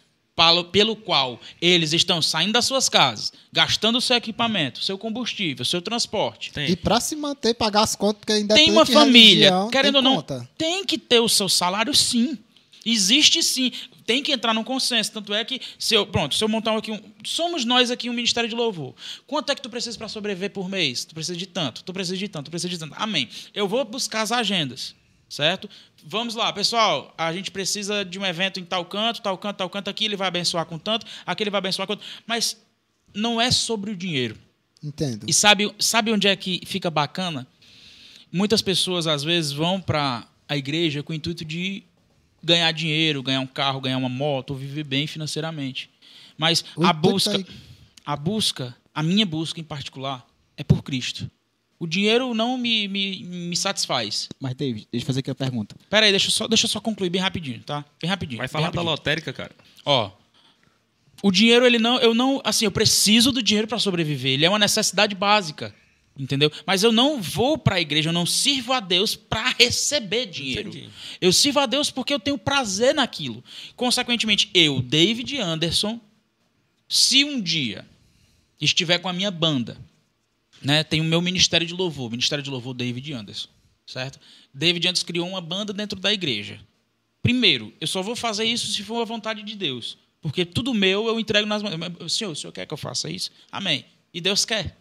pelo 0.71 0.95
qual 0.95 1.39
eles 1.61 1.93
estão 1.93 2.21
saindo 2.21 2.53
das 2.53 2.65
suas 2.65 2.89
casas, 2.89 3.31
gastando 3.53 3.97
o 3.97 4.01
seu 4.01 4.17
equipamento, 4.17 4.83
seu 4.83 4.97
combustível, 4.97 5.63
seu 5.63 5.81
transporte, 5.81 6.51
Tem. 6.51 6.69
E 6.69 6.75
pra 6.75 6.99
se 6.99 7.15
manter, 7.15 7.53
pagar 7.53 7.83
as 7.83 7.95
contas, 7.95 8.19
porque 8.19 8.33
ainda 8.33 8.53
tem 8.53 8.69
uma 8.69 8.86
família, 8.86 9.49
religião, 9.49 9.69
querendo 9.69 9.95
ou 9.95 10.01
não, 10.01 10.15
conta. 10.15 10.47
tem 10.57 10.83
que 10.83 10.97
ter 10.97 11.19
o 11.19 11.29
seu 11.29 11.47
salário 11.47 11.93
sim. 11.93 12.38
Existe 12.86 13.41
sim. 13.41 13.71
Tem 14.05 14.21
que 14.21 14.31
entrar 14.31 14.53
num 14.53 14.63
consenso. 14.63 15.11
Tanto 15.11 15.33
é 15.33 15.43
que, 15.43 15.59
se 15.79 15.95
eu, 15.95 16.05
pronto, 16.05 16.36
se 16.36 16.43
eu 16.43 16.47
montar 16.47 16.77
aqui 16.77 16.91
um. 16.91 17.01
Somos 17.23 17.65
nós 17.65 17.89
aqui 17.89 18.07
um 18.11 18.13
Ministério 18.13 18.47
de 18.47 18.55
Louvor. 18.55 18.93
Quanto 19.25 19.51
é 19.51 19.55
que 19.55 19.61
tu 19.61 19.69
precisa 19.71 19.97
para 19.97 20.07
sobreviver 20.07 20.51
por 20.51 20.69
mês? 20.69 21.03
Tu 21.03 21.15
precisa 21.15 21.36
de 21.36 21.47
tanto, 21.47 21.83
tu 21.83 21.91
precisa 21.91 22.15
de 22.15 22.27
tanto, 22.27 22.45
tu 22.45 22.51
precisa 22.51 22.69
de 22.69 22.77
tanto. 22.77 22.93
Amém. 22.95 23.27
Eu 23.55 23.67
vou 23.67 23.83
buscar 23.83 24.21
as 24.21 24.31
agendas, 24.31 24.93
certo? 25.36 25.69
Vamos 26.03 26.36
lá, 26.36 26.51
pessoal. 26.53 27.13
A 27.17 27.33
gente 27.33 27.51
precisa 27.51 28.05
de 28.05 28.17
um 28.17 28.25
evento 28.25 28.59
em 28.59 28.65
tal 28.65 28.86
canto, 28.86 29.21
tal 29.21 29.38
canto, 29.38 29.57
tal 29.57 29.69
canto. 29.69 29.89
Aqui 29.89 30.05
ele 30.05 30.15
vai 30.15 30.27
abençoar 30.27 30.65
com 30.65 30.77
tanto, 30.77 31.05
aqui 31.25 31.43
ele 31.43 31.49
vai 31.49 31.59
abençoar 31.59 31.88
com 31.88 31.95
tanto. 31.95 32.07
Mas 32.25 32.57
não 33.13 33.39
é 33.39 33.51
sobre 33.51 33.91
o 33.91 33.95
dinheiro. 33.95 34.38
Entendo. 34.81 35.25
E 35.27 35.33
sabe, 35.33 35.73
sabe 35.79 36.11
onde 36.11 36.27
é 36.27 36.36
que 36.36 36.61
fica 36.65 36.89
bacana? 36.89 37.47
Muitas 38.31 38.61
pessoas, 38.61 39.07
às 39.07 39.23
vezes, 39.23 39.51
vão 39.51 39.81
para 39.81 40.27
a 40.47 40.55
igreja 40.55 41.01
com 41.01 41.11
o 41.11 41.15
intuito 41.15 41.43
de 41.43 41.83
ganhar 42.43 42.71
dinheiro, 42.71 43.23
ganhar 43.23 43.39
um 43.39 43.47
carro, 43.47 43.81
ganhar 43.81 43.97
uma 43.97 44.09
moto, 44.09 44.53
viver 44.53 44.83
bem 44.83 45.07
financeiramente. 45.07 45.89
Mas 46.38 46.63
a 46.81 46.93
busca, 46.93 47.43
a 48.05 48.15
busca, 48.15 48.75
a 48.93 49.01
minha 49.01 49.25
busca 49.25 49.59
em 49.59 49.63
particular, 49.63 50.25
é 50.55 50.63
por 50.63 50.83
Cristo. 50.83 51.29
O 51.86 51.88
dinheiro 51.88 52.33
não 52.33 52.57
me, 52.57 52.88
me, 52.88 53.23
me 53.23 53.55
satisfaz. 53.55 54.27
Mas, 54.39 54.55
David, 54.55 54.88
deixa 54.91 55.03
eu 55.03 55.05
fazer 55.05 55.19
aqui 55.19 55.29
a 55.29 55.36
pergunta. 55.36 55.75
Pera 55.88 56.07
aí, 56.07 56.11
deixa 56.11 56.29
eu 56.29 56.31
só, 56.31 56.47
deixa 56.47 56.65
eu 56.65 56.69
só 56.69 56.81
concluir 56.81 57.11
bem 57.11 57.21
rapidinho, 57.21 57.59
tá? 57.59 57.86
Bem 58.01 58.09
rapidinho. 58.09 58.39
Vai 58.39 58.47
falar 58.47 58.71
da 58.71 58.81
lotérica, 58.81 59.31
cara. 59.31 59.51
Ó, 59.86 60.09
o 61.21 61.29
dinheiro, 61.29 61.63
ele 61.63 61.77
não, 61.77 61.99
eu 61.99 62.15
não, 62.15 62.41
assim, 62.43 62.65
eu 62.65 62.71
preciso 62.71 63.31
do 63.31 63.39
dinheiro 63.39 63.67
para 63.67 63.77
sobreviver. 63.77 64.31
Ele 64.31 64.45
é 64.45 64.49
uma 64.49 64.57
necessidade 64.57 65.13
básica, 65.13 65.75
entendeu? 66.17 66.51
Mas 66.65 66.81
eu 66.81 66.91
não 66.91 67.21
vou 67.21 67.55
para 67.55 67.75
a 67.75 67.79
igreja, 67.81 68.09
eu 68.09 68.13
não 68.13 68.25
sirvo 68.25 68.73
a 68.73 68.79
Deus 68.79 69.15
para 69.15 69.49
receber 69.49 70.25
dinheiro. 70.25 70.69
Entendi. 70.69 70.89
Eu 71.21 71.31
sirvo 71.31 71.59
a 71.59 71.67
Deus 71.67 71.91
porque 71.91 72.15
eu 72.15 72.19
tenho 72.19 72.36
prazer 72.39 72.95
naquilo. 72.95 73.43
Consequentemente, 73.75 74.49
eu, 74.55 74.81
David 74.81 75.38
Anderson, 75.38 76.01
se 76.89 77.23
um 77.23 77.39
dia 77.39 77.86
estiver 78.59 78.97
com 78.97 79.07
a 79.07 79.13
minha 79.13 79.29
banda, 79.29 79.77
né, 80.62 80.84
tem 80.84 81.01
o 81.01 81.03
meu 81.03 81.22
ministério 81.22 81.66
de 81.66 81.74
louvor, 81.74 82.10
Ministério 82.10 82.43
de 82.43 82.49
Louvor 82.49 82.74
David 82.74 83.14
Anderson, 83.14 83.49
certo? 83.86 84.20
David 84.53 84.88
Anderson 84.88 85.06
criou 85.06 85.28
uma 85.28 85.41
banda 85.41 85.74
dentro 85.74 85.99
da 85.99 86.12
igreja. 86.12 86.60
Primeiro, 87.22 87.74
eu 87.82 87.88
só 87.88 88.01
vou 88.01 88.16
fazer 88.16 88.45
isso 88.45 88.68
se 88.68 88.84
for 88.84 89.01
a 89.01 89.06
vontade 89.06 89.43
de 89.43 89.56
Deus. 89.56 89.97
Porque 90.22 90.43
tudo 90.43 90.74
meu 90.74 91.08
eu 91.08 91.20
entrego 91.20 91.47
nas 91.47 91.62
mãos. 91.62 91.74
Senhor, 92.12 92.32
o 92.32 92.36
senhor 92.36 92.51
quer 92.51 92.66
que 92.66 92.74
eu 92.74 92.78
faça 92.78 93.10
isso? 93.10 93.32
Amém. 93.51 93.86
E 94.14 94.20
Deus 94.20 94.43
quer. 94.43 94.76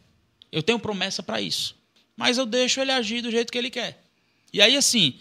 Eu 0.51 0.63
tenho 0.63 0.79
promessa 0.79 1.23
para 1.23 1.41
isso. 1.41 1.77
Mas 2.17 2.39
eu 2.39 2.47
deixo 2.47 2.81
ele 2.81 2.93
agir 2.93 3.21
do 3.21 3.31
jeito 3.31 3.53
que 3.53 3.59
ele 3.59 3.71
quer. 3.71 4.05
E 4.53 4.63
aí, 4.63 4.77
assim, 4.77 5.19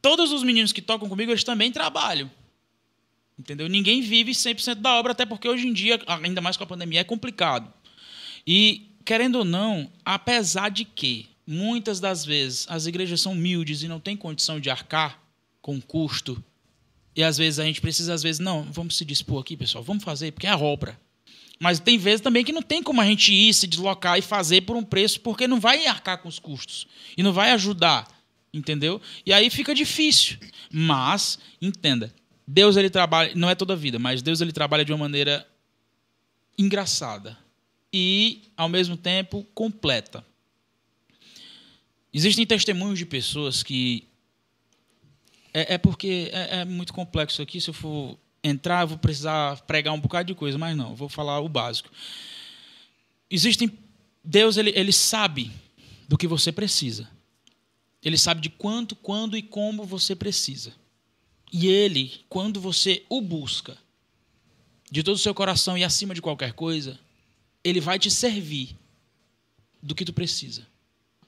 todos 0.00 0.32
os 0.32 0.42
meninos 0.42 0.72
que 0.72 0.80
tocam 0.80 1.08
comigo, 1.08 1.30
eles 1.30 1.44
também 1.44 1.70
trabalham. 1.70 2.30
Entendeu? 3.38 3.68
Ninguém 3.68 4.00
vive 4.00 4.32
100% 4.32 4.76
da 4.76 4.94
obra, 4.94 5.12
até 5.12 5.26
porque 5.26 5.48
hoje 5.48 5.68
em 5.68 5.72
dia, 5.72 6.00
ainda 6.06 6.40
mais 6.40 6.56
com 6.56 6.64
a 6.64 6.66
pandemia, 6.66 7.00
é 7.00 7.04
complicado. 7.04 7.72
E, 8.46 8.85
querendo 9.06 9.36
ou 9.36 9.44
não, 9.44 9.88
apesar 10.04 10.68
de 10.68 10.84
que 10.84 11.28
muitas 11.46 12.00
das 12.00 12.24
vezes 12.24 12.66
as 12.68 12.86
igrejas 12.86 13.20
são 13.20 13.32
humildes 13.32 13.82
e 13.82 13.88
não 13.88 14.00
têm 14.00 14.16
condição 14.16 14.58
de 14.58 14.68
arcar 14.68 15.22
com 15.62 15.80
custo, 15.80 16.42
e 17.14 17.22
às 17.22 17.38
vezes 17.38 17.60
a 17.60 17.64
gente 17.64 17.80
precisa, 17.80 18.12
às 18.12 18.22
vezes, 18.22 18.40
não, 18.40 18.64
vamos 18.64 18.98
se 18.98 19.04
dispor 19.04 19.40
aqui, 19.40 19.56
pessoal, 19.56 19.82
vamos 19.82 20.02
fazer, 20.02 20.32
porque 20.32 20.46
é 20.46 20.50
a 20.50 20.58
obra. 20.58 21.00
Mas 21.58 21.78
tem 21.80 21.96
vezes 21.96 22.20
também 22.20 22.44
que 22.44 22.52
não 22.52 22.60
tem 22.60 22.82
como 22.82 23.00
a 23.00 23.06
gente 23.06 23.32
ir, 23.32 23.54
se 23.54 23.66
deslocar 23.66 24.18
e 24.18 24.22
fazer 24.22 24.62
por 24.62 24.76
um 24.76 24.82
preço, 24.82 25.20
porque 25.20 25.46
não 25.46 25.58
vai 25.58 25.86
arcar 25.86 26.18
com 26.18 26.28
os 26.28 26.38
custos 26.38 26.86
e 27.16 27.22
não 27.22 27.32
vai 27.32 27.52
ajudar, 27.52 28.06
entendeu? 28.52 29.00
E 29.24 29.32
aí 29.32 29.48
fica 29.48 29.74
difícil. 29.74 30.36
Mas, 30.70 31.38
entenda, 31.62 32.12
Deus 32.46 32.76
ele 32.76 32.90
trabalha, 32.90 33.32
não 33.34 33.48
é 33.48 33.54
toda 33.54 33.72
a 33.72 33.76
vida, 33.76 33.98
mas 33.98 34.20
Deus 34.20 34.40
ele 34.40 34.52
trabalha 34.52 34.84
de 34.84 34.92
uma 34.92 34.98
maneira 34.98 35.46
engraçada 36.58 37.45
e, 37.92 38.42
ao 38.56 38.68
mesmo 38.68 38.96
tempo, 38.96 39.44
completa. 39.54 40.24
Existem 42.12 42.46
testemunhos 42.46 42.98
de 42.98 43.06
pessoas 43.06 43.62
que. 43.62 44.06
É, 45.52 45.74
é 45.74 45.78
porque 45.78 46.30
é, 46.32 46.60
é 46.60 46.64
muito 46.64 46.92
complexo 46.92 47.42
aqui. 47.42 47.60
Se 47.60 47.70
eu 47.70 47.74
for 47.74 48.18
entrar, 48.42 48.82
eu 48.82 48.88
vou 48.88 48.98
precisar 48.98 49.60
pregar 49.62 49.92
um 49.92 50.00
bocado 50.00 50.26
de 50.26 50.34
coisa, 50.34 50.56
mas 50.58 50.76
não, 50.76 50.94
vou 50.94 51.08
falar 51.08 51.40
o 51.40 51.48
básico. 51.48 51.90
Existem. 53.30 53.70
Deus, 54.24 54.56
ele, 54.56 54.72
ele 54.74 54.92
sabe 54.92 55.52
do 56.08 56.18
que 56.18 56.26
você 56.26 56.50
precisa. 56.50 57.08
Ele 58.02 58.18
sabe 58.18 58.40
de 58.40 58.50
quanto, 58.50 58.94
quando 58.96 59.36
e 59.36 59.42
como 59.42 59.84
você 59.84 60.14
precisa. 60.14 60.72
E 61.52 61.66
ele, 61.66 62.24
quando 62.28 62.60
você 62.60 63.04
o 63.08 63.20
busca, 63.20 63.76
de 64.90 65.02
todo 65.02 65.16
o 65.16 65.18
seu 65.18 65.34
coração 65.34 65.76
e 65.76 65.84
acima 65.84 66.14
de 66.14 66.22
qualquer 66.22 66.52
coisa, 66.52 66.98
ele 67.68 67.80
vai 67.80 67.98
te 67.98 68.10
servir 68.10 68.76
do 69.82 69.94
que 69.94 70.04
tu 70.04 70.12
precisa. 70.12 70.64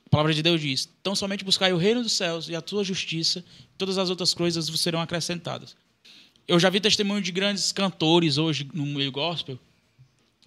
A 0.07 0.09
palavra 0.09 0.32
de 0.32 0.43
Deus 0.43 0.61
diz: 0.61 0.89
tão 1.03 1.14
somente 1.14 1.45
buscai 1.45 1.72
o 1.72 1.76
reino 1.76 2.03
dos 2.03 2.12
céus 2.12 2.49
e 2.49 2.55
a 2.55 2.61
tua 2.61 2.84
justiça, 2.84 3.45
todas 3.76 3.99
as 3.99 4.09
outras 4.09 4.32
coisas 4.32 4.68
vos 4.68 4.80
serão 4.80 5.01
acrescentadas. 5.01 5.76
Eu 6.47 6.59
já 6.61 6.70
vi 6.70 6.80
testemunho 6.80 7.20
de 7.20 7.32
grandes 7.32 7.72
cantores 7.72 8.39
hoje 8.39 8.68
no 8.72 8.86
meio 8.86 9.11
gospel, 9.11 9.59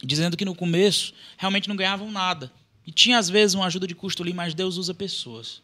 dizendo 0.02 0.38
que 0.38 0.46
no 0.46 0.56
começo 0.56 1.14
realmente 1.38 1.68
não 1.68 1.76
ganhavam 1.76 2.10
nada. 2.10 2.52
E 2.88 2.92
tinha 2.92 3.20
às 3.20 3.30
vezes 3.30 3.54
uma 3.54 3.66
ajuda 3.66 3.86
de 3.86 3.94
custo 3.94 4.24
ali, 4.24 4.34
mas 4.34 4.54
Deus 4.54 4.78
usa 4.78 4.94
pessoas. 4.94 5.62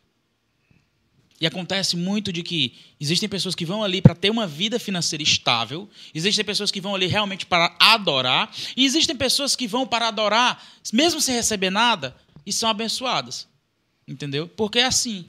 E 1.39 1.45
acontece 1.45 1.95
muito 1.95 2.33
de 2.33 2.41
que 2.41 2.73
existem 2.99 3.29
pessoas 3.29 3.53
que 3.53 3.65
vão 3.65 3.83
ali 3.83 4.01
para 4.01 4.15
ter 4.15 4.31
uma 4.31 4.47
vida 4.47 4.79
financeira 4.79 5.21
estável, 5.21 5.87
existem 6.13 6.43
pessoas 6.43 6.71
que 6.71 6.81
vão 6.81 6.95
ali 6.95 7.05
realmente 7.05 7.45
para 7.45 7.75
adorar, 7.79 8.51
e 8.75 8.85
existem 8.85 9.15
pessoas 9.15 9.55
que 9.55 9.67
vão 9.67 9.85
para 9.85 10.07
adorar, 10.07 10.63
mesmo 10.91 11.21
sem 11.21 11.35
receber 11.35 11.69
nada, 11.69 12.15
e 12.45 12.51
são 12.51 12.69
abençoadas. 12.69 13.47
Entendeu? 14.07 14.47
Porque 14.47 14.79
é 14.79 14.85
assim. 14.85 15.25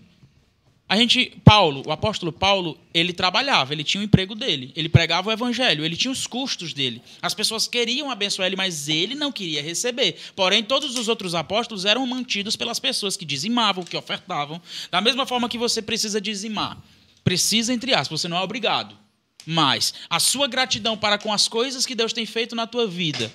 A 0.89 0.97
gente, 0.97 1.39
Paulo, 1.45 1.82
o 1.86 1.93
apóstolo 1.93 2.32
Paulo, 2.32 2.78
ele 2.95 3.12
trabalhava, 3.12 3.74
ele 3.74 3.84
tinha 3.84 4.01
o 4.01 4.05
emprego 4.05 4.34
dele, 4.34 4.72
ele 4.74 4.89
pregava 4.89 5.28
o 5.28 5.32
evangelho, 5.32 5.84
ele 5.84 5.97
tinha 5.97 6.11
os 6.11 6.26
custos 6.26 6.72
dele. 6.72 7.03
As 7.20 7.34
pessoas 7.34 7.68
queriam 7.68 8.11
abençoar 8.11 8.47
ele, 8.47 8.57
mas 8.57 8.89
ele 8.89 9.14
não 9.14 9.30
queria 9.30 9.62
receber. 9.62 10.16
Porém, 10.34 10.62
todos 10.62 10.97
os 10.97 11.07
outros 11.07 11.34
apóstolos 11.34 11.84
eram 11.84 12.07
mantidos 12.07 12.57
pelas 12.57 12.78
pessoas 12.78 13.18
que 13.18 13.26
dizimavam, 13.26 13.84
que 13.84 13.99
ofertavam. 13.99 14.62
Da 14.91 15.03
mesma 15.03 15.26
forma 15.26 15.47
que 15.47 15.59
você 15.59 15.82
precisa 15.82 16.22
dizimar. 16.22 16.78
Precisa, 17.22 17.74
entre 17.74 17.93
aspas, 17.93 18.22
você 18.22 18.28
não 18.28 18.39
é 18.39 18.41
obrigado. 18.41 18.97
Mas 19.45 19.93
a 20.09 20.18
sua 20.18 20.47
gratidão 20.47 20.97
para 20.97 21.18
com 21.18 21.30
as 21.30 21.49
coisas 21.49 21.84
que 21.84 21.95
Deus 21.95 22.14
tem 22.14 22.24
feito 22.24 22.57
na 22.57 22.66
tua 22.66 22.86
vida 22.86 23.30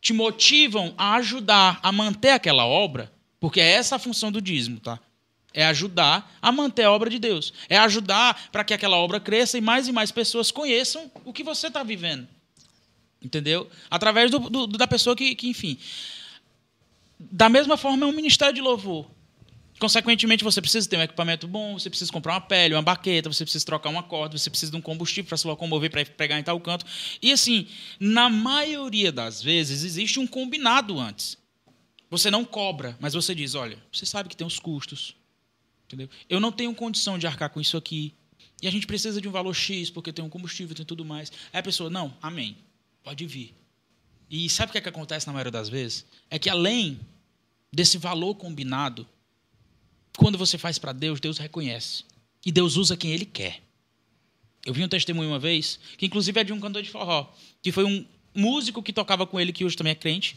te 0.00 0.12
motivam 0.12 0.94
a 0.96 1.14
ajudar 1.14 1.80
a 1.82 1.90
manter 1.90 2.30
aquela 2.30 2.66
obra, 2.66 3.12
porque 3.40 3.60
é 3.60 3.72
essa 3.72 3.96
a 3.96 3.98
função 3.98 4.30
do 4.30 4.40
dízimo, 4.40 4.78
tá? 4.78 5.00
É 5.54 5.64
ajudar 5.66 6.36
a 6.42 6.50
manter 6.50 6.82
a 6.82 6.90
obra 6.92 7.08
de 7.08 7.18
Deus. 7.18 7.52
É 7.68 7.78
ajudar 7.78 8.48
para 8.50 8.64
que 8.64 8.74
aquela 8.74 8.96
obra 8.96 9.20
cresça 9.20 9.56
e 9.56 9.60
mais 9.60 9.86
e 9.86 9.92
mais 9.92 10.10
pessoas 10.10 10.50
conheçam 10.50 11.10
o 11.24 11.32
que 11.32 11.44
você 11.44 11.68
está 11.68 11.82
vivendo. 11.84 12.26
Entendeu? 13.22 13.70
Através 13.88 14.30
do, 14.30 14.38
do- 14.50 14.66
da 14.66 14.86
pessoa 14.88 15.14
que, 15.16 15.34
que, 15.34 15.48
enfim. 15.48 15.78
Da 17.18 17.48
mesma 17.48 17.76
forma, 17.76 18.04
é 18.04 18.08
um 18.08 18.12
ministério 18.12 18.54
de 18.54 18.60
louvor. 18.60 19.06
Consequentemente, 19.78 20.44
você 20.44 20.60
precisa 20.60 20.88
ter 20.88 20.96
um 20.96 21.02
equipamento 21.02 21.48
bom, 21.48 21.78
você 21.78 21.88
precisa 21.90 22.10
comprar 22.12 22.34
uma 22.34 22.40
pele, 22.40 22.74
uma 22.74 22.82
baqueta, 22.82 23.32
você 23.32 23.44
precisa 23.44 23.64
trocar 23.64 23.90
uma 23.90 24.02
corda, 24.02 24.36
você 24.38 24.48
precisa 24.48 24.70
de 24.70 24.76
um 24.78 24.80
combustível 24.80 25.28
para 25.28 25.36
se 25.36 25.46
locomover, 25.46 25.90
para 25.90 26.04
pegar 26.04 26.38
em 26.38 26.42
tal 26.42 26.58
canto. 26.60 26.84
E 27.20 27.32
assim, 27.32 27.66
na 27.98 28.28
maioria 28.28 29.10
das 29.10 29.42
vezes, 29.42 29.82
existe 29.84 30.20
um 30.20 30.26
combinado 30.26 30.98
antes. 30.98 31.36
Você 32.10 32.30
não 32.30 32.44
cobra, 32.44 32.96
mas 33.00 33.14
você 33.14 33.34
diz: 33.34 33.54
olha, 33.54 33.78
você 33.92 34.06
sabe 34.06 34.28
que 34.28 34.36
tem 34.36 34.46
os 34.46 34.58
custos. 34.58 35.16
Entendeu? 35.94 36.10
Eu 36.28 36.40
não 36.40 36.50
tenho 36.50 36.74
condição 36.74 37.16
de 37.16 37.26
arcar 37.26 37.48
com 37.50 37.60
isso 37.60 37.76
aqui. 37.76 38.12
E 38.60 38.66
a 38.66 38.70
gente 38.70 38.86
precisa 38.86 39.20
de 39.20 39.28
um 39.28 39.30
valor 39.30 39.54
X, 39.54 39.90
porque 39.90 40.12
tem 40.12 40.24
um 40.24 40.28
combustível, 40.28 40.74
tem 40.74 40.84
tudo 40.84 41.04
mais. 41.04 41.30
Aí 41.52 41.60
a 41.60 41.62
pessoa, 41.62 41.88
não, 41.88 42.16
amém, 42.20 42.56
pode 43.02 43.24
vir. 43.26 43.54
E 44.28 44.50
sabe 44.50 44.70
o 44.70 44.72
que, 44.72 44.78
é 44.78 44.80
que 44.80 44.88
acontece 44.88 45.26
na 45.26 45.32
maioria 45.32 45.52
das 45.52 45.68
vezes? 45.68 46.04
É 46.28 46.38
que 46.38 46.50
além 46.50 46.98
desse 47.72 47.96
valor 47.96 48.34
combinado, 48.34 49.06
quando 50.16 50.36
você 50.36 50.58
faz 50.58 50.78
para 50.78 50.92
Deus, 50.92 51.20
Deus 51.20 51.38
reconhece. 51.38 52.04
E 52.44 52.50
Deus 52.50 52.76
usa 52.76 52.96
quem 52.96 53.12
Ele 53.12 53.24
quer. 53.24 53.62
Eu 54.66 54.74
vi 54.74 54.82
um 54.82 54.88
testemunho 54.88 55.28
uma 55.28 55.38
vez, 55.38 55.78
que 55.96 56.06
inclusive 56.06 56.40
é 56.40 56.44
de 56.44 56.52
um 56.52 56.58
cantor 56.58 56.82
de 56.82 56.90
forró, 56.90 57.32
que 57.62 57.70
foi 57.70 57.84
um 57.84 58.04
músico 58.34 58.82
que 58.82 58.92
tocava 58.92 59.26
com 59.26 59.38
ele, 59.38 59.52
que 59.52 59.64
hoje 59.64 59.76
também 59.76 59.92
é 59.92 59.94
crente, 59.94 60.36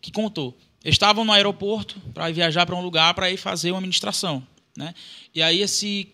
que 0.00 0.12
contou. 0.12 0.56
Estavam 0.84 1.24
no 1.24 1.32
aeroporto 1.32 2.00
para 2.14 2.30
viajar 2.30 2.64
para 2.64 2.76
um 2.76 2.80
lugar 2.80 3.12
para 3.12 3.28
ir 3.30 3.36
fazer 3.36 3.72
uma 3.72 3.78
administração. 3.78 4.46
Né? 4.76 4.94
E 5.34 5.42
aí 5.42 5.62
esse 5.62 6.08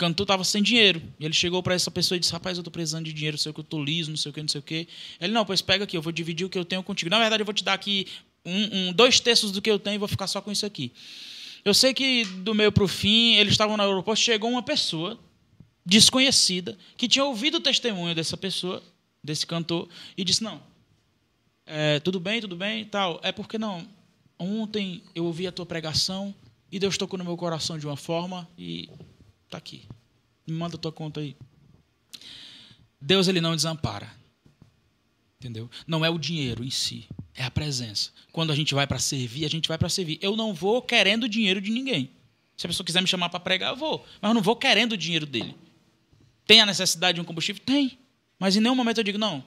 cantor 0.00 0.24
estava 0.24 0.44
sem 0.44 0.62
dinheiro. 0.62 1.02
E 1.20 1.24
ele 1.26 1.34
chegou 1.34 1.62
para 1.62 1.74
essa 1.74 1.90
pessoa 1.90 2.16
e 2.16 2.20
disse: 2.20 2.32
Rapaz, 2.32 2.56
eu 2.56 2.62
estou 2.62 2.72
precisando 2.72 3.04
de 3.04 3.12
dinheiro, 3.12 3.36
sei 3.36 3.52
que, 3.52 3.60
eu 3.60 3.62
estou 3.62 3.82
liso, 3.82 4.10
não 4.10 4.16
sei 4.16 4.30
o 4.30 4.32
que, 4.32 4.40
não 4.40 4.48
sei 4.48 4.58
o 4.58 4.62
que. 4.62 4.88
Ele: 5.20 5.32
Não, 5.32 5.44
pois 5.44 5.60
pega 5.60 5.84
aqui, 5.84 5.96
eu 5.96 6.02
vou 6.02 6.12
dividir 6.12 6.46
o 6.46 6.50
que 6.50 6.58
eu 6.58 6.64
tenho 6.64 6.82
contigo. 6.82 7.10
Na 7.10 7.18
verdade, 7.18 7.42
eu 7.42 7.44
vou 7.44 7.54
te 7.54 7.62
dar 7.62 7.74
aqui 7.74 8.06
um, 8.44 8.88
um, 8.88 8.92
dois 8.92 9.20
terços 9.20 9.52
do 9.52 9.60
que 9.60 9.70
eu 9.70 9.78
tenho 9.78 9.96
e 9.96 9.98
vou 9.98 10.08
ficar 10.08 10.26
só 10.26 10.40
com 10.40 10.50
isso 10.50 10.64
aqui. 10.64 10.92
Eu 11.64 11.74
sei 11.74 11.92
que 11.92 12.24
do 12.24 12.54
meio 12.54 12.72
para 12.72 12.82
o 12.82 12.88
fim, 12.88 13.34
eles 13.34 13.52
estavam 13.52 13.76
no 13.76 13.82
aeroporto, 13.82 14.20
chegou 14.20 14.50
uma 14.50 14.62
pessoa 14.62 15.18
desconhecida 15.84 16.78
que 16.96 17.06
tinha 17.06 17.24
ouvido 17.24 17.58
o 17.58 17.60
testemunho 17.60 18.14
dessa 18.14 18.36
pessoa, 18.36 18.82
desse 19.22 19.46
cantor, 19.46 19.86
e 20.16 20.24
disse: 20.24 20.42
Não, 20.42 20.62
é, 21.66 22.00
tudo 22.00 22.18
bem, 22.18 22.40
tudo 22.40 22.56
bem 22.56 22.84
tal. 22.86 23.20
É 23.22 23.30
porque 23.30 23.58
não. 23.58 23.86
Ontem 24.38 25.02
eu 25.14 25.26
ouvi 25.26 25.46
a 25.46 25.52
tua 25.52 25.66
pregação 25.66 26.34
e 26.70 26.78
Deus 26.78 26.96
tocou 26.96 27.18
no 27.18 27.24
meu 27.24 27.36
coração 27.36 27.78
de 27.78 27.86
uma 27.86 27.96
forma 27.96 28.48
e 28.56 28.88
tá 29.48 29.58
aqui. 29.58 29.82
Me 30.46 30.54
manda 30.54 30.78
tua 30.78 30.92
conta 30.92 31.20
aí. 31.20 31.36
Deus 33.00 33.28
ele 33.28 33.40
não 33.40 33.56
desampara. 33.56 34.10
Entendeu? 35.40 35.70
Não 35.86 36.04
é 36.04 36.10
o 36.10 36.18
dinheiro 36.18 36.62
em 36.62 36.70
si, 36.70 37.08
é 37.34 37.42
a 37.42 37.50
presença. 37.50 38.10
Quando 38.30 38.52
a 38.52 38.54
gente 38.54 38.74
vai 38.74 38.86
para 38.86 38.98
servir, 38.98 39.46
a 39.46 39.48
gente 39.48 39.68
vai 39.68 39.78
para 39.78 39.88
servir. 39.88 40.18
Eu 40.20 40.36
não 40.36 40.52
vou 40.52 40.82
querendo 40.82 41.24
o 41.24 41.28
dinheiro 41.28 41.62
de 41.62 41.70
ninguém. 41.70 42.10
Se 42.58 42.66
a 42.66 42.68
pessoa 42.68 42.84
quiser 42.84 43.00
me 43.00 43.08
chamar 43.08 43.30
para 43.30 43.40
pregar, 43.40 43.70
eu 43.70 43.76
vou. 43.76 44.04
Mas 44.20 44.28
eu 44.28 44.34
não 44.34 44.42
vou 44.42 44.54
querendo 44.54 44.92
o 44.92 44.96
dinheiro 44.98 45.24
dele. 45.24 45.56
Tem 46.46 46.60
a 46.60 46.66
necessidade 46.66 47.14
de 47.14 47.20
um 47.22 47.24
combustível? 47.24 47.62
Tem. 47.64 47.98
Mas 48.38 48.54
em 48.54 48.60
nenhum 48.60 48.74
momento 48.74 48.98
eu 48.98 49.04
digo, 49.04 49.16
não, 49.16 49.42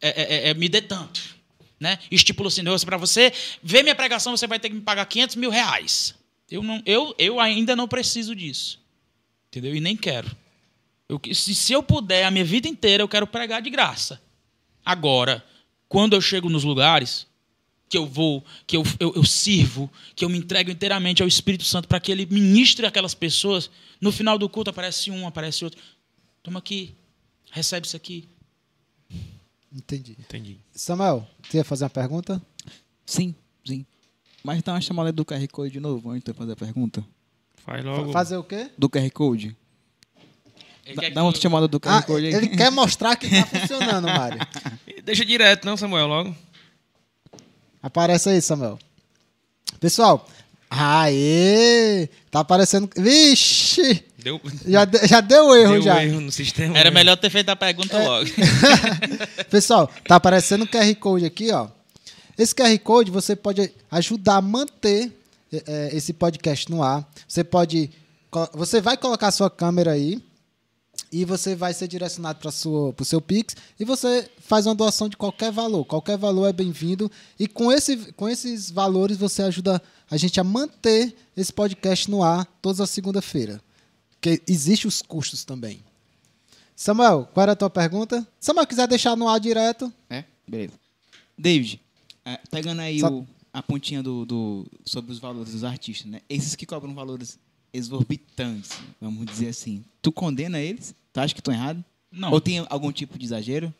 é, 0.00 0.08
é, 0.08 0.22
é, 0.22 0.48
é 0.48 0.54
me 0.54 0.68
dê 0.68 0.80
tanto. 0.80 1.36
Né? 1.78 1.98
Estipulo 2.10 2.48
assim, 2.48 2.62
para 2.86 2.96
você 2.96 3.30
ver 3.62 3.82
minha 3.82 3.94
pregação, 3.94 4.34
você 4.34 4.46
vai 4.46 4.58
ter 4.58 4.70
que 4.70 4.74
me 4.74 4.80
pagar 4.80 5.04
500 5.04 5.36
mil 5.36 5.50
reais. 5.50 6.14
Eu, 6.50 6.62
não, 6.62 6.82
eu, 6.84 7.14
eu 7.18 7.38
ainda 7.38 7.76
não 7.76 7.86
preciso 7.86 8.34
disso. 8.34 8.80
Entendeu? 9.48 9.74
E 9.74 9.80
nem 9.80 9.96
quero. 9.96 10.34
Eu, 11.08 11.20
se, 11.32 11.54
se 11.54 11.72
eu 11.72 11.82
puder, 11.82 12.24
a 12.24 12.30
minha 12.30 12.44
vida 12.44 12.68
inteira, 12.68 13.02
eu 13.02 13.08
quero 13.08 13.26
pregar 13.26 13.62
de 13.62 13.70
graça. 13.70 14.20
Agora, 14.84 15.44
quando 15.88 16.14
eu 16.14 16.20
chego 16.20 16.48
nos 16.48 16.64
lugares 16.64 17.26
que 17.88 17.98
eu 17.98 18.06
vou, 18.06 18.44
que 18.66 18.76
eu, 18.76 18.84
eu, 19.00 19.12
eu 19.16 19.24
sirvo, 19.24 19.90
que 20.14 20.24
eu 20.24 20.28
me 20.28 20.38
entrego 20.38 20.70
inteiramente 20.70 21.22
ao 21.22 21.28
Espírito 21.28 21.64
Santo 21.64 21.88
para 21.88 21.98
que 21.98 22.12
ele 22.12 22.24
ministre 22.26 22.86
aquelas 22.86 23.14
pessoas, 23.14 23.68
no 24.00 24.12
final 24.12 24.38
do 24.38 24.48
culto 24.48 24.70
aparece 24.70 25.10
um, 25.10 25.26
aparece 25.26 25.64
outro. 25.64 25.80
Toma 26.42 26.60
aqui, 26.60 26.94
recebe 27.50 27.86
isso 27.86 27.96
aqui. 27.96 28.28
Entendi. 29.72 30.16
Entendi. 30.18 30.58
Samuel, 30.72 31.28
você 31.42 31.58
ia 31.58 31.64
fazer 31.64 31.84
uma 31.84 31.90
pergunta? 31.90 32.40
Sim, 33.04 33.34
sim. 33.64 33.84
Mas 34.42 34.62
tá 34.62 34.72
uma 34.72 34.80
chamada 34.80 35.12
do 35.12 35.24
QR 35.24 35.46
Code 35.50 35.72
de 35.72 35.80
novo, 35.80 36.10
antes 36.10 36.24
de 36.24 36.30
eu 36.30 36.34
fazer 36.34 36.52
a 36.52 36.56
pergunta. 36.56 37.04
Faz 37.64 37.84
logo. 37.84 38.10
Fazer 38.12 38.36
o 38.36 38.42
quê? 38.44 38.70
Do 38.78 38.88
QR 38.88 39.10
Code. 39.10 39.56
Ele 40.86 40.96
Dá, 40.96 41.10
que 41.10 41.18
outra 41.20 41.40
chamada 41.40 41.68
do 41.68 41.78
QR 41.78 41.98
Ah, 41.98 42.02
Code 42.02 42.26
aí. 42.26 42.34
ele 42.34 42.48
quer 42.48 42.70
mostrar 42.70 43.14
que 43.16 43.28
tá 43.28 43.46
funcionando, 43.46 44.06
Mário. 44.08 44.38
Deixa 45.04 45.24
direto, 45.24 45.64
não, 45.64 45.76
Samuel, 45.76 46.06
logo. 46.06 46.34
Aparece 47.82 48.30
aí, 48.30 48.40
Samuel. 48.42 48.78
Pessoal, 49.78 50.26
aê! 50.68 52.08
Tá 52.30 52.40
aparecendo. 52.40 52.88
Vixe! 52.96 54.04
Deu, 54.18 54.40
Já, 54.66 54.84
de- 54.84 55.06
já 55.06 55.20
deu 55.20 55.54
erro 55.54 55.72
deu 55.74 55.82
já. 55.82 56.04
erro 56.04 56.20
no 56.20 56.30
sistema. 56.32 56.76
Era 56.78 56.90
né? 56.90 56.94
melhor 56.94 57.16
ter 57.16 57.30
feito 57.30 57.48
a 57.50 57.56
pergunta 57.56 57.96
É. 57.96 58.06
logo. 58.08 58.26
Pessoal, 59.50 59.90
tá 60.06 60.16
aparecendo 60.16 60.64
o 60.64 60.68
QR 60.68 60.94
Code 60.96 61.24
aqui, 61.24 61.50
ó. 61.52 61.68
Esse 62.40 62.54
QR 62.54 62.78
Code 62.78 63.10
você 63.10 63.36
pode 63.36 63.70
ajudar 63.90 64.36
a 64.36 64.40
manter 64.40 65.12
eh, 65.52 65.62
eh, 65.66 65.90
esse 65.92 66.14
podcast 66.14 66.70
no 66.70 66.82
ar. 66.82 67.06
Você 67.28 67.44
pode. 67.44 67.90
Você 68.54 68.80
vai 68.80 68.96
colocar 68.96 69.30
sua 69.30 69.50
câmera 69.50 69.92
aí 69.92 70.24
e 71.12 71.22
você 71.26 71.54
vai 71.54 71.74
ser 71.74 71.86
direcionado 71.86 72.38
para 72.38 72.48
o 72.48 73.04
seu 73.04 73.20
Pix 73.20 73.54
e 73.78 73.84
você 73.84 74.26
faz 74.38 74.64
uma 74.64 74.74
doação 74.74 75.06
de 75.06 75.18
qualquer 75.18 75.52
valor. 75.52 75.84
Qualquer 75.84 76.16
valor 76.16 76.46
é 76.46 76.52
bem-vindo. 76.54 77.12
E 77.38 77.46
com, 77.46 77.70
esse, 77.70 78.10
com 78.14 78.26
esses 78.26 78.70
valores 78.70 79.18
você 79.18 79.42
ajuda 79.42 79.82
a 80.10 80.16
gente 80.16 80.40
a 80.40 80.44
manter 80.44 81.14
esse 81.36 81.52
podcast 81.52 82.10
no 82.10 82.22
ar 82.22 82.46
todas 82.62 82.80
as 82.80 82.88
segunda-feira. 82.88 83.60
Porque 84.12 84.40
existem 84.48 84.88
os 84.88 85.02
custos 85.02 85.44
também. 85.44 85.84
Samuel, 86.74 87.28
qual 87.34 87.42
era 87.42 87.52
a 87.52 87.56
tua 87.56 87.68
pergunta? 87.68 88.26
Samuel, 88.40 88.66
quiser 88.66 88.88
deixar 88.88 89.14
no 89.14 89.28
ar 89.28 89.38
direto. 89.38 89.92
É? 90.08 90.24
Beleza. 90.48 90.72
David, 91.36 91.74
é, 91.76 91.89
pegando 92.50 92.80
aí 92.80 93.00
Só- 93.00 93.10
o- 93.10 93.26
a 93.52 93.62
pontinha 93.62 94.02
do, 94.02 94.24
do- 94.24 94.66
sobre 94.84 95.12
os 95.12 95.18
valores 95.18 95.52
dos 95.52 95.64
artistas, 95.64 96.10
né? 96.10 96.20
Esses 96.28 96.54
que 96.54 96.66
cobram 96.66 96.94
valores 96.94 97.38
exorbitantes, 97.72 98.72
vamos 99.00 99.26
dizer 99.26 99.48
assim. 99.48 99.84
Tu 100.02 100.10
condena 100.12 100.58
eles? 100.60 100.94
Tu 101.12 101.20
acha 101.20 101.34
que 101.34 101.40
estão 101.40 101.54
errados? 101.54 101.82
Não. 102.10 102.30
Ou 102.32 102.40
tem 102.40 102.64
algum 102.68 102.90
tipo 102.92 103.18
de 103.18 103.24
exagero? 103.24 103.72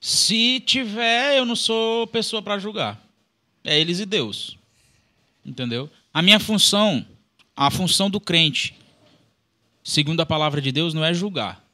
Se 0.00 0.60
tiver, 0.60 1.38
eu 1.38 1.44
não 1.44 1.56
sou 1.56 2.06
pessoa 2.06 2.40
para 2.42 2.58
julgar. 2.58 3.02
É 3.64 3.78
eles 3.80 3.98
e 3.98 4.06
Deus. 4.06 4.56
Entendeu? 5.44 5.90
A 6.12 6.22
minha 6.22 6.38
função, 6.40 7.04
a 7.54 7.70
função 7.70 8.08
do 8.10 8.20
crente, 8.20 8.74
segundo 9.82 10.20
a 10.20 10.26
palavra 10.26 10.60
de 10.60 10.70
Deus, 10.72 10.94
não 10.94 11.04
é 11.04 11.12
julgar. 11.12 11.64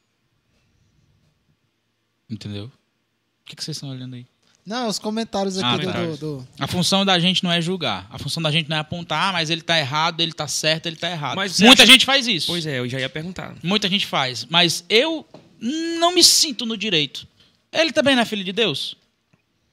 Entendeu? 2.28 2.66
O 2.66 3.44
que, 3.44 3.56
que 3.56 3.62
vocês 3.64 3.77
estão 3.77 3.90
olhando 3.90 4.14
aí? 4.14 4.27
Não, 4.64 4.86
os 4.86 4.98
comentários 4.98 5.59
aqui 5.59 5.66
Ah, 5.66 5.76
do, 5.76 6.16
do, 6.16 6.16
do- 6.39 6.48
A 6.59 6.68
função 6.68 7.05
da 7.05 7.18
gente 7.18 7.43
não 7.43 7.51
é 7.51 7.60
julgar. 7.60 8.06
A 8.10 8.18
função 8.18 8.40
da 8.43 8.51
gente 8.51 8.68
não 8.68 8.76
é 8.76 8.80
apontar, 8.80 9.30
ah, 9.30 9.32
mas 9.32 9.51
ele 9.51 9.60
tá 9.62 9.76
errado, 9.78 10.20
ele 10.20 10.32
tá 10.32 10.47
certo, 10.47 10.86
ele 10.86 10.94
tá 10.97 11.10
errado. 11.10 11.34
Mas 11.36 11.59
Muita 11.60 11.82
acha- 11.82 11.90
gente 11.93 12.06
faz 12.06 12.28
isso. 12.28 12.47
Pois 12.47 12.64
é, 12.64 12.78
eu 12.78 12.89
já 12.89 13.01
ia 13.01 13.09
perguntar. 13.09 13.56
Muita 13.62 13.89
gente 13.89 14.06
faz. 14.06 14.47
Mas 14.48 14.84
eu 14.89 15.26
não 15.60 16.14
me 16.14 16.22
sinto 16.22 16.64
no 16.64 16.76
direito. 16.76 17.26
Ele 17.72 17.90
também 17.93 18.14
não 18.14 18.22
é 18.22 18.24
filho 18.24 18.44
de 18.44 18.52
Deus? 18.52 18.97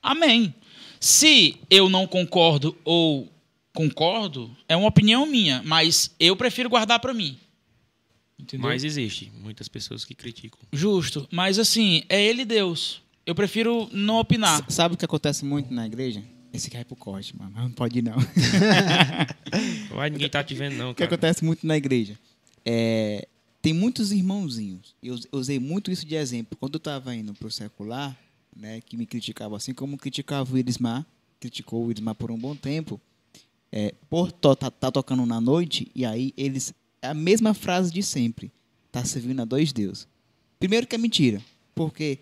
Amém. 0.01 0.53
Se 0.99 1.57
eu 1.69 1.87
não 1.89 2.07
concordo 2.07 2.75
ou 2.83 3.31
concordo, 3.73 4.49
é 4.67 4.75
uma 4.75 4.87
opinião 4.87 5.25
minha, 5.25 5.61
mas 5.63 6.13
eu 6.19 6.35
prefiro 6.35 6.67
guardar 6.69 6.99
para 6.99 7.13
mim. 7.13 7.37
Entendeu? 8.39 8.67
Mas 8.67 8.83
existe 8.83 9.31
muitas 9.39 9.67
pessoas 9.67 10.03
que 10.03 10.15
criticam. 10.15 10.59
Justo. 10.73 11.27
Mas 11.31 11.59
assim, 11.59 12.03
é 12.09 12.21
ele 12.23 12.43
Deus. 12.43 13.01
Eu 13.29 13.35
prefiro 13.35 13.87
não 13.91 14.15
opinar. 14.17 14.61
S- 14.67 14.73
Sabe 14.75 14.95
o 14.95 14.97
que 14.97 15.05
acontece 15.05 15.45
muito 15.45 15.71
na 15.73 15.85
igreja? 15.85 16.23
Esse 16.51 16.75
é 16.75 16.83
pro 16.83 16.95
corte, 16.95 17.37
mano. 17.37 17.51
Não 17.55 17.69
pode 17.71 17.99
ir, 17.99 18.01
não. 18.01 18.15
Vai, 19.93 20.09
ninguém 20.09 20.29
tá 20.29 20.43
te 20.43 20.53
vendo, 20.55 20.75
não, 20.75 20.91
O 20.91 20.95
que 20.95 21.03
acontece 21.03 21.43
muito 21.43 21.65
na 21.65 21.77
igreja? 21.77 22.17
É, 22.65 23.27
tem 23.61 23.73
muitos 23.73 24.11
irmãozinhos. 24.11 24.95
Eu 25.01 25.13
us- 25.13 25.27
eu 25.31 25.39
usei 25.39 25.59
muito 25.59 25.91
isso 25.91 26.05
de 26.05 26.15
exemplo. 26.15 26.57
Quando 26.59 26.73
eu 26.75 26.79
estava 26.79 27.15
indo 27.15 27.33
pro 27.33 27.51
secular, 27.51 28.17
né, 28.55 28.81
que 28.81 28.97
me 28.97 29.05
criticavam 29.05 29.55
assim 29.55 29.73
como 29.73 29.97
criticava 29.97 30.51
o 30.53 30.57
Irismar, 30.57 31.05
criticou 31.39 31.85
o 31.85 31.91
Irismar 31.91 32.15
por 32.15 32.31
um 32.31 32.37
bom 32.37 32.55
tempo, 32.55 32.99
é, 33.71 33.93
por 34.09 34.31
to, 34.31 34.55
tá, 34.55 34.71
tá 34.71 34.91
tocando 34.91 35.25
na 35.25 35.39
noite, 35.39 35.91
e 35.95 36.03
aí 36.05 36.33
eles. 36.35 36.73
É 37.01 37.09
a 37.09 37.13
mesma 37.13 37.53
frase 37.53 37.91
de 37.93 38.01
sempre. 38.03 38.51
Tá 38.91 39.05
servindo 39.05 39.41
a 39.41 39.45
dois 39.45 39.71
deuses. 39.71 40.07
Primeiro 40.59 40.87
que 40.87 40.95
é 40.95 40.97
mentira, 40.97 41.39
porque 41.75 42.17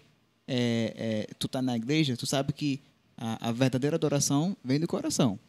é, 0.47 0.93
é, 0.95 1.33
tu 1.37 1.47
tá 1.47 1.61
na 1.61 1.75
igreja, 1.75 2.15
tu 2.15 2.25
sabe 2.25 2.53
que 2.53 2.79
a, 3.17 3.49
a 3.49 3.51
verdadeira 3.51 3.95
adoração 3.95 4.55
vem 4.63 4.79
do 4.79 4.87
coração. 4.87 5.39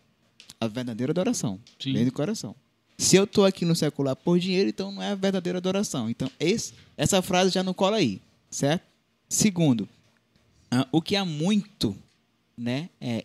A 0.61 0.67
verdadeira 0.67 1.13
adoração 1.13 1.61
Sim. 1.79 1.93
vem 1.93 2.05
do 2.05 2.13
coração. 2.13 2.55
Se 2.97 3.15
eu 3.15 3.27
tô 3.27 3.45
aqui 3.45 3.65
no 3.65 3.77
secular 3.77 4.17
por 4.17 4.41
dinheiro, 4.41 4.69
então 4.69 4.91
não 4.91 5.01
é 5.01 5.13
a 5.13 5.15
verdadeira 5.15 5.59
adoração. 5.59 6.11
Então, 6.11 6.29
esse, 6.41 6.75
essa 6.97 7.23
frase 7.23 7.51
já 7.51 7.63
não 7.63 7.73
cola 7.73 7.99
aí, 7.99 8.21
certo? 8.51 8.83
Segundo, 9.29 9.89
ah, 10.71 10.87
o 10.91 11.01
que 11.01 11.15
há 11.15 11.25
muito, 11.25 11.97
né, 12.57 12.91
é, 13.01 13.25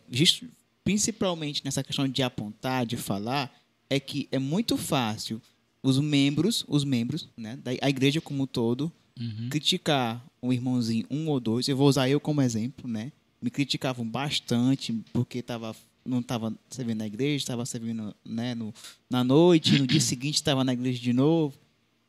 principalmente 0.83 1.63
nessa 1.65 1.83
questão 1.83 2.07
de 2.07 2.21
apontar, 2.21 2.85
de 2.85 2.97
falar, 2.97 3.51
é 3.89 3.99
que 3.99 4.27
é 4.31 4.37
muito 4.37 4.77
fácil 4.77 5.41
os 5.81 5.99
membros, 5.99 6.63
os 6.67 6.83
membros, 6.83 7.27
né, 7.35 7.57
da 7.57 7.71
a 7.81 7.89
igreja 7.89 8.21
como 8.21 8.43
um 8.43 8.47
todo, 8.47 8.91
Uhum. 9.19 9.49
criticar 9.49 10.23
um 10.41 10.51
irmãozinho, 10.51 11.05
um 11.09 11.29
ou 11.29 11.39
dois. 11.39 11.67
Eu 11.67 11.77
vou 11.77 11.87
usar 11.87 12.09
eu 12.09 12.19
como 12.19 12.41
exemplo, 12.41 12.87
né? 12.87 13.11
Me 13.41 13.49
criticavam 13.49 14.05
bastante 14.05 14.93
porque 15.13 15.41
tava, 15.41 15.75
não 16.05 16.19
estava 16.19 16.53
servindo 16.69 16.97
na 16.97 17.07
igreja, 17.07 17.37
estava 17.37 17.65
servindo 17.65 18.15
né, 18.25 18.55
no, 18.55 18.73
na 19.09 19.23
noite, 19.23 19.77
no 19.77 19.85
dia 19.85 19.99
seguinte 20.01 20.35
estava 20.35 20.63
na 20.63 20.73
igreja 20.73 20.99
de 20.99 21.13
novo. 21.13 21.55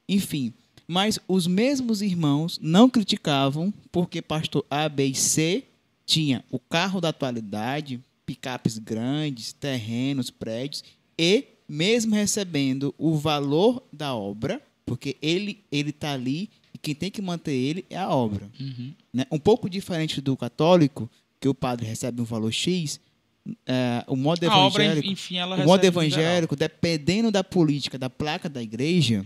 Enfim, 0.08 0.52
mas 0.86 1.18
os 1.26 1.46
mesmos 1.46 2.02
irmãos 2.02 2.58
não 2.60 2.88
criticavam 2.88 3.72
porque 3.90 4.20
pastor 4.20 4.64
A, 4.70 4.88
B 4.88 5.06
e 5.06 5.14
C 5.14 5.64
tinha 6.06 6.44
o 6.50 6.58
carro 6.58 7.00
da 7.00 7.08
atualidade, 7.08 8.00
picapes 8.26 8.78
grandes, 8.78 9.52
terrenos, 9.52 10.30
prédios 10.30 10.84
e 11.18 11.44
mesmo 11.68 12.14
recebendo 12.14 12.94
o 12.98 13.16
valor 13.16 13.82
da 13.92 14.14
obra, 14.14 14.62
porque 14.84 15.16
ele 15.22 15.64
ele 15.72 15.90
está 15.90 16.12
ali 16.12 16.50
quem 16.78 16.94
tem 16.94 17.10
que 17.10 17.22
manter 17.22 17.52
ele 17.52 17.84
é 17.88 17.96
a 17.96 18.08
obra. 18.08 18.48
Uhum. 18.58 18.92
né? 19.12 19.26
Um 19.30 19.38
pouco 19.38 19.68
diferente 19.68 20.20
do 20.20 20.36
católico, 20.36 21.10
que 21.40 21.48
o 21.48 21.54
padre 21.54 21.86
recebe 21.86 22.20
um 22.20 22.24
valor 22.24 22.52
X, 22.52 23.00
é, 23.66 24.02
o 24.06 24.16
modo 24.16 24.42
A 24.48 24.58
obra, 24.58 24.82
evangélico, 24.84 25.12
enfim, 25.12 25.36
ela 25.36 25.56
o 25.56 25.64
modo 25.66 25.84
evangélico, 25.84 26.56
dependendo 26.56 27.30
da 27.30 27.44
política, 27.44 27.98
da 27.98 28.08
placa 28.08 28.48
da 28.48 28.62
igreja, 28.62 29.24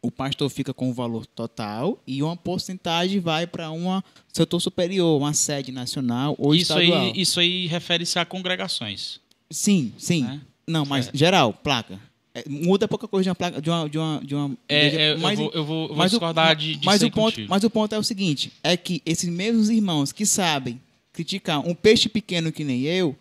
o 0.00 0.10
pastor 0.10 0.48
fica 0.50 0.74
com 0.74 0.90
o 0.90 0.92
valor 0.92 1.26
total 1.26 2.00
e 2.06 2.22
uma 2.22 2.36
porcentagem 2.36 3.20
vai 3.20 3.46
para 3.46 3.70
um 3.70 4.00
setor 4.32 4.60
superior, 4.60 5.16
uma 5.18 5.32
sede 5.32 5.70
nacional 5.70 6.34
ou 6.38 6.54
Isso 6.54 6.72
estadual. 6.72 7.02
aí, 7.02 7.12
isso 7.16 7.40
aí 7.40 7.66
refere-se 7.66 8.18
a 8.18 8.24
congregações. 8.24 9.20
Sim, 9.50 9.92
sim. 9.96 10.22
Né? 10.22 10.40
Não, 10.66 10.84
mas 10.84 11.10
geral, 11.12 11.52
placa. 11.52 12.00
É, 12.34 12.48
muda 12.48 12.88
pouca 12.88 13.06
coisa 13.06 13.24
de 13.24 13.28
uma 13.28 13.34
placa, 13.34 13.60
de 13.60 13.68
uma, 13.68 13.88
de 13.90 13.98
uma, 13.98 14.20
de 14.24 14.34
uma 14.34 14.56
É, 14.68 14.86
é, 14.86 15.12
eu, 15.12 15.18
mas- 15.18 15.38
vou, 15.38 15.50
eu 15.52 15.64
vou, 15.64 15.82
eu 15.82 15.88
vou 15.88 15.96
mas 15.96 16.12
o- 16.12 16.16
discordar 16.16 16.56
de, 16.56 16.76
de 16.76 16.86
mas 16.86 17.02
o 17.02 17.10
ponto, 17.10 17.24
contigo. 17.34 17.48
mas 17.50 17.62
o 17.64 17.68
ponto 17.70 17.94
é 17.94 17.98
o 17.98 18.02
seguinte, 18.02 18.50
é 18.62 18.74
que 18.76 19.02
esses 19.04 19.28
mesmos 19.28 19.68
irmãos 19.68 20.12
que 20.12 20.24
sabem 20.24 20.80
criticar 21.12 21.60
um 21.60 21.74
peixe 21.74 22.08
pequeno 22.08 22.50
que 22.50 22.64
nem 22.64 22.82
eu, 22.84 23.14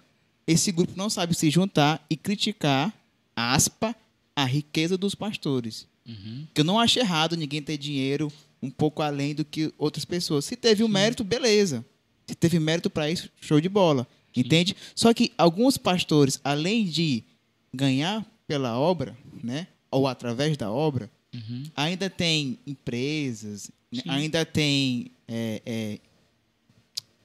esse 0.48 0.72
grupo 0.72 0.94
não 0.96 1.10
sabe 1.10 1.34
se 1.36 1.50
juntar 1.50 2.04
e 2.10 2.16
criticar, 2.16 2.94
aspa, 3.36 3.94
a 4.34 4.46
riqueza 4.46 4.98
dos 4.98 5.14
pastores. 5.14 5.86
Uhum. 6.08 6.48
Que 6.54 6.62
eu 6.62 6.66
não 6.66 6.80
acho 6.80 6.98
errado 6.98 7.36
ninguém 7.36 7.62
ter 7.62 7.78
dinheiro 7.78 8.32
um 8.64 8.70
pouco 8.70 9.02
além 9.02 9.36
do 9.36 9.44
que 9.44 9.74
outras 9.78 10.06
pessoas. 10.06 10.46
Se 10.46 10.56
teve 10.56 10.84
o 10.84 10.88
mérito, 10.88 11.24
beleza. 11.24 11.84
Se 12.26 12.34
teve 12.36 12.60
mérito 12.60 12.90
para 12.90 13.10
isso, 13.12 13.30
show 13.42 13.60
de 13.60 13.68
bola. 13.68 14.08
Entende? 14.36 14.74
Só 14.96 15.14
que 15.14 15.34
alguns 15.38 15.78
pastores, 15.78 16.40
além 16.44 16.86
de 16.86 17.24
ganhar 17.74 18.26
pela 18.52 18.78
obra, 18.78 19.16
né, 19.42 19.68
ou 19.90 20.06
através 20.08 20.58
da 20.58 20.70
obra, 20.70 21.10
Uhum. 21.34 21.64
ainda 21.74 22.10
tem 22.10 22.60
empresas, 22.68 23.72
né, 23.90 24.02
Sim. 24.04 24.10
ainda 24.10 24.46
tem 24.46 25.10
é, 25.26 25.62
é, 25.66 26.00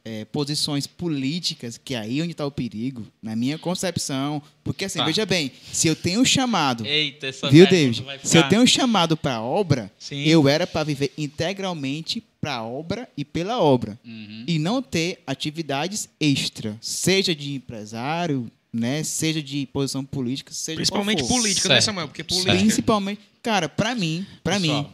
é, 0.05 0.25
posições 0.27 0.87
políticas, 0.87 1.77
que 1.77 1.97
aí 1.97 2.21
é 2.21 2.23
onde 2.23 2.31
está 2.31 2.47
o 2.47 2.51
perigo, 2.53 3.05
na 3.21 3.35
minha 3.35 3.59
concepção. 3.59 4.41
Porque 4.63 4.85
assim, 4.85 5.01
Tá. 5.01 5.05
veja 5.05 5.27
bem, 5.27 5.51
se 5.73 5.89
eu 5.89 5.97
tenho 5.97 6.21
um 6.21 6.25
chamado 6.25 6.87
Eita, 6.87 7.27
essa 7.27 7.51
Viu, 7.51 7.67
David? 7.69 8.05
Se 8.23 8.39
eu 8.39 8.49
tenho 8.49 8.63
um 8.63 8.67
chamado 8.69 9.17
para 9.17 9.35
a 9.35 9.43
obra, 9.43 9.91
Sim. 9.99 10.23
eu 10.23 10.49
era 10.49 10.65
para 10.69 10.85
viver 10.85 11.13
integralmente 11.19 12.23
para 12.41 12.55
a 12.59 12.65
obra 12.65 13.09
e 13.17 13.25
pela 13.25 13.61
obra. 13.61 13.99
Uhum. 14.05 14.45
E 14.47 14.61
não 14.61 14.81
ter 14.81 15.21
atividades 15.27 16.09
extra, 16.21 16.79
seja 16.81 17.35
de 17.35 17.55
empresário, 17.55 18.49
né, 18.77 19.03
seja 19.03 19.43
de 19.43 19.67
posição 19.67 20.05
política, 20.05 20.53
seja 20.53 20.77
Principalmente 20.77 21.23
qual 21.23 21.29
for. 21.29 21.41
política, 21.41 21.69
né, 21.69 21.75
Certo. 21.77 21.85
Samuel? 21.87 22.09
Porque 22.09 22.23
política. 22.25 22.53
Principalmente, 22.53 23.21
cara, 23.43 23.69
para 23.69 23.95
mim, 23.95 24.27
para 24.45 24.59
mim, 24.59 24.87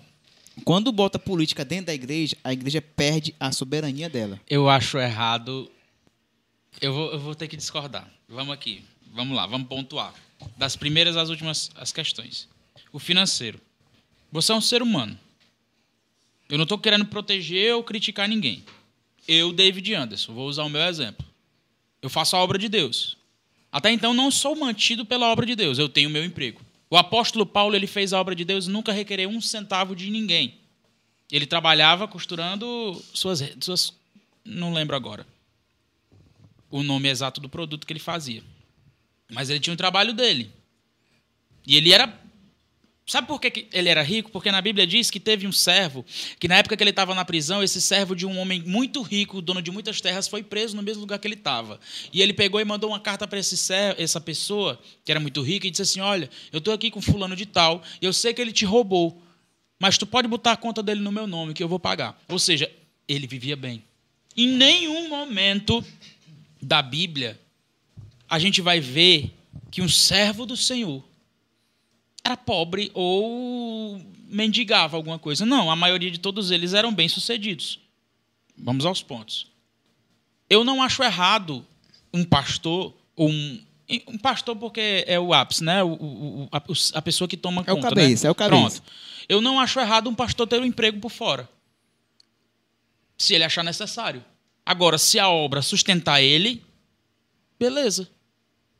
quando 0.64 0.92
bota 0.92 1.18
política 1.18 1.64
dentro 1.64 1.86
da 1.86 1.94
igreja, 1.94 2.36
a 2.44 2.52
igreja 2.52 2.80
perde 2.80 3.34
a 3.40 3.50
soberania 3.52 4.08
dela. 4.08 4.40
Eu 4.48 4.68
acho 4.68 4.98
errado. 4.98 5.70
Eu 6.80 6.94
vou, 6.94 7.12
eu 7.12 7.18
vou 7.18 7.34
ter 7.34 7.48
que 7.48 7.56
discordar. 7.56 8.08
Vamos 8.28 8.54
aqui. 8.54 8.82
Vamos 9.12 9.36
lá, 9.36 9.46
vamos 9.46 9.68
pontuar. 9.68 10.14
Das 10.56 10.74
primeiras 10.76 11.16
às 11.16 11.28
últimas 11.28 11.70
as 11.76 11.92
questões. 11.92 12.48
O 12.92 12.98
financeiro. 12.98 13.60
Você 14.30 14.52
é 14.52 14.54
um 14.54 14.60
ser 14.60 14.82
humano. 14.82 15.18
Eu 16.48 16.56
não 16.56 16.64
estou 16.64 16.78
querendo 16.78 17.04
proteger 17.06 17.74
ou 17.74 17.82
criticar 17.82 18.28
ninguém. 18.28 18.64
Eu, 19.28 19.52
David 19.52 19.94
Anderson, 19.94 20.32
vou 20.34 20.48
usar 20.48 20.64
o 20.64 20.68
meu 20.68 20.82
exemplo. 20.82 21.24
Eu 22.00 22.10
faço 22.10 22.34
a 22.34 22.40
obra 22.40 22.58
de 22.58 22.68
Deus. 22.68 23.16
Até 23.72 23.90
então 23.90 24.12
não 24.12 24.30
sou 24.30 24.54
mantido 24.54 25.04
pela 25.04 25.28
obra 25.28 25.44
de 25.46 25.56
Deus. 25.56 25.78
Eu 25.78 25.88
tenho 25.88 26.10
meu 26.10 26.24
emprego. 26.24 26.60
O 26.90 26.96
apóstolo 26.96 27.46
Paulo 27.46 27.74
ele 27.74 27.86
fez 27.86 28.12
a 28.12 28.20
obra 28.20 28.34
de 28.34 28.44
Deus 28.44 28.68
nunca 28.68 28.92
requereu 28.92 29.30
um 29.30 29.40
centavo 29.40 29.96
de 29.96 30.10
ninguém. 30.10 30.58
Ele 31.30 31.46
trabalhava 31.46 32.06
costurando 32.06 33.02
suas, 33.14 33.42
suas. 33.58 33.94
Não 34.44 34.74
lembro 34.74 34.94
agora 34.94 35.26
o 36.72 36.82
nome 36.82 37.08
exato 37.08 37.40
do 37.40 37.50
produto 37.50 37.86
que 37.86 37.92
ele 37.92 38.00
fazia. 38.00 38.42
Mas 39.30 39.50
ele 39.50 39.60
tinha 39.60 39.74
um 39.74 39.76
trabalho 39.76 40.14
dele. 40.14 40.50
E 41.66 41.76
ele 41.76 41.92
era. 41.92 42.20
Sabe 43.04 43.26
por 43.26 43.40
que 43.40 43.66
ele 43.72 43.88
era 43.88 44.02
rico? 44.02 44.30
Porque 44.30 44.50
na 44.52 44.60
Bíblia 44.60 44.86
diz 44.86 45.10
que 45.10 45.18
teve 45.18 45.46
um 45.46 45.52
servo, 45.52 46.04
que 46.38 46.46
na 46.46 46.56
época 46.56 46.76
que 46.76 46.82
ele 46.82 46.90
estava 46.90 47.14
na 47.14 47.24
prisão, 47.24 47.62
esse 47.62 47.80
servo 47.80 48.14
de 48.14 48.24
um 48.24 48.38
homem 48.38 48.62
muito 48.64 49.02
rico, 49.02 49.42
dono 49.42 49.60
de 49.60 49.72
muitas 49.72 50.00
terras, 50.00 50.28
foi 50.28 50.42
preso 50.42 50.76
no 50.76 50.82
mesmo 50.82 51.00
lugar 51.00 51.18
que 51.18 51.26
ele 51.26 51.34
estava. 51.34 51.80
E 52.12 52.22
ele 52.22 52.32
pegou 52.32 52.60
e 52.60 52.64
mandou 52.64 52.90
uma 52.90 53.00
carta 53.00 53.26
para 53.26 53.40
esse 53.40 53.56
servo, 53.56 54.00
essa 54.00 54.20
pessoa, 54.20 54.80
que 55.04 55.10
era 55.10 55.18
muito 55.18 55.42
rica, 55.42 55.66
e 55.66 55.70
disse 55.70 55.82
assim: 55.82 56.00
Olha, 56.00 56.30
eu 56.52 56.58
estou 56.58 56.72
aqui 56.72 56.90
com 56.90 57.02
fulano 57.02 57.34
de 57.34 57.44
tal, 57.44 57.82
e 58.00 58.06
eu 58.06 58.12
sei 58.12 58.32
que 58.32 58.40
ele 58.40 58.52
te 58.52 58.64
roubou, 58.64 59.20
mas 59.80 59.98
tu 59.98 60.06
pode 60.06 60.28
botar 60.28 60.52
a 60.52 60.56
conta 60.56 60.80
dele 60.80 61.00
no 61.00 61.10
meu 61.10 61.26
nome, 61.26 61.54
que 61.54 61.62
eu 61.62 61.68
vou 61.68 61.80
pagar. 61.80 62.22
Ou 62.28 62.38
seja, 62.38 62.70
ele 63.08 63.26
vivia 63.26 63.56
bem. 63.56 63.82
Em 64.36 64.46
nenhum 64.46 65.08
momento 65.08 65.84
da 66.62 66.80
Bíblia 66.80 67.38
a 68.28 68.38
gente 68.38 68.62
vai 68.62 68.80
ver 68.80 69.34
que 69.70 69.82
um 69.82 69.88
servo 69.88 70.46
do 70.46 70.56
Senhor 70.56 71.04
era 72.24 72.36
pobre 72.36 72.90
ou 72.94 74.00
mendigava 74.28 74.96
alguma 74.96 75.18
coisa. 75.18 75.44
Não, 75.44 75.70
a 75.70 75.76
maioria 75.76 76.10
de 76.10 76.18
todos 76.18 76.50
eles 76.50 76.72
eram 76.72 76.94
bem-sucedidos. 76.94 77.80
Vamos 78.56 78.84
aos 78.86 79.02
pontos. 79.02 79.48
Eu 80.48 80.62
não 80.64 80.82
acho 80.82 81.02
errado 81.02 81.66
um 82.12 82.24
pastor 82.24 82.94
ou 83.16 83.28
um 83.28 83.60
um 84.08 84.16
pastor 84.16 84.56
porque 84.56 85.04
é 85.06 85.20
o 85.20 85.34
ápice, 85.34 85.62
né? 85.62 85.82
O, 85.82 85.92
o- 85.92 86.48
a, 86.50 86.62
a 86.94 87.02
pessoa 87.02 87.28
que 87.28 87.36
toma 87.36 87.62
É 87.66 87.72
o 87.72 87.76
conta, 87.76 87.88
cabeça, 87.90 88.24
né? 88.24 88.28
é 88.28 88.30
o 88.30 88.34
cabeça. 88.34 88.80
Pronto. 88.80 88.92
Eu 89.28 89.42
não 89.42 89.60
acho 89.60 89.78
errado 89.80 90.08
um 90.08 90.14
pastor 90.14 90.46
ter 90.46 90.58
um 90.60 90.64
emprego 90.64 90.98
por 90.98 91.10
fora. 91.10 91.46
Se 93.18 93.34
ele 93.34 93.44
achar 93.44 93.62
necessário. 93.62 94.24
Agora, 94.64 94.96
se 94.96 95.18
a 95.18 95.28
obra 95.28 95.60
sustentar 95.60 96.22
ele, 96.22 96.62
beleza. 97.58 98.08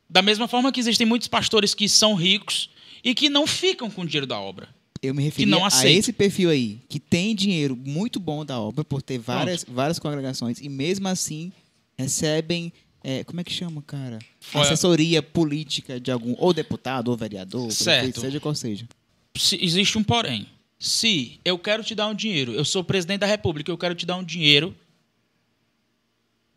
Da 0.09 0.21
mesma 0.23 0.47
forma 0.47 0.71
que 0.71 0.79
existem 0.79 1.05
muitos 1.05 1.27
pastores 1.27 1.75
que 1.75 1.87
são 1.87 2.15
ricos 2.15 2.69
e 3.03 3.13
que 3.13 3.29
não 3.29 3.45
ficam 3.45 3.89
com 3.91 4.01
o 4.01 4.05
dinheiro 4.05 4.27
da 4.27 4.39
obra. 4.39 4.69
Eu 5.01 5.13
me 5.13 5.21
referi 5.23 5.45
não 5.51 5.65
a 5.65 5.69
esse 5.89 6.13
perfil 6.13 6.49
aí, 6.49 6.79
que 6.87 6.97
tem 6.99 7.35
dinheiro 7.35 7.75
muito 7.75 8.19
bom 8.19 8.45
da 8.45 8.57
obra, 8.59 8.85
por 8.85 9.01
ter 9.01 9.17
várias, 9.17 9.65
várias 9.67 9.99
congregações, 9.99 10.61
e 10.61 10.69
mesmo 10.69 11.07
assim 11.09 11.51
recebem. 11.97 12.71
é, 13.03 13.21
como 13.25 13.41
é 13.41 13.43
que 13.43 13.51
chama, 13.51 13.81
cara? 13.81 14.17
Foi- 14.39 14.61
Assessoria 14.61 15.21
política 15.21 15.99
de 15.99 16.09
algum, 16.09 16.35
ou 16.37 16.53
deputado, 16.53 17.09
ou 17.09 17.17
vereador, 17.17 17.67
prefeito, 17.67 18.21
seja 18.21 18.39
qual 18.39 18.55
seja. 18.55 18.87
Se- 19.35 19.59
existe 19.61 19.97
um 19.97 20.03
porém. 20.03 20.47
Se 20.79 21.37
eu 21.43 21.59
quero 21.59 21.83
te 21.83 21.93
dar 21.95 22.07
um 22.07 22.15
dinheiro, 22.15 22.53
eu 22.53 22.63
sou 22.63 22.81
presidente 22.81 23.19
da 23.19 23.25
república, 23.27 23.69
eu 23.69 23.77
quero 23.77 23.93
te 23.95 24.05
dar 24.05 24.15
um 24.15 24.23
dinheiro, 24.23 24.73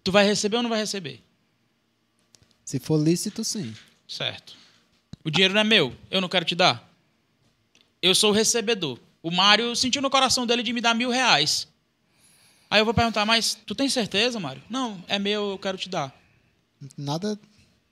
tu 0.05 0.13
vai 0.13 0.25
receber 0.25 0.57
ou 0.59 0.63
não 0.63 0.71
vai 0.71 0.79
receber? 0.79 1.21
Se 2.65 2.79
for 2.79 2.97
lícito, 2.97 3.43
sim. 3.45 3.75
Certo. 4.07 4.55
O 5.27 5.31
dinheiro 5.31 5.53
não 5.53 5.61
é 5.61 5.65
meu, 5.65 5.93
eu 6.09 6.21
não 6.21 6.29
quero 6.29 6.45
te 6.45 6.55
dar. 6.55 6.89
Eu 8.01 8.15
sou 8.15 8.31
o 8.31 8.33
recebedor. 8.33 8.97
O 9.21 9.29
Mário 9.29 9.75
sentiu 9.75 10.01
no 10.01 10.09
coração 10.09 10.47
dele 10.47 10.63
de 10.63 10.73
me 10.73 10.81
dar 10.81 10.95
mil 10.95 11.11
reais. 11.11 11.67
Aí 12.71 12.81
eu 12.81 12.85
vou 12.85 12.95
perguntar, 12.95 13.27
mas 13.27 13.59
tu 13.67 13.75
tem 13.75 13.89
certeza, 13.89 14.39
Mário? 14.39 14.63
Não, 14.71 15.03
é 15.09 15.19
meu, 15.19 15.51
eu 15.51 15.59
quero 15.59 15.77
te 15.77 15.89
dar. 15.89 16.17
Nada. 16.97 17.37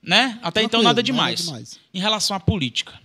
Né? 0.01 0.39
Até 0.45 0.63
então 0.63 0.81
nada 0.81 1.03
demais. 1.03 1.45
demais. 1.45 1.81
Em 1.93 1.99
relação 1.99 2.37
à 2.37 2.39
política. 2.39 3.01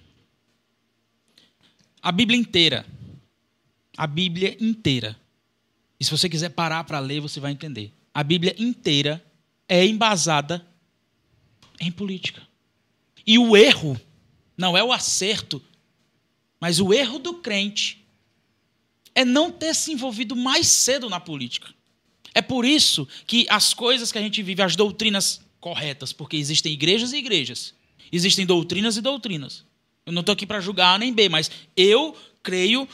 A 2.00 2.12
Bíblia 2.12 2.38
inteira. 2.38 2.86
A 3.98 4.06
Bíblia 4.06 4.56
inteira. 4.60 5.20
E 6.00 6.06
se 6.06 6.12
você 6.12 6.30
quiser 6.30 6.50
parar 6.50 6.84
para 6.84 7.00
ler, 7.00 7.20
você 7.20 7.40
vai 7.40 7.52
entender. 7.52 7.92
A 8.14 8.24
Bíblia 8.24 8.56
inteira 8.60 9.26
é 9.68 9.84
embasada 9.88 10.64
em 11.80 11.92
política. 11.92 12.44
E 13.26 13.40
o 13.40 13.58
erro 13.58 14.00
não 14.60 14.78
é 14.78 14.84
o 14.84 14.92
acerto, 14.92 15.64
mas 16.60 16.82
o 16.82 16.94
erro 16.94 17.18
do 17.18 17.36
crente 17.36 18.06
é 19.16 19.24
não 19.24 19.50
ter 19.50 19.74
se 19.74 19.94
envolvido 19.94 20.36
mais 20.36 20.68
cedo 20.68 21.10
na 21.10 21.18
política. 21.18 21.74
É 22.36 22.42
por 22.42 22.66
isso 22.66 23.08
que 23.26 23.48
as 23.50 23.74
coisas 23.74 24.12
que 24.12 24.18
a 24.18 24.22
gente 24.22 24.44
vive, 24.44 24.62
as 24.62 24.76
doutrinas 24.76 25.40
corretas, 25.62 26.12
porque 26.12 26.36
existem 26.36 26.74
igrejas 26.74 27.14
e 27.14 27.18
igrejas, 27.18 27.74
existem 28.12 28.46
doutrinas 28.46 28.98
e 28.98 29.02
doutrinas. 29.02 29.64
Eu 30.06 30.12
não 30.12 30.20
estou 30.20 30.34
aqui 30.34 30.46
para 30.46 30.60
julgar 30.60 30.94
A 30.94 30.98
nem 30.98 31.14
B, 31.14 31.30
mas 31.30 31.50
eu 31.78 32.14
creio 32.44 32.86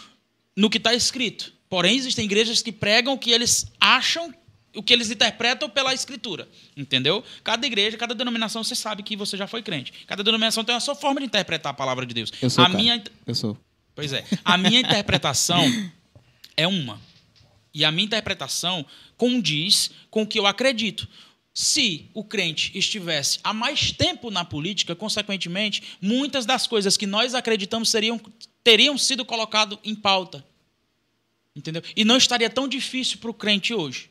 no 0.55 0.69
que 0.69 0.77
está 0.77 0.93
escrito. 0.93 1.51
Porém, 1.67 1.97
existem 1.97 2.25
igrejas 2.25 2.61
que 2.61 2.71
pregam 2.71 3.15
o 3.15 3.17
que 3.17 3.31
eles 3.31 3.65
acham, 3.81 4.31
o 4.75 4.83
que 4.83 4.93
eles 4.93 5.09
interpretam 5.09 5.69
pela 5.69 5.93
escritura. 5.93 6.47
Entendeu? 6.75 7.23
Cada 7.43 7.65
igreja, 7.65 7.97
cada 7.97 8.13
denominação, 8.13 8.63
você 8.63 8.75
sabe 8.75 9.03
que 9.03 9.15
você 9.15 9.37
já 9.37 9.47
foi 9.47 9.63
crente. 9.63 9.93
Cada 10.07 10.23
denominação 10.23 10.63
tem 10.63 10.75
a 10.75 10.79
sua 10.79 10.95
forma 10.95 11.19
de 11.19 11.25
interpretar 11.25 11.71
a 11.71 11.73
palavra 11.73 12.05
de 12.05 12.13
Deus. 12.13 12.31
Eu 12.41 12.49
sou, 12.49 12.63
a 12.63 12.67
cara. 12.67 12.77
minha 12.77 13.03
Eu 13.25 13.35
sou. 13.35 13.57
Pois 13.95 14.11
é. 14.11 14.25
A 14.43 14.57
minha 14.57 14.79
interpretação 14.79 15.63
é 16.55 16.67
uma. 16.67 16.99
E 17.73 17.83
a 17.83 17.91
minha 17.91 18.05
interpretação 18.05 18.85
condiz 19.17 19.91
com 20.09 20.23
o 20.23 20.27
que 20.27 20.39
eu 20.39 20.45
acredito. 20.45 21.07
Se 21.53 22.09
o 22.13 22.23
crente 22.23 22.77
estivesse 22.77 23.39
há 23.43 23.53
mais 23.53 23.91
tempo 23.91 24.29
na 24.29 24.43
política, 24.43 24.93
consequentemente, 24.95 25.97
muitas 26.01 26.45
das 26.45 26.67
coisas 26.67 26.97
que 26.97 27.07
nós 27.07 27.33
acreditamos 27.33 27.89
seriam, 27.89 28.19
teriam 28.63 28.97
sido 28.97 29.23
colocadas 29.23 29.79
em 29.83 29.95
pauta. 29.95 30.45
Entendeu? 31.55 31.81
E 31.95 32.03
não 32.03 32.17
estaria 32.17 32.49
tão 32.49 32.67
difícil 32.67 33.19
para 33.19 33.29
o 33.29 33.33
crente 33.33 33.73
hoje. 33.73 34.09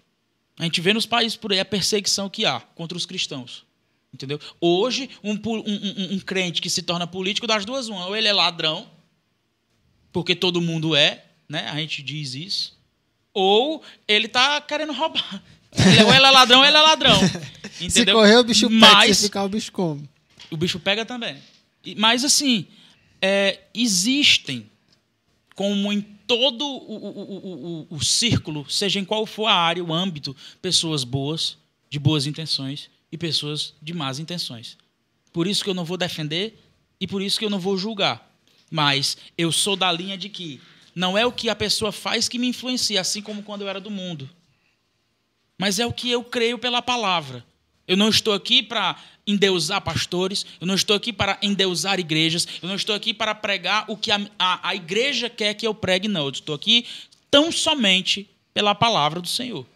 A 0.58 0.64
gente 0.64 0.80
vê 0.80 0.92
nos 0.92 1.06
países 1.06 1.36
por 1.36 1.52
aí 1.52 1.60
a 1.60 1.64
perseguição 1.64 2.28
que 2.30 2.44
há 2.46 2.60
contra 2.60 2.96
os 2.96 3.04
cristãos. 3.06 3.64
Entendeu? 4.12 4.38
Hoje, 4.60 5.10
um, 5.24 5.32
um- 5.32 5.58
um- 5.58 6.14
um 6.14 6.20
crente 6.20 6.62
que 6.62 6.70
se 6.70 6.82
torna 6.82 7.06
político, 7.06 7.46
das 7.46 7.64
duas, 7.64 7.88
uma. 7.88 8.06
Ou 8.06 8.14
ele 8.16 8.28
é 8.28 8.32
ladrão, 8.32 8.88
porque 10.12 10.36
todo 10.36 10.60
mundo 10.60 10.94
é, 10.94 11.24
né? 11.48 11.68
A 11.70 11.76
gente 11.76 12.02
diz 12.02 12.34
isso. 12.34 12.78
Ou 13.32 13.82
ele 14.06 14.28
tá 14.28 14.60
querendo 14.60 14.92
roubar. 14.92 15.42
Ele, 15.76 16.04
ou 16.04 16.14
ele 16.14 16.24
é 16.26 16.30
ladrão, 16.30 16.60
ou 16.60 16.64
ele 16.64 16.76
é 16.76 16.80
ladrão. 16.80 17.18
Se 17.76 17.86
Entendeu? 17.86 18.14
correr, 18.14 18.36
o 18.36 18.44
bicho 18.44 18.68
pega. 18.68 18.78
Mas 18.78 19.18
Se 19.18 19.24
ficar, 19.24 19.42
o 19.42 19.48
bicho 19.48 19.72
come. 19.72 20.08
o 20.48 20.56
bicho 20.56 20.78
pega 20.78 21.04
também. 21.04 21.36
Mas 21.96 22.22
assim, 22.24 22.68
é, 23.20 23.58
existem, 23.74 24.70
como 25.56 25.92
em 25.92 26.06
todo 26.26 26.64
o, 26.64 26.96
o, 26.96 27.86
o, 27.90 27.96
o, 27.96 28.04
círculo, 28.04 28.68
seja 28.68 28.98
em 28.98 29.04
qual 29.04 29.26
for 29.26 29.46
a 29.46 29.54
área, 29.54 29.84
o 29.84 29.92
âmbito, 29.92 30.34
pessoas 30.60 31.04
boas, 31.04 31.56
de 31.90 31.98
boas 31.98 32.26
intenções, 32.26 32.90
e 33.14 33.16
pessoas 33.16 33.74
de 33.80 33.94
más 33.94 34.18
intenções. 34.18 34.76
Por 35.32 35.46
isso 35.46 35.62
que 35.62 35.70
eu 35.70 35.74
não 35.74 35.84
vou 35.84 35.96
defender 35.96 36.58
e 37.00 37.06
por 37.06 37.22
isso 37.22 37.38
que 37.38 37.44
eu 37.44 37.50
não 37.50 37.60
vou 37.60 37.78
julgar. 37.78 38.28
Mas 38.68 39.16
eu 39.38 39.52
sou 39.52 39.76
da 39.76 39.92
linha 39.92 40.18
de 40.18 40.28
que 40.28 40.60
não 40.94 41.16
é 41.16 41.24
o 41.24 41.30
que 41.30 41.48
a 41.48 41.54
pessoa 41.54 41.92
faz 41.92 42.28
que 42.28 42.40
me 42.40 42.48
influencia, 42.48 43.00
assim 43.00 43.22
como 43.22 43.42
quando 43.42 43.62
eu 43.62 43.68
era 43.68 43.80
do 43.80 43.90
mundo. 43.90 44.28
Mas 45.56 45.78
é 45.78 45.86
o 45.86 45.92
que 45.92 46.10
eu 46.10 46.24
creio 46.24 46.58
pela 46.58 46.82
palavra. 46.82 47.44
Eu 47.86 47.96
não 47.96 48.08
estou 48.08 48.34
aqui 48.34 48.62
para 48.62 48.96
endeusar 49.26 49.80
pastores, 49.80 50.44
eu 50.60 50.66
não 50.66 50.74
estou 50.74 50.94
aqui 50.94 51.12
para 51.12 51.38
endeusar 51.42 51.98
igrejas, 51.98 52.46
eu 52.62 52.68
não 52.68 52.76
estou 52.76 52.94
aqui 52.94 53.14
para 53.14 53.34
pregar 53.34 53.84
o 53.88 53.96
que 53.96 54.10
a, 54.10 54.20
a, 54.38 54.68
a 54.68 54.74
igreja 54.74 55.30
quer 55.30 55.54
que 55.54 55.66
eu 55.66 55.74
pregue, 55.74 56.08
não. 56.08 56.24
Eu 56.24 56.30
estou 56.30 56.54
aqui 56.54 56.86
tão 57.30 57.50
somente 57.50 58.28
pela 58.52 58.74
palavra 58.74 59.20
do 59.20 59.28
Senhor. 59.28 59.66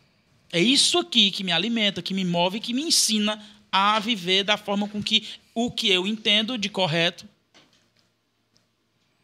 É 0.53 0.61
isso 0.61 0.99
aqui 0.99 1.31
que 1.31 1.45
me 1.45 1.53
alimenta, 1.53 2.01
que 2.01 2.15
me 2.15 2.25
move, 2.25 2.61
que 2.61 2.73
me 2.73 2.83
ensina 2.83 3.43
a 3.71 3.99
viver 3.99 4.45
da 4.45 4.57
forma 4.57 4.89
com 4.89 5.03
que 5.03 5.25
o 5.55 5.71
que 5.71 5.89
eu 5.91 6.07
entendo 6.07 6.57
de 6.57 6.69
correto 6.69 7.27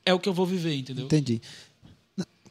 é 0.05 0.13
o 0.13 0.19
que 0.19 0.29
eu 0.29 0.35
vou 0.35 0.45
viver, 0.45 0.75
entendeu? 0.75 1.07
Entendi. 1.07 1.41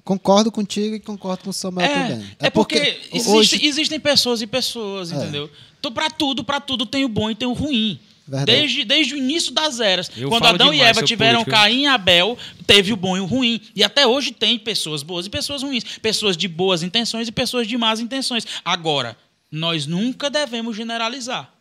Concordo 0.03 0.51
contigo 0.51 0.95
e 0.95 0.99
concordo 0.99 1.43
com 1.45 1.49
o 1.49 1.53
Samuel 1.53 1.85
É, 1.87 2.07
também. 2.09 2.27
é 2.39 2.49
porque, 2.49 2.99
existe- 3.13 3.29
hoje, 3.31 3.65
existem 3.65 3.99
pessoas 3.99 4.41
e 4.41 4.47
pessoas, 4.47 5.11
É. 5.11 5.15
entendeu? 5.15 5.49
Então, 5.79 5.91
para 5.91 6.09
tudo, 6.09 6.43
para 6.43 6.59
tudo 6.59 6.85
tem 6.85 7.05
o 7.05 7.09
bom 7.09 7.31
e 7.31 7.35
tem 7.35 7.47
o 7.47 7.53
ruim. 7.53 7.99
Verdade. 8.27 8.45
Desde, 8.59 8.85
desde 8.85 9.13
o 9.15 9.17
início 9.17 9.51
das 9.53 9.79
eras. 9.81 10.09
Eu 10.15 10.29
Quando 10.29 10.45
Adão 10.45 10.67
e 10.69 10.77
demais 10.77 10.89
Eva 10.91 10.99
sobre 11.01 11.07
tiveram 11.07 11.43
política. 11.43 11.57
Caim 11.63 11.81
e 11.81 11.87
Abel, 11.87 12.37
teve 12.65 12.93
o 12.93 12.95
bom 12.97 13.17
e 13.17 13.19
o 13.19 13.25
ruim. 13.25 13.59
E 13.75 13.83
até 13.83 14.07
hoje 14.07 14.31
tem 14.31 14.57
pessoas 14.57 15.03
boas 15.03 15.25
e 15.25 15.29
pessoas 15.29 15.61
ruins. 15.61 15.83
Pessoas 16.01 16.37
de 16.37 16.47
boas 16.47 16.83
intenções 16.83 17.27
e 17.27 17.31
pessoas 17.33 17.67
de 17.67 17.77
más 17.77 17.99
intenções. 17.99 18.45
Agora, 18.63 19.17
nós 19.51 19.85
nunca 19.85 20.29
devemos 20.29 20.75
generalizar. 20.75 21.53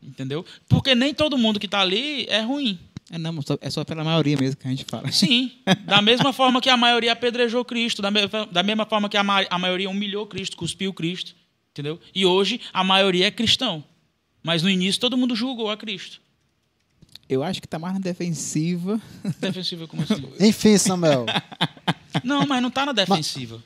Entendeu? 0.00 0.44
Porque 0.68 0.94
nem 0.94 1.12
todo 1.12 1.36
mundo 1.36 1.58
que 1.58 1.66
está 1.66 1.80
ali 1.80 2.24
é 2.28 2.40
ruim. 2.40 2.78
É, 3.10 3.16
não, 3.16 3.40
só- 3.40 3.58
é 3.60 3.70
só 3.70 3.84
pela 3.84 4.04
maioria 4.04 4.36
mesmo 4.36 4.56
que 4.60 4.66
a 4.66 4.70
gente 4.70 4.84
fala. 4.84 5.10
Sim. 5.10 5.50
Da 5.86 6.02
mesma 6.02 6.32
forma 6.32 6.60
que 6.60 6.68
a 6.68 6.76
maioria 6.76 7.12
apedrejou 7.12 7.64
Cristo, 7.64 8.02
da, 8.02 8.10
me- 8.10 8.28
da 8.52 8.62
mesma 8.62 8.84
forma 8.84 9.08
que 9.08 9.16
a, 9.16 9.22
ma- 9.24 9.46
a 9.48 9.58
maioria 9.58 9.88
humilhou 9.88 10.26
Cristo, 10.26 10.56
cuspiu 10.56 10.92
Cristo. 10.92 11.34
Entendeu? 11.70 11.98
E 12.14 12.26
hoje 12.26 12.60
a 12.72 12.82
maioria 12.84 13.26
é 13.26 13.30
cristão. 13.30 13.82
Mas 14.42 14.62
no 14.62 14.68
início 14.70 15.00
todo 15.00 15.16
mundo 15.16 15.34
julgou 15.36 15.70
a 15.70 15.76
Cristo. 15.76 16.20
Eu 17.28 17.42
acho 17.42 17.60
que 17.60 17.68
tá 17.68 17.78
mais 17.78 17.94
na 17.94 18.00
defensiva. 18.00 19.00
Defensiva 19.40 19.86
como 19.86 20.02
assim? 20.02 20.28
Enfim, 20.40 20.76
Samuel. 20.78 21.26
Não, 22.24 22.46
mas 22.46 22.60
não 22.60 22.68
está 22.68 22.84
na 22.86 22.92
defensiva. 22.92 23.62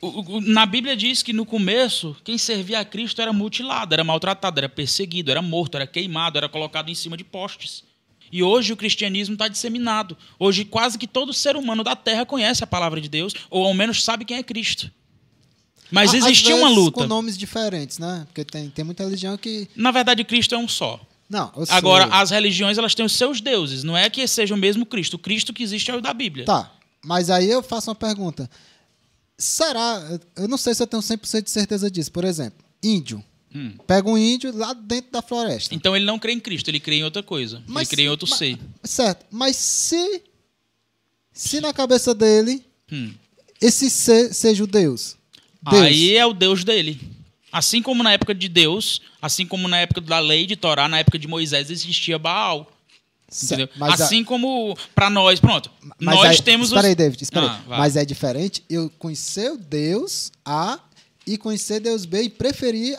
O- 0.00 0.36
o- 0.36 0.40
na 0.40 0.66
Bíblia 0.66 0.96
diz 0.96 1.22
que 1.22 1.32
no 1.32 1.46
começo, 1.46 2.16
quem 2.24 2.36
servia 2.36 2.80
a 2.80 2.84
Cristo 2.84 3.22
era 3.22 3.32
mutilado, 3.32 3.94
era 3.94 4.02
maltratado, 4.02 4.58
era 4.58 4.68
perseguido, 4.68 5.30
era 5.30 5.40
morto, 5.40 5.76
era 5.76 5.86
queimado, 5.86 6.36
era 6.38 6.48
colocado 6.48 6.88
em 6.90 6.94
cima 6.94 7.16
de 7.16 7.22
postes. 7.24 7.84
E 8.32 8.42
hoje 8.42 8.72
o 8.72 8.76
cristianismo 8.76 9.34
está 9.34 9.46
disseminado. 9.46 10.16
Hoje 10.38 10.64
quase 10.64 10.96
que 10.96 11.06
todo 11.06 11.34
ser 11.34 11.54
humano 11.54 11.84
da 11.84 11.94
terra 11.94 12.24
conhece 12.24 12.64
a 12.64 12.66
palavra 12.66 12.98
de 13.00 13.08
Deus, 13.08 13.34
ou 13.50 13.66
ao 13.66 13.74
menos 13.74 14.02
sabe 14.02 14.24
quem 14.24 14.38
é 14.38 14.42
Cristo. 14.42 14.90
Mas 15.90 16.14
existia 16.14 16.56
uma 16.56 16.70
luta. 16.70 16.92
Com 16.92 17.06
nomes 17.06 17.36
diferentes, 17.36 17.98
né? 17.98 18.24
Porque 18.26 18.42
tem, 18.44 18.70
tem 18.70 18.82
muita 18.82 19.04
religião 19.04 19.36
que. 19.36 19.68
Na 19.76 19.90
verdade, 19.90 20.24
Cristo 20.24 20.54
é 20.54 20.58
um 20.58 20.66
só. 20.66 20.98
Não. 21.28 21.52
Agora, 21.68 22.06
as 22.06 22.30
religiões 22.30 22.78
elas 22.78 22.94
têm 22.94 23.04
os 23.04 23.12
seus 23.12 23.42
deuses. 23.42 23.84
Não 23.84 23.96
é 23.96 24.08
que 24.08 24.26
seja 24.26 24.54
o 24.54 24.56
mesmo 24.56 24.86
Cristo. 24.86 25.14
O 25.14 25.18
Cristo 25.18 25.52
que 25.52 25.62
existe 25.62 25.90
é 25.90 25.94
o 25.94 26.00
da 26.00 26.14
Bíblia. 26.14 26.46
Tá, 26.46 26.72
mas 27.04 27.28
aí 27.28 27.50
eu 27.50 27.62
faço 27.62 27.90
uma 27.90 27.94
pergunta. 27.94 28.50
Será? 29.36 30.18
Eu 30.36 30.48
não 30.48 30.56
sei 30.56 30.74
se 30.74 30.82
eu 30.82 30.86
tenho 30.86 31.02
100% 31.02 31.42
de 31.42 31.50
certeza 31.50 31.90
disso. 31.90 32.10
Por 32.10 32.24
exemplo, 32.24 32.64
índio. 32.82 33.22
Hum. 33.54 33.74
Pega 33.86 34.08
um 34.08 34.16
índio 34.16 34.56
lá 34.56 34.72
dentro 34.72 35.10
da 35.12 35.20
floresta. 35.22 35.74
Então 35.74 35.94
ele 35.94 36.04
não 36.04 36.18
crê 36.18 36.32
em 36.32 36.40
Cristo, 36.40 36.68
ele 36.68 36.80
crê 36.80 36.96
em 36.96 37.04
outra 37.04 37.22
coisa. 37.22 37.62
Mas- 37.66 37.88
ele 37.88 37.96
crê 37.96 38.02
em 38.04 38.08
outro 38.08 38.26
mas- 38.28 38.38
ser. 38.38 38.58
Certo, 38.82 39.26
mas 39.30 39.56
se. 39.56 40.22
Se 41.32 41.60
na 41.60 41.72
cabeça 41.72 42.14
dele 42.14 42.64
Hum. 42.90 43.12
esse 43.60 43.88
ser 43.88 44.32
seja 44.34 44.64
o 44.64 44.66
Deus. 44.66 45.16
Deus. 45.70 45.82
Aí 45.82 46.14
é 46.16 46.26
o 46.26 46.32
Deus 46.32 46.64
dele. 46.64 47.00
Assim 47.50 47.82
como 47.82 48.02
na 48.02 48.12
época 48.12 48.34
de 48.34 48.48
Deus, 48.48 49.00
assim 49.20 49.46
como 49.46 49.68
na 49.68 49.78
época 49.78 50.00
da 50.00 50.18
lei 50.18 50.46
de 50.46 50.56
Torá, 50.56 50.88
na 50.88 50.98
época 50.98 51.18
de 51.18 51.28
Moisés 51.28 51.70
existia 51.70 52.18
Baal. 52.18 52.70
Certo, 53.28 53.72
mas 53.78 53.98
a- 54.00 54.04
assim 54.04 54.22
como 54.22 54.76
para 54.94 55.08
nós, 55.08 55.40
pronto. 55.40 55.70
Mas 55.98 56.16
nós 56.16 56.30
aí- 56.30 56.42
temos 56.42 56.68
Espera 56.68 56.82
os... 56.82 56.88
aí, 56.88 56.94
David, 56.94 57.22
espera 57.22 57.46
Ah, 57.46 57.56
aí. 57.56 57.62
vai. 57.66 57.78
Mas 57.78 57.96
é 57.96 58.04
diferente 58.04 58.62
eu 58.68 58.90
conhecer 58.98 59.50
o 59.52 59.56
Deus 59.56 60.30
A 60.44 60.78
e 61.26 61.38
conhecer 61.38 61.80
Deus 61.80 62.04
B 62.04 62.24
e 62.24 62.28
preferir 62.28 62.98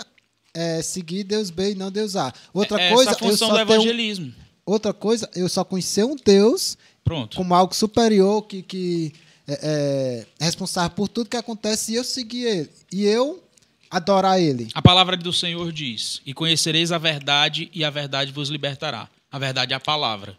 é, 0.53 0.81
seguir 0.81 1.23
Deus 1.23 1.49
B 1.49 1.71
e 1.71 1.75
não 1.75 1.91
Deus 1.91 2.15
A. 2.15 2.33
Outra 2.53 2.79
Essa 2.79 2.95
coisa, 2.95 3.11
é 3.11 3.13
a 3.13 3.17
função 3.17 3.47
eu 3.49 3.53
do 3.53 3.57
só 3.59 3.65
tenho, 3.65 3.81
evangelismo. 3.81 4.33
outra 4.65 4.93
coisa, 4.93 5.29
eu 5.35 5.49
só 5.49 5.63
conhecer 5.63 6.03
um 6.05 6.15
Deus 6.15 6.77
Pronto. 7.03 7.35
como 7.37 7.53
algo 7.53 7.73
superior 7.73 8.43
que, 8.43 8.61
que 8.61 9.13
é, 9.47 10.25
é 10.39 10.43
responsável 10.43 10.91
por 10.91 11.07
tudo 11.07 11.29
que 11.29 11.37
acontece 11.37 11.93
e 11.93 11.95
eu 11.95 12.03
seguir 12.03 12.45
ele. 12.45 12.69
E 12.91 13.05
eu 13.05 13.43
adorar 13.89 14.39
ele. 14.39 14.67
A 14.73 14.81
palavra 14.81 15.15
do 15.15 15.33
Senhor 15.33 15.71
diz: 15.71 16.21
E 16.25 16.33
conhecereis 16.33 16.91
a 16.91 16.97
verdade, 16.97 17.69
e 17.73 17.83
a 17.83 17.89
verdade 17.89 18.31
vos 18.31 18.49
libertará. 18.49 19.09
A 19.31 19.39
verdade 19.39 19.73
é 19.73 19.75
a 19.75 19.79
palavra. 19.79 20.37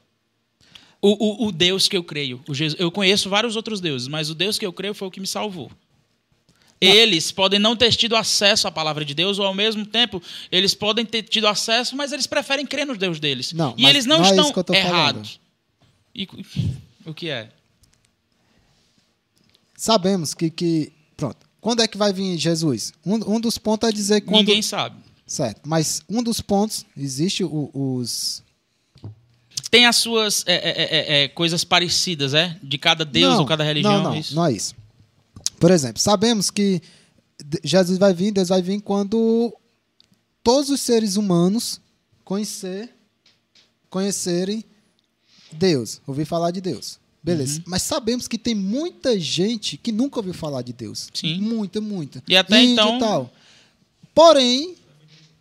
O, 1.00 1.44
o, 1.44 1.48
o 1.48 1.52
Deus 1.52 1.86
que 1.86 1.96
eu 1.96 2.02
creio, 2.02 2.42
o 2.48 2.54
Jesus, 2.54 2.80
eu 2.80 2.90
conheço 2.90 3.28
vários 3.28 3.56
outros 3.56 3.78
deuses, 3.78 4.08
mas 4.08 4.30
o 4.30 4.34
Deus 4.34 4.58
que 4.58 4.64
eu 4.64 4.72
creio 4.72 4.94
foi 4.94 5.06
o 5.08 5.10
que 5.10 5.20
me 5.20 5.26
salvou. 5.26 5.70
Eles 6.80 7.30
podem 7.32 7.58
não 7.58 7.74
ter 7.76 7.92
tido 7.94 8.14
acesso 8.14 8.68
à 8.68 8.72
palavra 8.72 9.04
de 9.04 9.14
Deus, 9.14 9.38
ou 9.38 9.46
ao 9.46 9.54
mesmo 9.54 9.86
tempo, 9.86 10.22
eles 10.52 10.74
podem 10.74 11.06
ter 11.06 11.22
tido 11.22 11.46
acesso, 11.46 11.96
mas 11.96 12.12
eles 12.12 12.26
preferem 12.26 12.66
crer 12.66 12.86
no 12.86 12.96
Deus 12.96 13.18
deles. 13.18 13.52
Não, 13.52 13.74
e 13.76 13.86
eles 13.86 14.04
não, 14.04 14.18
não 14.18 14.26
é 14.26 14.30
estão 14.30 14.62
tô 14.62 14.74
errados. 14.74 15.40
E, 16.14 16.28
o 17.06 17.14
que 17.14 17.28
é? 17.28 17.50
Sabemos 19.76 20.34
que, 20.34 20.50
que. 20.50 20.92
Pronto. 21.16 21.36
Quando 21.60 21.80
é 21.80 21.88
que 21.88 21.96
vai 21.96 22.12
vir 22.12 22.36
Jesus? 22.38 22.92
Um, 23.04 23.36
um 23.36 23.40
dos 23.40 23.58
pontos 23.58 23.88
é 23.88 23.92
dizer 23.92 24.20
quando. 24.20 24.46
Ninguém 24.46 24.62
sabe. 24.62 24.96
Certo. 25.26 25.62
Mas 25.64 26.02
um 26.08 26.22
dos 26.22 26.40
pontos, 26.40 26.84
existe 26.96 27.42
o- 27.42 27.70
os. 27.72 28.42
Tem 29.70 29.86
as 29.86 29.96
suas 29.96 30.44
é, 30.46 30.54
é, 30.54 30.82
é, 30.82 31.22
é, 31.24 31.28
coisas 31.28 31.64
parecidas, 31.64 32.34
é? 32.34 32.56
De 32.62 32.78
cada 32.78 33.04
Deus 33.04 33.34
não, 33.34 33.40
ou 33.40 33.46
cada 33.46 33.64
religião. 33.64 33.94
Não, 34.02 34.10
não, 34.10 34.16
isso? 34.16 34.34
não 34.34 34.46
é 34.46 34.52
isso. 34.52 34.74
Por 35.58 35.70
exemplo, 35.70 36.00
sabemos 36.00 36.50
que 36.50 36.80
Jesus 37.62 37.98
vai 37.98 38.12
vir, 38.14 38.32
Deus 38.32 38.48
vai 38.48 38.62
vir 38.62 38.80
quando 38.80 39.54
todos 40.42 40.70
os 40.70 40.80
seres 40.80 41.16
humanos 41.16 41.80
conhecer, 42.24 42.90
conhecerem 43.90 44.64
Deus, 45.52 46.00
ouvir 46.06 46.24
falar 46.24 46.50
de 46.50 46.60
Deus. 46.60 46.98
Beleza. 47.22 47.58
Uhum. 47.58 47.64
Mas 47.68 47.82
sabemos 47.82 48.28
que 48.28 48.36
tem 48.36 48.54
muita 48.54 49.18
gente 49.18 49.78
que 49.78 49.90
nunca 49.90 50.18
ouviu 50.18 50.34
falar 50.34 50.60
de 50.62 50.72
Deus. 50.74 51.08
Sim. 51.14 51.40
Muita, 51.40 51.80
muita. 51.80 52.22
E 52.28 52.36
até 52.36 52.62
Índio 52.62 52.72
então- 52.72 52.98
tal. 52.98 53.32
Porém, 54.14 54.76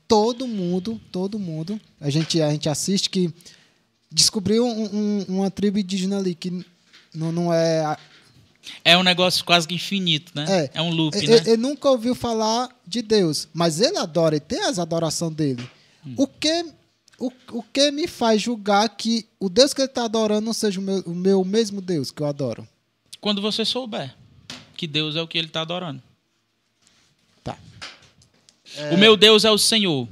todo 0.07 0.47
mundo, 0.47 0.99
todo 1.11 1.37
mundo, 1.37 1.79
a 1.99 2.09
gente, 2.09 2.41
a 2.41 2.49
gente 2.51 2.69
assiste 2.69 3.09
que 3.09 3.33
descobriu 4.09 4.65
um- 4.65 4.95
um- 4.95 5.25
uma 5.27 5.51
tribo 5.51 5.77
indígena 5.77 6.17
ali 6.17 6.33
que 6.35 6.65
não, 7.13 7.31
não 7.31 7.53
é. 7.53 7.97
É 8.83 8.97
um 8.97 9.03
negócio 9.03 9.43
quase 9.43 9.67
que 9.67 9.75
infinito, 9.75 10.31
né? 10.35 10.69
É, 10.73 10.81
um 10.81 10.89
loop, 10.89 11.17
ele, 11.17 11.27
né? 11.27 11.37
ele 11.45 11.57
nunca 11.57 11.89
ouviu 11.89 12.15
falar 12.15 12.69
de 12.87 13.01
Deus, 13.01 13.47
mas 13.53 13.81
ele 13.81 13.97
adora, 13.97 14.35
ele 14.35 14.39
tem 14.39 14.63
as 14.63 14.79
adorações 14.79 15.33
dele. 15.33 15.69
Hum. 16.05 16.13
O, 16.17 16.27
que, 16.27 16.65
o, 17.19 17.31
o 17.51 17.63
que 17.63 17.91
me 17.91 18.07
faz 18.07 18.41
julgar 18.41 18.87
que 18.89 19.27
o 19.39 19.49
Deus 19.49 19.73
que 19.73 19.81
ele 19.81 19.89
está 19.89 20.05
adorando 20.05 20.45
não 20.45 20.53
seja 20.53 20.79
o 20.79 20.83
meu, 20.83 20.99
o 21.05 21.15
meu 21.15 21.43
mesmo 21.43 21.81
Deus 21.81 22.11
que 22.11 22.21
eu 22.21 22.27
adoro? 22.27 22.67
Quando 23.19 23.41
você 23.41 23.65
souber 23.65 24.15
que 24.75 24.87
Deus 24.87 25.15
é 25.15 25.21
o 25.21 25.27
que 25.27 25.37
ele 25.37 25.47
está 25.47 25.61
adorando. 25.61 26.01
Tá. 27.41 27.57
O 28.91 28.97
meu 28.97 29.15
Deus 29.15 29.45
é 29.45 29.51
o 29.51 29.57
Senhor. 29.57 30.07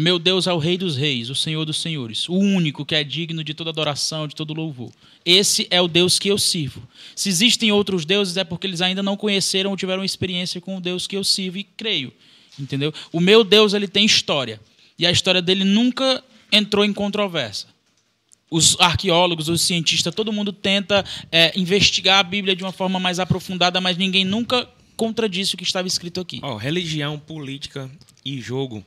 Meu 0.00 0.16
Deus 0.16 0.46
é 0.46 0.52
o 0.52 0.58
Rei 0.58 0.78
dos 0.78 0.96
Reis, 0.96 1.28
o 1.28 1.34
Senhor 1.34 1.64
dos 1.64 1.82
Senhores, 1.82 2.28
o 2.28 2.34
único 2.34 2.86
que 2.86 2.94
é 2.94 3.02
digno 3.02 3.42
de 3.42 3.52
toda 3.52 3.70
adoração, 3.70 4.28
de 4.28 4.36
todo 4.36 4.54
louvor. 4.54 4.92
Esse 5.24 5.66
é 5.72 5.80
o 5.80 5.88
Deus 5.88 6.20
que 6.20 6.28
eu 6.28 6.38
sirvo. 6.38 6.86
Se 7.16 7.28
existem 7.28 7.72
outros 7.72 8.04
deuses, 8.04 8.36
é 8.36 8.44
porque 8.44 8.68
eles 8.68 8.80
ainda 8.80 9.02
não 9.02 9.16
conheceram 9.16 9.72
ou 9.72 9.76
tiveram 9.76 10.04
experiência 10.04 10.60
com 10.60 10.76
o 10.76 10.80
Deus 10.80 11.08
que 11.08 11.16
eu 11.16 11.24
sirvo 11.24 11.58
e 11.58 11.64
creio. 11.64 12.12
Entendeu? 12.56 12.94
O 13.12 13.18
meu 13.18 13.42
Deus 13.42 13.74
ele 13.74 13.88
tem 13.88 14.04
história. 14.06 14.60
E 14.96 15.04
a 15.04 15.10
história 15.10 15.42
dele 15.42 15.64
nunca 15.64 16.22
entrou 16.52 16.84
em 16.84 16.92
controvérsia. 16.92 17.68
Os 18.48 18.76
arqueólogos, 18.78 19.48
os 19.48 19.62
cientistas, 19.62 20.14
todo 20.14 20.32
mundo 20.32 20.52
tenta 20.52 21.04
é, 21.32 21.58
investigar 21.58 22.20
a 22.20 22.22
Bíblia 22.22 22.54
de 22.54 22.62
uma 22.62 22.70
forma 22.70 23.00
mais 23.00 23.18
aprofundada, 23.18 23.80
mas 23.80 23.96
ninguém 23.96 24.24
nunca 24.24 24.68
contradisse 24.96 25.56
o 25.56 25.58
que 25.58 25.64
estava 25.64 25.88
escrito 25.88 26.20
aqui. 26.20 26.38
Ó, 26.40 26.54
religião, 26.54 27.18
política 27.18 27.90
e 28.24 28.40
jogo 28.40 28.84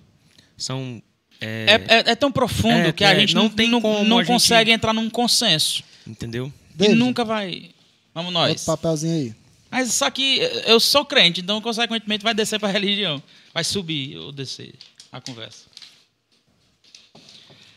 são. 0.64 1.02
é, 1.40 1.66
É, 1.90 1.96
é- 1.96 2.12
é 2.12 2.16
tão 2.16 2.32
profundo 2.32 2.88
É, 2.90 2.92
que 2.92 3.04
a 3.04 3.12
é, 3.12 3.20
gente 3.20 3.34
não 3.36 3.50
tem 3.50 3.68
não, 3.70 3.82
como 3.82 4.04
não 4.04 4.20
a 4.20 4.24
gente- 4.24 4.32
consegue 4.34 4.72
entrar 4.72 4.94
num 4.94 5.10
consenso. 5.10 5.84
Entendeu? 6.06 6.52
E 6.74 6.78
David, 6.78 6.96
nunca 6.98 7.24
vai. 7.26 7.70
Vamos 8.14 8.32
nós. 8.34 8.50
Outro 8.50 8.66
papelzinho 8.66 9.14
aí. 9.16 9.36
Mas 9.70 9.94
só 9.94 10.10
que 10.12 10.40
eu 10.66 10.80
sou 10.80 11.06
crente, 11.06 11.40
então 11.42 11.62
consequentemente 11.62 12.24
vai 12.24 12.34
descer 12.34 12.60
para 12.60 12.68
a 12.70 12.72
religião. 12.72 13.22
Vai 13.54 13.64
subir 13.64 14.18
ou 14.18 14.32
descer 14.32 14.74
a 15.12 15.22
conversa. 15.22 15.66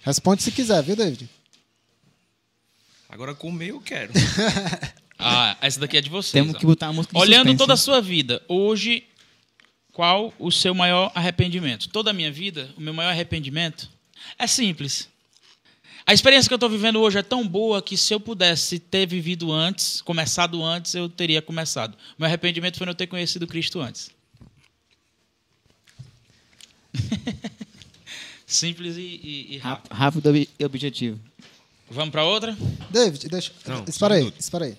Responde 0.03 0.43
se 0.43 0.51
quiser, 0.53 0.83
viu, 0.83 0.97
David? 0.97 1.29
Agora 3.09 3.35
comer 3.35 3.69
eu 3.71 3.81
quero. 3.81 4.13
Ah, 5.17 5.57
essa 5.61 5.79
daqui 5.79 5.97
é 5.97 6.01
de 6.01 6.11
vocês. 6.11 6.33
Temos 6.33 6.57
ó. 6.57 6.59
que 6.59 6.67
botar 6.67 6.89
a 6.89 6.93
música 6.93 7.15
de 7.15 7.21
Olhando 7.21 7.43
suspense, 7.45 7.57
toda 7.57 7.73
a 7.75 7.77
sua 7.77 8.01
vida, 8.03 8.43
hoje, 8.49 9.05
qual 9.95 10.35
o 10.39 10.51
seu 10.53 10.75
maior 10.75 11.11
arrependimento? 11.15 11.89
Toda 11.89 12.11
a 12.11 12.13
minha 12.13 12.31
vida, 12.31 12.69
o 12.77 12.81
meu 12.81 12.93
maior 12.93 13.11
arrependimento 13.11 13.89
é 14.39 14.47
simples. 14.47 15.09
A 16.07 16.13
experiência 16.13 16.49
que 16.49 16.53
eu 16.53 16.57
estou 16.57 16.69
vivendo 16.69 17.01
hoje 17.01 17.17
é 17.19 17.23
tão 17.23 17.47
boa 17.49 17.81
que 17.81 17.97
se 17.97 18.13
eu 18.13 18.21
pudesse 18.21 18.79
ter 18.79 19.07
vivido 19.07 19.51
antes, 19.51 20.03
começado 20.03 20.63
antes, 20.63 20.95
eu 20.95 21.09
teria 21.09 21.41
começado. 21.41 21.97
Meu 22.19 22.27
arrependimento 22.27 22.77
foi 22.77 22.87
não 22.87 22.95
ter 22.95 23.07
conhecido 23.07 23.47
Cristo 23.47 23.81
antes. 23.81 24.11
Simples 28.47 28.97
e, 28.97 29.01
e- 29.01 29.55
e 29.55 29.59
rápido. 29.59 29.93
Rá- 29.93 29.97
Rápido 30.05 30.37
e 30.37 30.49
objetivo. 30.65 31.19
Vamos 31.91 32.11
para 32.13 32.25
outra? 32.25 32.57
David, 32.91 33.29
deixa. 33.29 33.53
Não, 33.67 33.85
espera 33.89 34.15
aí, 34.15 34.33
espera 34.39 34.65
aí. 34.67 34.77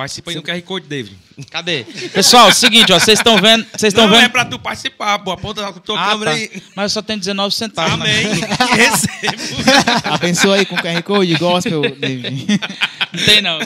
Participa 0.00 0.30
aí 0.30 0.36
no 0.36 0.42
QR 0.42 0.62
Code, 0.62 0.86
David. 0.86 1.14
Cadê? 1.50 1.84
Pessoal, 2.14 2.50
seguinte, 2.54 2.90
ó, 2.90 2.98
vocês 2.98 3.18
estão 3.18 3.36
vendo, 3.36 3.66
vocês 3.76 3.92
estão 3.92 4.06
Não, 4.06 4.14
vendo? 4.14 4.24
é 4.24 4.28
pra 4.30 4.46
tu 4.46 4.58
participar, 4.58 5.18
pô. 5.18 5.30
Aponta 5.30 5.66
a 5.68 5.72
tua 5.74 6.00
Ah, 6.02 6.10
câmera 6.12 6.30
tá. 6.30 6.36
aí. 6.38 6.50
Mas 6.74 6.84
eu 6.84 6.88
só 6.88 7.02
tenho 7.02 7.18
19 7.18 7.54
centavos. 7.54 7.98
né? 7.98 8.04
Amém. 8.22 8.40
Recebo. 8.76 9.56
Abençoa 10.14 10.54
aí 10.56 10.64
com 10.64 10.74
o 10.74 10.78
QR 10.78 11.02
Code, 11.02 11.34
gospel, 11.34 11.82
David. 11.96 12.46
Não 13.12 13.24
tem 13.26 13.42
não, 13.42 13.58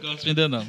gosto 0.00 0.26
ainda 0.26 0.48
não. 0.48 0.64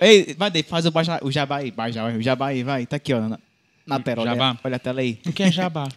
Ei, 0.00 0.36
vai, 0.38 0.50
David, 0.50 0.68
faz 0.68 0.84
o, 0.86 0.90
baixa, 0.92 1.18
o 1.22 1.32
jabá 1.32 1.56
aí. 1.56 1.70
Baixa, 1.72 2.04
o 2.04 2.22
jabá 2.22 2.48
aí, 2.48 2.62
vai. 2.62 2.86
Tá 2.86 2.94
aqui, 2.96 3.12
ó, 3.12 3.20
na, 3.20 3.38
na 3.86 3.98
tela. 3.98 4.20
Olha, 4.22 4.30
Jabá? 4.32 4.56
olha 4.62 4.76
a 4.76 4.78
tela 4.78 5.00
aí. 5.00 5.18
O 5.26 5.32
que 5.32 5.42
é 5.42 5.50
jabá? 5.50 5.88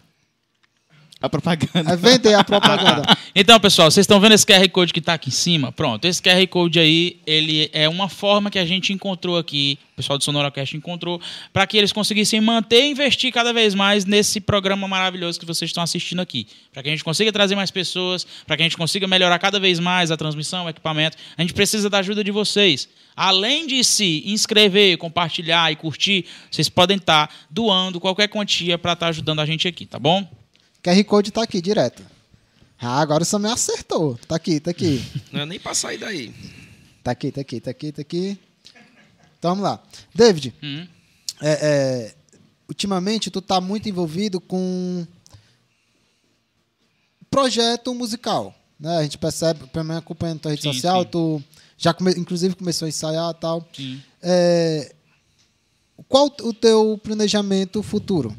A 1.20 1.28
propaganda. 1.28 1.92
É 1.92 1.96
vender 1.96 2.34
a 2.34 2.44
propaganda. 2.44 3.02
Então, 3.34 3.60
pessoal, 3.60 3.88
vocês 3.88 4.02
estão 4.02 4.18
vendo 4.18 4.32
esse 4.32 4.44
QR 4.44 4.68
Code 4.68 4.92
que 4.92 4.98
está 4.98 5.14
aqui 5.14 5.28
em 5.28 5.32
cima? 5.32 5.70
Pronto, 5.70 6.04
esse 6.06 6.20
QR 6.20 6.44
Code 6.48 6.80
aí, 6.80 7.20
ele 7.24 7.70
é 7.72 7.88
uma 7.88 8.08
forma 8.08 8.50
que 8.50 8.58
a 8.58 8.66
gente 8.66 8.92
encontrou 8.92 9.38
aqui, 9.38 9.78
o 9.92 9.96
pessoal 9.96 10.18
do 10.18 10.24
Sonoracast 10.24 10.76
encontrou, 10.76 11.20
para 11.52 11.64
que 11.64 11.76
eles 11.76 11.92
conseguissem 11.92 12.40
manter 12.40 12.82
e 12.82 12.90
investir 12.90 13.32
cada 13.32 13.52
vez 13.52 13.76
mais 13.76 14.04
nesse 14.04 14.40
programa 14.40 14.88
maravilhoso 14.88 15.38
que 15.38 15.46
vocês 15.46 15.68
estão 15.68 15.84
assistindo 15.84 16.18
aqui. 16.18 16.48
Para 16.72 16.82
que 16.82 16.88
a 16.88 16.92
gente 16.92 17.04
consiga 17.04 17.30
trazer 17.30 17.54
mais 17.54 17.70
pessoas, 17.70 18.26
para 18.44 18.56
que 18.56 18.62
a 18.62 18.64
gente 18.64 18.76
consiga 18.76 19.06
melhorar 19.06 19.38
cada 19.38 19.60
vez 19.60 19.78
mais 19.78 20.10
a 20.10 20.16
transmissão, 20.16 20.64
o 20.64 20.68
equipamento. 20.68 21.16
A 21.36 21.42
gente 21.42 21.54
precisa 21.54 21.88
da 21.88 21.98
ajuda 21.98 22.24
de 22.24 22.32
vocês. 22.32 22.88
Além 23.14 23.68
de 23.68 23.84
se 23.84 24.24
inscrever, 24.26 24.98
compartilhar 24.98 25.70
e 25.70 25.76
curtir, 25.76 26.24
vocês 26.50 26.68
podem 26.68 26.96
estar 26.96 27.32
doando 27.48 28.00
qualquer 28.00 28.26
quantia 28.26 28.76
para 28.76 28.94
estar 28.94 29.08
ajudando 29.08 29.40
a 29.40 29.46
gente 29.46 29.68
aqui, 29.68 29.86
tá 29.86 29.98
bom? 29.98 30.37
QR 30.96 31.04
Code 31.04 31.30
tá 31.30 31.42
aqui, 31.42 31.60
direto. 31.60 32.02
Ah, 32.80 33.00
agora 33.00 33.22
o 33.22 33.26
Samuel 33.26 33.54
acertou. 33.54 34.18
Tá 34.28 34.36
aqui, 34.36 34.60
tá 34.60 34.70
aqui. 34.70 35.02
Não 35.32 35.40
é 35.40 35.46
nem 35.46 35.58
pra 35.60 35.74
sair 35.74 35.98
daí. 35.98 36.32
Tá 37.02 37.10
aqui, 37.12 37.30
tá 37.32 37.40
aqui, 37.40 37.60
tá 37.60 37.70
aqui, 37.70 37.92
tá 37.92 38.02
aqui. 38.02 38.38
Então 39.38 39.50
vamos 39.52 39.64
lá. 39.64 39.82
David, 40.14 40.54
Hum. 40.62 40.86
é, 41.40 41.50
é, 41.50 42.14
ultimamente 42.68 43.30
tu 43.30 43.40
tá 43.40 43.60
muito 43.60 43.88
envolvido 43.88 44.40
com 44.40 45.06
projeto 47.30 47.94
musical. 47.94 48.54
Né? 48.78 48.96
A 48.98 49.02
gente 49.02 49.18
percebe, 49.18 49.66
pelo 49.68 49.84
menos 49.84 50.02
acompanhando 50.02 50.40
tua 50.40 50.50
rede 50.52 50.62
Sim, 50.62 50.72
social, 50.72 51.02
sim. 51.02 51.08
tu 51.10 51.42
já 51.76 51.92
come- 51.92 52.12
inclusive 52.16 52.54
começou 52.54 52.86
a 52.86 52.88
ensaiar 52.88 53.30
e 53.30 53.40
tal. 53.40 53.68
Sim. 53.72 54.00
É, 54.22 54.94
qual 56.08 56.26
o 56.42 56.52
teu 56.52 56.98
planejamento 57.02 57.82
futuro? 57.82 58.36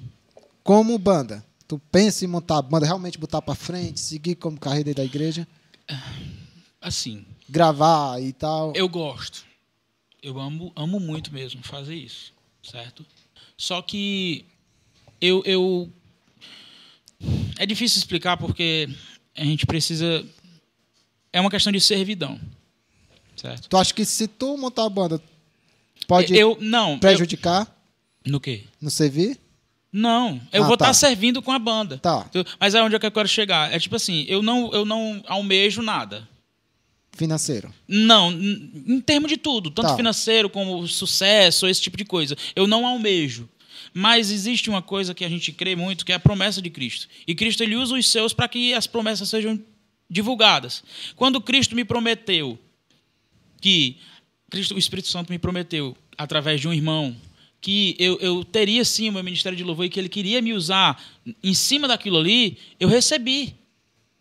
Como 0.63 0.97
banda? 0.97 1.43
Tu 1.69 1.77
pensa 1.91 2.25
em 2.25 2.27
montar 2.27 2.57
a 2.57 2.61
banda, 2.63 2.87
realmente 2.87 3.19
botar 3.19 3.43
pra 3.43 3.53
frente, 3.53 3.99
seguir 3.99 4.33
como 4.33 4.59
carreira 4.59 4.91
da 4.91 5.05
igreja, 5.05 5.47
Assim, 6.81 7.23
gravar 7.47 8.19
e 8.19 8.33
tal? 8.33 8.73
Eu 8.75 8.89
gosto. 8.89 9.45
Eu 10.23 10.39
amo, 10.39 10.73
amo 10.75 10.99
muito 10.99 11.31
mesmo 11.31 11.61
fazer 11.63 11.93
isso, 11.93 12.33
certo? 12.63 13.05
Só 13.55 13.83
que 13.83 14.45
eu, 15.21 15.43
eu 15.45 15.87
é 17.59 17.67
difícil 17.67 17.99
explicar 17.99 18.35
porque 18.35 18.89
a 19.37 19.43
gente 19.43 19.67
precisa 19.67 20.25
é 21.31 21.39
uma 21.39 21.51
questão 21.51 21.71
de 21.71 21.79
servidão, 21.79 22.41
certo? 23.35 23.69
Tu 23.69 23.77
acha 23.77 23.93
que 23.93 24.05
se 24.05 24.27
tu 24.27 24.57
montar 24.57 24.85
a 24.85 24.89
banda, 24.89 25.21
pode 26.07 26.35
eu 26.35 26.57
não 26.59 26.93
eu- 26.93 26.99
prejudicar 26.99 27.67
no 28.25 28.39
quê? 28.39 28.63
no 28.81 28.89
servir? 28.89 29.39
Não, 29.91 30.39
eu 30.53 30.63
Ah, 30.63 30.65
vou 30.67 30.75
estar 30.75 30.85
tá. 30.87 30.93
servindo 30.93 31.41
com 31.41 31.51
a 31.51 31.57
banda. 31.59 31.97
Tá. 31.97 32.29
Mas 32.59 32.75
é 32.75 32.83
onde 32.83 32.95
é 32.95 32.99
que 32.99 33.05
eu 33.05 33.11
quero 33.11 33.27
chegar. 33.27 33.73
É 33.73 33.79
tipo 33.79 33.95
assim, 33.95 34.23
eu 34.27 34.41
não 34.41 34.71
eu 34.71 34.85
não 34.85 35.23
almejo 35.27 35.81
nada. 35.81 36.27
Financeiro. 37.13 37.73
Não, 37.87 38.31
em 38.31 39.01
termos 39.01 39.29
de 39.29 39.35
tudo, 39.35 39.69
tanto 39.71 39.89
Tá. 39.89 39.95
financeiro 39.97 40.49
como 40.49 40.87
sucesso, 40.87 41.67
esse 41.67 41.81
tipo 41.81 41.97
de 41.97 42.05
coisa. 42.05 42.37
Eu 42.55 42.65
não 42.67 42.85
almejo. 42.87 43.49
Mas 43.93 44.29
existe 44.31 44.69
uma 44.69 44.81
coisa 44.81 45.13
que 45.13 45.25
a 45.25 45.29
gente 45.29 45.51
crê 45.51 45.75
muito, 45.75 46.05
que 46.05 46.11
é 46.11 46.15
a 46.15 46.19
promessa 46.19 46.61
de 46.61 46.69
Cristo. 46.69 47.07
E 47.27 47.33
Cristo 47.33 47.63
ele 47.63 47.75
usa 47.75 47.95
os 47.95 48.07
seus 48.07 48.31
para 48.31 48.47
que 48.47 48.73
as 48.73 48.85
promessas 48.87 49.27
sejam 49.29 49.59
divulgadas. 50.09 50.83
Quando 51.15 51.41
Cristo 51.41 51.75
me 51.75 51.83
prometeu 51.83 52.57
que 53.59 53.97
Cristo, 54.49 54.75
o 54.75 54.79
Espírito 54.79 55.07
Santo 55.07 55.29
me 55.31 55.39
prometeu 55.39 55.97
através 56.17 56.61
de 56.61 56.67
um 56.67 56.73
irmão 56.73 57.15
que 57.61 57.95
eu, 57.99 58.17
eu 58.19 58.43
teria 58.43 58.85
sim 58.85 59.09
o 59.09 59.13
meu 59.13 59.23
ministério 59.23 59.57
de 59.57 59.63
louvor 59.63 59.85
e 59.85 59.89
que 59.89 59.99
ele 59.99 60.09
queria 60.09 60.41
me 60.41 60.53
usar 60.53 61.01
em 61.43 61.53
cima 61.53 61.87
daquilo 61.87 62.17
ali, 62.17 62.57
eu 62.79 62.87
recebi. 62.87 63.55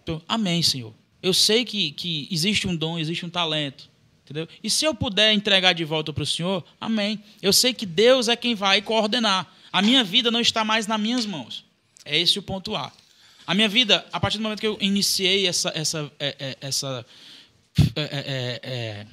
Então, 0.03 0.21
amém, 0.29 0.63
Senhor. 0.63 0.93
Eu 1.23 1.33
sei 1.35 1.65
que, 1.65 1.93
que 1.93 2.29
existe 2.31 2.67
um 2.67 2.75
dom, 2.75 2.99
existe 2.99 3.25
um 3.25 3.31
talento. 3.31 3.89
Entendeu? 4.25 4.47
E 4.63 4.69
se 4.69 4.85
eu 4.85 4.95
puder 4.95 5.33
entregar 5.33 5.73
de 5.73 5.85
volta 5.85 6.13
para 6.13 6.23
o 6.23 6.27
Senhor, 6.27 6.63
amém. 6.81 7.23
Eu 7.41 7.53
sei 7.53 7.73
que 7.73 7.87
Deus 7.87 8.29
é 8.29 8.37
quem 8.37 8.55
vai 8.55 8.83
coordenar. 8.83 9.51
A 9.73 9.81
minha 9.81 10.05
vida 10.05 10.31
não 10.31 10.41
está 10.41 10.65
mais 10.65 10.87
nas 10.87 11.01
minhas 11.01 11.25
mãos. 11.25 11.65
É 12.05 12.19
esse 12.19 12.39
o 12.39 12.43
ponto 12.43 12.77
A. 12.77 12.93
A 13.47 13.55
minha 13.55 13.69
vida, 13.69 14.07
a 14.13 14.21
partir 14.21 14.37
do 14.37 14.43
momento 14.43 14.61
que 14.61 14.67
eu 14.67 14.77
iniciei 14.81 15.47
essa, 15.47 15.73
essa, 15.75 16.13
é, 16.19 16.37
é, 16.39 16.57
essa, 16.61 17.07
é, 17.97 18.61
é, 18.63 19.07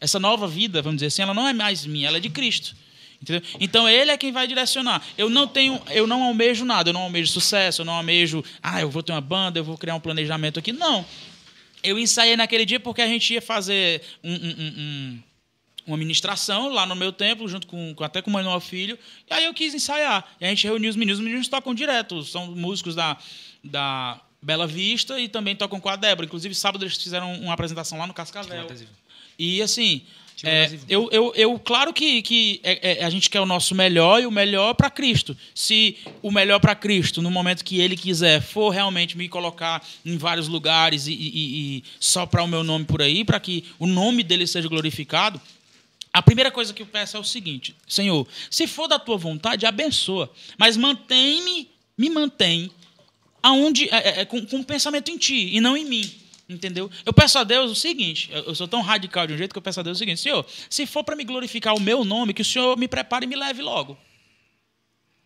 essa 0.00 0.18
nova 0.18 0.48
vida, 0.48 0.80
vamos 0.80 0.96
dizer 0.96 1.08
assim, 1.08 1.20
ela 1.20 1.34
não 1.34 1.46
é 1.46 1.52
mais 1.52 1.84
minha, 1.84 2.08
ela 2.08 2.16
é 2.16 2.20
de 2.20 2.30
Cristo. 2.30 2.74
Entendeu? 3.22 3.42
Então 3.60 3.88
ele 3.88 4.10
é 4.10 4.16
quem 4.18 4.32
vai 4.32 4.48
direcionar. 4.48 5.00
Eu 5.16 5.30
não 5.30 5.46
tenho, 5.46 5.80
eu 5.90 6.08
não 6.08 6.24
almejo 6.24 6.64
nada, 6.64 6.90
eu 6.90 6.92
não 6.92 7.02
almejo 7.02 7.30
sucesso, 7.30 7.82
eu 7.82 7.84
não 7.84 7.94
almejo, 7.94 8.44
ah, 8.60 8.80
eu 8.80 8.90
vou 8.90 9.02
ter 9.02 9.12
uma 9.12 9.20
banda, 9.20 9.60
eu 9.60 9.64
vou 9.64 9.78
criar 9.78 9.94
um 9.94 10.00
planejamento 10.00 10.58
aqui. 10.58 10.72
Não. 10.72 11.06
Eu 11.84 11.98
ensaiei 11.98 12.36
naquele 12.36 12.64
dia 12.64 12.80
porque 12.80 13.00
a 13.00 13.06
gente 13.06 13.32
ia 13.32 13.40
fazer 13.40 14.02
um, 14.24 14.32
um, 14.32 14.34
um, 14.34 14.74
um, 14.76 15.22
uma 15.86 15.96
ministração 15.96 16.68
lá 16.68 16.84
no 16.84 16.96
meu 16.96 17.12
templo, 17.12 17.48
junto 17.48 17.68
com, 17.68 17.94
até 18.00 18.20
com 18.20 18.30
o 18.30 18.32
Manuel 18.32 18.60
Filho, 18.60 18.98
e 19.30 19.34
aí 19.34 19.44
eu 19.44 19.54
quis 19.54 19.72
ensaiar. 19.72 20.26
E 20.40 20.44
a 20.44 20.48
gente 20.48 20.64
reuniu 20.66 20.90
os 20.90 20.96
meninos, 20.96 21.20
os 21.20 21.24
meninos 21.24 21.46
tocam 21.46 21.72
direto, 21.72 22.24
são 22.24 22.48
músicos 22.48 22.96
da, 22.96 23.16
da 23.62 24.20
Bela 24.40 24.66
Vista 24.66 25.20
e 25.20 25.28
também 25.28 25.54
tocam 25.54 25.78
com 25.78 25.88
a 25.88 25.94
Débora. 25.94 26.26
Inclusive, 26.26 26.54
sábado 26.56 26.84
eles 26.84 26.96
fizeram 26.96 27.32
uma 27.34 27.52
apresentação 27.52 27.98
lá 27.98 28.06
no 28.06 28.14
Cascavel. 28.14 28.66
E 29.38 29.62
assim, 29.62 30.02
é, 30.42 30.64
adesivo. 30.64 30.86
eu, 30.88 31.08
eu, 31.12 31.32
eu, 31.36 31.58
claro 31.58 31.92
que, 31.92 32.22
que 32.22 32.60
é- 32.62 33.00
é- 33.00 33.04
a 33.04 33.10
gente 33.10 33.30
quer 33.30 33.40
o 33.40 33.46
nosso 33.46 33.74
melhor 33.74 34.20
e 34.22 34.26
o 34.26 34.30
melhor 34.30 34.74
para 34.74 34.90
Cristo. 34.90 35.36
Se 35.54 35.96
o 36.20 36.30
melhor 36.30 36.58
para 36.60 36.74
Cristo, 36.74 37.22
no 37.22 37.30
momento 37.30 37.64
que 37.64 37.80
Ele 37.80 37.96
quiser, 37.96 38.40
for 38.42 38.70
realmente 38.70 39.16
me 39.16 39.28
colocar 39.28 39.86
em 40.04 40.16
vários 40.16 40.48
lugares 40.48 41.06
e, 41.06 41.12
e, 41.12 41.78
e 41.78 41.84
só 42.00 42.26
para 42.26 42.42
o 42.42 42.48
meu 42.48 42.64
nome 42.64 42.84
por 42.84 43.00
aí, 43.02 43.24
para 43.24 43.38
que 43.38 43.64
o 43.78 43.86
nome 43.86 44.22
dele 44.22 44.46
seja 44.46 44.68
glorificado, 44.68 45.40
a 46.12 46.20
primeira 46.20 46.50
coisa 46.50 46.74
que 46.74 46.82
eu 46.82 46.86
peço 46.86 47.16
é 47.16 47.20
o 47.20 47.24
seguinte: 47.24 47.74
Senhor, 47.88 48.26
se 48.50 48.66
for 48.66 48.86
da 48.86 48.98
tua 48.98 49.16
vontade, 49.16 49.64
abençoa, 49.64 50.30
mas 50.58 50.76
mantém-me, 50.76 51.68
me 51.96 52.10
mantém 52.10 52.70
aonde 53.42 53.88
é, 53.88 53.96
é, 53.96 54.20
é, 54.20 54.24
com, 54.24 54.44
com 54.46 54.58
um 54.58 54.62
pensamento 54.62 55.10
em 55.10 55.16
ti 55.16 55.50
e 55.54 55.60
não 55.60 55.76
em 55.76 55.84
mim. 55.84 56.10
Entendeu? 56.52 56.90
Eu 57.06 57.12
peço 57.12 57.38
a 57.38 57.44
Deus 57.44 57.70
o 57.70 57.74
seguinte, 57.74 58.30
eu 58.32 58.54
sou 58.54 58.68
tão 58.68 58.82
radical 58.82 59.26
de 59.26 59.32
um 59.32 59.38
jeito 59.38 59.52
que 59.52 59.58
eu 59.58 59.62
peço 59.62 59.80
a 59.80 59.82
Deus 59.82 59.96
o 59.96 59.98
seguinte, 59.98 60.20
Senhor, 60.20 60.44
se 60.68 60.86
for 60.86 61.02
para 61.02 61.16
me 61.16 61.24
glorificar 61.24 61.74
o 61.74 61.80
meu 61.80 62.04
nome, 62.04 62.34
que 62.34 62.42
o 62.42 62.44
Senhor 62.44 62.76
me 62.78 62.86
prepare 62.88 63.24
e 63.24 63.28
me 63.28 63.36
leve 63.36 63.62
logo. 63.62 63.96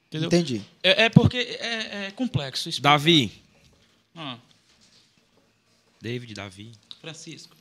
Entendeu? 0.07 0.29
Entendi. 0.29 0.63
É, 0.83 1.05
é 1.05 1.09
porque 1.09 1.37
é, 1.37 2.07
é 2.07 2.11
complexo. 2.13 2.69
explicar. 2.69 2.91
Davi. 2.91 3.33
Ah, 4.15 4.39
David, 6.01 6.35
Davi. 6.35 6.73
Francisco. 7.01 7.57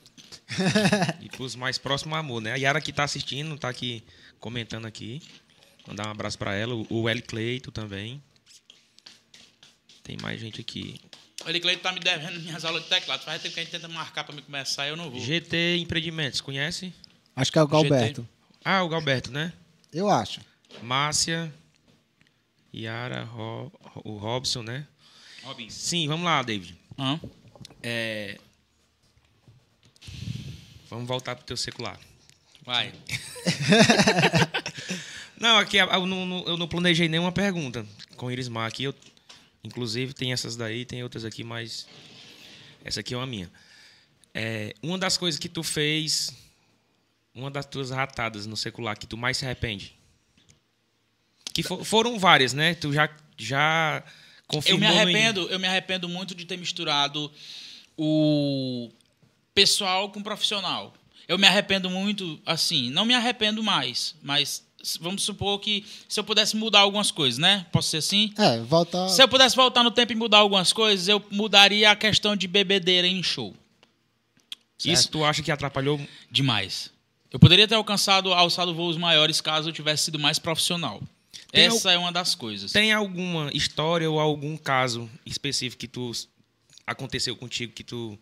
E 1.21 1.29
pros 1.29 1.55
mais 1.55 1.77
próximos, 1.77 2.17
amor, 2.17 2.41
né? 2.41 2.51
A 2.51 2.55
Yara 2.55 2.79
que 2.79 2.93
tá 2.93 3.03
assistindo, 3.03 3.57
tá 3.57 3.67
aqui 3.69 4.03
comentando 4.39 4.85
aqui. 4.85 5.21
Mandar 5.87 6.07
um 6.07 6.11
abraço 6.11 6.37
pra 6.37 6.53
ela. 6.53 6.75
O- 6.75 6.85
O 6.89 7.09
L. 7.09 7.21
Cleito 7.21 7.71
também. 7.71 8.21
Tem 10.03 10.17
mais 10.21 10.39
gente 10.39 10.61
aqui. 10.61 10.99
Ele 11.45 11.59
Cleito 11.59 11.81
tá 11.83 11.91
me 11.91 11.99
devendo 11.99 12.39
minhas 12.41 12.65
aulas 12.65 12.83
de 12.83 12.89
teclado. 12.89 13.23
Faz 13.23 13.41
tempo 13.41 13.53
que 13.53 13.59
a 13.59 13.63
gente 13.63 13.71
tenta 13.71 13.87
marcar 13.87 14.23
para 14.23 14.33
me 14.35 14.41
começar, 14.41 14.87
eu 14.87 14.95
não 14.95 15.11
vou. 15.11 15.19
GT 15.19 15.77
Empreendimentos, 15.77 16.41
conhece? 16.41 16.93
Acho 17.35 17.51
que 17.51 17.59
é 17.59 17.63
o 17.63 17.67
Galberto. 17.67 18.27
Ah, 18.63 18.83
o 18.83 18.89
Galberto, 18.89 19.31
né? 19.31 19.53
Eu 19.93 20.09
acho. 20.09 20.41
Márcia. 20.81 21.53
Yara, 22.73 23.23
Ro- 23.23 23.71
o 24.03 24.17
Robson, 24.17 24.63
né? 24.63 24.87
Robin. 25.43 25.69
Sim, 25.69 26.07
vamos 26.07 26.25
lá, 26.25 26.41
David. 26.41 26.75
Ah, 26.97 27.19
É... 27.83 28.37
Vamos 30.89 31.07
voltar 31.07 31.35
pro 31.35 31.45
teu 31.45 31.57
secular. 31.57 31.99
vai. 32.63 32.93
Não, 35.37 35.57
aqui 35.57 35.77
eu 35.77 36.05
não, 36.07 36.25
não- 36.25 36.43
eu 36.47 36.57
não 36.57 36.67
planejei 36.67 37.09
nenhuma 37.09 37.31
pergunta 37.31 37.85
com 38.15 38.27
o 38.27 38.31
Irismar. 38.31 38.67
Aqui 38.67 38.85
eu, 38.85 38.95
inclusive, 39.65 40.13
tem 40.13 40.31
essas 40.31 40.55
daí, 40.55 40.85
tem 40.85 41.03
outras 41.03 41.25
aqui, 41.25 41.43
mas 41.43 41.87
essa 42.83 42.99
aqui 42.99 43.13
é 43.13 43.17
uma 43.17 43.25
minha. 43.27 43.51
É, 44.33 44.73
uma 44.83 44.97
das 44.97 45.17
coisas 45.17 45.39
que 45.39 45.49
tu 45.49 45.63
fez, 45.63 46.31
uma 47.33 47.49
das 47.49 47.65
tuas 47.65 47.89
ratadas 47.89 48.45
no 48.45 48.55
secular 48.57 48.97
que 48.97 49.07
tu 49.07 49.17
mais 49.17 49.37
se 49.37 49.45
arrepende? 49.45 49.95
Que 51.53 51.63
fo- 51.63 51.83
foram 51.85 52.19
várias, 52.19 52.53
né? 52.53 52.75
Tu 52.75 52.91
já, 52.93 53.09
já 53.37 54.03
Eu 54.05 54.11
confirmou. 54.47 54.81
me 54.89 54.93
no 54.95 55.01
arrependo, 55.01 55.41
eu 55.49 55.59
me 55.59 55.67
arrependo 55.67 56.09
muito 56.09 56.35
de 56.35 56.45
ter 56.45 56.57
misturado 56.57 57.31
o 57.97 58.91
pessoal 59.53 60.11
com 60.11 60.19
o 60.19 60.23
profissional. 60.23 60.93
Eu 61.27 61.37
me 61.37 61.47
arrependo 61.47 61.89
muito, 61.89 62.39
assim, 62.45 62.89
não 62.91 63.05
me 63.05 63.13
arrependo 63.13 63.63
mais, 63.63 64.15
mas 64.21 64.64
vamos 64.99 65.23
supor 65.23 65.59
que 65.59 65.85
se 66.07 66.19
eu 66.19 66.23
pudesse 66.23 66.55
mudar 66.55 66.79
algumas 66.79 67.11
coisas, 67.11 67.37
né? 67.37 67.65
Posso 67.71 67.89
ser 67.89 67.97
assim? 67.97 68.33
É, 68.37 68.59
volta. 68.61 69.07
Se 69.09 69.21
eu 69.21 69.27
pudesse 69.27 69.55
voltar 69.55 69.83
no 69.83 69.91
tempo 69.91 70.11
e 70.11 70.15
mudar 70.15 70.39
algumas 70.39 70.71
coisas, 70.71 71.07
eu 71.07 71.23
mudaria 71.31 71.91
a 71.91 71.95
questão 71.95 72.35
de 72.35 72.47
bebedeira 72.47 73.07
em 73.07 73.21
show. 73.23 73.55
Isso 74.83 75.09
tu 75.09 75.23
acha 75.23 75.41
que 75.41 75.51
atrapalhou? 75.51 75.99
Demais. 76.29 76.91
Eu 77.31 77.39
poderia 77.39 77.67
ter 77.67 77.75
alcançado, 77.75 78.33
alçado 78.33 78.73
voos 78.73 78.97
maiores 78.97 79.41
caso 79.41 79.69
eu 79.69 79.73
tivesse 79.73 80.05
sido 80.05 80.19
mais 80.19 80.39
profissional. 80.39 81.01
Tem 81.51 81.65
Essa 81.65 81.91
é 81.91 81.97
uma 81.97 82.11
das 82.11 82.35
coisas. 82.35 82.71
Tem 82.71 82.91
alguma 82.91 83.49
história 83.53 84.09
ou 84.09 84.19
algum 84.19 84.57
caso 84.57 85.09
específico 85.25 85.79
que 85.79 85.87
tu 85.87 86.11
aconteceu 86.85 87.35
contigo 87.35 87.73
que 87.73 87.83
tu. 87.83 88.17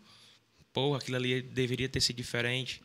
Porra, 0.72 0.98
aquilo 0.98 1.18
ali 1.18 1.42
deveria 1.42 1.88
ter 1.88 2.02
sido 2.02 2.18
diferente. 2.18 2.82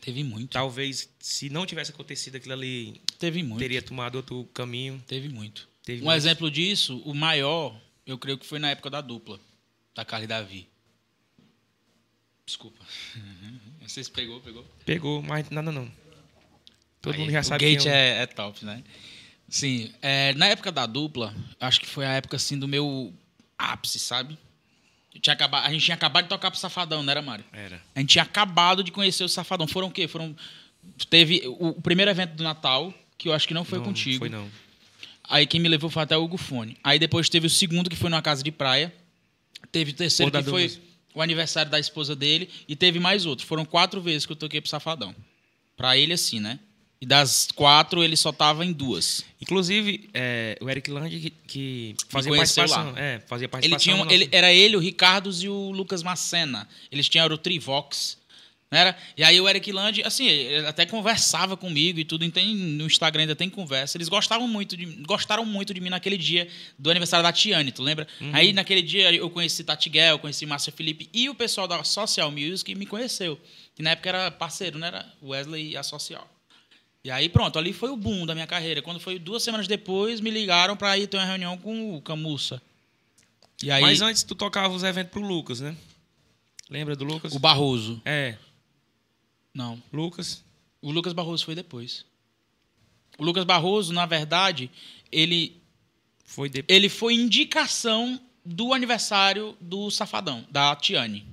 Teve 0.00 0.22
muito. 0.24 0.50
Talvez, 0.50 1.08
se 1.18 1.50
não 1.50 1.66
tivesse 1.66 1.90
acontecido 1.90 2.36
aquilo 2.36 2.54
ali, 2.54 3.00
Teve 3.18 3.42
muito. 3.42 3.58
teria 3.58 3.82
tomado 3.82 4.16
outro 4.16 4.44
caminho. 4.54 5.02
Teve 5.06 5.28
muito. 5.28 5.68
Teve 5.82 6.02
um 6.02 6.04
muito. 6.06 6.16
exemplo 6.16 6.50
disso, 6.50 6.98
o 7.04 7.14
maior, 7.14 7.78
eu 8.06 8.18
creio 8.18 8.38
que 8.38 8.46
foi 8.46 8.58
na 8.58 8.70
época 8.70 8.90
da 8.90 9.00
dupla, 9.00 9.40
da 9.94 10.04
Carla 10.04 10.24
e 10.24 10.28
Davi. 10.28 10.68
Desculpa. 12.46 12.84
Não 13.80 13.88
sei 13.88 14.04
se 14.04 14.10
pegou, 14.10 14.40
pegou. 14.40 14.64
Pegou, 14.84 15.22
mas 15.22 15.48
nada 15.50 15.72
não. 15.72 15.90
Todo 17.00 17.14
Aí, 17.14 17.20
mundo 17.20 17.30
já 17.30 17.40
o 17.40 17.44
sabe 17.44 17.64
gate 17.64 17.84
quem 17.84 17.92
é. 17.92 18.18
é, 18.18 18.22
é 18.22 18.26
top, 18.26 18.64
né? 18.64 18.84
Sim, 19.48 19.90
é, 20.02 20.34
na 20.34 20.46
época 20.46 20.70
da 20.70 20.84
dupla, 20.84 21.34
acho 21.58 21.80
que 21.80 21.86
foi 21.86 22.04
a 22.04 22.12
época 22.12 22.36
assim 22.36 22.58
do 22.58 22.68
meu 22.68 23.14
ápice, 23.56 23.98
sabe? 23.98 24.36
Tinha 25.20 25.34
acabado, 25.34 25.66
a 25.66 25.72
gente 25.72 25.84
tinha 25.84 25.94
acabado 25.94 26.24
de 26.24 26.28
tocar 26.28 26.50
pro 26.50 26.60
Safadão, 26.60 27.02
não 27.02 27.10
era, 27.10 27.22
Mário? 27.22 27.44
Era. 27.52 27.82
A 27.94 28.00
gente 28.00 28.10
tinha 28.10 28.22
acabado 28.22 28.84
de 28.84 28.92
conhecer 28.92 29.24
o 29.24 29.28
Safadão. 29.28 29.66
Foram 29.66 29.88
o 29.88 29.90
quê? 29.90 30.06
Foram. 30.06 30.36
Teve 31.10 31.42
o, 31.46 31.68
o 31.70 31.82
primeiro 31.82 32.10
evento 32.10 32.34
do 32.34 32.44
Natal, 32.44 32.92
que 33.16 33.28
eu 33.28 33.32
acho 33.32 33.48
que 33.48 33.54
não 33.54 33.64
foi 33.64 33.78
não, 33.78 33.86
contigo. 33.86 34.18
Foi 34.18 34.28
não. 34.28 34.48
Aí 35.28 35.46
quem 35.46 35.60
me 35.60 35.68
levou 35.68 35.90
foi 35.90 36.02
até 36.02 36.16
o 36.16 36.22
Hugo 36.22 36.36
Fone. 36.36 36.76
Aí 36.82 36.98
depois 36.98 37.28
teve 37.28 37.46
o 37.46 37.50
segundo, 37.50 37.90
que 37.90 37.96
foi 37.96 38.08
numa 38.08 38.22
casa 38.22 38.42
de 38.42 38.50
praia. 38.52 38.94
Teve 39.72 39.90
o 39.90 39.94
terceiro, 39.94 40.30
que 40.30 40.42
foi 40.42 40.78
o 41.14 41.20
aniversário 41.20 41.70
da 41.70 41.78
esposa 41.78 42.14
dele. 42.14 42.48
E 42.68 42.76
teve 42.76 42.98
mais 42.98 43.26
outro. 43.26 43.46
Foram 43.46 43.64
quatro 43.64 44.00
vezes 44.00 44.24
que 44.24 44.32
eu 44.32 44.36
toquei 44.36 44.60
pro 44.60 44.70
Safadão. 44.70 45.14
Pra 45.76 45.96
ele, 45.96 46.12
assim, 46.12 46.40
né? 46.40 46.58
E 47.00 47.06
das 47.06 47.48
quatro, 47.54 48.02
ele 48.02 48.16
só 48.16 48.32
tava 48.32 48.64
em 48.66 48.72
duas. 48.72 49.24
Inclusive, 49.40 50.10
é, 50.12 50.58
o 50.60 50.68
Eric 50.68 50.90
Land 50.90 51.20
que, 51.20 51.30
que 51.46 51.94
fazia 52.08 52.34
participação. 52.34 52.92
lá. 52.92 53.00
É, 53.00 53.20
fazia 53.20 53.44
Ele 53.44 53.48
participação. 53.50 53.78
tinha, 53.84 53.96
no 53.96 54.04
nosso- 54.04 54.14
ele, 54.16 54.28
era 54.32 54.52
ele, 54.52 54.76
o 54.76 54.80
Ricardos 54.80 55.42
e 55.42 55.48
o 55.48 55.70
Lucas 55.70 56.02
Macena. 56.02 56.68
Eles 56.90 57.08
tinham 57.08 57.24
o 57.26 57.38
Trivox. 57.38 58.18
Era? 58.70 58.94
E 59.16 59.24
aí 59.24 59.40
o 59.40 59.48
Eric 59.48 59.72
Land, 59.72 60.02
assim, 60.02 60.26
ele 60.26 60.66
até 60.66 60.84
conversava 60.84 61.56
comigo 61.56 61.98
e 62.00 62.04
tudo, 62.04 62.28
tem, 62.30 62.54
no 62.54 62.84
Instagram 62.84 63.22
ainda 63.22 63.34
tem 63.36 63.48
conversa. 63.48 63.96
Eles 63.96 64.10
gostavam 64.10 64.46
muito 64.46 64.76
de, 64.76 64.84
gostaram 65.06 65.44
muito 65.46 65.72
de 65.72 65.80
mim 65.80 65.88
naquele 65.88 66.18
dia 66.18 66.46
do 66.78 66.90
aniversário 66.90 67.22
da 67.22 67.32
Tiane, 67.32 67.72
tu 67.72 67.82
lembra? 67.82 68.06
Aí 68.32 68.52
naquele 68.52 68.82
dia 68.82 69.10
eu 69.14 69.30
conheci 69.30 69.64
Tati 69.64 69.88
Guel, 69.88 70.18
conheci 70.18 70.44
Márcia 70.44 70.70
Felipe 70.70 71.08
e 71.14 71.30
o 71.30 71.34
pessoal 71.34 71.66
da 71.66 71.82
Social 71.82 72.30
Music 72.30 72.74
me 72.74 72.84
conheceu. 72.84 73.40
Que 73.74 73.82
na 73.82 73.92
época 73.92 74.08
era 74.10 74.30
parceiro, 74.30 74.78
não 74.78 74.86
era? 74.86 75.10
Wesley 75.22 75.70
e 75.70 75.76
a 75.76 75.82
Social. 75.82 76.28
E 77.08 77.10
aí 77.10 77.26
pronto, 77.26 77.58
ali 77.58 77.72
foi 77.72 77.88
o 77.88 77.96
boom 77.96 78.26
da 78.26 78.34
minha 78.34 78.46
carreira. 78.46 78.82
Quando 78.82 79.00
foi 79.00 79.18
duas 79.18 79.42
semanas 79.42 79.66
depois, 79.66 80.20
me 80.20 80.30
ligaram 80.30 80.76
para 80.76 80.98
ir 80.98 81.06
ter 81.06 81.16
uma 81.16 81.24
reunião 81.24 81.56
com 81.56 81.96
o 81.96 82.02
Camussa. 82.02 82.60
E 83.62 83.70
aí 83.70 83.80
Mas 83.80 84.02
antes 84.02 84.22
tu 84.22 84.34
tocava 84.34 84.74
os 84.74 84.82
eventos 84.82 85.10
pro 85.10 85.22
Lucas, 85.22 85.58
né? 85.58 85.74
Lembra 86.68 86.94
do 86.94 87.06
Lucas? 87.06 87.34
o 87.34 87.38
Barroso. 87.38 87.98
É, 88.04 88.36
Não. 89.54 89.82
Lucas. 89.90 90.44
O 90.82 90.90
Lucas 90.90 91.14
Barroso 91.14 91.46
foi 91.46 91.54
depois. 91.54 92.04
O 93.16 93.24
Lucas 93.24 93.44
Barroso, 93.44 93.90
na 93.94 94.04
verdade, 94.04 94.70
ele, 95.10 95.56
Foi 96.26 96.50
depois. 96.50 96.76
ele 96.76 96.90
foi 96.90 97.14
indicação 97.14 98.20
do 98.44 98.74
aniversário 98.74 99.56
do 99.58 99.90
Safadão, 99.90 100.46
da 100.50 100.76
Tiane. 100.76 101.24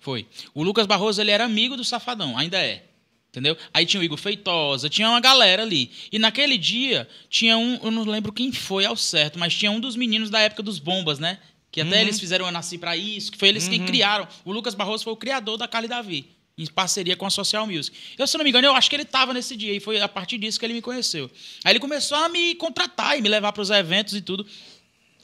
Foi. 0.00 0.26
O 0.54 0.62
Lucas 0.62 0.86
Barroso, 0.86 1.20
ele 1.20 1.30
era 1.30 1.44
amigo 1.44 1.76
do 1.76 1.84
Safadão, 1.84 2.38
ainda 2.38 2.56
é. 2.56 2.87
Entendeu? 3.30 3.56
Aí 3.74 3.84
tinha 3.84 4.00
o 4.00 4.04
Igor 4.04 4.16
Feitosa, 4.16 4.88
tinha 4.88 5.08
uma 5.08 5.20
galera 5.20 5.62
ali. 5.62 5.90
E 6.10 6.18
naquele 6.18 6.56
dia, 6.56 7.06
tinha 7.28 7.58
um, 7.58 7.78
eu 7.82 7.90
não 7.90 8.02
lembro 8.04 8.32
quem 8.32 8.50
foi 8.52 8.84
ao 8.86 8.96
certo, 8.96 9.38
mas 9.38 9.54
tinha 9.54 9.70
um 9.70 9.78
dos 9.78 9.96
meninos 9.96 10.30
da 10.30 10.40
época 10.40 10.62
dos 10.62 10.78
Bombas, 10.78 11.18
né? 11.18 11.38
Que 11.70 11.82
até 11.82 11.96
Uhum. 11.96 12.00
eles 12.02 12.18
fizeram 12.18 12.46
Eu 12.46 12.52
Nasci 12.52 12.78
Pra 12.78 12.96
Isso, 12.96 13.30
que 13.30 13.36
foi 13.38 13.48
eles 13.48 13.68
que 13.68 13.78
criaram. 13.80 14.26
O 14.44 14.50
Lucas 14.52 14.74
Barroso 14.74 15.04
foi 15.04 15.12
o 15.12 15.16
criador 15.16 15.58
da 15.58 15.68
Cali 15.68 15.86
Davi, 15.86 16.26
em 16.56 16.66
parceria 16.66 17.14
com 17.14 17.26
a 17.26 17.30
Social 17.30 17.66
Music. 17.66 17.94
Eu, 18.16 18.26
se 18.26 18.36
não 18.38 18.42
me 18.44 18.48
engano, 18.50 18.66
eu 18.66 18.74
acho 18.74 18.88
que 18.88 18.96
ele 18.96 19.02
estava 19.02 19.34
nesse 19.34 19.54
dia, 19.54 19.74
e 19.74 19.78
foi 19.78 20.00
a 20.00 20.08
partir 20.08 20.38
disso 20.38 20.58
que 20.58 20.64
ele 20.64 20.72
me 20.74 20.80
conheceu. 20.82 21.30
Aí 21.62 21.72
ele 21.72 21.78
começou 21.80 22.16
a 22.16 22.30
me 22.30 22.54
contratar 22.54 23.18
e 23.18 23.20
me 23.22 23.28
levar 23.28 23.52
para 23.52 23.60
os 23.60 23.68
eventos 23.68 24.14
e 24.14 24.22
tudo. 24.22 24.46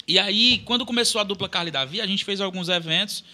E 0.06 0.18
aí, 0.18 0.60
quando 0.66 0.85
começou 0.85 1.18
a 1.22 1.24
dupla 1.24 1.48
Carla 1.48 1.70
e 1.70 1.72
Davi, 1.72 2.01
a 2.02 2.06
gente 2.06 2.22
fez 2.22 2.39
alguns 2.43 2.68
eventos, 2.68 3.24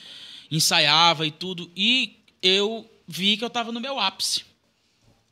ensaiava 0.49 1.27
e 1.27 1.33
tudo, 1.33 1.69
e 1.77 2.17
eu 2.41 2.89
vi 3.09 3.37
que 3.37 3.43
eu 3.43 3.49
estava 3.49 3.73
no 3.73 3.81
meu 3.81 3.99
ápice. 3.99 4.49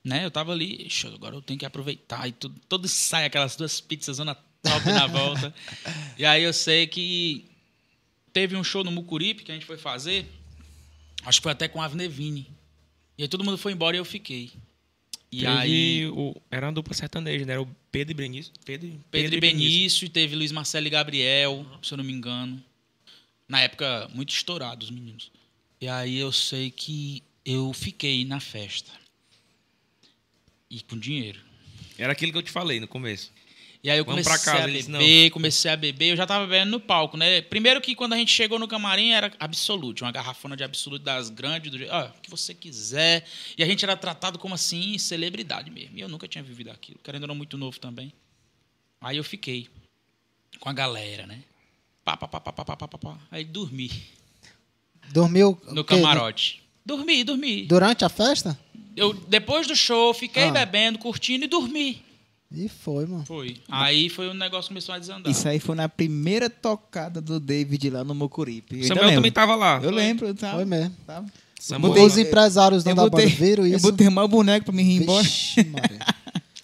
Né? 0.09 0.24
Eu 0.24 0.30
tava 0.30 0.52
ali, 0.52 0.86
"Ixi, 0.86 1.06
agora 1.09 1.35
eu 1.36 1.43
tenho 1.43 1.59
que 1.59 1.66
aproveitar 1.66 2.26
e 2.26 2.32
tudo. 2.32 2.59
Todo 2.66 2.86
ensaio, 2.86 3.26
aquelas 3.26 3.56
duas 3.56 3.78
pizzas 3.78 4.16
zona 4.16 4.35
top 4.62 4.86
na 4.86 5.06
volta. 5.06 5.55
E 6.16 6.24
aí 6.24 6.43
eu 6.43 6.52
sei 6.52 6.86
que 6.86 7.44
teve 8.32 8.56
um 8.56 8.64
show 8.64 8.82
no 8.82 8.90
Mucuripe 8.90 9.44
que 9.44 9.52
a 9.52 9.55
gente 9.55 9.66
foi 9.66 9.76
fazer, 9.76 10.26
acho 11.24 11.40
que 11.40 11.43
foi 11.43 11.52
até 11.52 11.68
com 11.68 11.82
a 11.82 11.85
Avnevini. 11.85 12.48
E 13.18 13.22
aí 13.22 13.28
todo 13.28 13.44
mundo 13.44 13.59
foi 13.59 13.72
embora 13.72 13.97
e 13.97 14.01
eu 14.01 14.05
fiquei. 14.05 14.51
E 15.30 15.40
Teve 15.40 15.47
aí 15.47 16.06
o, 16.06 16.35
era 16.51 16.66
uma 16.66 16.72
dupla 16.72 16.94
sertaneja, 16.94 17.44
né? 17.44 17.52
Era 17.52 17.62
o 17.62 17.68
Pedro 17.93 18.12
e 18.12 18.14
Benício. 18.14 18.52
Pedro, 18.64 18.98
Pedro 19.10 19.36
e 19.36 19.40
Benício, 19.40 20.06
e 20.06 20.09
teve 20.09 20.35
Luiz 20.35 20.51
Marcelo 20.52 20.86
e 20.86 20.90
Gabriel, 20.90 21.66
se 21.82 21.93
eu 21.93 21.98
não 21.98 22.05
me 22.05 22.12
engano. 22.14 22.62
Na 23.47 23.60
época, 23.60 24.09
muito 24.14 24.30
estourado 24.30 24.85
os 24.85 24.90
meninos. 24.90 25.30
E 25.80 25.86
aí 25.89 26.16
eu 26.16 26.32
sei 26.32 26.70
que 26.70 27.22
eu 27.44 27.72
fiquei 27.72 28.24
na 28.24 28.40
festa. 28.40 28.90
E 30.70 30.81
com 30.82 30.99
dinheiro. 30.99 31.40
Era 31.97 32.12
aquilo 32.12 32.32
que 32.32 32.39
eu 32.39 32.43
te 32.43 32.51
falei 32.51 32.78
no 32.78 32.86
começo. 32.86 33.32
E 33.82 33.89
aí 33.90 33.99
eu 33.99 34.05
Vamos 34.05 34.27
comecei 34.27 34.53
casa, 34.53 34.65
a 34.65 34.66
beber, 34.66 34.89
não. 34.89 35.31
comecei 35.31 35.70
a 35.70 35.77
beber. 35.77 36.11
Eu 36.11 36.16
já 36.16 36.27
tava 36.27 36.47
bebendo 36.47 36.73
no 36.73 36.81
palco, 36.81 37.16
né? 37.16 37.40
Primeiro 37.43 37.81
que 37.81 37.95
quando 37.95 38.12
a 38.12 38.16
gente 38.16 38.32
chegou 38.32 38.59
no 38.59 38.66
camarim 38.66 39.12
era 39.12 39.32
absoluto, 39.39 40.05
uma 40.05 40.11
garrafona 40.11 40.57
de 40.57 40.65
absoluto 40.65 41.05
das 41.05 41.31
grandes, 41.31 41.70
do 41.70 41.93
ah, 41.93 42.12
que 42.20 42.28
você 42.28 42.53
quiser. 42.53 43.24
E 43.57 43.62
a 43.62 43.66
gente 43.66 43.85
era 43.85 43.97
tratado 43.97 44.39
como 44.39 44.55
assim, 44.55 44.99
celebridade 44.99 45.70
mesmo. 45.70 45.97
E 45.97 46.01
eu 46.01 46.09
nunca 46.09 46.27
tinha 46.27 46.43
vivido 46.43 46.70
aquilo, 46.70 46.99
querendo 47.03 47.23
ou 47.23 47.28
não 47.28 47.35
muito 47.36 47.57
novo 47.57 47.78
também. 47.78 48.12
Aí 49.01 49.16
eu 49.16 49.24
fiquei 49.24 49.69
com 50.59 50.69
a 50.69 50.73
galera, 50.73 51.27
né? 51.27 51.43
Pá, 52.05 52.16
pá, 52.16 52.27
pá, 52.27 52.40
pá, 52.40 52.53
pá, 52.53 52.65
pá, 52.65 52.89
pá, 52.89 52.99
pá. 52.99 53.19
Aí 53.31 53.45
dormi. 53.45 53.90
Dormiu? 55.12 55.61
No 55.70 55.85
camarote. 55.85 56.62
Dormi, 56.85 57.23
dormi. 57.23 57.65
Durante 57.66 58.05
a 58.05 58.09
festa? 58.09 58.59
Eu, 58.99 59.15
depois 59.29 59.66
do 59.66 59.75
show, 59.77 60.12
fiquei 60.12 60.45
Ah. 60.49 60.53
bebendo, 60.53 60.99
curtindo 60.99 61.45
e 61.45 61.49
dormi. 61.49 62.03
E 62.51 62.69
foi, 62.69 63.05
mano. 63.07 63.25
Foi. 63.27 63.57
Aí 63.69 64.09
foi 64.09 64.29
o 64.29 64.35
negócio 64.35 64.69
começou 64.69 64.95
a 64.95 64.99
desandar. 64.99 65.31
Isso 65.31 65.47
aí 65.47 65.59
foi 65.61 65.75
na 65.77 65.89
primeira 65.89 66.49
tocada 66.49 67.20
do 67.20 67.39
David 67.39 67.91
lá 67.91 68.03
no 68.03 68.15
Mocuripe. 68.15 68.75
Eu 68.77 68.83
ainda 68.83 68.89
Samuel 68.89 69.07
lembro. 69.07 69.19
também 69.20 69.33
tava 69.33 69.55
lá. 69.55 69.81
Eu 69.83 69.91
lembro, 69.91 70.27
eu 70.29 70.35
tava. 70.35 70.57
Foi 70.57 70.65
mesmo. 70.65 70.97
tava. 71.07 71.27
Samuel, 71.61 72.05
Os 72.05 72.16
empresários 72.16 72.87
Eu 72.87 72.95
da 72.95 73.03
banda 73.03 73.11
botei, 73.11 73.27
viram 73.27 73.66
eu 73.66 73.77
isso. 73.77 73.91
botei 73.91 74.09
mais 74.09 74.31
boneco 74.31 74.65
pra 74.66 74.75
me 74.75 74.83
ir 74.83 75.03
embora. 75.03 75.23
Vixe, 75.23 75.65
Maria. 75.65 75.99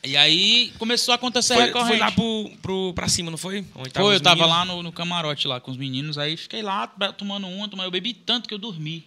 E 0.06 0.19
aí 0.19 0.70
começou 0.78 1.12
a 1.12 1.15
acontecer 1.15 1.55
foi, 1.55 1.65
recorrente. 1.65 1.89
foi 1.89 1.98
lá 1.98 2.12
pro, 2.12 2.51
pro, 2.61 2.93
pra 2.93 3.09
cima, 3.09 3.31
não 3.31 3.39
foi? 3.39 3.65
Onde 3.74 3.89
tava 3.89 4.06
Foi, 4.06 4.15
eu 4.16 4.20
tava 4.20 4.36
meninos? 4.43 4.59
lá 4.59 4.65
no, 4.66 4.82
no 4.82 4.93
camarote 4.93 5.48
lá 5.48 5.61
com 5.61 5.70
os 5.70 5.78
meninos, 5.78 6.19
aí 6.19 6.36
fiquei 6.36 6.61
lá 6.61 6.86
tomando 7.16 7.47
uma, 7.47 7.66
tomando, 7.70 7.86
eu 7.86 7.90
bebi 7.90 8.12
tanto 8.12 8.47
que 8.47 8.52
eu 8.52 8.59
dormi. 8.59 9.02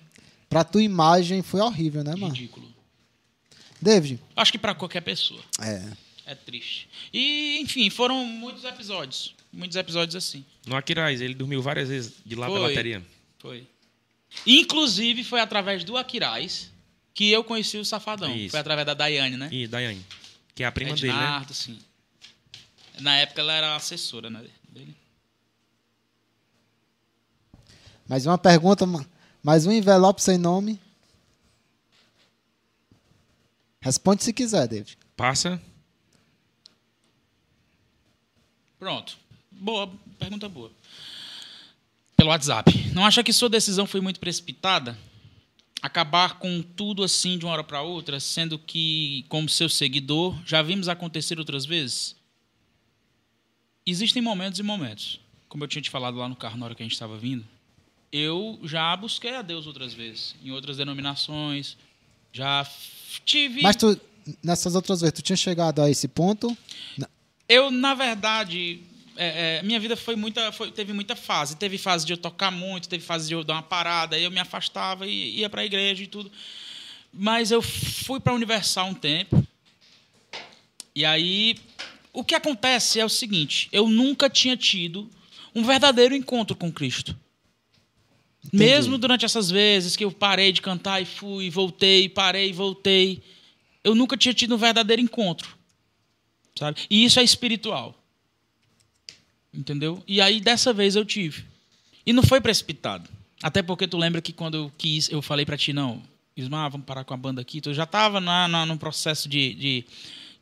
Pra 0.49 0.64
tua 0.64 0.82
imagem 0.82 1.44
foi 1.44 1.62
horrível, 1.62 2.04
né, 2.04 2.16
mano? 2.16 2.34
Ridículo. 2.34 2.66
David. 3.82 4.20
Acho 4.36 4.52
que 4.52 4.58
pra 4.58 4.74
qualquer 4.76 5.02
pessoa. 5.02 5.41
É. 5.62 5.84
É 6.26 6.36
triste. 6.36 6.90
E, 7.14 7.60
enfim, 7.62 7.90
foram 7.90 8.26
muitos 8.26 8.64
episódios. 8.66 9.34
Muitos 9.54 9.78
episódios 9.78 10.16
assim. 10.16 10.44
No 10.66 10.76
Aquiraz, 10.76 11.22
ele 11.22 11.34
dormiu 11.34 11.62
várias 11.62 11.88
vezes 11.90 12.14
de 12.26 12.36
lá 12.36 12.48
Foi. 12.48 12.60
bateria. 12.62 13.02
Foi. 13.40 13.66
Inclusive, 14.45 15.24
foi 15.24 15.40
através 15.40 15.84
do 15.86 15.95
Aquiraz 15.95 16.70
que 17.14 17.32
eu 17.32 17.44
conheci 17.44 17.78
o 17.78 17.86
Safadão. 17.86 18.36
Isso. 18.36 18.52
Foi 18.52 18.60
através 18.60 18.86
da 18.86 18.94
Daiane, 18.94 19.38
né? 19.38 19.48
E 19.52 19.66
Daiane, 19.68 20.06
que 20.54 20.64
é 20.64 20.68
a 20.68 20.72
prima 20.72 20.94
dele, 20.95 21.08
né? 21.14 21.20
Ednardo, 21.20 21.54
sim. 21.54 21.80
Na 22.99 23.16
época 23.18 23.41
ela 23.41 23.54
era 23.54 23.76
assessora 23.76 24.30
né, 24.30 24.44
dele. 24.70 24.94
Mais 28.08 28.26
uma 28.26 28.38
pergunta, 28.38 28.86
ma- 28.86 29.06
mais 29.44 29.66
um 29.66 29.72
envelope 29.72 30.22
sem 30.22 30.38
nome. 30.38 30.80
Responde 33.88 34.22
se 34.22 34.34
quiser, 34.34 34.68
David. 34.68 34.97
Passa. 35.15 35.61
Pronto. 38.77 39.18
Boa, 39.49 39.89
pergunta 40.19 40.49
boa. 40.49 40.73
Pelo 42.18 42.31
WhatsApp. 42.31 42.69
Não 42.93 43.05
acha 43.05 43.23
que 43.23 43.31
sua 43.31 43.47
decisão 43.47 43.88
foi 43.88 44.01
muito 44.01 44.19
precipitada? 44.19 44.97
Acabar 45.81 46.38
com 46.38 46.61
tudo 46.61 47.01
assim 47.01 47.38
de 47.38 47.45
uma 47.45 47.53
hora 47.53 47.64
para 47.64 47.81
outra, 47.81 48.19
sendo 48.19 48.59
que, 48.59 49.26
como 49.30 49.47
seu 49.47 49.69
seguidor, 49.69 50.38
já 50.45 50.61
vimos 50.61 50.89
acontecer 50.89 51.39
outras 51.39 51.65
vezes? 51.65 52.14
Existem 53.85 54.22
momentos 54.22 54.59
e 54.59 54.64
momentos. 54.64 55.22
Como 55.47 55.64
eu 55.64 55.68
tinha 55.69 55.81
te 55.81 55.89
falado 55.89 56.18
lá 56.18 56.27
no 56.27 56.35
carro 56.35 56.57
na 56.57 56.65
hora 56.65 56.76
que 56.76 56.84
a 56.84 56.85
gente 56.85 56.91
estava 56.91 57.18
vindo, 57.18 57.47
eu 58.11 58.59
já 58.64 58.93
busquei 58.97 59.38
a 59.38 59.41
Deus 59.41 59.65
outras 59.65 59.93
vezes, 59.93 60.35
em 60.43 60.51
outras 60.51 60.76
denominações. 60.76 61.77
Já 62.38 62.68
tive. 63.26 63.64
Mas 63.64 63.76
tu, 63.76 63.99
nessas 64.43 64.76
outras 64.76 65.01
vezes, 65.01 65.14
tu 65.14 65.22
tinha 65.23 65.35
chegado 65.35 65.81
a 65.81 65.89
esse 65.89 66.07
ponto? 66.07 66.55
Eu, 67.49 67.72
na 67.72 67.95
verdade, 67.95 68.81
é, 69.15 69.57
é, 69.57 69.64
minha 69.64 69.80
vida 69.80 69.97
foi 69.97 70.15
muita, 70.15 70.51
foi- 70.51 70.69
teve 70.72 70.93
muita 70.93 71.15
fase. 71.15 71.55
Teve 71.57 71.80
fase 71.80 72.05
de 72.05 72.14
eu 72.14 72.18
tocar 72.18 72.51
muito, 72.51 72.88
teve 72.88 73.03
fase 73.03 73.27
de 73.27 73.34
eu 73.34 73.43
dar 73.43 73.53
uma 73.55 73.64
parada, 73.64 74.15
aí 74.15 74.23
eu 74.23 74.30
me 74.30 74.39
afastava 74.39 75.07
e 75.07 75.39
ia 75.39 75.49
para 75.49 75.61
a 75.61 75.65
igreja 75.65 76.03
e 76.03 76.07
tudo. 76.07 76.31
Mas 77.11 77.49
eu 77.49 77.59
fui 77.61 78.19
para 78.19 78.34
a 78.34 78.35
Universal 78.35 78.89
um 78.89 78.93
tempo. 78.93 79.43
E 80.93 81.03
aí, 81.05 81.55
o 82.14 82.23
que 82.23 82.35
acontece 82.35 82.99
é 82.99 83.05
o 83.05 83.09
seguinte: 83.09 83.68
eu 83.72 83.88
nunca 83.89 84.30
tinha 84.30 84.55
tido 84.55 85.09
um 85.55 85.64
verdadeiro 85.64 86.14
encontro 86.14 86.55
com 86.55 86.72
Cristo. 86.72 87.18
Mesmo 88.53 88.98
durante 88.98 89.26
essas 89.26 89.49
vezes 89.52 89.95
que 89.95 90.03
eu 90.06 90.11
parei 90.11 90.52
de 90.52 90.61
cantar 90.61 91.02
e 91.02 91.06
fui, 91.06 91.49
voltei, 91.49 92.07
parei, 92.07 92.53
voltei, 92.53 93.22
eu 93.84 93.94
nunca 93.94 94.15
tinha 94.15 94.34
tido 94.34 94.56
um 94.56 94.57
verdadeiro 94.57 95.02
encontro 95.02 95.57
sabe? 96.57 96.82
E 96.90 97.06
isso 97.06 97.19
é 97.19 97.24
espiritual. 97.24 97.94
Entendeu? 99.53 100.03
E 100.07 100.19
aí 100.22 100.40
dessa 100.40 100.74
vez 100.74 100.95
eu 100.95 101.06
tive. 101.06 101.45
E 102.06 102.11
não 102.14 102.24
foi 102.24 102.41
precipitado. 102.41 103.10
Até 103.41 103.61
porque 103.61 103.88
tu 103.88 103.98
lembra 103.98 104.22
que 104.22 104.34
quando 104.34 104.56
eu 104.57 104.72
quis, 104.78 105.10
eu 105.10 105.22
falei 105.22 105.45
pra 105.45 105.57
ti, 105.57 105.72
não, 105.72 106.02
Ismar, 106.36 106.69
vamos 106.69 106.86
parar 106.88 107.03
com 107.03 107.14
a 107.14 107.18
banda 107.18 107.41
aqui. 107.41 107.61
Tu 107.61 107.74
já 107.74 107.86
tava 107.86 108.19
na, 108.19 108.48
na, 108.48 108.65
num 108.65 108.78
processo 108.78 109.30
de, 109.30 109.53
de, 109.53 109.86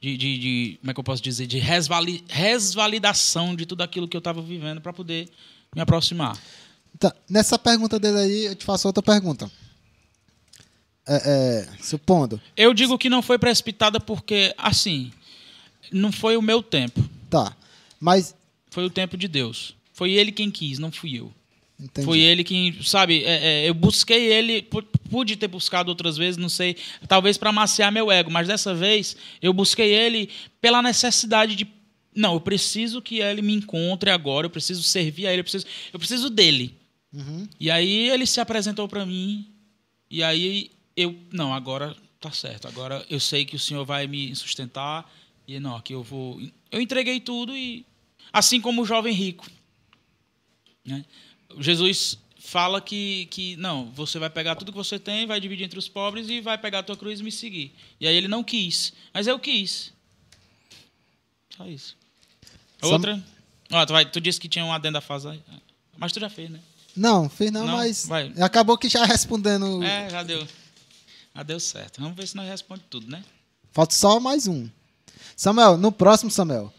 de, 0.02 0.18
de- 0.18 0.38
de- 0.40 0.77
como 0.80 0.91
é 0.91 0.94
que 0.94 0.99
eu 0.99 1.03
posso 1.03 1.22
dizer, 1.22 1.48
de 1.48 1.57
resvali, 1.60 2.23
resvalidação 2.30 3.56
de 3.56 3.65
tudo 3.65 3.82
aquilo 3.82 4.07
que 4.07 4.15
eu 4.15 4.22
tava 4.22 4.41
vivendo 4.41 4.80
para 4.80 4.94
poder 4.94 5.30
me 5.76 5.82
aproximar. 5.82 6.38
Tá, 6.99 7.13
nessa 7.30 7.57
pergunta 7.59 7.99
dele 7.99 8.17
aí, 8.17 8.45
eu 8.45 8.55
te 8.55 8.63
faço 8.65 8.88
outra 8.88 9.03
pergunta. 9.03 9.51
É, 11.07 11.15
é, 11.67 11.84
supondo, 11.84 12.41
Eu 12.57 12.73
digo 12.73 12.97
que 12.97 13.09
não 13.09 13.22
foi 13.22 13.38
precipitada 13.38 13.99
porque, 13.99 14.53
assim, 14.57 15.11
não 15.91 16.11
foi 16.11 16.35
o 16.35 16.41
meu 16.41 16.63
tempo. 16.63 17.03
tá. 17.30 17.55
Mas, 17.99 18.35
Foi 18.72 18.84
o 18.85 18.89
tempo 18.89 19.15
de 19.17 19.27
Deus. 19.27 19.73
Foi 19.93 20.11
ele 20.11 20.31
quem 20.31 20.51
quis, 20.51 20.77
não 20.80 20.91
fui 20.91 21.17
eu. 21.17 21.31
entendi. 21.80 22.05
Foi 22.05 22.19
ele 22.19 22.43
quem, 22.43 22.81
sabe, 22.84 23.23
é, 23.23 23.63
é, 23.65 23.69
eu 23.69 23.73
busquei 23.73 24.31
ele, 24.34 24.61
pu- 24.63 24.84
pude 25.09 25.35
ter 25.35 25.47
buscado 25.47 25.89
outras 25.89 26.17
vezes, 26.17 26.38
não 26.38 26.49
sei, 26.49 26.76
talvez 27.07 27.38
para 27.38 27.49
amaciar 27.51 27.91
meu 27.91 28.11
ego, 28.11 28.30
mas 28.31 28.47
dessa 28.47 28.73
vez 28.76 29.15
eu 29.41 29.53
busquei 29.53 29.93
ele 29.93 30.30
pela 30.59 30.81
necessidade 30.81 31.55
de, 31.55 31.65
não, 32.13 32.34
eu 32.34 32.41
preciso 32.41 33.01
que 33.01 33.19
ele 33.19 33.41
me 33.41 33.53
encontre 33.53 34.09
agora, 34.09 34.45
eu 34.45 34.51
preciso 34.51 34.84
servir 34.84 35.27
a 35.27 35.31
ele, 35.31 35.39
eu 35.39 35.43
preciso, 35.43 35.65
eu 35.93 35.99
preciso 35.99 36.30
dele. 36.30 36.76
Uhum. 37.15 37.47
E 37.57 37.71
aí 37.71 38.09
ele 38.09 38.25
se 38.25 38.41
apresentou 38.41 38.89
para 38.89 39.05
mim, 39.05 39.49
e 40.11 40.21
aí 40.21 40.69
eu, 40.97 41.17
não, 41.31 41.53
agora 41.53 41.95
tá 42.19 42.29
certo, 42.29 42.67
agora 42.67 43.05
eu 43.09 43.19
sei 43.19 43.45
que 43.45 43.55
o 43.55 43.59
Senhor 43.59 43.85
vai 43.85 44.05
me 44.05 44.35
sustentar, 44.35 45.09
e 45.47 45.57
não, 45.59 45.77
aqui 45.77 45.93
eu 45.93 46.03
vou, 46.03 46.41
eu 46.69 46.81
entreguei 46.81 47.21
tudo 47.21 47.55
e, 47.55 47.85
assim 48.33 48.59
como 48.59 48.81
o 48.81 48.85
jovem 48.85 49.13
rico, 49.13 49.49
né? 50.83 51.05
Jesus 51.57 52.17
fala 52.37 52.81
que, 52.81 53.27
que 53.27 53.55
não, 53.55 53.89
você 53.91 54.19
vai 54.19 54.29
pegar 54.29 54.55
tudo 54.55 54.71
que 54.71 54.77
você 54.77 54.99
tem, 54.99 55.25
vai 55.25 55.39
dividir 55.39 55.63
entre 55.63 55.79
os 55.79 55.87
pobres 55.87 56.27
e 56.29 56.41
vai 56.41 56.57
pegar 56.57 56.79
a 56.79 56.83
tua 56.83 56.97
cruz 56.97 57.19
e 57.21 57.23
me 57.23 57.31
seguir. 57.31 57.73
E 57.99 58.07
aí 58.07 58.15
ele 58.15 58.27
não 58.27 58.43
quis, 58.43 58.93
mas 59.13 59.25
eu 59.25 59.39
quis. 59.39 59.93
Só 61.55 61.65
isso. 61.65 61.95
Outra. 62.81 63.23
Ó, 63.71 63.85
tu, 63.85 63.93
vai, 63.93 64.05
tu 64.05 64.19
disse 64.19 64.39
que 64.39 64.49
tinha 64.49 64.65
um 64.65 64.73
adendo 64.73 64.93
da 64.93 65.01
fase, 65.01 65.41
mas 65.97 66.11
tu 66.11 66.19
já 66.19 66.29
fez, 66.29 66.49
né? 66.49 66.59
Não, 66.95 67.27
fiz 67.30 67.51
não, 67.51 67.65
Não? 67.65 67.77
mas 67.77 68.05
Vai. 68.05 68.31
acabou 68.39 68.77
que 68.77 68.88
já 68.89 69.03
respondendo. 69.05 69.84
É, 69.84 70.09
já 70.09 70.23
deu. 70.23 70.47
Já 71.35 71.43
deu 71.43 71.59
certo. 71.59 71.99
Vamos 72.01 72.15
ver 72.15 72.27
se 72.27 72.35
nós 72.35 72.47
responde 72.47 72.81
tudo, 72.89 73.09
né? 73.11 73.23
Falta 73.73 73.93
só 73.93 74.19
mais 74.19 74.47
um. 74.47 74.69
Samuel, 75.35 75.76
no 75.77 75.91
próximo, 75.91 76.31
Samuel, 76.31 76.72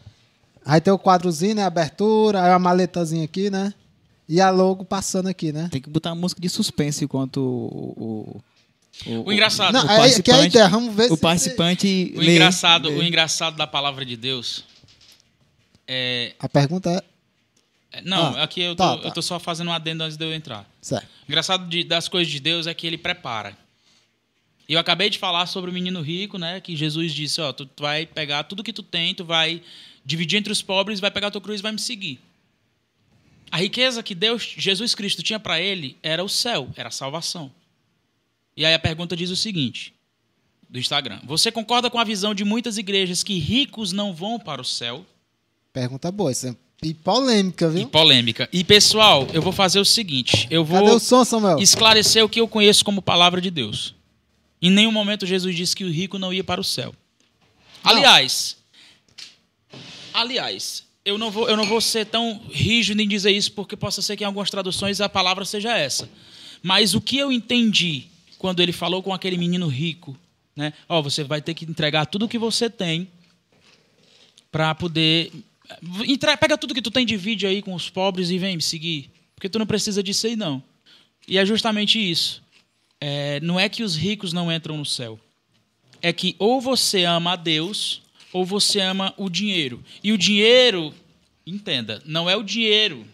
vai 0.65 0.81
ter 0.81 0.89
o 0.91 0.97
quadrozinho, 0.97 1.55
né? 1.55 1.63
Abertura, 1.63 2.43
aí 2.43 2.51
a 2.51 2.57
maletazinha 2.57 3.23
aqui, 3.25 3.51
né? 3.51 3.71
E 4.27 4.41
a 4.41 4.49
logo 4.49 4.83
passando 4.83 5.27
aqui, 5.27 5.51
né? 5.53 5.69
Tem 5.71 5.79
que 5.81 5.89
botar 5.89 6.09
uma 6.09 6.15
música 6.21 6.41
de 6.41 6.49
suspense 6.49 7.05
enquanto 7.05 7.37
o. 7.39 8.41
O, 9.05 9.25
O 9.27 9.31
engraçado. 9.31 9.71
Não, 9.73 9.85
o 9.85 9.89
é, 9.91 10.21
que 10.21 10.31
é 10.31 10.33
a 10.33 10.41
ideia, 10.45 10.67
vamos 10.67 10.95
ver 10.95 11.11
O 11.11 11.15
se- 11.15 11.21
participante. 11.21 12.13
O 12.15 12.19
lê- 12.19 12.31
engraçado, 12.31 12.89
lê. 12.89 12.95
o 12.95 13.03
engraçado 13.03 13.55
da 13.55 13.67
palavra 13.67 14.03
de 14.03 14.17
Deus 14.17 14.63
é. 15.87 16.33
A 16.39 16.49
pergunta 16.49 16.89
é. 16.89 17.01
É- 17.91 18.01
Não, 18.01 18.35
Ah, 18.35 18.43
aqui 18.43 18.61
eu 18.61 18.75
tô, 18.75 18.83
tá, 18.83 18.97
tá. 18.97 19.07
eu 19.07 19.11
tô 19.13 19.21
só 19.21 19.39
fazendo 19.39 19.69
um 19.69 19.73
adendo 19.73 20.03
antes 20.03 20.17
de 20.17 20.23
eu 20.25 20.33
entrar. 20.33 20.69
Certo. 20.81 21.05
O 21.05 21.31
engraçado 21.31 21.67
de- 21.67 21.83
das 21.83 22.07
coisas 22.07 22.31
de 22.31 22.39
Deus 22.39 22.67
é 22.67 22.73
que 22.73 22.85
ele 22.87 22.97
prepara. 22.97 23.57
E 24.69 24.73
eu 24.73 24.79
acabei 24.79 25.09
de 25.09 25.17
falar 25.17 25.45
sobre 25.45 25.71
o 25.71 25.73
menino 25.73 26.01
rico, 26.01 26.37
né? 26.37 26.59
Que 26.59 26.75
Jesus 26.75 27.13
disse, 27.13 27.39
ó, 27.39 27.53
tu 27.53 27.65
tu 27.65 27.83
vai 27.83 28.05
pegar 28.05 28.43
tudo 28.43 28.63
que 28.63 28.73
tu 28.73 28.83
tem, 28.83 29.15
tu 29.15 29.23
vai 29.23 29.61
dividir 30.05 30.37
entre 30.37 30.51
os 30.51 30.61
pobres, 30.61 30.99
vai 30.99 31.09
pegar 31.11 31.27
a 31.27 31.31
tua 31.31 31.39
cruz 31.41 31.59
e 31.59 31.63
vai 31.63 31.71
me 31.71 31.79
seguir. 31.79 32.19
A 33.49 33.57
riqueza 33.57 34.03
que 34.03 34.13
Deus, 34.13 34.43
Jesus 34.57 34.93
Cristo 34.93 35.23
tinha 35.23 35.39
para 35.39 35.59
ele 35.61 35.97
era 36.03 36.21
o 36.23 36.27
céu, 36.27 36.69
era 36.75 36.89
a 36.89 36.91
salvação. 36.91 37.49
E 38.57 38.65
aí 38.65 38.73
a 38.73 38.79
pergunta 38.79 39.15
diz 39.15 39.29
o 39.29 39.35
seguinte, 39.37 39.93
do 40.69 40.77
Instagram: 40.77 41.21
Você 41.23 41.49
concorda 41.49 41.89
com 41.89 41.97
a 41.97 42.03
visão 42.03 42.35
de 42.35 42.43
muitas 42.43 42.77
igrejas 42.77 43.23
que 43.23 43.37
ricos 43.39 43.93
não 43.93 44.13
vão 44.13 44.37
para 44.37 44.61
o 44.61 44.65
céu? 44.65 45.05
Pergunta 45.71 46.11
boa. 46.11 46.29
Isso 46.31 46.47
é 46.47 46.55
E 46.83 46.93
polêmica, 46.93 47.65
E 47.65 47.69
viu? 47.71 47.87
polêmica. 47.87 48.47
E, 48.53 48.63
pessoal, 48.63 49.27
eu 49.33 49.41
vou 49.41 49.51
fazer 49.51 49.79
o 49.79 49.85
seguinte: 49.85 50.47
eu 50.51 50.63
Cadê 50.65 50.85
vou 50.87 50.95
o 50.97 50.99
som, 50.99 51.25
Samuel? 51.25 51.57
esclarecer 51.59 52.23
o 52.23 52.29
que 52.29 52.39
eu 52.39 52.47
conheço 52.47 52.85
como 52.85 53.01
palavra 53.01 53.41
de 53.41 53.49
Deus. 53.49 53.95
Em 54.61 54.69
nenhum 54.71 54.91
momento 54.91 55.25
Jesus 55.25 55.55
disse 55.55 55.75
que 55.75 55.83
o 55.83 55.91
rico 55.91 56.17
não 56.19 56.31
ia 56.33 56.43
para 56.43 56.61
o 56.61 56.63
céu. 56.63 56.93
Não. 57.83 57.91
Aliás, 57.91 58.57
aliás, 60.13 60.83
eu 61.05 61.17
não 61.17 61.31
vou, 61.31 61.47
eu 61.49 61.55
não 61.57 61.65
vou 61.65 61.79
ser 61.81 62.05
tão 62.05 62.41
rígido 62.51 63.01
em 63.01 63.07
dizer 63.07 63.31
isso, 63.31 63.51
porque 63.53 63.75
possa 63.77 64.01
ser 64.01 64.17
que 64.17 64.23
em 64.23 64.27
algumas 64.27 64.49
traduções 64.49 64.99
a 64.99 65.07
palavra 65.09 65.45
seja 65.45 65.75
essa. 65.77 66.09
Mas 66.61 66.93
o 66.93 67.01
que 67.01 67.17
eu 67.17 67.31
entendi 67.31 68.05
quando 68.37 68.59
ele 68.61 68.71
falou 68.71 69.01
com 69.01 69.13
aquele 69.13 69.37
menino 69.37 69.67
rico, 69.67 70.17
né? 70.55 70.73
Ó, 70.89 71.01
você 71.01 71.23
vai 71.23 71.41
ter 71.41 71.53
que 71.53 71.65
entregar 71.65 72.05
tudo 72.07 72.25
o 72.25 72.27
que 72.29 72.37
você 72.37 72.69
tem 72.69 73.07
para 74.51 74.73
poder 74.75 75.31
Entre- 76.05 76.37
pega 76.37 76.57
tudo 76.57 76.73
que 76.73 76.81
tu 76.81 76.91
tem 76.91 77.05
divide 77.05 77.45
aí 77.45 77.61
com 77.61 77.73
os 77.73 77.89
pobres 77.89 78.29
e 78.29 78.37
vem 78.37 78.55
me 78.55 78.61
seguir, 78.61 79.09
porque 79.35 79.49
tu 79.49 79.59
não 79.59 79.65
precisa 79.65 80.01
disso 80.01 80.27
aí 80.27 80.35
não. 80.35 80.63
E 81.27 81.37
é 81.37 81.45
justamente 81.45 81.99
isso. 81.99 82.41
É, 82.99 83.39
não 83.41 83.59
é 83.59 83.67
que 83.69 83.83
os 83.83 83.95
ricos 83.95 84.33
não 84.33 84.51
entram 84.51 84.77
no 84.77 84.85
céu. 84.85 85.19
É 86.01 86.13
que 86.13 86.35
ou 86.39 86.61
você 86.61 87.03
ama 87.03 87.33
a 87.33 87.35
Deus 87.35 88.01
ou 88.31 88.45
você 88.45 88.79
ama 88.79 89.13
o 89.17 89.29
dinheiro. 89.29 89.83
E 90.03 90.11
o 90.11 90.17
dinheiro, 90.17 90.93
entenda, 91.45 92.01
não 92.05 92.29
é 92.29 92.35
o 92.35 92.43
dinheiro. 92.43 93.05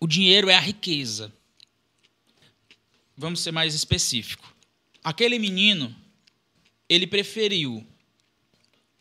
O 0.00 0.06
dinheiro 0.06 0.48
é 0.48 0.54
a 0.54 0.60
riqueza. 0.60 1.32
Vamos 3.16 3.40
ser 3.40 3.52
mais 3.52 3.74
específico. 3.74 4.52
Aquele 5.02 5.38
menino, 5.38 5.94
ele 6.88 7.06
preferiu 7.06 7.86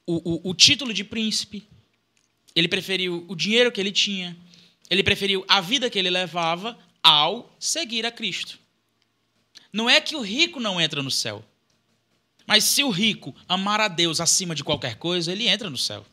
o, 0.05 0.49
o, 0.49 0.49
o 0.49 0.53
título 0.53 0.93
de 0.93 1.03
príncipe, 1.03 1.63
ele 2.55 2.67
preferiu 2.67 3.25
o 3.27 3.35
dinheiro 3.35 3.71
que 3.71 3.79
ele 3.81 3.91
tinha, 3.91 4.35
ele 4.89 5.03
preferiu 5.03 5.43
a 5.47 5.59
vida 5.61 5.89
que 5.89 5.97
ele 5.97 6.09
levava 6.09 6.77
ao 7.01 7.53
seguir 7.59 8.05
a 8.05 8.11
Cristo. 8.11 8.59
Não 9.71 9.89
é 9.89 9.99
que 9.99 10.15
o 10.15 10.21
rico 10.21 10.59
não 10.59 10.79
entra 10.79 11.01
no 11.01 11.09
céu. 11.11 11.43
Mas 12.45 12.63
se 12.65 12.83
o 12.83 12.89
rico 12.89 13.33
amar 13.47 13.79
a 13.79 13.87
Deus 13.87 14.19
acima 14.19 14.53
de 14.53 14.63
qualquer 14.63 14.95
coisa, 14.97 15.31
ele 15.31 15.47
entra 15.47 15.69
no 15.69 15.77
céu. 15.77 16.05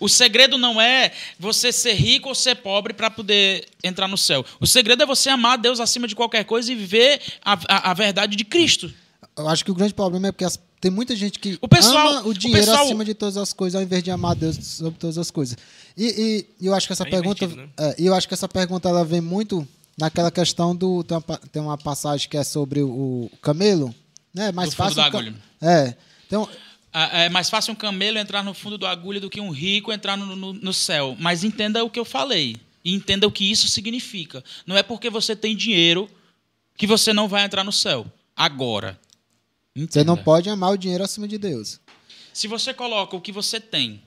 O 0.00 0.08
segredo 0.08 0.56
não 0.56 0.80
é 0.80 1.12
você 1.38 1.70
ser 1.72 1.94
rico 1.94 2.28
ou 2.28 2.34
ser 2.34 2.54
pobre 2.56 2.94
para 2.94 3.10
poder 3.10 3.68
entrar 3.82 4.08
no 4.08 4.16
céu. 4.16 4.44
O 4.60 4.66
segredo 4.66 5.02
é 5.02 5.06
você 5.06 5.28
amar 5.28 5.54
a 5.54 5.56
Deus 5.56 5.80
acima 5.80 6.06
de 6.08 6.14
qualquer 6.14 6.44
coisa 6.44 6.72
e 6.72 6.74
viver 6.74 7.20
a, 7.44 7.52
a, 7.68 7.90
a 7.90 7.94
verdade 7.94 8.36
de 8.36 8.44
Cristo. 8.44 8.92
Eu 9.36 9.48
acho 9.48 9.64
que 9.64 9.70
o 9.70 9.74
grande 9.74 9.92
problema 9.92 10.28
é 10.28 10.32
porque 10.32 10.44
as- 10.44 10.58
tem 10.80 10.90
muita 10.90 11.16
gente 11.16 11.38
que 11.38 11.58
O 11.60 11.68
pessoal- 11.68 12.08
ama 12.08 12.22
o 12.22 12.28
o 12.28 12.34
dinheiro 12.34 12.64
pessoal- 12.66 12.84
acima 12.84 13.04
de 13.04 13.14
todas 13.14 13.36
as 13.36 13.52
coisas, 13.52 13.74
ao 13.76 13.82
invés 13.82 14.02
de 14.02 14.10
amar 14.10 14.34
Deus 14.34 14.56
sobre 14.56 14.98
todas 14.98 15.18
as 15.18 15.30
coisas. 15.30 15.56
E, 15.96 16.46
e- 16.60 16.66
eu 16.66 16.74
acho 16.74 16.86
que 16.86 16.92
essa 16.92 17.04
É 17.04 17.10
pergunta, 17.10 17.46
né? 17.46 17.68
é, 17.78 17.96
e 17.98 18.06
eu 18.06 18.14
acho 18.14 18.28
que 18.28 18.34
essa 18.34 18.48
pergunta 18.48 18.88
ela 18.88 19.04
vem 19.04 19.20
muito 19.20 19.66
naquela 19.98 20.30
questão 20.30 20.76
do 20.76 21.02
tem 21.04 21.16
uma, 21.16 21.38
tem 21.52 21.62
uma 21.62 21.78
passagem 21.78 22.28
que 22.28 22.36
é 22.36 22.44
sobre 22.44 22.82
o, 22.82 22.88
o 23.32 23.36
camelo, 23.40 23.94
né? 24.34 24.52
Mais 24.52 24.70
Do 24.70 24.76
fácil. 24.76 25.02
um. 25.02 25.34
É. 25.66 25.94
Então, 26.26 26.48
Ah, 26.98 27.24
É 27.24 27.28
mais 27.28 27.50
fácil 27.50 27.74
um 27.74 27.76
camelo 27.76 28.16
entrar 28.16 28.42
no 28.42 28.54
fundo 28.54 28.78
da 28.78 28.90
agulha 28.90 29.20
do 29.20 29.28
que 29.28 29.38
um 29.38 29.50
rico 29.50 29.92
entrar 29.92 30.16
no, 30.16 30.34
no- 30.34 30.52
no 30.54 30.72
céu. 30.72 31.14
Mas 31.20 31.44
entenda 31.44 31.84
o 31.84 31.90
que 31.90 31.98
eu 32.00 32.06
falei. 32.06 32.56
E 32.82 32.94
entenda 32.94 33.26
o 33.26 33.30
que 33.30 33.50
isso 33.50 33.68
significa. 33.68 34.42
Não 34.66 34.74
é 34.76 34.82
porque 34.82 35.10
você 35.10 35.36
tem 35.36 35.54
dinheiro 35.54 36.08
que 36.74 36.86
você 36.86 37.12
não 37.12 37.28
vai 37.28 37.44
entrar 37.44 37.62
no 37.64 37.72
céu. 37.72 38.06
Agora. 38.34 38.98
Você 39.84 40.02
não 40.02 40.14
Entenda. 40.14 40.24
pode 40.24 40.48
amar 40.48 40.72
o 40.72 40.76
dinheiro 40.78 41.04
acima 41.04 41.28
de 41.28 41.36
Deus. 41.36 41.78
Se 42.32 42.48
você 42.48 42.72
coloca 42.72 43.14
o 43.14 43.20
que 43.20 43.30
você 43.30 43.60
tem 43.60 44.02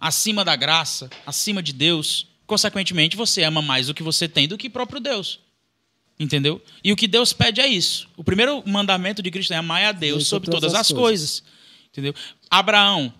acima 0.00 0.44
da 0.44 0.56
graça, 0.56 1.10
acima 1.26 1.62
de 1.62 1.72
Deus, 1.74 2.26
consequentemente 2.46 3.16
você 3.16 3.42
ama 3.42 3.60
mais 3.60 3.88
o 3.88 3.94
que 3.94 4.02
você 4.02 4.26
tem 4.26 4.48
do 4.48 4.56
que 4.56 4.70
próprio 4.70 5.00
Deus. 5.00 5.40
Entendeu? 6.18 6.60
E 6.82 6.92
o 6.92 6.96
que 6.96 7.06
Deus 7.06 7.32
pede 7.32 7.60
é 7.60 7.66
isso. 7.66 8.08
O 8.16 8.24
primeiro 8.24 8.62
mandamento 8.66 9.22
de 9.22 9.30
Cristo 9.30 9.52
é 9.52 9.56
amar 9.56 9.84
a 9.84 9.92
Deus 9.92 10.26
sobre 10.26 10.50
todas 10.50 10.74
as 10.74 10.92
coisas. 10.92 11.42
Entendeu? 11.90 12.14
Abraão. 12.50 13.12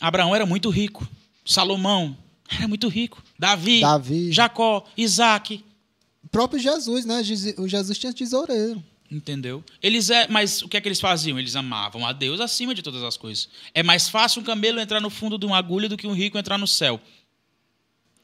Abraão 0.00 0.34
era 0.34 0.46
muito 0.46 0.70
rico. 0.70 1.08
Salomão 1.44 2.16
era 2.48 2.66
muito 2.66 2.88
rico. 2.88 3.22
Davi, 3.38 3.80
Davi. 3.80 4.32
Jacó, 4.32 4.84
Isaac. 4.96 5.64
O 6.24 6.28
próprio 6.28 6.60
Jesus, 6.60 7.04
né? 7.04 7.22
O 7.58 7.68
Jesus 7.68 7.98
tinha 7.98 8.12
tesoureiro. 8.12 8.82
Entendeu? 9.10 9.64
Eles 9.82 10.08
é, 10.08 10.28
mas 10.28 10.62
o 10.62 10.68
que 10.68 10.76
é 10.76 10.80
que 10.80 10.86
eles 10.86 11.00
faziam? 11.00 11.36
Eles 11.36 11.56
amavam 11.56 12.06
a 12.06 12.12
Deus 12.12 12.38
acima 12.38 12.74
de 12.74 12.80
todas 12.80 13.02
as 13.02 13.16
coisas. 13.16 13.48
É 13.74 13.82
mais 13.82 14.08
fácil 14.08 14.40
um 14.40 14.44
camelo 14.44 14.78
entrar 14.78 15.00
no 15.00 15.10
fundo 15.10 15.36
de 15.36 15.44
uma 15.44 15.58
agulha 15.58 15.88
do 15.88 15.96
que 15.96 16.06
um 16.06 16.12
rico 16.12 16.38
entrar 16.38 16.56
no 16.56 16.66
céu. 16.66 17.00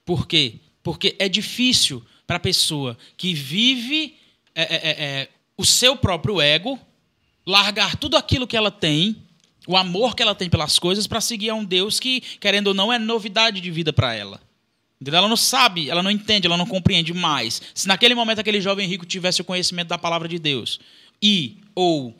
Por 0.05 0.29
quê? 0.29 0.61
Porque 0.85 1.17
é 1.19 1.29
difícil 1.29 2.05
para 2.25 2.37
a 2.37 2.41
pessoa 2.41 2.97
que 3.17 3.35
vive 3.35 4.17
é, 4.55 4.63
é, 4.63 4.77
é, 4.77 4.91
é, 4.91 5.29
o 5.57 5.65
seu 5.65 5.97
próprio 5.97 6.41
ego 6.41 6.79
largar 7.45 7.97
tudo 7.97 8.17
aquilo 8.17 8.47
que 8.47 8.57
ela 8.57 8.71
tem, 8.71 9.23
o 9.67 9.77
amor 9.77 10.15
que 10.15 10.23
ela 10.23 10.37
tem 10.37 10.49
pelas 10.49 10.79
coisas, 10.79 11.09
para 11.09 11.21
seguir 11.21 11.51
a 11.51 11.55
um 11.55 11.65
Deus 11.65 11.99
que, 11.99 12.21
querendo 12.21 12.69
ou 12.69 12.75
não, 12.75 12.93
é 12.93 12.99
novidade 12.99 13.61
de 13.61 13.71
vida 13.73 13.93
para 13.93 14.15
ela. 14.15 14.41
Ela 15.05 15.29
não 15.29 15.37
sabe, 15.37 15.91
ela 15.91 16.03
não 16.03 16.11
entende, 16.11 16.47
ela 16.47 16.57
não 16.57 16.67
compreende 16.67 17.13
mais. 17.13 17.61
Se 17.75 17.87
naquele 17.87 18.15
momento 18.15 18.39
aquele 18.39 18.61
jovem 18.61 18.89
rico 18.89 19.05
tivesse 19.05 19.41
o 19.41 19.45
conhecimento 19.45 19.89
da 19.89 19.99
palavra 19.99 20.27
de 20.27 20.39
Deus 20.39 20.81
e 21.23 21.59
ou 21.75 22.17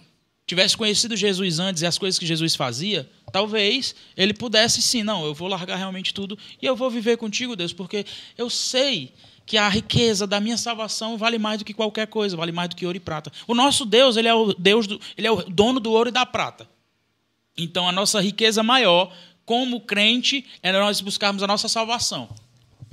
tivesse 0.47 0.77
conhecido 0.77 1.17
Jesus 1.17 1.59
antes 1.59 1.83
e 1.83 1.87
as 1.87 1.99
coisas 1.99 2.19
que 2.19 2.27
Jesus 2.27 2.55
fazia, 2.55 3.09
talvez 3.33 3.95
ele 4.17 4.33
pudesse 4.33 4.81
sim, 4.81 5.03
não, 5.03 5.25
eu 5.25 5.35
vou 5.35 5.49
largar 5.49 5.77
realmente 5.77 6.15
tudo 6.15 6.39
e 6.61 6.67
eu 6.67 6.77
vou 6.77 6.91
viver 6.91 7.17
contigo, 7.17 7.57
Deus, 7.57 7.73
porque 7.73 8.05
eu 8.37 8.49
sei 8.49 9.13
que 9.45 9.57
a 9.57 9.69
riqueza 9.69 10.27
da 10.27 10.41
minha 10.41 10.57
salvação 10.57 11.17
vale 11.17 11.39
mais 11.39 11.59
do 11.59 11.65
que 11.65 11.73
qualquer 11.73 12.07
coisa, 12.09 12.37
vale 12.37 12.53
mais 12.53 12.69
do 12.69 12.77
que 12.77 12.85
ouro 12.85 12.97
e 12.97 13.01
prata. 13.01 13.33
O 13.47 13.55
nosso 13.55 13.85
Deus, 13.85 14.17
ele 14.17 14.29
é 14.29 14.35
o 14.35 14.53
Deus 14.53 14.87
do, 14.87 15.01
ele 15.17 15.27
é 15.27 15.31
o 15.31 15.37
dono 15.45 15.81
do 15.81 15.93
ouro 15.93 16.09
e 16.11 16.13
da 16.13 16.27
prata. 16.27 16.69
Então 17.57 17.89
a 17.89 17.93
nossa 17.93 18.21
riqueza 18.21 18.63
maior, 18.63 19.13
como 19.45 19.81
crente, 19.81 20.45
é 20.63 20.73
nós 20.73 21.01
buscarmos 21.01 21.43
a 21.43 21.47
nossa 21.47 21.69
salvação. 21.69 22.29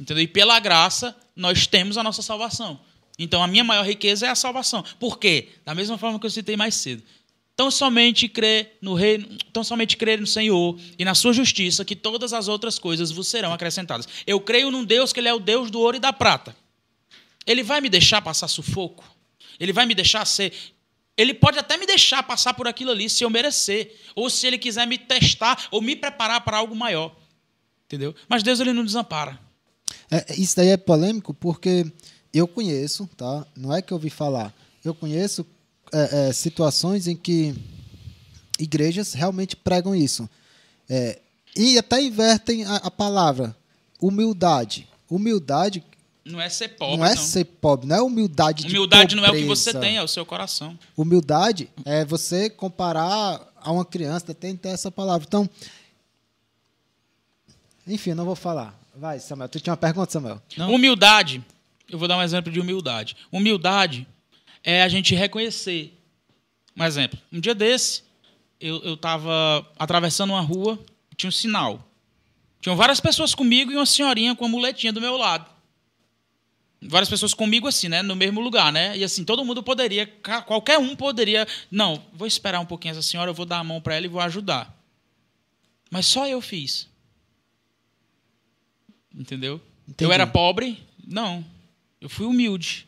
Entendeu? 0.04 0.22
E 0.22 0.28
pela 0.28 0.60
graça, 0.60 1.16
nós 1.34 1.66
temos 1.66 1.98
a 1.98 2.04
nossa 2.04 2.22
salvação. 2.22 2.78
Então 3.18 3.42
a 3.42 3.48
minha 3.48 3.64
maior 3.64 3.86
riqueza 3.86 4.28
é 4.28 4.30
a 4.30 4.36
salvação. 4.36 4.84
Por 5.00 5.18
quê? 5.18 5.48
Da 5.64 5.74
mesma 5.74 5.98
forma 5.98 6.20
que 6.20 6.26
eu 6.26 6.30
citei 6.30 6.58
mais 6.58 6.76
cedo. 6.76 7.02
Tão 7.56 7.72
somente 7.72 8.28
crer 8.28 8.78
no 8.82 8.96
reino, 8.96 9.38
tão 9.54 9.64
somente 9.64 9.96
crer 9.96 10.20
no 10.20 10.28
Senhor 10.28 10.78
e 11.00 11.06
na 11.06 11.16
sua 11.16 11.32
justiça, 11.32 11.86
que 11.86 11.96
todas 11.96 12.34
as 12.34 12.50
outras 12.50 12.78
coisas 12.78 13.12
vos 13.12 13.30
serão 13.30 13.54
acrescentadas. 13.54 14.06
Eu 14.28 14.42
creio 14.42 14.70
num 14.70 14.84
Deus 14.84 15.14
que 15.14 15.22
ele 15.22 15.30
é 15.30 15.34
o 15.34 15.40
Deus 15.40 15.72
do 15.72 15.80
ouro 15.80 15.96
e 15.96 16.02
da 16.02 16.12
prata. 16.12 16.54
Ele 17.48 17.64
vai 17.64 17.80
me 17.80 17.88
deixar 17.88 18.22
passar 18.22 18.50
sufoco? 18.50 19.06
Ele 19.58 19.72
vai 19.72 19.86
me 19.86 19.96
deixar 19.96 20.26
ser. 20.26 20.52
Ele 21.16 21.34
pode 21.34 21.58
até 21.58 21.78
me 21.78 21.86
deixar 21.86 22.24
passar 22.24 22.54
por 22.56 22.68
aquilo 22.68 22.92
ali 22.92 23.10
se 23.10 23.24
eu 23.24 23.30
merecer, 23.30 23.96
ou 24.16 24.30
se 24.30 24.48
ele 24.48 24.58
quiser 24.58 24.86
me 24.86 24.98
testar 24.98 25.68
ou 25.72 25.82
me 25.82 25.96
preparar 25.96 26.42
para 26.42 26.58
algo 26.58 26.76
maior. 26.76 27.16
Entendeu? 27.86 28.14
Mas 28.28 28.44
Deus 28.44 28.60
ele 28.60 28.74
não 28.74 28.84
desampara. 28.84 29.40
É, 30.14 30.36
isso 30.40 30.56
daí 30.56 30.68
é 30.68 30.78
polêmico 30.78 31.34
porque 31.34 31.92
eu 32.32 32.48
conheço, 32.48 33.10
tá? 33.18 33.48
Não 33.58 33.74
é 33.74 33.82
que 33.82 33.92
eu 33.92 33.98
ouvi 33.98 34.12
falar. 34.12 34.54
Eu 34.86 34.94
conheço 34.94 35.44
é, 35.92 36.30
é, 36.30 36.34
situações 36.34 37.08
em 37.08 37.16
que 37.16 37.56
igrejas 38.60 39.14
realmente 39.14 39.56
pregam 39.56 39.96
isso. 39.96 40.30
É, 40.88 41.20
e 41.56 41.80
até 41.80 42.00
invertem 42.00 42.64
a, 42.64 42.76
a 42.76 42.92
palavra 42.92 43.56
humildade. 44.00 44.88
Humildade 45.10 45.84
Não 46.24 46.40
é 46.40 46.48
ser 46.48 46.70
pobre, 46.70 46.98
não 46.98 47.06
é 47.06 47.16
ser 47.16 47.46
pobre, 47.46 47.88
não 47.88 47.96
é 47.96 48.02
humildade 48.02 48.66
de 48.66 48.70
Humildade 48.70 49.16
não 49.16 49.26
é 49.26 49.32
o 49.32 49.34
que 49.34 49.46
você 49.46 49.74
tem, 49.74 49.98
é 49.98 50.04
o 50.04 50.08
seu 50.08 50.26
coração. 50.26 50.78
Humildade 50.96 51.70
é 51.86 52.06
você 52.06 52.52
comparar 52.52 53.52
a 53.56 53.72
uma 53.72 53.86
criança, 53.86 54.32
tem 54.32 54.60
essa 54.66 54.92
palavra. 54.92 55.26
Então, 55.28 55.50
enfim, 57.88 58.12
eu 58.12 58.16
não 58.16 58.26
vou 58.26 58.36
falar. 58.36 58.78
Vai, 58.96 59.20
Samuel. 59.20 59.50
Tu 59.50 59.60
tinha 59.60 59.72
uma 59.72 59.78
pergunta, 59.78 60.12
Samuel? 60.12 60.42
Não. 60.56 60.74
Humildade, 60.74 61.44
eu 61.90 61.98
vou 61.98 62.08
dar 62.08 62.18
um 62.18 62.22
exemplo 62.22 62.52
de 62.52 62.60
humildade. 62.60 63.16
Humildade 63.32 64.08
é 64.64 64.84
a 64.84 64.88
gente 64.88 65.16
reconhecer. 65.16 66.00
Um 66.76 66.84
exemplo, 66.84 67.20
um 67.32 67.40
dia 67.40 67.54
desse, 67.54 68.04
eu 68.60 68.96
estava 68.96 69.66
atravessando 69.78 70.32
uma 70.32 70.42
rua, 70.42 70.80
tinha 71.16 71.28
um 71.28 71.32
sinal. 71.32 71.88
Tinham 72.62 72.76
várias 72.76 73.00
pessoas 73.00 73.36
comigo 73.36 73.72
e 73.72 73.76
uma 73.76 73.86
senhorinha 73.86 74.36
com 74.36 74.46
uma 74.46 74.52
muletinha 74.52 74.94
do 74.94 75.02
meu 75.02 75.18
lado. 75.18 75.46
Várias 76.82 77.10
pessoas 77.10 77.34
comigo 77.34 77.68
assim, 77.68 77.90
né? 77.90 78.02
No 78.02 78.16
mesmo 78.16 78.42
lugar, 78.42 78.72
né? 78.72 78.98
E 78.98 79.04
assim, 79.04 79.24
todo 79.24 79.44
mundo 79.46 79.62
poderia, 79.62 80.08
qualquer 80.46 80.80
um 80.80 80.96
poderia. 80.96 81.48
Não, 81.70 82.02
vou 82.14 82.28
esperar 82.28 82.60
um 82.60 82.66
pouquinho 82.66 82.94
essa 82.94 83.02
senhora, 83.02 83.30
eu 83.30 83.36
vou 83.36 83.46
dar 83.46 83.60
a 83.60 83.64
mão 83.64 83.82
para 83.82 83.96
ela 83.96 84.06
e 84.06 84.10
vou 84.10 84.22
ajudar. 84.22 84.74
Mas 85.92 86.06
só 86.06 86.28
eu 86.28 86.42
fiz. 86.42 86.88
Entendeu? 89.18 89.62
Entendi. 89.88 90.04
Eu 90.10 90.12
era 90.14 90.26
pobre? 90.26 90.82
Não. 91.06 91.44
Eu 92.02 92.10
fui 92.10 92.26
humilde. 92.26 92.88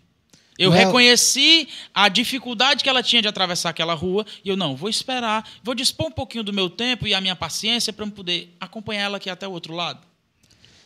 Eu 0.58 0.74
é- 0.74 0.86
reconheci 0.86 1.68
a 1.94 2.08
dificuldade 2.08 2.82
que 2.84 2.90
ela 2.90 3.04
tinha 3.04 3.22
de 3.22 3.28
atravessar 3.28 3.70
aquela 3.70 3.94
rua 3.94 4.26
e 4.44 4.48
eu 4.50 4.56
não, 4.56 4.74
vou 4.76 4.90
esperar, 4.90 5.46
vou 5.62 5.76
dispor 5.76 6.08
um 6.08 6.12
pouquinho 6.12 6.44
do 6.46 6.54
meu 6.54 6.70
tempo 6.70 7.06
e 7.06 7.14
a 7.14 7.20
minha 7.20 7.36
paciência 7.36 7.92
para 7.92 8.06
eu 8.06 8.12
poder 8.12 8.56
acompanhar 8.60 9.04
ela 9.04 9.18
aqui 9.18 9.30
até 9.30 9.46
o 9.48 9.52
outro 9.52 9.74
lado. 9.74 10.00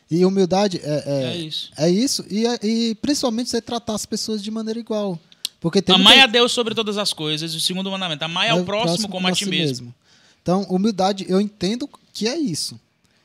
E 0.09 0.25
humildade 0.25 0.81
é, 0.83 1.03
é, 1.05 1.23
É 1.33 1.37
isso. 1.37 1.71
é 1.77 1.89
isso. 1.89 2.25
E, 2.31 2.47
é- 2.47 2.59
e 2.63 2.95
principalmente 2.95 3.51
você 3.51 3.61
tratar 3.61 3.93
as 3.93 4.07
pessoas 4.07 4.41
de 4.41 4.49
maneira 4.49 4.79
igual. 4.79 5.19
Porque 5.59 5.81
tem 5.83 5.93
Amai 5.93 6.15
muita- 6.15 6.23
a 6.23 6.31
Deus 6.31 6.51
sobre 6.51 6.73
todas 6.73 6.97
as 6.97 7.13
coisas. 7.13 7.53
O 7.53 7.59
segundo 7.59 7.91
mandamento. 7.91 8.23
Amai 8.23 8.49
ao 8.49 8.57
é 8.57 8.61
o 8.61 8.65
próximo 8.65 9.07
como 9.07 9.27
a 9.27 9.31
ti 9.33 9.43
si 9.45 9.51
mesmo. 9.51 9.93
Então, 10.41 10.63
humildade, 10.63 11.25
eu 11.29 11.39
entendo 11.39 11.87
que 12.11 12.27
é 12.27 12.35
isso. 12.35 12.79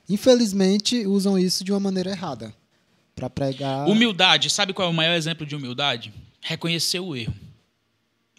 Infelizmente, 0.08 1.06
usam 1.06 1.38
isso 1.38 1.64
de 1.64 1.72
uma 1.72 1.80
maneira 1.80 2.10
errada. 2.10 2.54
Pra 3.14 3.30
pregar. 3.30 3.88
Humildade, 3.88 4.50
sabe 4.50 4.72
qual 4.72 4.88
é 4.88 4.90
o 4.90 4.94
maior 4.94 5.14
exemplo 5.14 5.46
de 5.46 5.54
humildade? 5.54 6.12
Reconhecer 6.40 7.00
o 7.00 7.14
erro. 7.14 7.34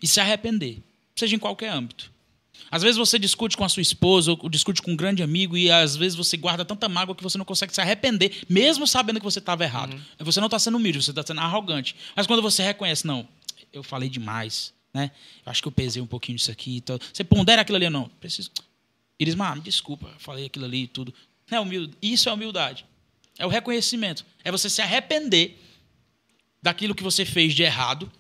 E 0.02 0.08
se 0.08 0.20
arrepender. 0.20 0.80
Seja 1.16 1.36
em 1.36 1.40
qualquer 1.40 1.70
âmbito. 1.70 2.12
Às 2.70 2.82
vezes 2.82 2.98
você 2.98 3.18
discute 3.18 3.56
com 3.56 3.64
a 3.64 3.70
sua 3.70 3.82
esposa 3.82 4.32
ou 4.32 4.50
discute 4.50 4.82
com 4.82 4.92
um 4.92 4.96
grande 4.96 5.24
amigo 5.24 5.56
e 5.56 5.72
às 5.72 5.96
vezes 5.96 6.16
você 6.16 6.36
guarda 6.36 6.66
tanta 6.66 6.90
mágoa 6.90 7.16
que 7.16 7.24
você 7.24 7.38
não 7.38 7.46
consegue 7.46 7.74
se 7.74 7.80
arrepender, 7.80 8.44
mesmo 8.50 8.88
sabendo 8.88 9.20
que 9.20 9.24
você 9.24 9.40
estava 9.40 9.64
errado. 9.64 10.00
Você 10.20 10.40
não 10.40 10.48
está 10.48 10.60
sendo 10.60 10.78
humilde, 10.78 11.02
você 11.02 11.12
está 11.12 11.24
sendo 11.26 11.42
arrogante. 11.42 11.96
Mas 12.16 12.28
quando 12.28 12.42
você 12.42 12.64
reconhece, 12.64 13.06
não, 13.06 13.28
eu 13.72 13.84
falei 13.84 14.10
demais, 14.10 14.74
né? 14.94 15.12
Eu 15.46 15.52
acho 15.52 15.62
que 15.62 15.68
eu 15.68 15.72
pesei 15.72 16.02
um 16.02 16.08
pouquinho 16.08 16.38
disso 16.38 16.52
aqui. 16.52 16.78
Então, 16.78 17.00
você 17.14 17.24
pondera 17.24 17.62
aquilo 17.62 17.76
ali, 17.78 17.90
não. 17.90 18.10
Preciso. 18.20 18.52
Irismar, 19.20 19.56
me 19.56 19.62
desculpa, 19.62 20.08
eu 20.08 20.20
falei 20.20 20.46
aquilo 20.46 20.66
ali 20.66 20.84
e 20.84 20.88
tudo. 20.88 21.14
É 21.50 21.60
humilde. 21.60 21.94
Isso 22.02 22.30
é 22.30 22.34
humildade. 22.34 22.86
É 23.38 23.46
o 23.46 23.50
reconhecimento. 23.50 24.26
É 24.44 24.52
você 24.52 24.70
se 24.70 24.82
arrepender 24.82 25.60
daquilo 26.62 26.96
que 26.96 27.04
você 27.04 27.26
fez 27.26 27.54
de 27.54 27.64
errado, 27.64 28.12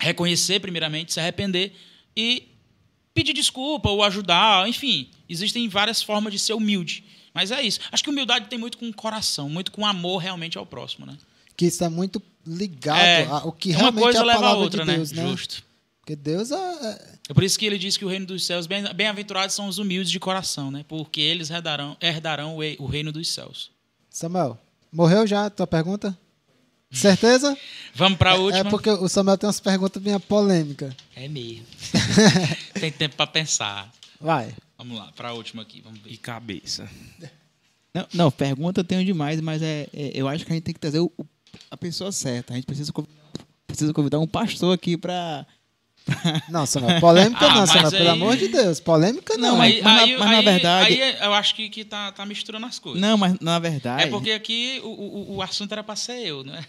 reconhecer 0.00 0.60
primeiramente, 0.60 1.12
se 1.12 1.20
arrepender 1.20 1.72
e 2.16 2.48
pedir 3.14 3.32
desculpa 3.32 3.88
ou 3.88 4.02
ajudar, 4.02 4.68
enfim, 4.68 5.08
existem 5.28 5.68
várias 5.68 6.02
formas 6.02 6.32
de 6.32 6.38
ser 6.38 6.52
humilde. 6.52 7.04
Mas 7.32 7.50
é 7.50 7.62
isso. 7.62 7.80
Acho 7.90 8.02
que 8.02 8.10
humildade 8.10 8.48
tem 8.48 8.58
muito 8.58 8.78
com 8.78 8.88
o 8.88 8.94
coração, 8.94 9.48
muito 9.48 9.72
com 9.72 9.86
amor 9.86 10.18
realmente 10.18 10.58
ao 10.58 10.66
próximo, 10.66 11.06
né? 11.06 11.16
Que 11.56 11.66
isso 11.66 11.82
é 11.82 11.88
muito 11.88 12.22
ligado 12.46 13.00
É, 13.00 13.24
ao 13.24 13.52
que 13.52 13.70
realmente 13.70 14.16
é 14.16 14.18
a 14.18 14.22
leva 14.22 14.38
a 14.38 14.42
palavra 14.42 14.64
outra, 14.64 14.84
de 14.84 14.92
Deus, 14.92 15.12
né? 15.12 15.22
Justo. 15.28 15.64
Porque 16.08 16.16
Deus 16.16 16.50
é, 16.50 16.54
é- 16.56 17.18
É 17.28 17.34
por 17.34 17.44
isso 17.44 17.58
que 17.58 17.66
ele 17.66 17.76
diz 17.76 17.98
que 17.98 18.04
o 18.04 18.08
reino 18.08 18.24
dos 18.24 18.46
céus, 18.46 18.66
bem- 18.66 18.82
bem-aventurados 18.94 19.54
são 19.54 19.68
os 19.68 19.76
humildes 19.76 20.10
de 20.10 20.18
coração, 20.18 20.70
né? 20.70 20.82
Porque 20.88 21.20
eles 21.20 21.50
herdarão, 21.50 21.98
herdarão 22.00 22.56
o 22.56 22.64
e- 22.64 22.78
reino 22.88 23.12
dos 23.12 23.28
céus. 23.28 23.70
Samuel, 24.08 24.58
morreu 24.90 25.26
já 25.26 25.44
a 25.44 25.50
tua 25.50 25.66
pergunta? 25.66 26.16
Certeza? 26.90 27.54
Vamos 27.94 28.16
para 28.16 28.30
a 28.32 28.36
É 28.36 28.38
última. 28.38 28.70
porque 28.70 28.88
o 28.88 29.06
Samuel 29.06 29.36
tem 29.36 29.46
umas 29.46 29.60
perguntas 29.60 30.02
bem 30.02 30.18
polêmicas. 30.18 30.94
É 31.14 31.28
mesmo. 31.28 31.66
Tem 32.80 32.90
tempo 32.90 33.14
para 33.16 33.26
pensar. 33.26 33.92
Vai. 34.18 34.54
Vamos 34.78 34.96
lá, 34.98 35.12
para 35.12 35.28
a 35.28 35.32
última 35.34 35.60
aqui, 35.60 35.82
vamos 35.82 36.00
E 36.06 36.10
ver. 36.10 36.16
cabeça. 36.16 36.88
Não, 37.92 38.06
não, 38.14 38.30
pergunta 38.30 38.80
eu 38.80 38.84
tenho 38.84 39.04
demais, 39.04 39.38
mas 39.42 39.60
é, 39.60 39.86
é- 39.92 40.12
eu 40.14 40.26
acho 40.26 40.46
que 40.46 40.52
a 40.52 40.54
gente 40.54 40.64
tem 40.64 40.72
que 40.72 40.80
trazer 40.80 41.00
o- 41.00 41.12
a 41.70 41.76
pessoa 41.76 42.10
certa. 42.10 42.54
A 42.54 42.56
gente 42.56 42.64
precisa, 42.64 42.90
conv- 42.92 43.06
precisa 43.66 43.92
convidar 43.92 44.18
um 44.20 44.26
pastor 44.26 44.72
aqui 44.74 44.96
para. 44.96 45.46
Não, 46.48 46.64
Samuel, 46.66 47.00
polêmica 47.00 47.44
Ah, 47.46 47.54
não, 47.54 47.66
Samuel, 47.66 47.90
pelo 47.90 48.02
aí- 48.04 48.08
amor 48.08 48.36
de 48.36 48.48
Deus. 48.48 48.80
Polêmica 48.80 49.36
não. 49.36 49.50
Não, 49.50 49.56
mas- 49.58 49.74
aí, 49.74 49.82
mas 49.82 49.94
na- 49.94 50.02
aí- 50.02 50.16
mas 50.18 50.30
na 50.30 50.40
verdade- 50.42 51.02
Aí 51.02 51.16
eu 51.22 51.34
acho 51.34 51.54
que, 51.54 51.68
que 51.68 51.84
tá, 51.84 52.12
tá 52.12 52.24
misturando 52.26 52.66
as 52.66 52.78
coisas. 52.78 53.00
Não, 53.00 53.16
mas 53.18 53.38
na 53.40 53.58
verdade. 53.58 54.04
É 54.04 54.06
porque 54.06 54.30
aqui 54.32 54.80
o, 54.82 54.88
o, 54.88 55.36
o 55.36 55.42
assunto 55.42 55.72
era 55.72 55.82
para 55.84 55.96
ser 55.96 56.18
eu, 56.26 56.42
né? 56.44 56.64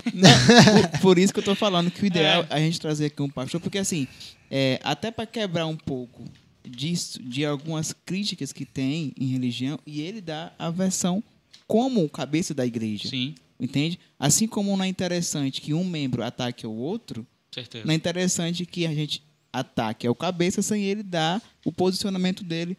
por, 0.91 0.99
por 1.01 1.19
isso 1.19 1.33
que 1.33 1.39
eu 1.39 1.43
tô 1.43 1.55
falando 1.55 1.89
que 1.91 2.03
o 2.03 2.05
ideal 2.05 2.45
É. 2.49 2.53
é 2.53 2.55
a 2.57 2.59
gente 2.59 2.79
trazer 2.79 3.05
aqui 3.07 3.21
um 3.21 3.29
pastor, 3.29 3.59
porque 3.61 3.77
assim, 3.77 4.07
é, 4.51 4.79
até 4.83 5.11
para 5.11 5.25
quebrar 5.25 5.65
um 5.67 5.77
pouco 5.77 6.23
disso, 6.67 7.21
de 7.23 7.45
algumas 7.45 7.93
críticas 8.05 8.51
que 8.53 8.65
tem 8.65 9.13
em 9.19 9.27
religião, 9.27 9.79
e 9.85 10.01
ele 10.01 10.21
dá 10.21 10.51
a 10.59 10.69
versão 10.69 11.23
como 11.67 12.03
o 12.03 12.09
cabeça 12.09 12.53
da 12.53 12.65
igreja. 12.65 13.09
Sim, 13.09 13.35
Entende? 13.59 13.99
Assim 14.17 14.47
como 14.47 14.75
não 14.77 14.85
é 14.85 14.87
interessante 14.87 15.59
que 15.59 15.73
um 15.73 15.83
membro 15.83 16.23
ataque 16.23 16.65
o 16.65 16.71
outro, 16.71 17.27
certeza. 17.51 17.83
não 17.85 17.91
é 17.91 17.95
interessante 17.95 18.65
que 18.65 18.87
a 18.87 18.93
gente 18.93 19.21
ataque 19.51 20.07
o 20.07 20.15
cabeça 20.15 20.61
sem 20.61 20.83
ele 20.83 21.03
dar 21.03 21.41
o 21.65 21.71
posicionamento 21.71 22.43
dele. 22.43 22.77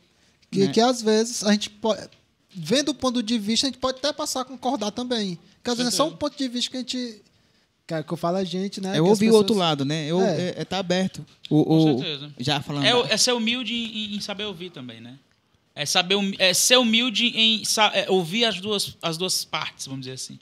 Que, 0.50 0.66
né? 0.66 0.72
que 0.72 0.80
às 0.80 1.00
vezes 1.02 1.44
a 1.44 1.52
gente 1.52 1.70
pode. 1.70 2.08
Vendo 2.52 2.88
o 2.88 2.94
ponto 2.94 3.22
de 3.22 3.38
vista, 3.38 3.66
a 3.66 3.70
gente 3.70 3.78
pode 3.78 3.98
até 3.98 4.12
passar 4.12 4.40
a 4.40 4.44
concordar 4.44 4.90
também. 4.90 5.38
Porque 5.56 5.70
às 5.70 5.76
vezes 5.78 5.94
é 5.94 5.96
só 5.96 6.08
um 6.08 6.16
ponto 6.16 6.36
de 6.36 6.48
vista 6.48 6.70
que 6.70 6.76
a 6.76 6.80
gente. 6.80 7.22
Que, 7.86 8.02
que 8.04 8.12
eu 8.12 8.16
falo 8.16 8.36
a 8.36 8.44
gente, 8.44 8.80
né? 8.80 8.90
É 8.90 8.92
que 8.94 8.98
as 8.98 9.08
ouvir 9.08 9.26
o 9.26 9.28
pessoas- 9.28 9.34
outro 9.42 9.54
lado, 9.56 9.84
né? 9.84 10.06
Eu, 10.06 10.20
É. 10.20 10.40
é. 10.48 10.54
é 10.58 10.64
tá 10.64 10.78
aberto. 10.78 11.24
O, 11.48 11.64
Com 11.64 11.94
o- 11.94 11.98
certeza. 11.98 12.32
Já 12.38 12.60
falando. 12.60 12.84
É, 12.84 13.12
é 13.12 13.16
ser 13.16 13.32
humilde 13.32 13.74
em, 13.74 14.16
em 14.16 14.20
saber 14.20 14.44
ouvir 14.44 14.70
também, 14.70 15.00
né? 15.00 15.18
É, 15.74 15.86
saber, 15.86 16.16
é 16.38 16.52
ser 16.52 16.76
humilde 16.78 17.26
em 17.26 17.62
é, 17.94 18.10
ouvir 18.10 18.44
as 18.44 18.60
duas, 18.60 18.96
as 19.00 19.16
duas 19.16 19.44
partes, 19.44 19.86
vamos 19.86 20.00
dizer 20.02 20.14
assim. 20.14 20.38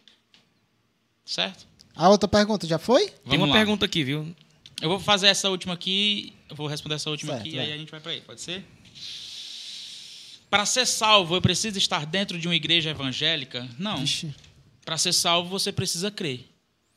Certo? 1.24 1.66
A 1.94 2.08
outra 2.08 2.28
pergunta 2.28 2.66
já 2.66 2.78
foi? 2.78 3.06
Tem 3.06 3.14
Vamos 3.26 3.40
uma 3.40 3.46
lá. 3.48 3.52
pergunta 3.54 3.84
aqui, 3.84 4.02
viu? 4.04 4.34
Eu 4.80 4.88
vou 4.88 5.00
fazer 5.00 5.26
essa 5.26 5.48
última 5.48 5.74
aqui, 5.74 6.32
eu 6.48 6.54
vou 6.54 6.66
responder 6.66 6.94
essa 6.94 7.10
última 7.10 7.32
Certo, 7.32 7.46
aqui, 7.46 7.56
vai. 7.56 7.66
aí 7.66 7.72
a 7.72 7.76
gente 7.76 7.90
vai 7.90 8.00
para 8.00 8.12
aí, 8.12 8.20
pode 8.20 8.40
ser? 8.40 8.64
Para 10.48 10.64
ser 10.64 10.86
salvo, 10.86 11.34
eu 11.34 11.42
preciso 11.42 11.76
estar 11.76 12.06
dentro 12.06 12.38
de 12.38 12.48
uma 12.48 12.54
igreja 12.54 12.90
evangélica? 12.90 13.68
Não. 13.78 14.02
Para 14.84 14.96
ser 14.96 15.12
salvo, 15.12 15.50
você 15.50 15.72
precisa 15.72 16.10
crer 16.10 16.48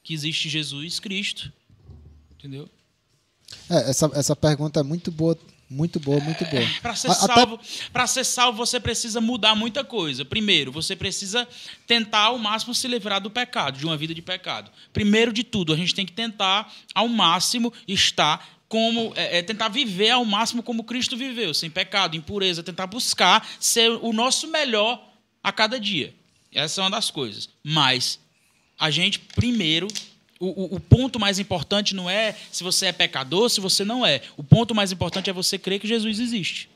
que 0.04 0.14
existe 0.14 0.48
Jesus 0.48 1.00
Cristo. 1.00 1.52
Entendeu? 2.38 2.70
É, 3.70 3.90
essa, 3.90 4.10
essa 4.14 4.36
pergunta 4.36 4.80
é 4.80 4.84
muito 4.84 5.12
boa, 5.12 5.38
muito 5.72 6.02
boa, 6.02 6.20
muito 6.20 6.44
boa. 6.46 6.62
Para 6.82 6.96
ser 6.96 7.10
até- 7.10 7.34
salvo, 7.34 7.60
ser 8.08 8.26
salvo, 8.26 8.58
você 8.58 8.78
precisa 8.78 9.22
mudar 9.22 9.56
muita 9.56 9.86
coisa. 9.86 10.26
Primeiro, 10.26 10.70
você 10.70 10.98
precisa 10.98 11.48
tentar 11.88 12.26
ao 12.26 12.38
máximo 12.38 12.76
se 12.76 12.88
livrar 12.90 13.22
do 13.22 13.32
pecado, 13.32 13.78
de 13.78 13.86
uma 13.86 13.96
vida 13.96 14.14
de 14.14 14.22
pecado. 14.22 14.70
Primeiro 14.92 15.32
de 15.32 15.44
tudo, 15.46 15.72
a 15.72 15.78
gente 15.78 15.96
tem 15.96 16.06
que 16.06 16.12
tentar 16.12 16.72
ao 16.94 17.08
máximo 17.08 17.74
estar 17.88 18.60
como 18.68 19.14
é, 19.16 19.40
é, 19.40 19.42
tentar 19.42 19.70
viver 19.70 20.10
ao 20.10 20.26
máximo 20.26 20.62
como 20.62 20.84
Cristo 20.84 21.16
viveu, 21.16 21.54
sem 21.54 21.70
pecado, 21.70 22.18
impureza, 22.18 22.62
tentar 22.62 22.88
buscar 22.88 23.48
ser 23.60 23.92
o 23.92 24.12
nosso 24.12 24.48
melhor 24.50 25.02
a 25.42 25.52
cada 25.54 25.80
dia. 25.80 26.14
Essa 26.54 26.82
é 26.82 26.84
uma 26.84 26.92
das 26.92 27.10
coisas. 27.10 27.48
Mas 27.64 28.20
a 28.78 28.90
gente 28.92 29.20
primeiro 29.20 29.88
o, 30.48 30.76
o- 30.76 30.80
ponto 30.80 31.20
mais 31.20 31.40
importante 31.40 31.94
não 31.96 32.10
é 32.10 32.36
se 32.52 32.64
você 32.64 32.88
é 32.88 32.92
pecador, 32.92 33.50
se 33.50 33.60
você 33.62 33.86
não 33.86 34.06
é. 34.06 34.22
O 34.36 34.44
ponto 34.44 34.74
mais 34.76 34.92
importante 34.92 35.30
é 35.30 35.34
você 35.34 35.58
crer 35.58 35.80
que 35.80 35.88
Jesus 35.88 36.20
existe. 36.20 36.70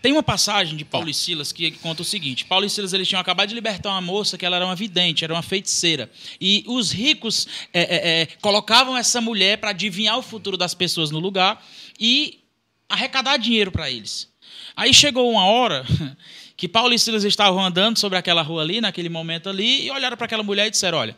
Tem 0.00 0.12
uma 0.12 0.22
passagem 0.22 0.76
de 0.76 0.84
Paulo 0.84 1.08
e 1.08 1.14
Silas 1.14 1.50
que 1.52 1.72
conta 1.72 2.02
o 2.02 2.04
seguinte: 2.04 2.44
Paulo 2.44 2.64
e 2.64 2.70
Silas 2.70 2.92
eles 2.92 3.08
tinham 3.08 3.20
acabado 3.20 3.48
de 3.48 3.54
libertar 3.54 3.90
uma 3.90 4.00
moça 4.00 4.38
que 4.38 4.46
ela 4.46 4.56
era 4.56 4.64
uma 4.64 4.76
vidente, 4.76 5.24
era 5.24 5.32
uma 5.32 5.42
feiticeira. 5.42 6.08
E 6.40 6.62
os 6.68 6.92
ricos 6.92 7.48
é, 7.72 7.80
é, 7.80 8.20
é, 8.22 8.26
colocavam 8.40 8.96
essa 8.96 9.20
mulher 9.20 9.58
para 9.58 9.70
adivinhar 9.70 10.16
o 10.16 10.22
futuro 10.22 10.56
das 10.56 10.74
pessoas 10.74 11.10
no 11.10 11.18
lugar 11.18 11.64
e 11.98 12.40
arrecadar 12.88 13.36
dinheiro 13.36 13.72
para 13.72 13.90
eles. 13.90 14.28
Aí 14.76 14.94
chegou 14.94 15.28
uma 15.30 15.44
hora 15.46 15.84
que 16.56 16.68
Paulo 16.68 16.94
e 16.94 16.98
Silas 16.98 17.24
estavam 17.24 17.64
andando 17.64 17.98
sobre 17.98 18.18
aquela 18.18 18.42
rua 18.42 18.62
ali, 18.62 18.80
naquele 18.80 19.08
momento 19.08 19.48
ali, 19.48 19.86
e 19.86 19.90
olharam 19.90 20.16
para 20.16 20.26
aquela 20.26 20.42
mulher 20.44 20.68
e 20.68 20.70
disseram: 20.70 20.98
Olha, 20.98 21.16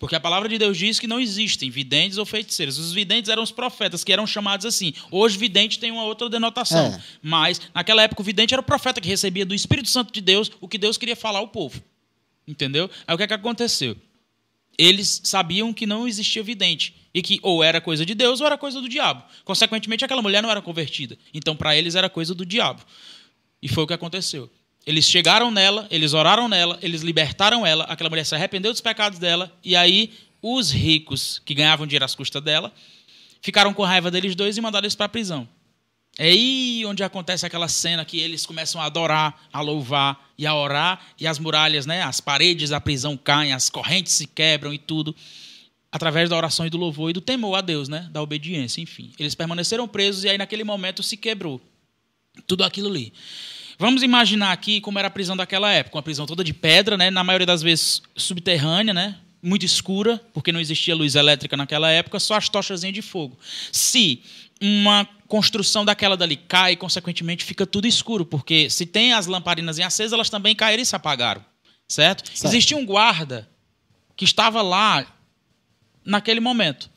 porque 0.00 0.16
a 0.16 0.20
palavra 0.20 0.48
de 0.48 0.56
Deus 0.56 0.78
diz 0.78 0.98
que 0.98 1.06
não 1.06 1.20
existem 1.20 1.68
videntes 1.68 2.16
ou 2.16 2.24
feiticeiros. 2.24 2.78
Os 2.78 2.90
videntes 2.90 3.28
eram 3.28 3.42
os 3.42 3.52
profetas, 3.52 4.02
que 4.02 4.10
eram 4.10 4.26
chamados 4.26 4.64
assim. 4.64 4.94
Hoje, 5.10 5.36
vidente 5.36 5.78
tem 5.78 5.90
uma 5.90 6.04
outra 6.04 6.26
denotação. 6.30 6.86
É. 6.86 7.02
Mas, 7.22 7.60
naquela 7.74 8.02
época, 8.02 8.22
o 8.22 8.24
vidente 8.24 8.54
era 8.54 8.62
o 8.62 8.64
profeta 8.64 8.98
que 8.98 9.06
recebia 9.06 9.44
do 9.44 9.54
Espírito 9.54 9.90
Santo 9.90 10.10
de 10.10 10.22
Deus 10.22 10.50
o 10.58 10.66
que 10.66 10.78
Deus 10.78 10.96
queria 10.96 11.14
falar 11.14 11.40
ao 11.40 11.48
povo. 11.48 11.82
Entendeu? 12.48 12.90
Aí 13.06 13.14
o 13.14 13.18
que, 13.18 13.24
é 13.24 13.26
que 13.26 13.34
aconteceu? 13.34 13.94
Eles 14.78 15.20
sabiam 15.22 15.70
que 15.70 15.84
não 15.84 16.08
existia 16.08 16.42
vidente. 16.42 16.96
E 17.12 17.20
que 17.20 17.38
ou 17.42 17.62
era 17.62 17.78
coisa 17.78 18.06
de 18.06 18.14
Deus 18.14 18.40
ou 18.40 18.46
era 18.46 18.56
coisa 18.56 18.80
do 18.80 18.88
diabo. 18.88 19.22
Consequentemente, 19.44 20.02
aquela 20.02 20.22
mulher 20.22 20.42
não 20.42 20.50
era 20.50 20.62
convertida. 20.62 21.18
Então, 21.34 21.54
para 21.54 21.76
eles, 21.76 21.94
era 21.94 22.08
coisa 22.08 22.34
do 22.34 22.46
diabo. 22.46 22.82
E 23.60 23.68
foi 23.68 23.84
o 23.84 23.86
que 23.86 23.92
aconteceu. 23.92 24.50
Eles 24.86 25.04
chegaram 25.04 25.50
nela, 25.50 25.86
eles 25.90 26.14
oraram 26.14 26.48
nela, 26.48 26.78
eles 26.82 27.02
libertaram 27.02 27.66
ela, 27.66 27.84
aquela 27.84 28.08
mulher 28.08 28.24
se 28.24 28.34
arrependeu 28.34 28.72
dos 28.72 28.80
pecados 28.80 29.18
dela, 29.18 29.52
e 29.62 29.76
aí 29.76 30.12
os 30.42 30.70
ricos, 30.70 31.40
que 31.44 31.54
ganhavam 31.54 31.86
dinheiro 31.86 32.04
às 32.04 32.14
custas 32.14 32.42
dela, 32.42 32.72
ficaram 33.42 33.74
com 33.74 33.82
raiva 33.82 34.10
deles 34.10 34.34
dois 34.34 34.56
e 34.56 34.60
mandaram 34.60 34.84
eles 34.84 34.94
para 34.94 35.06
a 35.06 35.08
prisão. 35.08 35.46
É 36.18 36.24
aí 36.24 36.82
onde 36.86 37.02
acontece 37.02 37.46
aquela 37.46 37.68
cena 37.68 38.04
que 38.04 38.18
eles 38.18 38.44
começam 38.44 38.80
a 38.80 38.86
adorar, 38.86 39.48
a 39.52 39.60
louvar 39.60 40.32
e 40.36 40.46
a 40.46 40.54
orar, 40.54 41.00
e 41.18 41.26
as 41.26 41.38
muralhas, 41.38 41.86
né, 41.86 42.02
as 42.02 42.20
paredes 42.20 42.70
da 42.70 42.80
prisão 42.80 43.16
caem, 43.16 43.52
as 43.52 43.68
correntes 43.68 44.14
se 44.14 44.26
quebram 44.26 44.72
e 44.72 44.78
tudo, 44.78 45.14
através 45.92 46.28
da 46.28 46.36
oração 46.36 46.66
e 46.66 46.70
do 46.70 46.78
louvor 46.78 47.10
e 47.10 47.12
do 47.12 47.20
temor 47.20 47.54
a 47.54 47.60
Deus, 47.60 47.88
né, 47.88 48.08
da 48.10 48.22
obediência, 48.22 48.80
enfim. 48.80 49.12
Eles 49.18 49.34
permaneceram 49.34 49.86
presos 49.86 50.24
e 50.24 50.28
aí 50.28 50.38
naquele 50.38 50.64
momento 50.64 51.02
se 51.02 51.16
quebrou 51.16 51.60
tudo 52.46 52.64
aquilo 52.64 52.88
ali. 52.88 53.12
Vamos 53.80 54.02
imaginar 54.02 54.52
aqui 54.52 54.78
como 54.78 54.98
era 54.98 55.08
a 55.08 55.10
prisão 55.10 55.34
daquela 55.34 55.72
época, 55.72 55.96
uma 55.96 56.02
prisão 56.02 56.26
toda 56.26 56.44
de 56.44 56.52
pedra, 56.52 56.98
né, 56.98 57.08
na 57.08 57.24
maioria 57.24 57.46
das 57.46 57.62
vezes 57.62 58.02
subterrânea, 58.14 58.92
né, 58.92 59.16
muito 59.42 59.64
escura, 59.64 60.22
porque 60.34 60.52
não 60.52 60.60
existia 60.60 60.94
luz 60.94 61.14
elétrica 61.14 61.56
naquela 61.56 61.90
época, 61.90 62.20
só 62.20 62.34
as 62.34 62.46
tochazinhas 62.46 62.92
de 62.92 63.00
fogo. 63.00 63.38
Se 63.72 64.22
uma 64.60 65.08
construção 65.26 65.82
daquela 65.82 66.14
dali 66.14 66.36
cai, 66.36 66.76
consequentemente 66.76 67.42
fica 67.42 67.64
tudo 67.64 67.86
escuro, 67.86 68.26
porque 68.26 68.68
se 68.68 68.84
tem 68.84 69.14
as 69.14 69.26
lamparinas 69.26 69.78
em 69.78 69.82
acesa, 69.82 70.14
elas 70.14 70.28
também 70.28 70.54
caíram 70.54 70.82
e 70.82 70.84
se 70.84 70.94
apagaram. 70.94 71.42
certo? 71.88 72.28
Certo. 72.28 72.44
Existia 72.44 72.76
um 72.76 72.84
guarda 72.84 73.48
que 74.14 74.26
estava 74.26 74.60
lá 74.60 75.06
naquele 76.04 76.38
momento. 76.38 76.90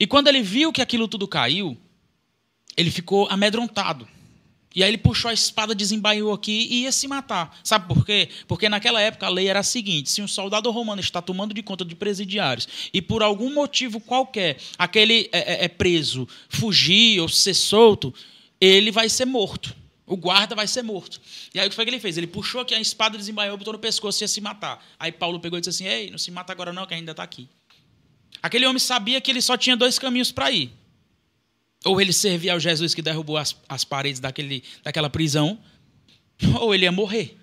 E 0.00 0.04
quando 0.04 0.26
ele 0.26 0.42
viu 0.42 0.72
que 0.72 0.82
aquilo 0.82 1.06
tudo 1.06 1.28
caiu, 1.28 1.78
ele 2.76 2.90
ficou 2.90 3.28
amedrontado. 3.30 4.08
E 4.74 4.82
aí 4.82 4.90
ele 4.90 4.98
puxou 4.98 5.28
a 5.28 5.34
espada, 5.34 5.74
desembaiou 5.74 6.32
aqui 6.32 6.66
e 6.68 6.82
ia 6.82 6.92
se 6.92 7.06
matar. 7.06 7.56
Sabe 7.62 7.86
por 7.86 8.04
quê? 8.04 8.28
Porque 8.48 8.68
naquela 8.68 9.00
época 9.00 9.26
a 9.26 9.28
lei 9.28 9.46
era 9.46 9.60
a 9.60 9.62
seguinte: 9.62 10.10
se 10.10 10.20
um 10.20 10.26
soldado 10.26 10.70
romano 10.70 11.00
está 11.00 11.22
tomando 11.22 11.54
de 11.54 11.62
conta 11.62 11.84
de 11.84 11.94
presidiários 11.94 12.66
e 12.92 13.00
por 13.00 13.22
algum 13.22 13.54
motivo 13.54 14.00
qualquer 14.00 14.58
aquele 14.76 15.28
é, 15.32 15.62
é, 15.62 15.64
é 15.66 15.68
preso 15.68 16.26
fugir 16.48 17.20
ou 17.20 17.28
ser 17.28 17.54
solto, 17.54 18.12
ele 18.60 18.90
vai 18.90 19.08
ser 19.08 19.26
morto. 19.26 19.74
O 20.06 20.16
guarda 20.16 20.54
vai 20.54 20.66
ser 20.66 20.82
morto. 20.82 21.18
E 21.54 21.58
aí 21.58 21.66
o 21.66 21.70
que 21.70 21.76
foi 21.76 21.84
que 21.84 21.90
ele 21.90 22.00
fez? 22.00 22.18
Ele 22.18 22.26
puxou 22.26 22.60
aqui 22.60 22.74
a 22.74 22.80
espada, 22.80 23.16
desembaiou, 23.16 23.56
botou 23.56 23.72
no 23.72 23.78
pescoço 23.78 24.22
e 24.22 24.24
ia 24.24 24.28
se 24.28 24.40
matar. 24.40 24.84
Aí 24.98 25.10
Paulo 25.10 25.40
pegou 25.40 25.58
e 25.58 25.60
disse 25.62 25.70
assim: 25.70 25.86
Ei, 25.86 26.10
não 26.10 26.18
se 26.18 26.30
mata 26.30 26.52
agora 26.52 26.72
não, 26.72 26.84
que 26.84 26.92
ainda 26.92 27.12
está 27.12 27.22
aqui. 27.22 27.48
Aquele 28.42 28.66
homem 28.66 28.78
sabia 28.78 29.20
que 29.20 29.30
ele 29.30 29.40
só 29.40 29.56
tinha 29.56 29.76
dois 29.76 29.98
caminhos 29.98 30.30
para 30.30 30.50
ir. 30.50 30.70
Ou 31.84 32.00
ele 32.00 32.12
servia 32.12 32.54
ao 32.54 32.60
Jesus 32.60 32.94
que 32.94 33.02
derrubou 33.02 33.36
as, 33.36 33.56
as 33.68 33.84
paredes 33.84 34.20
daquele, 34.20 34.64
daquela 34.82 35.10
prisão, 35.10 35.58
ou 36.60 36.74
ele 36.74 36.84
ia 36.84 36.92
morrer. 36.92 37.36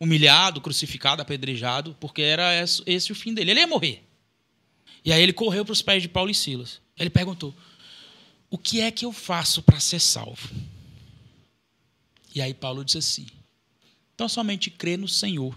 Humilhado, 0.00 0.60
crucificado, 0.60 1.22
apedrejado, 1.22 1.96
porque 2.00 2.22
era 2.22 2.52
esse, 2.60 2.82
esse 2.86 3.12
o 3.12 3.14
fim 3.14 3.32
dele. 3.32 3.52
Ele 3.52 3.60
ia 3.60 3.66
morrer. 3.66 4.02
E 5.04 5.12
aí 5.12 5.22
ele 5.22 5.32
correu 5.32 5.64
para 5.64 5.72
os 5.72 5.82
pés 5.82 6.02
de 6.02 6.08
Paulo 6.08 6.30
e 6.30 6.34
Silas. 6.34 6.80
Ele 6.98 7.10
perguntou: 7.10 7.54
O 8.50 8.58
que 8.58 8.80
é 8.80 8.90
que 8.90 9.04
eu 9.04 9.12
faço 9.12 9.62
para 9.62 9.78
ser 9.78 10.00
salvo? 10.00 10.50
E 12.34 12.40
aí 12.40 12.52
Paulo 12.52 12.84
disse 12.84 12.98
assim: 12.98 13.26
Então 14.14 14.28
somente 14.28 14.70
crê 14.70 14.96
no 14.96 15.06
Senhor. 15.06 15.56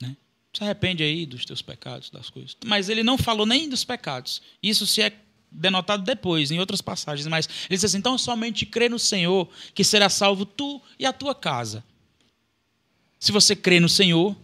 Né? 0.00 0.16
Se 0.54 0.64
arrepende 0.64 1.02
aí 1.02 1.26
dos 1.26 1.44
teus 1.44 1.60
pecados, 1.60 2.08
das 2.08 2.30
coisas. 2.30 2.56
Mas 2.64 2.88
ele 2.88 3.02
não 3.02 3.18
falou 3.18 3.44
nem 3.44 3.68
dos 3.68 3.84
pecados. 3.84 4.40
Isso 4.62 4.86
se 4.86 5.02
é 5.02 5.10
denotado 5.50 6.02
depois, 6.02 6.50
em 6.50 6.58
outras 6.58 6.80
passagens. 6.80 7.26
Mas 7.26 7.48
ele 7.68 7.76
disse 7.76 7.86
assim: 7.86 7.98
Então 7.98 8.16
somente 8.18 8.66
crê 8.66 8.88
no 8.88 8.98
Senhor, 8.98 9.48
que 9.74 9.84
será 9.84 10.08
salvo 10.08 10.44
tu 10.44 10.80
e 10.98 11.06
a 11.06 11.12
tua 11.12 11.34
casa. 11.34 11.84
Se 13.18 13.32
você 13.32 13.56
crê 13.56 13.80
no 13.80 13.88
Senhor, 13.88 14.36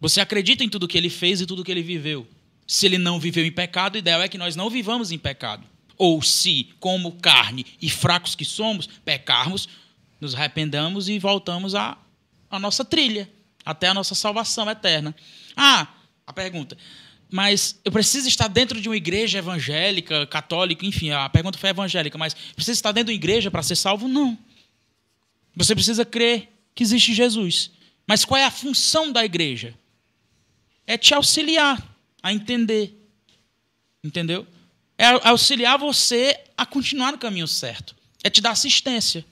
você 0.00 0.20
acredita 0.20 0.62
em 0.62 0.68
tudo 0.68 0.88
que 0.88 0.98
ele 0.98 1.10
fez 1.10 1.40
e 1.40 1.46
tudo 1.46 1.64
que 1.64 1.70
ele 1.70 1.82
viveu. 1.82 2.26
Se 2.66 2.84
ele 2.84 2.98
não 2.98 3.18
viveu 3.18 3.44
em 3.44 3.52
pecado, 3.52 3.94
o 3.94 3.98
ideal 3.98 4.20
é 4.20 4.28
que 4.28 4.36
nós 4.36 4.54
não 4.54 4.68
vivamos 4.68 5.10
em 5.10 5.18
pecado. 5.18 5.64
Ou 5.96 6.22
se, 6.22 6.68
como 6.78 7.12
carne 7.12 7.64
e 7.80 7.88
fracos 7.88 8.34
que 8.34 8.44
somos, 8.44 8.86
pecarmos, 9.04 9.68
nos 10.20 10.34
arrependamos 10.34 11.08
e 11.08 11.18
voltamos 11.18 11.74
à, 11.74 11.96
à 12.50 12.58
nossa 12.58 12.84
trilha, 12.84 13.28
até 13.64 13.88
a 13.88 13.94
nossa 13.94 14.14
salvação 14.14 14.70
eterna. 14.70 15.14
Ah, 15.56 15.88
a 16.26 16.32
pergunta. 16.32 16.76
Mas 17.30 17.78
eu 17.84 17.92
preciso 17.92 18.26
estar 18.26 18.48
dentro 18.48 18.80
de 18.80 18.88
uma 18.88 18.96
igreja 18.96 19.38
evangélica, 19.38 20.26
católica, 20.26 20.86
enfim, 20.86 21.10
a 21.10 21.28
pergunta 21.28 21.58
foi 21.58 21.70
evangélica, 21.70 22.16
mas 22.16 22.34
precisa 22.34 22.72
estar 22.72 22.92
dentro 22.92 23.06
de 23.06 23.12
uma 23.12 23.22
igreja 23.22 23.50
para 23.50 23.62
ser 23.62 23.76
salvo? 23.76 24.08
Não. 24.08 24.38
Você 25.54 25.74
precisa 25.74 26.04
crer 26.04 26.48
que 26.74 26.82
existe 26.82 27.12
Jesus. 27.12 27.70
Mas 28.06 28.24
qual 28.24 28.40
é 28.40 28.44
a 28.44 28.50
função 28.50 29.12
da 29.12 29.24
igreja? 29.24 29.74
É 30.86 30.96
te 30.96 31.12
auxiliar 31.12 31.82
a 32.22 32.32
entender. 32.32 32.94
Entendeu? 34.02 34.46
É 34.96 35.06
auxiliar 35.28 35.78
você 35.78 36.40
a 36.56 36.64
continuar 36.64 37.12
no 37.12 37.18
caminho 37.18 37.46
certo. 37.46 37.94
É 38.24 38.30
te 38.30 38.40
dar 38.40 38.52
assistência. 38.52 39.24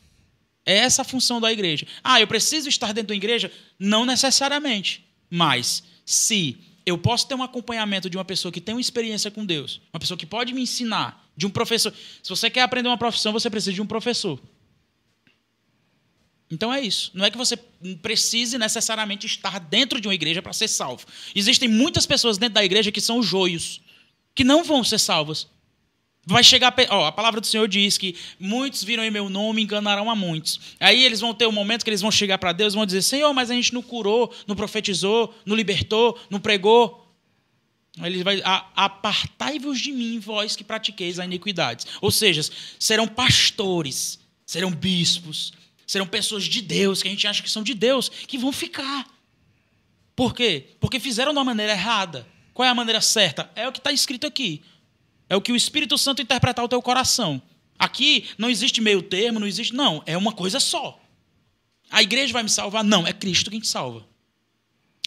É 0.67 0.77
essa 0.79 1.03
a 1.03 1.05
função 1.05 1.41
da 1.41 1.51
igreja. 1.51 1.87
Ah, 2.05 2.21
eu 2.21 2.27
preciso 2.27 2.69
estar 2.69 2.93
dentro 2.93 3.09
da 3.09 3.15
igreja? 3.15 3.51
Não 3.79 4.05
necessariamente. 4.05 5.05
Mas, 5.31 5.83
se 6.05 6.59
eu 6.87 6.97
posso 6.97 7.27
ter 7.27 7.35
um 7.35 7.43
acompanhamento 7.43 8.09
de 8.09 8.17
uma 8.17 8.25
pessoa 8.25 8.53
que 8.53 8.61
tem 8.61 8.75
uma 8.75 8.81
experiência 8.81 9.29
com 9.29 9.45
Deus, 9.45 9.81
uma 9.93 9.99
pessoa 9.99 10.17
que 10.17 10.25
pode 10.25 10.55
me 10.55 10.63
ensinar, 10.63 11.29
de 11.37 11.45
um 11.45 11.51
professor. 11.51 11.93
Se 12.23 12.31
você 12.31 12.49
quer 12.49 12.63
aprender 12.63 12.89
uma 12.89 12.97
profissão, 12.97 13.33
você 13.33 13.51
precisa 13.51 13.73
de 13.73 13.83
um 13.83 13.87
professor. 13.87 14.41
Então 16.49 16.73
é 16.73 16.81
isso. 16.81 17.11
Não 17.13 17.25
é 17.25 17.31
que 17.31 17.37
você 17.37 17.57
precise 18.01 18.57
necessariamente 18.57 19.27
estar 19.27 19.59
dentro 19.59 20.01
de 20.01 20.07
uma 20.07 20.15
igreja 20.15 20.41
para 20.41 20.53
ser 20.53 20.69
salvo. 20.69 21.05
Existem 21.35 21.69
muitas 21.69 22.07
pessoas 22.07 22.39
dentro 22.39 22.55
da 22.55 22.65
igreja 22.65 22.93
que 22.93 23.01
são 23.01 23.21
joios, 23.21 23.81
que 24.33 24.45
não 24.45 24.63
vão 24.63 24.85
ser 24.85 24.99
salvas. 24.99 25.49
Vai 26.29 26.43
chegar. 26.43 26.75
Ó, 26.91 27.07
a 27.07 27.13
palavra 27.13 27.41
do 27.41 27.47
Senhor 27.47 27.69
diz 27.69 27.97
que 27.97 28.17
muitos 28.39 28.83
viram 28.83 29.05
em 29.05 29.11
meu 29.13 29.29
nome 29.29 29.61
e 29.61 29.65
enganarão 29.65 30.11
a 30.11 30.17
muitos. 30.17 30.59
Aí 30.81 31.05
eles 31.05 31.21
vão 31.21 31.33
ter 31.33 31.47
um 31.47 31.53
momento 31.53 31.85
que 31.85 31.91
eles 31.91 32.01
vão 32.01 32.11
chegar 32.11 32.37
para 32.37 32.51
Deus 32.51 32.73
e 32.73 32.77
vão 32.77 32.85
dizer: 32.85 33.03
Senhor, 33.03 33.33
mas 33.33 33.49
a 33.49 33.55
gente 33.55 33.73
não 33.73 33.81
curou, 33.81 34.35
não 34.45 34.57
profetizou, 34.57 35.33
não 35.47 35.55
libertou, 35.55 36.19
não 36.29 36.41
pregou. 36.41 37.07
Ele 38.03 38.25
vai 38.25 38.43
apartai-vos 38.75 39.81
de 39.81 39.93
mim, 39.93 40.19
vós 40.19 40.57
que 40.57 40.65
pratiqueis 40.65 41.21
a 41.21 41.25
iniquidade. 41.25 41.87
Ou 42.01 42.11
seja, 42.11 42.43
serão 42.79 43.07
pastores, 43.07 44.19
serão 44.45 44.71
bispos, 44.71 45.53
serão 45.87 46.07
pessoas 46.07 46.45
de 46.45 46.61
Deus, 46.61 47.03
que 47.03 47.09
a 47.09 47.11
gente 47.11 47.27
acha 47.27 47.43
que 47.43 47.51
são 47.51 47.63
de 47.63 47.73
Deus, 47.73 48.09
que 48.09 48.37
vão 48.37 48.53
ficar. 48.53 49.07
Por 50.17 50.35
quê? 50.35 50.65
Porque 50.81 50.99
fizeram 50.99 51.33
de 51.33 51.39
uma 51.39 51.45
maneira 51.45 51.73
errada. 51.73 52.27
Qual 52.53 52.67
é 52.67 52.71
a 52.71 52.75
maneira 52.75 53.01
certa? 53.01 53.51
É 53.55 53.69
o 53.69 53.73
que 53.73 53.79
está 53.79 53.93
escrito 53.93 54.27
aqui. 54.27 54.63
É 55.29 55.37
o 55.37 55.41
que 55.41 55.53
o 55.53 55.57
Espírito 55.57 55.99
Santo 55.99 56.23
interpretar 56.23 56.65
o 56.65 56.69
teu 56.69 56.81
coração. 56.81 57.43
Aqui 57.79 58.27
não 58.39 58.49
existe 58.49 58.81
meio 58.81 59.03
termo, 59.03 59.41
não 59.41 59.47
existe. 59.47 59.75
Não, 59.75 60.03
é 60.07 60.17
uma 60.17 60.33
coisa 60.33 60.61
só. 60.61 61.01
A 61.91 62.03
igreja 62.03 62.33
vai 62.33 62.43
me 62.43 62.49
salvar? 62.49 62.83
Não, 62.83 63.07
é 63.07 63.13
Cristo 63.13 63.51
quem 63.51 63.61
te 63.61 63.69
salva. 63.69 64.07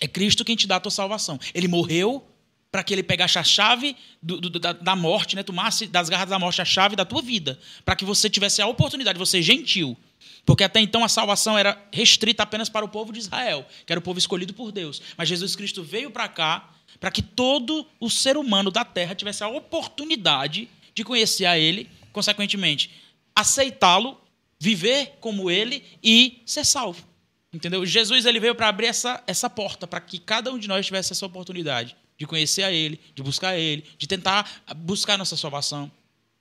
É 0.01 0.07
Cristo 0.07 0.45
quem 0.45 0.55
te 0.55 0.67
dá 0.67 0.77
a 0.77 0.79
tua 0.79 0.91
salvação. 0.91 1.39
Ele 1.53 1.67
morreu 1.67 2.25
para 2.71 2.83
que 2.83 2.93
ele 2.93 3.03
pegasse 3.03 3.39
a 3.39 3.43
chave 3.43 3.95
do, 4.21 4.39
do, 4.39 4.59
da, 4.59 4.73
da, 4.73 4.95
morte, 4.95 5.35
né? 5.35 5.43
tomasse 5.43 5.87
das 5.87 6.07
garras 6.07 6.29
da 6.29 6.37
morte 6.37 6.61
a 6.61 6.65
chave 6.65 6.95
da 6.95 7.03
tua 7.03 7.21
vida, 7.21 7.59
para 7.83 7.95
que 7.95 8.05
você 8.05 8.29
tivesse 8.29 8.61
a 8.61 8.67
oportunidade 8.67 9.17
de 9.17 9.19
você 9.19 9.41
gentil. 9.41 9.97
Porque 10.45 10.63
até 10.63 10.79
então 10.79 11.03
a 11.03 11.09
salvação 11.09 11.57
era 11.57 11.81
restrita 11.91 12.43
apenas 12.43 12.69
para 12.69 12.85
o 12.85 12.89
povo 12.89 13.13
de 13.13 13.19
Israel, 13.19 13.65
que 13.85 13.93
era 13.93 13.99
o 13.99 14.03
povo 14.03 14.19
escolhido 14.19 14.53
por 14.53 14.71
Deus. 14.71 15.01
Mas 15.17 15.29
Jesus 15.29 15.55
Cristo 15.55 15.83
veio 15.83 16.11
para 16.11 16.27
cá 16.27 16.69
para 16.99 17.11
que 17.11 17.21
todo 17.21 17.87
o 17.99 18.09
ser 18.09 18.37
humano 18.37 18.71
da 18.71 18.83
terra 18.83 19.15
tivesse 19.15 19.43
a 19.43 19.47
oportunidade 19.47 20.69
de 20.93 21.03
conhecer 21.03 21.45
a 21.45 21.57
ele, 21.57 21.89
consequentemente, 22.11 22.91
aceitá-lo, 23.35 24.19
viver 24.59 25.17
como 25.21 25.49
ele 25.49 25.83
e 26.03 26.41
ser 26.45 26.65
salvo. 26.65 27.07
Entendeu? 27.53 27.85
Jesus 27.85 28.25
ele 28.25 28.39
veio 28.39 28.53
para 28.53 28.67
abrir 28.67 28.87
essa, 28.87 29.23
essa 29.25 29.49
porta, 29.49 29.87
para 29.87 30.01
que 30.01 30.19
cada 30.19 30.51
um 30.51 30.59
de 30.59 30.67
nós 30.67 30.85
tivesse 30.85 31.13
essa 31.13 31.25
oportunidade 31.25 31.95
de 32.17 32.27
conhecer 32.27 32.63
a 32.63 32.71
ele, 32.71 32.99
de 33.15 33.23
buscar 33.23 33.49
a 33.49 33.57
ele, 33.57 33.85
de 33.97 34.07
tentar 34.07 34.63
buscar 34.75 35.13
a 35.13 35.17
nossa 35.17 35.37
salvação. 35.37 35.91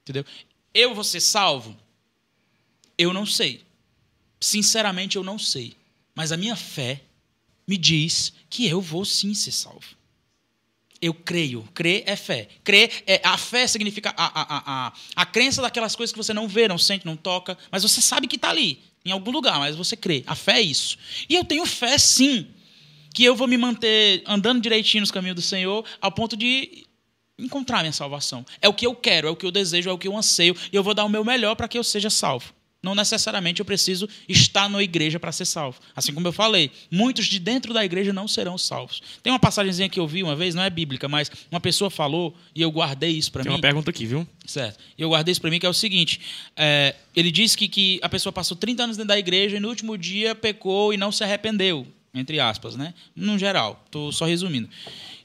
Entendeu? 0.03 0.25
Eu 0.75 0.95
vou 0.95 1.05
ser 1.05 1.21
salvo? 1.21 1.77
Eu 2.97 3.13
não 3.13 3.25
sei. 3.25 3.65
Sinceramente, 4.41 5.17
eu 5.17 5.25
não 5.25 5.39
sei. 5.39 5.75
Mas 6.15 6.33
a 6.33 6.37
minha 6.37 6.57
fé 6.57 7.03
me 7.67 7.77
diz 7.77 8.33
que 8.49 8.67
eu 8.67 8.81
vou 8.81 9.05
sim 9.05 9.35
ser 9.35 9.53
salvo. 9.53 9.97
Eu 11.01 11.15
creio. 11.15 11.63
Crer 11.75 12.03
é 12.07 12.17
fé. 12.17 12.49
Crer 12.65 13.05
é, 13.07 13.21
a 13.23 13.37
fé 13.39 13.67
significa 13.67 14.13
a, 14.17 14.27
a, 14.27 14.87
a, 14.87 14.93
a, 15.15 15.27
crença 15.27 15.63
daquelas 15.63 15.95
coisas 15.95 16.13
que 16.13 16.17
você 16.17 16.35
não 16.35 16.49
vê, 16.49 16.67
não 16.67 16.79
sente, 16.79 17.07
não 17.07 17.17
toca, 17.17 17.57
mas 17.71 17.83
você 17.83 18.01
sabe 18.01 18.27
que 18.27 18.37
está 18.37 18.51
ali, 18.51 18.81
em 19.05 19.13
algum 19.13 19.31
lugar, 19.31 19.59
mas 19.59 19.77
você 19.77 19.97
crê. 19.97 20.25
A 20.27 20.35
fé 20.35 20.59
é 20.59 20.63
isso. 20.63 20.99
E 21.29 21.37
eu 21.37 21.45
tenho 21.45 21.65
fé, 21.67 21.97
sim, 21.99 22.49
que 23.15 23.23
eu 23.23 23.37
vou 23.37 23.47
me 23.47 23.57
manter 23.57 24.23
andando 24.27 24.61
direitinho 24.61 25.03
nos 25.03 25.11
caminhos 25.11 25.37
do 25.37 25.43
Senhor, 25.43 25.85
ao 26.01 26.11
ponto 26.11 26.37
de 26.37 26.85
encontrar 27.39 27.81
minha 27.81 27.93
salvação. 27.93 28.45
É 28.61 28.69
o 28.69 28.75
que 28.75 28.87
eu 28.87 28.95
quero, 28.95 29.29
é 29.29 29.31
o 29.31 29.37
que 29.37 29.47
eu 29.47 29.53
desejo, 29.53 29.89
é 29.89 29.93
o 29.93 29.99
que 29.99 30.09
eu 30.09 30.17
anseio, 30.17 30.57
e 30.73 30.75
eu 30.75 30.83
vou 30.83 30.95
dar 30.95 31.05
o 31.05 31.09
meu 31.09 31.25
melhor 31.25 31.55
para 31.55 31.69
que 31.69 31.79
eu 31.79 31.85
seja 31.85 32.11
salvo. 32.11 32.53
Não 32.89 32.95
necessariamente 32.95 33.61
eu 33.61 33.67
preciso 33.67 34.09
estar 34.27 34.67
na 34.67 34.83
igreja 34.83 35.21
para 35.21 35.31
ser 35.31 35.45
salvo. 35.45 35.79
Assim 35.95 36.11
como 36.15 36.27
eu 36.27 36.33
falei, 36.33 36.71
muitos 36.91 37.27
de 37.27 37.39
dentro 37.39 37.75
da 37.75 37.85
igreja 37.85 38.15
não 38.15 38.27
serão 38.27 38.57
salvos. 38.57 39.03
Tem 39.23 39.31
uma 39.31 39.39
passagemzinha 39.39 39.91
que 39.91 40.01
eu 40.01 40.09
vi 40.09 40.23
uma 40.23 40.35
vez, 40.35 40.55
não 40.55 40.63
é 40.63 40.71
bíblica, 40.71 41.07
mas 41.07 41.31
uma 41.51 41.61
pessoa 41.61 41.91
falou 41.91 42.35
e 42.55 42.63
eu 42.63 42.71
guardei 42.71 43.11
isso 43.11 43.31
para 43.31 43.41
mim. 43.41 43.49
Tem 43.51 43.53
uma 43.53 43.61
pergunta 43.61 43.91
aqui, 43.91 44.07
viu? 44.07 44.27
Certo. 44.47 44.79
E 44.97 45.03
eu 45.03 45.11
guardei 45.11 45.33
isso 45.33 45.41
para 45.41 45.51
mim, 45.51 45.59
que 45.59 45.67
é 45.67 45.69
o 45.69 45.75
seguinte: 45.75 46.19
é, 46.57 46.95
ele 47.15 47.31
disse 47.31 47.59
que, 47.59 47.69
que 47.69 48.01
a 48.03 48.09
pessoa 48.09 48.33
passou 48.33 48.57
30 48.57 48.85
anos 48.85 48.97
dentro 48.97 49.09
da 49.09 49.19
igreja 49.19 49.59
e 49.59 49.61
no 49.61 49.69
último 49.69 49.99
dia 49.99 50.35
pecou 50.35 50.95
e 50.95 50.97
não 50.97 51.13
se 51.13 51.23
arrependeu, 51.23 51.87
entre 52.15 52.41
aspas, 52.41 52.75
né? 52.75 52.95
No 53.15 53.39
geral, 53.39 53.83
estou 53.85 54.11
só 54.13 54.25
resumindo. 54.25 54.67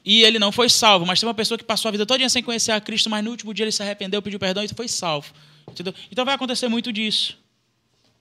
E 0.04 0.22
ele 0.22 0.38
não 0.38 0.52
foi 0.52 0.68
salvo, 0.68 1.06
mas 1.06 1.18
tem 1.18 1.26
uma 1.26 1.34
pessoa 1.34 1.56
que 1.56 1.64
passou 1.64 1.88
a 1.88 1.92
vida 1.92 2.04
toda 2.04 2.28
sem 2.28 2.42
conhecer 2.42 2.72
a 2.72 2.80
Cristo, 2.80 3.08
mas 3.08 3.24
no 3.24 3.30
último 3.30 3.54
dia 3.54 3.64
ele 3.64 3.72
se 3.72 3.82
arrependeu, 3.82 4.20
pediu 4.20 4.38
perdão 4.38 4.62
e 4.62 4.68
foi 4.68 4.86
salvo. 4.86 5.32
Entendeu? 5.66 5.94
Então 6.12 6.26
vai 6.26 6.34
acontecer 6.34 6.68
muito 6.68 6.92
disso. 6.92 7.38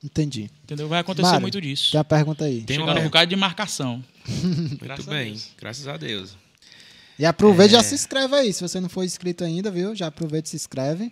Entendi. 0.04 0.50
Entendeu? 0.64 0.88
Vai 0.90 1.00
acontecer 1.00 1.28
Mário, 1.28 1.42
muito 1.42 1.62
disso. 1.62 1.92
Tem 1.92 1.98
uma 2.00 2.04
pergunta 2.04 2.44
aí. 2.46 2.62
Tem 2.64 2.78
Chegar 2.78 2.92
uma 2.92 3.00
um 3.00 3.04
bocado 3.06 3.30
de 3.30 3.36
marcação. 3.36 4.04
Muito 4.28 4.78
Graças 4.84 5.08
a 5.08 5.12
bem, 5.12 5.42
graças 5.58 5.88
a 5.88 5.98
Deus. 5.98 6.36
E 7.20 7.26
aproveita 7.26 7.74
e 7.74 7.76
É. 7.76 7.80
já 7.80 7.84
se 7.84 7.94
inscreve 7.96 8.36
aí. 8.36 8.52
Se 8.54 8.62
você 8.62 8.80
não 8.80 8.90
for 8.90 9.04
inscrito 9.04 9.44
ainda, 9.44 9.70
viu? 9.72 9.96
Já 9.96 10.08
aproveita 10.08 10.48
e 10.48 10.50
se 10.52 10.56
inscreve. 10.56 11.12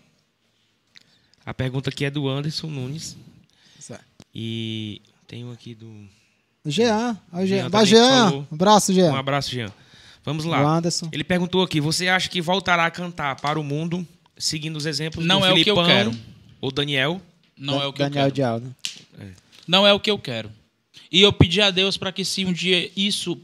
A 1.45 1.53
pergunta 1.53 1.89
aqui 1.89 2.05
é 2.05 2.09
do 2.11 2.27
Anderson 2.27 2.67
Nunes. 2.67 3.15
Certo. 3.79 4.03
E 4.33 5.01
tem 5.27 5.43
um 5.45 5.51
aqui 5.51 5.73
do. 5.75 5.89
Jean. 6.65 7.17
O 7.33 7.37
Jean. 7.37 7.45
Jean 7.45 7.69
Vai, 7.69 7.85
também 7.85 7.85
Jean. 7.87 8.25
falou. 8.29 8.47
Um 8.51 8.55
abraço, 8.55 8.93
Jean. 8.93 9.11
Um 9.11 9.15
abraço, 9.15 9.51
Jean. 9.51 9.71
Vamos 10.23 10.45
O 10.45 10.49
lá. 10.49 10.59
Anderson. 10.77 11.09
Ele 11.11 11.23
perguntou 11.23 11.63
aqui: 11.63 11.79
você 11.81 12.07
acha 12.07 12.29
que 12.29 12.41
voltará 12.41 12.85
a 12.85 12.91
cantar 12.91 13.35
para 13.37 13.59
o 13.59 13.63
mundo, 13.63 14.07
seguindo 14.37 14.75
os 14.75 14.85
exemplos 14.85 15.25
Não 15.25 15.39
do 15.39 15.45
é 15.47 15.51
o 15.51 15.55
que 15.55 15.61
eu 15.61 15.75
Filipão 15.75 15.85
quero. 15.85 16.11
ou 16.59 16.71
Daniel? 16.71 17.21
Não 17.57 17.77
Da- 17.79 17.83
é 17.83 17.87
o 17.87 17.93
que 17.93 18.01
eu 18.01 18.05
Daniel 18.05 18.23
quero. 18.25 18.35
Dial, 18.35 18.59
né? 18.59 18.69
Não 19.67 19.85
é 19.85 19.93
o 19.93 19.99
que 19.99 20.11
eu 20.11 20.17
quero. 20.17 20.51
E 21.11 21.21
eu 21.21 21.31
pedi 21.31 21.61
a 21.61 21.71
Deus 21.71 21.97
para 21.97 22.11
que 22.11 22.23
se 22.23 22.45
um 22.45 22.53
dia 22.53 22.91
isso 22.95 23.39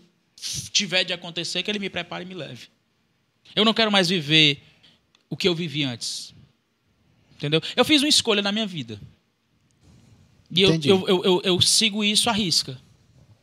tiver 0.71 1.03
de 1.03 1.13
acontecer, 1.13 1.63
que 1.63 1.71
Ele 1.71 1.79
me 1.79 1.89
prepare 1.89 2.23
e 2.23 2.27
me 2.27 2.33
leve. 2.33 2.67
Eu 3.55 3.65
não 3.65 3.73
quero 3.73 3.91
mais 3.91 4.07
viver 4.09 4.61
o 5.29 5.35
que 5.35 5.47
eu 5.47 5.55
vivi 5.55 5.83
antes. 5.83 6.33
Entendeu? 7.35 7.61
Eu 7.75 7.85
fiz 7.85 8.01
uma 8.01 8.07
escolha 8.07 8.41
na 8.41 8.51
minha 8.51 8.65
vida. 8.65 8.99
E 10.49 10.61
eu, 10.61 10.69
Entendi. 10.69 10.89
eu, 10.89 11.07
eu, 11.07 11.41
eu, 11.43 11.61
sigo 11.61 12.03
isso 12.03 12.29
à 12.29 12.33
risca. 12.33 12.79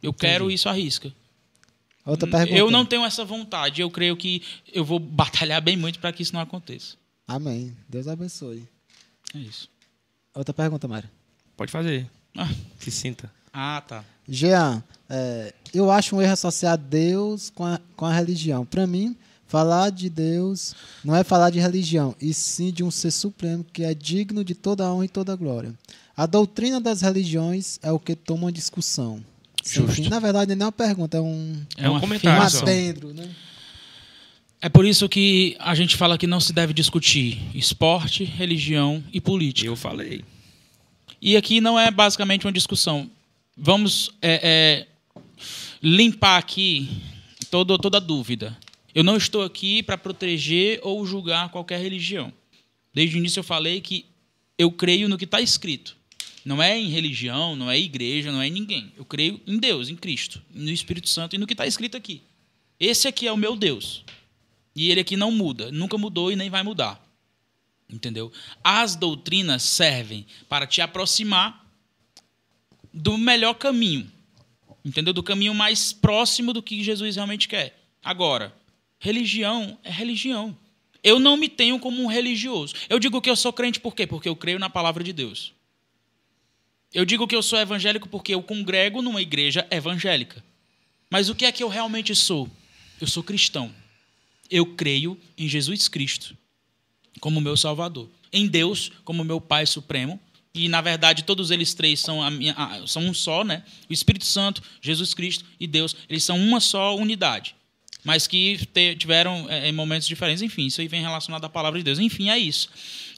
Eu 0.03 0.13
quero 0.13 0.51
isso 0.51 0.69
à 0.69 0.73
risca. 0.73 1.13
Outra 2.05 2.29
pergunta. 2.29 2.59
Eu 2.59 2.71
não 2.71 2.85
tenho 2.85 3.05
essa 3.05 3.25
vontade. 3.25 3.81
Eu 3.81 3.91
creio 3.91 4.17
que 4.17 4.43
eu 4.73 4.85
vou 4.85 4.99
batalhar 4.99 5.61
bem 5.61 5.77
muito 5.77 5.99
para 5.99 6.13
que 6.13 6.23
isso 6.23 6.33
não 6.33 6.41
aconteça. 6.41 6.97
Amém. 7.27 7.77
Deus 7.89 8.09
abençoe. 8.09 8.67
É 9.35 9.39
isso. 9.39 9.69
Outra 10.35 10.53
pergunta, 10.53 10.89
Mário. 10.89 11.09
Pode 11.57 11.71
fazer. 11.73 12.09
Ah, 12.37 12.49
Se 12.79 12.91
sinta. 12.91 13.31
ah, 13.53 13.83
tá. 13.87 14.05
Jean, 14.29 14.83
é, 15.09 15.53
eu 15.73 15.91
acho 15.91 16.17
um 16.17 16.23
erro 16.23 16.33
associar 16.33 16.79
Deus 16.79 17.51
com 17.55 17.65
a, 17.65 17.79
com 17.95 18.07
a 18.07 18.13
religião. 18.13 18.65
Para 18.65 18.87
mim, 18.87 19.15
falar 19.47 19.91
de 19.91 20.09
Deus 20.09 20.75
não 21.05 21.15
é 21.15 21.23
falar 21.23 21.51
de 21.51 21.61
religião, 21.61 22.17
e 22.21 22.33
sim 22.33 22.73
de 22.73 22.83
um 22.83 22.91
ser 22.91 23.11
supremo 23.11 23.65
que 23.73 23.85
é 23.85 23.95
digno 23.95 24.43
de 24.43 24.55
toda 24.55 24.91
honra 24.91 25.05
e 25.05 25.09
toda 25.09 25.37
glória. 25.37 25.73
A 26.17 26.27
doutrina 26.27 26.81
das 26.81 27.03
religiões 27.03 27.79
é 27.83 27.93
o 27.93 27.99
que 27.99 28.15
toma 28.17 28.51
discussão. 28.51 29.23
Justo. 29.65 30.09
Na 30.09 30.19
verdade, 30.19 30.55
não 30.55 30.65
é 30.65 30.67
uma 30.67 30.73
pergunta, 30.73 31.17
é 31.19 31.21
um, 31.21 31.63
É 31.77 31.89
um 31.89 31.93
uma 31.93 31.99
um 31.99 32.01
comentário 32.01 32.59
adendo. 32.59 33.13
Né? 33.15 33.29
É 34.61 34.69
por 34.69 34.85
isso 34.87 35.09
que 35.09 35.57
a 35.59 35.75
gente 35.75 35.97
fala 35.97 36.17
que 36.17 36.27
não 36.27 36.41
se 36.41 36.53
deve 36.53 36.73
discutir 36.73 37.39
esporte, 37.55 38.25
religião 38.25 39.05
e 39.13 39.21
política. 39.21 39.67
Eu 39.69 39.77
falei. 39.77 40.25
E 41.25 41.39
aqui 41.39 41.59
não 41.59 41.81
é 41.81 41.91
basicamente 41.91 42.45
uma 42.45 42.53
discussão. 42.53 43.11
Vamos 43.57 44.11
é, 44.21 44.41
é, 44.43 45.13
limpar 45.83 46.37
aqui 46.37 46.87
todo, 47.51 47.79
toda 47.79 47.99
dúvida. 47.99 48.55
Eu 48.95 49.03
não 49.03 49.17
estou 49.17 49.43
aqui 49.43 49.83
para 49.83 49.97
proteger 49.97 50.81
ou 50.83 51.07
julgar 51.07 51.49
qualquer 51.49 51.81
religião. 51.81 52.31
Desde 52.93 53.17
o 53.17 53.19
início 53.19 53.41
eu 53.41 53.45
falei 53.45 53.81
que 53.81 54.05
eu 54.59 54.71
creio 54.71 55.09
no 55.09 55.17
que 55.17 55.25
está 55.25 55.41
escrito. 55.41 55.97
Não 56.45 56.63
é 56.63 56.79
em 56.79 56.91
religião, 56.91 57.57
não 57.57 57.71
é 57.71 57.79
em 57.79 57.85
igreja, 57.85 58.31
não 58.31 58.43
é 58.43 58.49
em 58.49 58.53
ninguém. 58.53 58.93
Eu 58.95 59.07
creio 59.07 59.41
em 59.47 59.57
Deus, 59.57 59.89
em 59.89 59.97
Cristo, 59.97 60.43
no 60.53 60.71
Espírito 60.71 61.09
Santo 61.09 61.35
e 61.35 61.39
no 61.39 61.47
que 61.47 61.55
está 61.55 61.67
escrito 61.67 61.97
aqui. 61.97 62.21
Esse 62.79 63.09
aqui 63.09 63.27
é 63.27 63.33
o 63.33 63.37
meu 63.39 63.57
Deus. 63.57 64.05
E 64.77 64.91
ele 64.91 65.01
aqui 65.01 65.17
não 65.17 65.31
muda, 65.31 65.73
nunca 65.73 65.97
mudou 65.97 66.31
e 66.31 66.37
nem 66.37 66.51
vai 66.51 66.63
mudar. 66.63 67.03
Entendeu? 67.89 68.33
As 68.63 68.97
doutrinas 68.97 69.63
servem 69.63 70.27
para 70.49 70.67
te 70.67 70.81
aproximar 70.81 71.65
do 72.93 73.19
melhor 73.19 73.55
caminho. 73.55 74.11
Entendeu? 74.85 75.13
Do 75.13 75.23
caminho 75.23 75.55
mais 75.55 75.93
próximo 75.93 76.53
do 76.53 76.63
que 76.63 76.83
Jesus 76.83 77.17
realmente 77.17 77.49
quer. 77.49 77.79
Agora, 78.03 78.55
religião 78.99 79.79
é 79.83 79.91
religião. 79.91 80.57
Eu 81.03 81.19
não 81.19 81.37
me 81.37 81.49
tenho 81.49 81.79
como 81.79 82.03
um 82.03 82.07
religioso. 82.07 82.75
Eu 82.89 82.99
digo 82.99 83.21
que 83.21 83.29
eu 83.29 83.37
sou 83.37 83.53
crente 83.53 83.81
por 83.81 83.95
quê? 83.95 84.07
Porque 84.07 84.29
eu 84.29 84.37
creio 84.37 84.59
na 84.59 84.71
palavra 84.71 85.05
de 85.05 85.13
Deus. 85.13 85.53
Eu 86.93 87.05
digo 87.05 87.27
que 87.27 87.37
eu 87.37 87.43
sou 87.43 87.59
evangélico 87.59 88.09
porque 88.09 88.35
eu 88.35 88.43
congrego 88.43 89.03
numa 89.03 89.21
igreja 89.21 89.67
evangélica. 89.71 90.43
Mas 91.11 91.29
o 91.29 91.35
que 91.35 91.45
é 91.45 91.53
que 91.53 91.63
eu 91.63 91.69
realmente 91.69 92.15
sou? 92.15 92.49
Eu 93.01 93.07
sou 93.07 93.23
cristão. 93.23 93.75
Eu 94.51 94.65
creio 94.75 95.21
em 95.37 95.49
Jesus 95.49 95.89
Cristo 95.89 96.37
como 97.21 97.41
meu 97.41 97.57
Salvador, 97.57 98.09
em 98.33 98.47
Deus 98.47 98.91
como 99.05 99.25
meu 99.25 99.41
Pai 99.41 99.67
Supremo. 99.67 100.21
E 100.57 100.69
na 100.69 100.81
verdade 100.81 101.25
todos 101.25 101.51
eles 101.51 101.75
três 101.75 101.99
são, 102.01 102.23
a 102.23 102.31
minha, 102.31 102.53
a- 102.55 102.87
são 102.87 103.03
um 103.05 103.13
só, 103.13 103.43
né? 103.43 103.65
O 103.91 103.93
Espírito 103.93 104.25
Santo, 104.25 104.63
Jesus 104.81 105.13
Cristo 105.13 105.45
e 105.59 105.67
Deus, 105.67 105.97
eles 106.09 106.23
são 106.23 106.39
uma 106.39 106.61
só 106.61 106.95
unidade, 106.97 107.57
mas 108.05 108.27
que 108.29 108.65
te- 108.73 108.95
tiveram 108.95 109.51
é, 109.51 109.73
momentos 109.73 110.07
diferentes. 110.07 110.43
Enfim, 110.43 110.67
isso 110.67 110.81
aí 110.81 110.87
vem 110.87 111.03
relacionado 111.03 111.45
à 111.45 111.49
palavra 111.49 111.79
de 111.81 111.85
Deus. 111.85 111.99
Enfim, 111.99 112.29
é 112.31 112.39
isso. 112.39 112.69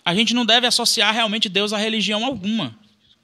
A 0.04 0.14
gente 0.14 0.32
não 0.32 0.46
deve 0.46 0.66
associar 0.66 1.12
realmente 1.12 1.48
Deus 1.48 1.72
a 1.74 1.78
religião 1.78 2.24
alguma. 2.24 2.74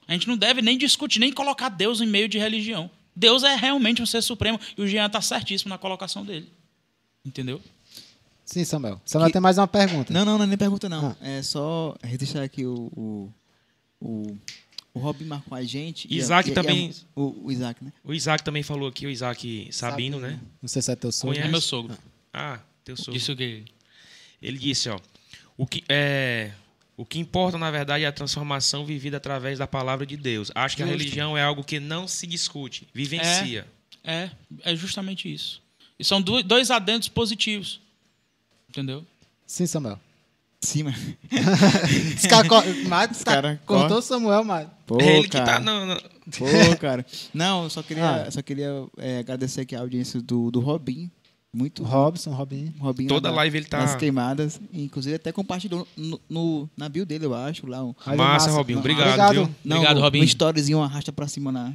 A 0.07 0.13
gente 0.13 0.27
não 0.27 0.37
deve 0.37 0.61
nem 0.61 0.77
discutir, 0.77 1.17
nem 1.19 1.31
colocar 1.31 1.69
Deus 1.69 1.99
em 2.01 2.05
meio 2.05 2.27
de 2.29 2.37
religião. 2.37 2.91
Deus 3.15 3.41
é 3.43 3.55
realmente 3.55 4.01
um 4.01 4.05
ser 4.05 4.21
supremo 4.21 4.59
e 4.77 4.81
o 4.81 4.87
Jean 4.87 5.05
está 5.07 5.21
certíssimo 5.21 5.69
na 5.69 5.77
colocação 5.77 6.23
dele. 6.25 6.47
Entendeu? 7.25 7.61
Sim, 8.45 8.63
Samuel. 8.65 9.01
Samuel 9.05 9.27
Que- 9.29 9.33
tem 9.33 9.41
mais 9.41 9.57
uma 9.57 9.67
pergunta. 9.67 10.11
Não, 10.13 10.25
não, 10.25 10.37
não 10.37 10.45
é 10.45 10.47
nem 10.47 10.57
pergunta, 10.57 10.87
não. 10.89 11.15
Ah. 11.21 11.27
É 11.27 11.41
só 11.41 11.95
registrar 12.03 12.43
aqui 12.43 12.65
o. 12.65 12.91
O, 12.95 13.33
o, 14.01 14.37
o 14.93 14.99
Robin 14.99 15.25
marcou 15.25 15.57
a 15.57 15.63
gente. 15.63 16.07
a- 16.11 16.13
Isaac 16.15 16.49
e 16.49 16.51
a- 16.51 16.55
também- 16.55 16.89
e 16.89 16.91
a- 16.91 17.19
o, 17.21 17.45
o 17.45 17.51
Isaac, 17.51 17.83
né? 17.83 17.93
O 18.03 18.13
Isaac 18.13 18.43
também 18.43 18.61
falou 18.63 18.87
aqui, 18.89 19.05
o 19.05 19.09
Isaac 19.09 19.69
Sabino, 19.71 20.19
né? 20.19 20.39
Não 20.61 20.67
sei 20.69 20.81
se 20.81 20.91
é 20.91 20.95
teu 20.95 21.11
sogro. 21.11 21.33
É 21.35 21.39
Conhece? 21.39 21.51
meu 21.51 21.61
sogro. 21.61 21.97
Ah, 22.33 22.59
teu 22.83 22.97
sogro. 22.97 23.15
Isso 23.17 23.35
que. 23.35 23.63
Ele 24.41 24.57
disse, 24.57 24.89
ó, 24.89 24.99
o 25.57 25.65
que 25.65 25.83
é 25.87 26.51
o 26.97 27.05
que 27.05 27.17
importa 27.17 27.57
na 27.57 27.71
verdade 27.71 28.03
é 28.03 28.07
a 28.07 28.11
transformação 28.11 28.85
vivida 28.85 29.17
através 29.17 29.57
da 29.57 29.65
palavra 29.65 30.05
de 30.05 30.15
Deus. 30.17 30.51
Acho 30.53 30.75
que 30.75 30.83
a 30.83 30.85
Justo. 30.85 30.99
religião 30.99 31.35
é 31.37 31.41
algo 31.41 31.63
que 31.63 31.79
não 31.79 32.07
se 32.07 32.27
discute, 32.27 32.87
vivencia. 32.93 33.65
É, 34.03 34.29
é 34.63 34.75
justamente 34.75 35.33
isso. 35.33 35.61
E 35.97 36.03
são 36.03 36.21
do- 36.21 36.43
dois 36.43 36.69
adendos 36.69 37.07
positivos. 37.07 37.79
Entendeu? 38.73 39.05
Sim, 39.45 39.65
Samuel. 39.67 39.99
Sim, 40.61 40.83
mas. 40.83 40.95
Esse 42.15 42.27
cara, 42.27 42.47
Mário, 42.87 43.15
tá- 43.15 43.23
cara 43.25 43.61
cortou 43.65 43.87
corta. 43.89 43.95
o 43.95 44.01
Samuel, 44.01 44.43
Mário. 44.43 44.69
Pô, 44.87 44.97
é 44.99 45.19
ele 45.19 45.27
cara. 45.27 45.45
que 45.45 45.51
tá 45.51 45.59
não, 45.59 45.85
não. 45.85 45.95
Pô, 45.97 46.45
cara. 46.79 47.05
Não, 47.33 47.63
eu 47.65 47.69
só 47.69 47.83
queria, 47.83 48.25
Ah. 48.27 48.31
só 48.31 48.41
queria 48.41 48.71
é, 48.97 49.19
agradecer 49.19 49.61
aqui 49.61 49.75
a 49.75 49.81
audiência 49.81 50.21
do, 50.21 50.49
do 50.49 50.59
Robin. 50.59 51.09
Muito 51.55 51.83
Robson, 51.83 52.31
Robinho. 52.31 52.73
Robin 52.79 53.05
Toda 53.05 53.29
live 53.29 53.57
ele 53.57 53.67
tá- 53.67 53.77
Nas 53.79 53.95
queimadas. 53.95 54.59
Inclusive 54.73 55.15
até 55.17 55.31
compartilhou 55.31 55.87
no, 55.95 56.19
no- 56.27 56.69
na 56.75 56.89
bio 56.89 57.05
dele, 57.05 57.25
eu 57.25 57.35
acho. 57.35 57.67
Lá, 57.67 57.83
um, 57.83 57.93
Massa, 58.15 58.49
Robinho, 58.49 58.77
Não, 58.77 58.81
obrigado, 58.81 59.05
obrigado. 59.07 59.33
viu? 59.33 59.55
não, 59.63 59.77
Obrigado, 59.77 59.97
no, 59.97 60.01
Robin. 60.01 60.17
No 60.19 60.23
storyzinho 60.25 60.81
arrasta 60.81 61.11
pra 61.13 61.27
cima 61.27 61.51
na, 61.51 61.71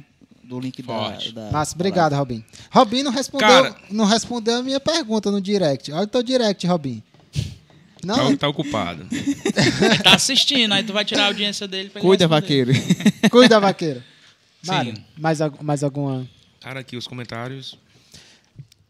do 0.49 0.59
link 0.59 0.81
da, 0.81 0.85
Forte. 0.87 1.31
da. 1.31 1.51
Massa, 1.51 1.75
obrigado, 1.75 2.13
Robin. 2.15 2.43
Robin 2.71 3.03
não 3.03 3.11
respondeu, 3.11 3.47
Cara- 3.47 3.75
não 3.91 4.05
respondeu 4.05 4.57
a 4.57 4.63
minha 4.63 4.79
pergunta 4.79 5.29
no 5.29 5.39
direct. 5.39 5.91
Olha 5.91 6.03
o 6.03 6.07
teu 6.07 6.23
direct, 6.23 6.65
Robin. 6.65 7.03
Não, 8.03 8.31
Tá, 8.31 8.37
tá 8.37 8.47
ocupado. 8.47 9.05
Ele 9.11 9.97
tá 10.03 10.15
assistindo, 10.15 10.73
aí 10.73 10.83
tu 10.83 10.91
vai 10.93 11.03
tirar 11.05 11.23
a 11.23 11.27
audiência 11.27 11.67
dele 11.67 11.89
pra 11.89 11.99
ele 12.01 12.07
Cuida, 12.07 12.25
responder. 12.27 12.41
vaqueiro. 12.41 12.71
cuida, 13.29 13.59
vaqueiro. 13.59 14.03
Sim. 14.63 14.71
Mário, 14.71 14.93
mais, 15.17 15.41
al- 15.41 15.53
mais 15.61 15.83
alguma... 15.83 16.27
Cara, 16.61 16.79
aqui 16.79 16.97
os 16.97 17.05
comentários. 17.07 17.77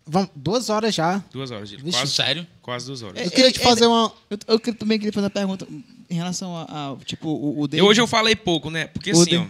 Vamos, 0.05 0.29
duas 0.35 0.69
horas 0.69 0.93
já. 0.95 1.23
Duas 1.31 1.51
horas. 1.51 1.69
Vixe. 1.71 1.91
Quase, 1.91 2.11
Sério? 2.13 2.47
quase 2.61 2.85
duas 2.87 3.01
horas. 3.03 3.17
É, 3.21 3.25
Eu 3.25 3.31
queria 3.31 3.51
te 3.51 3.59
fazer 3.59 3.85
uma... 3.85 4.11
Eu, 4.29 4.37
eu 4.47 4.59
queria- 4.59 4.79
também 4.79 4.97
queria 4.97 5.11
fazer 5.13 5.25
uma 5.25 5.29
pergunta 5.31 5.67
em 6.09 6.15
relação 6.15 6.55
a, 6.55 6.63
a, 6.93 6.95
tipo, 7.03 7.27
o, 7.29 7.59
o 7.59 7.63
Eu, 7.63 7.67
David- 7.67 7.87
hoje 7.89 8.01
eu 8.01 8.07
falei 8.07 8.35
pouco, 8.35 8.69
né? 8.71 8.85
Porque 8.87 9.11
O 9.11 9.21
assim, 9.21 9.29
de- 9.31 9.37
ó, 9.37 9.45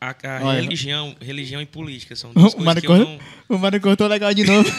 a, 0.00 0.10
a 0.10 0.44
Olha. 0.44 0.60
religião, 0.60 1.14
religião 1.20 1.60
e 1.60 1.66
política 1.66 2.14
são 2.14 2.32
duas 2.32 2.52
O 2.52 2.56
coisas 2.56 2.64
Mário 2.64 2.80
que 2.82 2.86
eu 2.88 2.96
cortou, 2.96 3.18
não... 3.48 3.56
o 3.56 3.58
Mário 3.58 3.80
cortou 3.80 4.06
legal 4.06 4.32
de 4.34 4.44
novo. 4.44 4.68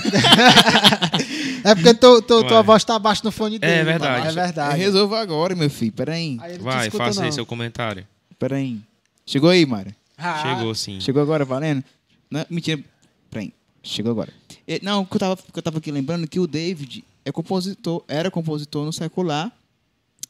É 1.64 1.76
porque 1.76 1.94
tu, 1.94 2.22
tu- 2.22 2.44
tua 2.46 2.62
voz 2.62 2.84
tá 2.86 2.96
abaixo 2.96 3.22
no 3.26 3.32
fone 3.32 3.60
dele. 3.60 3.84
verdade. 3.84 4.28
É 4.28 4.32
verdade. 4.32 4.78
Resolva 4.78 5.20
agora, 5.20 5.54
meu 5.56 5.70
filho. 5.70 5.92
Pera 5.92 6.14
aí. 6.14 6.38
Vai, 6.62 6.88
escuta, 6.88 7.04
faça 7.06 7.20
não. 7.20 7.26
aí 7.28 7.34
seu 7.34 7.46
comentário. 7.46 8.08
Pera 8.38 8.56
aí. 8.56 8.78
Chegou 9.26 9.50
aí, 9.50 9.66
Mário? 9.66 9.94
Ah, 10.18 10.42
Chegou 10.58 10.74
sim. 10.74 11.00
Chegou 11.02 11.22
agora, 11.22 11.44
valendo? 11.44 11.84
Não, 12.32 12.46
mentira. 12.50 12.82
Peraí. 13.30 13.54
Chegou 13.84 14.12
agora. 14.12 14.32
E, 14.68 14.80
não, 14.82 15.02
o 15.02 15.06
que 15.06 15.16
eu, 15.16 15.20
tava, 15.20 15.38
eu 15.54 15.62
tava 15.62 15.78
aqui 15.80 15.92
lembrando 15.92 16.24
é 16.24 16.28
que 16.28 16.40
o 16.40 16.48
David 16.48 17.04
é 17.26 17.32
compositor, 17.32 18.04
era 18.08 18.32
compositor 18.32 18.86
no 18.86 18.94
secular. 18.94 19.52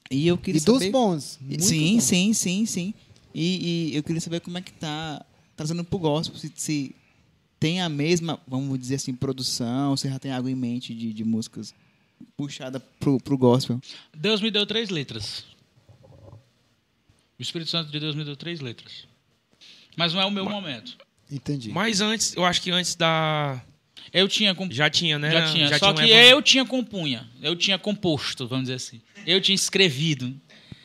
E 0.10 0.28
eu 0.28 0.38
queria 0.38 0.60
E 0.60 0.64
dos 0.64 0.80
saber... 0.80 0.92
bons. 0.92 1.38
muito 1.42 1.64
sim, 1.64 1.94
bons. 1.96 2.04
sim, 2.04 2.34
sim, 2.34 2.66
sim. 2.66 2.94
E, 3.34 3.92
e 3.92 3.96
eu 3.96 4.04
queria 4.04 4.22
saber 4.22 4.40
como 4.42 4.58
é 4.58 4.62
que 4.62 4.74
tá 4.74 5.24
trazendo 5.56 5.84
pro 5.84 6.00
gospel, 6.00 6.38
se, 6.38 6.52
se 6.56 6.96
tem 7.60 7.82
a 7.82 7.90
mesma, 7.90 8.40
vamos 8.48 8.80
dizer 8.80 8.96
assim, 8.96 9.14
produção, 9.14 9.98
se 9.98 10.08
já 10.08 10.18
tem 10.18 10.32
algo 10.32 10.48
em 10.48 10.56
mente 10.56 10.94
de, 10.94 11.12
de 11.12 11.24
músicas 11.24 11.76
puxada 12.38 12.80
pro, 13.00 13.20
pro 13.20 13.38
gospel. 13.38 13.82
Deus 14.16 14.42
me 14.42 14.50
deu 14.50 14.66
três 14.66 14.90
letras. 14.90 15.44
O 17.38 17.42
Espírito 17.42 17.70
Santo 17.70 17.92
de 17.92 18.00
Deus 18.00 18.16
me 18.16 18.24
deu 18.24 18.36
três 18.36 18.60
letras. 18.60 19.06
Mas 19.96 20.14
não 20.14 20.22
é 20.22 20.26
o 20.26 20.32
meu 20.32 20.46
momento. 20.46 20.98
Entendi. 21.30 21.70
Mas 21.72 22.02
antes, 22.02 22.36
eu 22.36 22.46
acho 22.46 22.62
que 22.62 22.72
antes 22.72 22.96
da... 22.96 23.62
Eu 24.12 24.28
tinha 24.28 24.56
comp... 24.56 24.72
Já 24.72 24.90
tinha, 24.90 25.20
né? 25.20 25.32
Já 25.32 25.52
tinha. 25.52 25.78
Só 25.78 25.92
um 25.92 25.96
que 25.96 26.10
eu 26.10 26.42
tinha 26.42 26.66
compunha. 26.66 27.30
Eu 27.42 27.56
tinha 27.56 27.78
composto, 27.78 28.48
vamos 28.48 28.64
dizer 28.64 28.76
assim. 28.76 29.02
Eu 29.26 29.40
tinha 29.40 29.54
escrevido. 29.54 30.34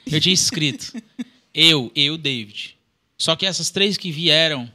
Eu 0.04 0.20
tinha 0.20 0.34
escrito. 0.34 0.92
eu, 1.54 1.90
eu, 1.94 2.18
David. 2.18 2.76
Só 3.16 3.36
que 3.36 3.46
essas 3.46 3.70
três 3.70 3.96
que 3.96 4.10
vieram 4.10 4.70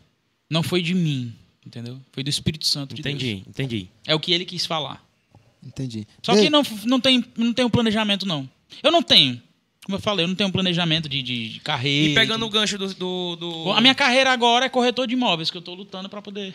não 0.50 0.64
foi 0.64 0.82
de 0.82 0.96
mim. 0.96 1.34
Entendeu? 1.66 2.00
Foi 2.12 2.24
do 2.24 2.30
Espírito 2.30 2.66
Santo 2.66 2.96
de 2.96 3.02
Deus. 3.02 3.16
Entendi, 3.16 3.44
entendi. 3.48 3.90
É 4.08 4.16
o 4.16 4.20
que 4.20 4.32
ele 4.32 4.46
quis 4.46 4.66
falar. 4.66 5.06
Entendi. 5.64 6.08
Só 6.24 6.34
que 6.34 6.50
não, 6.50 6.64
não, 6.86 7.00
tem, 7.00 7.24
não 7.38 7.54
tem 7.54 7.66
um 7.66 7.70
planejamento, 7.70 8.26
não. 8.26 8.50
Eu 8.82 8.92
não 8.92 9.04
tenho. 9.04 9.42
Como 9.90 9.98
eu 9.98 10.02
falei, 10.04 10.24
eu 10.24 10.28
não 10.28 10.36
tenho 10.36 10.48
um 10.50 10.52
planejamento 10.52 11.10
de, 11.10 11.20
de, 11.24 11.50
de 11.54 11.60
carreira. 11.62 12.12
E 12.12 12.14
pegando 12.14 12.46
o 12.46 12.50
gancho 12.50 12.78
do. 12.78 12.94
do, 12.94 13.36
do- 13.38 13.72
A 13.72 13.82
minha 13.82 13.96
carreira 13.96 14.32
agora 14.32 14.66
é 14.68 14.70
corretor 14.70 15.08
de 15.08 15.16
imóveis, 15.16 15.50
que 15.50 15.58
eu 15.58 15.62
estou 15.62 15.74
lutando 15.74 16.08
para 16.08 16.22
poder. 16.22 16.54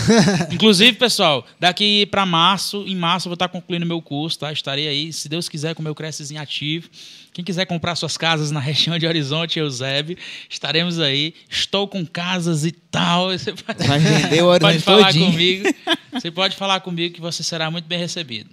Inclusive, 0.50 0.94
pessoal, 0.96 1.46
daqui 1.58 2.06
para 2.06 2.24
março, 2.24 2.82
em 2.86 2.96
março 2.96 3.26
eu 3.28 3.30
vou 3.30 3.34
estar 3.34 3.48
concluindo 3.48 3.84
meu 3.84 4.00
curso, 4.00 4.38
tá? 4.38 4.50
Estarei 4.50 4.88
aí, 4.88 5.12
se 5.12 5.28
Deus 5.28 5.46
quiser, 5.46 5.74
com 5.74 5.82
o 5.82 5.84
meu 5.84 5.94
Crescezinho 5.94 6.40
ativo. 6.40 6.88
Quem 7.34 7.44
quiser 7.44 7.66
comprar 7.66 7.94
suas 7.96 8.16
casas 8.16 8.50
na 8.50 8.60
região 8.64 8.98
de 8.98 9.06
Horizonte 9.06 9.56
e 9.56 9.60
Eusébio, 9.60 10.16
estaremos 10.48 10.98
aí. 10.98 11.34
Estou 11.50 11.86
com 11.86 12.06
casas 12.06 12.64
e 12.64 12.72
tal. 12.72 13.28
Você 13.30 13.52
pode, 13.52 13.86
Vai 13.86 13.98
vender 13.98 14.42
o 14.42 14.56
pode 14.58 14.78
falar 14.78 15.08
todinho. 15.08 15.30
comigo. 15.30 15.68
Você 16.14 16.30
pode 16.30 16.56
falar 16.56 16.80
comigo 16.80 17.14
que 17.14 17.20
você 17.20 17.42
será 17.42 17.70
muito 17.70 17.84
bem 17.84 17.98
recebido. 17.98 18.48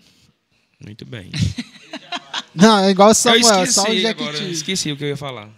Muito 0.86 1.06
bem. 1.06 1.32
Não, 2.58 2.80
é 2.80 2.90
igual 2.90 3.10
o 3.10 3.12
eu 3.12 3.16
Samuel, 3.16 3.44
só 3.44 3.60
o 3.60 3.64
esqueci 3.94 4.06
agora. 4.08 4.38
Esqueci 4.50 4.92
o 4.92 4.98
que 4.98 5.04
eu 5.04 5.10
ia 5.10 5.18
falar. 5.18 5.50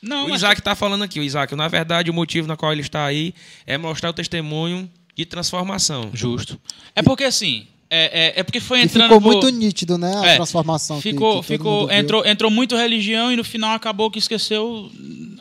Não, 0.00 0.26
o 0.26 0.34
Isaac 0.34 0.60
está 0.60 0.74
falando 0.76 1.02
aqui, 1.02 1.18
o 1.18 1.22
Isaac. 1.22 1.54
Na 1.56 1.66
verdade, 1.68 2.10
o 2.10 2.14
motivo 2.14 2.46
na 2.46 2.56
qual 2.56 2.72
ele 2.72 2.82
está 2.82 3.04
aí 3.04 3.34
é 3.66 3.76
mostrar 3.76 4.10
o 4.10 4.12
testemunho 4.12 4.88
de 5.16 5.24
transformação. 5.26 6.10
Justo. 6.14 6.60
É 6.94 7.02
porque 7.02 7.24
assim, 7.24 7.66
é, 7.90 8.36
é, 8.36 8.40
é 8.40 8.42
porque 8.44 8.60
foi 8.60 8.78
E 8.78 8.82
entrando. 8.84 9.08
ficou 9.08 9.20
por- 9.20 9.32
muito 9.32 9.48
nítido, 9.48 9.98
né? 9.98 10.14
A 10.18 10.26
É, 10.26 10.34
transformação. 10.36 10.98
que- 11.00 11.10
Ficou, 11.10 11.30
que 11.42 11.48
todo 11.48 11.56
ficou, 11.58 11.88
viu. 11.88 11.96
entrou, 11.96 12.24
entrou 12.26 12.48
muito 12.50 12.76
religião 12.76 13.32
e 13.32 13.36
no 13.36 13.42
final 13.42 13.74
acabou 13.74 14.08
que 14.08 14.20
esqueceu, 14.20 14.88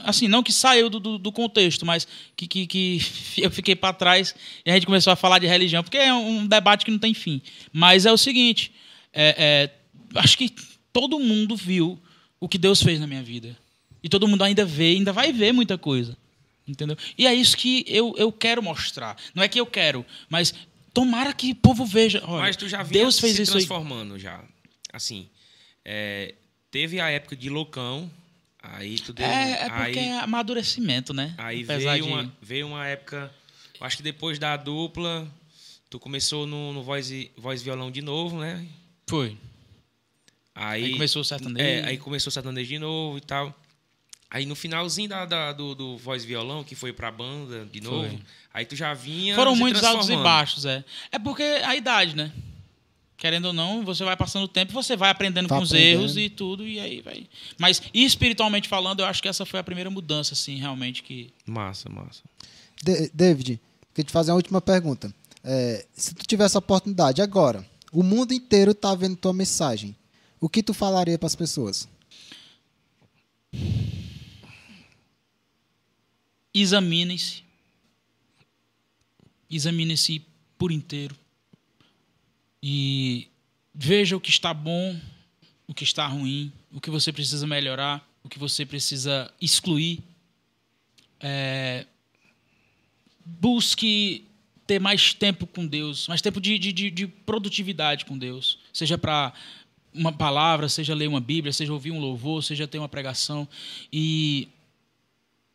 assim, 0.04 0.28
não 0.28 0.42
que 0.42 0.52
saiu 0.52 0.90
do, 0.90 1.00
do, 1.00 1.18
do 1.20 1.32
contexto, 1.32 1.86
mas 1.86 2.08
que, 2.36 2.48
que, 2.48 2.66
que 2.66 3.02
eu 3.38 3.52
fiquei 3.52 3.76
para 3.76 3.94
trás 3.94 4.34
e 4.66 4.72
a 4.72 4.74
gente 4.74 4.88
começou 4.88 5.14
a 5.14 5.16
falar 5.16 5.38
de 5.38 5.46
religião, 5.46 5.84
porque 5.84 5.98
é 5.98 6.12
um 6.12 6.48
debate 6.48 6.84
que 6.84 6.90
não 6.90 6.98
tem 7.00 7.14
fim. 7.14 7.40
Mas 7.72 8.08
é 8.08 8.12
o 8.12 8.18
seguinte, 8.18 8.72
é, 9.14 9.70
é, 10.16 10.20
acho 10.20 10.36
que 10.36 10.52
todo 11.00 11.20
mundo 11.20 11.56
viu 11.56 12.00
o 12.40 12.48
que 12.50 12.58
Deus 12.58 12.82
fez 12.82 13.00
na 13.00 13.06
minha 13.06 13.22
vida. 13.22 13.56
E 14.02 14.10
todo 14.10 14.28
mundo 14.28 14.44
ainda 14.44 14.66
vê, 14.66 14.92
ainda 14.96 15.14
vai 15.14 15.32
ver 15.32 15.52
muita 15.52 15.78
coisa. 15.78 16.18
Entendeu? 16.68 16.98
E 17.18 17.28
é 17.28 17.34
isso 17.34 17.56
que 17.56 17.86
eu, 17.88 18.16
eu 18.18 18.32
quero 18.32 18.62
mostrar. 18.64 19.16
Não 19.36 19.44
é 19.44 19.48
que 19.48 19.60
eu 19.60 19.66
quero, 19.66 20.04
mas 20.28 20.54
tomara 20.94 21.32
que 21.34 21.52
o 21.52 21.56
povo 21.56 21.86
veja. 21.86 22.22
Olha, 22.26 22.40
Mas 22.42 22.56
tu 22.56 22.68
já 22.68 22.82
vinha 22.84 23.04
Deus 23.04 23.20
fez 23.20 23.36
se 23.36 23.44
isso 23.44 23.52
aí. 23.54 23.58
transformando 23.60 24.18
já. 24.18 24.44
Assim, 24.92 25.28
é, 25.86 26.34
teve 26.72 27.00
a 27.00 27.10
época 27.10 27.36
de 27.36 27.50
loucão, 27.50 28.12
aí 28.62 28.98
tu 29.00 29.14
deu... 29.14 29.26
É, 29.26 29.52
é 29.52 29.70
porque 29.70 30.00
aí, 30.00 30.08
é 30.08 30.20
amadurecimento, 30.20 31.14
né? 31.14 31.36
aí 31.38 31.64
Apesar 31.64 31.92
veio, 31.94 32.04
de- 32.06 32.10
uma, 32.12 32.34
veio 32.42 32.68
uma 32.68 32.86
época... 32.88 33.32
Acho 33.80 33.98
que 33.98 34.04
depois 34.04 34.40
da 34.40 34.58
dupla, 34.58 35.28
tu 35.90 36.00
começou 36.00 36.48
no, 36.48 36.74
no 36.74 36.82
voz, 36.84 37.12
voz 37.38 37.62
violão 37.62 37.92
de 37.92 38.02
novo, 38.02 38.40
né? 38.40 38.66
Foi. 39.08 39.38
Aí, 40.60 40.86
Aí 40.86 40.92
começou 40.94 41.22
o 41.22 41.26
sertanejo. 41.26 41.66
É, 41.66 41.84
aí 41.86 41.98
começou 41.98 42.30
o 42.30 42.34
sertanejo 42.34 42.68
de 42.68 42.80
novo 42.80 43.18
e 43.18 43.22
tal. 43.22 43.54
Aí 44.30 44.46
no 44.46 44.56
finalzinho 44.56 45.08
da, 45.08 45.26
da- 45.26 45.54
do, 45.54 45.74
do 45.74 45.98
voz 45.98 46.26
violão, 46.26 46.64
que 46.64 46.76
foi 46.76 46.92
pra 46.92 47.10
banda 47.12 47.66
de 47.72 47.80
novo, 47.80 48.10
Foi. 48.10 48.20
aí 48.54 48.66
tu 48.66 48.76
já 48.76 48.94
vinha. 48.94 49.36
Foram 49.36 49.54
se 49.54 49.60
muitos 49.60 49.84
altos 49.84 50.10
e 50.10 50.18
baixos, 50.18 50.66
é. 50.66 50.84
É 51.12 51.18
porque 51.20 51.44
a 51.44 51.76
idade, 51.76 52.16
né? 52.16 52.32
Querendo 53.16 53.46
ou 53.46 53.54
não, 53.54 53.84
você 53.84 54.04
vai 54.04 54.16
passando 54.16 54.44
o 54.44 54.48
tempo, 54.48 54.72
você 54.74 54.96
vai 54.96 55.10
aprendendo 55.10 55.48
Vai 55.48 55.58
com 55.58 55.64
os 55.64 55.72
aprendendo. 55.72 56.00
erros 56.02 56.18
e 56.18 56.30
tudo, 56.30 56.68
e 56.68 56.80
aí 56.80 57.02
vai. 57.02 57.26
Mas 57.58 57.82
espiritualmente 57.94 58.68
falando, 58.68 59.00
eu 59.00 59.06
acho 59.06 59.22
que 59.22 59.28
essa 59.28 59.46
foi 59.46 59.60
a 59.60 59.64
primeira 59.64 59.90
mudança, 59.90 60.34
assim, 60.34 60.58
realmente, 60.58 61.02
que. 61.02 61.32
Massa, 61.46 61.90
massa. 61.90 62.22
Da- 62.84 63.10
David, 63.14 63.60
queria 63.94 64.06
te 64.08 64.12
fazer 64.12 64.32
uma 64.32 64.36
última 64.38 64.62
pergunta. 64.62 65.12
É, 65.44 65.86
se 65.94 66.14
tu 66.14 66.28
tivesse 66.28 66.58
a 66.58 66.60
oportunidade 66.60 67.22
agora, 67.22 67.66
o 67.94 68.04
mundo 68.04 68.34
inteiro 68.34 68.74
tá 68.76 68.94
vendo 68.94 69.16
tua 69.16 69.34
mensagem, 69.34 69.96
o 70.40 70.48
que 70.50 70.62
tu 70.64 70.74
falaria 70.74 71.18
para 71.18 71.28
as 71.28 71.36
pessoas? 71.36 71.88
Examinem-se. 76.54 77.44
Examinem-se 79.50 80.22
por 80.58 80.72
inteiro. 80.72 81.16
E 82.62 83.28
veja 83.74 84.18
o 84.18 84.20
que 84.20 84.30
está 84.30 84.54
bom, 84.54 85.00
o 85.68 85.74
que 85.74 85.84
está 85.84 86.08
ruim, 86.08 86.52
o 86.72 86.82
que 86.82 86.90
você 86.90 87.14
precisa 87.14 87.46
melhorar, 87.46 88.08
o 88.24 88.30
que 88.30 88.40
você 88.40 88.66
precisa 88.66 89.32
excluir. 89.40 90.02
É, 91.20 91.86
busque 93.24 94.26
ter 94.66 94.80
mais 94.80 95.14
tempo 95.14 95.48
com 95.48 95.66
Deus, 95.66 96.08
mais 96.08 96.22
tempo 96.22 96.42
de, 96.42 96.58
de, 96.60 96.74
de- 96.74 96.92
de 96.92 97.08
produtividade 97.08 98.06
com 98.06 98.18
Deus. 98.18 98.60
Seja 98.74 98.98
para 98.98 99.34
uma 99.98 100.14
palavra, 100.14 100.70
seja 100.70 100.94
ler 100.94 101.08
uma 101.08 101.20
Bíblia, 101.20 101.52
seja 101.52 101.74
ouvir 101.74 101.92
um 101.92 102.00
louvor, 102.00 102.44
seja 102.44 102.68
ter 102.68 102.78
uma 102.78 102.88
pregação. 102.88 103.48
E 103.92 104.48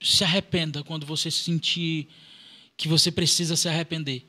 se 0.01 0.25
arrependa 0.25 0.83
quando 0.83 1.07
você 1.07 1.31
sentir 1.31 2.09
que 2.77 2.89
você 2.89 3.11
precisa 3.11 3.57
se 3.57 3.69
arrepender. 3.69 4.27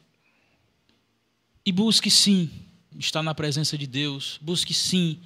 E 1.65 1.71
busque 1.71 2.09
sim 2.09 2.49
estar 2.99 3.23
na 3.23 3.33
presença 3.33 3.77
de 3.77 3.87
Deus, 3.87 4.37
busque 4.41 4.73
sim 4.73 5.19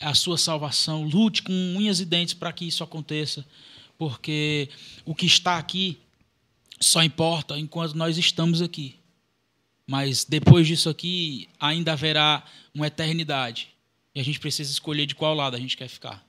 a 0.00 0.14
sua 0.14 0.38
salvação, 0.38 1.04
lute 1.04 1.42
com 1.42 1.52
unhas 1.52 2.00
e 2.00 2.06
dentes 2.06 2.32
para 2.32 2.52
que 2.52 2.64
isso 2.64 2.82
aconteça, 2.82 3.44
porque 3.98 4.70
o 5.04 5.14
que 5.14 5.26
está 5.26 5.58
aqui 5.58 5.98
só 6.80 7.02
importa 7.02 7.58
enquanto 7.58 7.94
nós 7.94 8.16
estamos 8.16 8.62
aqui. 8.62 8.96
Mas 9.86 10.24
depois 10.24 10.66
disso 10.66 10.88
aqui 10.88 11.48
ainda 11.58 11.92
haverá 11.92 12.44
uma 12.74 12.86
eternidade. 12.86 13.68
E 14.20 14.22
a 14.22 14.24
gente 14.24 14.38
precisa 14.38 14.70
escolher 14.70 15.06
de 15.06 15.14
qual 15.14 15.34
lado 15.34 15.56
a 15.56 15.58
gente 15.58 15.78
quer 15.78 15.88
ficar. 15.88 16.22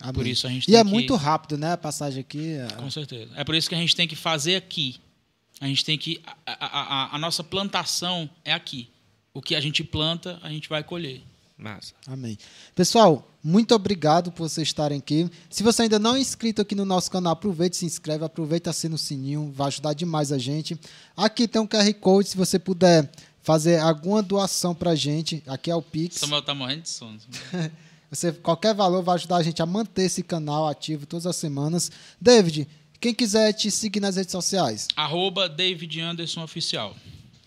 Amém. 0.00 0.14
Por 0.14 0.26
isso 0.26 0.46
a 0.46 0.50
gente 0.50 0.62
E 0.64 0.66
tem 0.72 0.76
é 0.76 0.82
que- 0.82 0.88
muito 0.90 1.14
rápido, 1.16 1.58
né? 1.58 1.72
A 1.72 1.76
passagem 1.76 2.20
aqui. 2.20 2.52
é- 2.54 2.68
Com 2.76 2.90
certeza. 2.90 3.30
É 3.36 3.44
por 3.44 3.54
isso 3.54 3.68
que 3.68 3.74
a 3.74 3.78
gente 3.78 3.94
tem 3.94 4.08
que 4.08 4.16
fazer 4.16 4.56
aqui. 4.56 4.96
A 5.60 5.66
gente 5.66 5.84
tem 5.84 5.98
que. 5.98 6.22
A, 6.24 6.36
a, 6.46 6.66
a, 7.12 7.16
a 7.16 7.18
nossa 7.18 7.44
plantação 7.44 8.30
é 8.42 8.54
aqui. 8.54 8.88
O 9.34 9.42
que 9.42 9.54
a 9.54 9.60
gente 9.60 9.84
planta, 9.84 10.38
a 10.42 10.48
gente 10.48 10.66
vai 10.66 10.82
colher. 10.82 11.20
Massa. 11.58 11.92
Amém. 12.06 12.38
Pessoal, 12.74 13.28
muito 13.44 13.74
obrigado 13.74 14.32
por 14.32 14.48
vocês 14.48 14.68
estarem 14.68 14.96
aqui. 14.98 15.28
Se 15.50 15.62
você 15.64 15.82
ainda 15.82 15.98
não 15.98 16.14
é 16.14 16.20
inscrito 16.20 16.62
aqui 16.62 16.74
no 16.74 16.84
nosso 16.86 17.10
canal, 17.10 17.34
aproveite, 17.34 17.76
se 17.76 17.84
inscreve, 17.84 18.24
aproveita, 18.24 18.70
assina 18.70 18.94
o 18.94 18.98
sininho, 18.98 19.52
vai 19.52 19.66
ajudar 19.66 19.92
demais 19.92 20.30
a 20.32 20.38
gente. 20.38 20.78
Aqui 21.16 21.46
tem 21.48 21.60
um 21.60 21.66
QR 21.66 21.92
Code, 21.94 22.28
se 22.30 22.36
você 22.36 22.58
puder 22.60 23.10
fazer 23.42 23.78
alguma 23.80 24.22
doação 24.22 24.74
pra 24.74 24.94
gente, 24.94 25.42
aqui 25.46 25.70
é 25.70 25.74
o 25.74 25.82
Pix. 25.82 26.16
Samuel 26.16 26.42
tá 26.42 26.54
morrendo 26.54 26.82
de 26.82 26.90
sono. 26.90 27.18
Você, 28.10 28.32
qualquer 28.32 28.74
valor 28.74 29.02
vai 29.02 29.16
ajudar 29.16 29.36
a 29.36 29.42
gente 29.42 29.60
a 29.60 29.66
manter 29.66 30.02
esse 30.04 30.22
canal 30.22 30.66
ativo 30.66 31.04
todas 31.04 31.26
as 31.26 31.36
semanas. 31.36 31.90
David, 32.20 32.66
quem 33.00 33.12
quiser 33.14 33.52
te 33.52 33.70
seguir 33.70 34.00
nas 34.00 34.16
redes 34.16 34.32
sociais. 34.32 34.88
Arroba 34.96 35.48
David 35.48 36.00
Anderson 36.00 36.42
Oficial. 36.42 36.96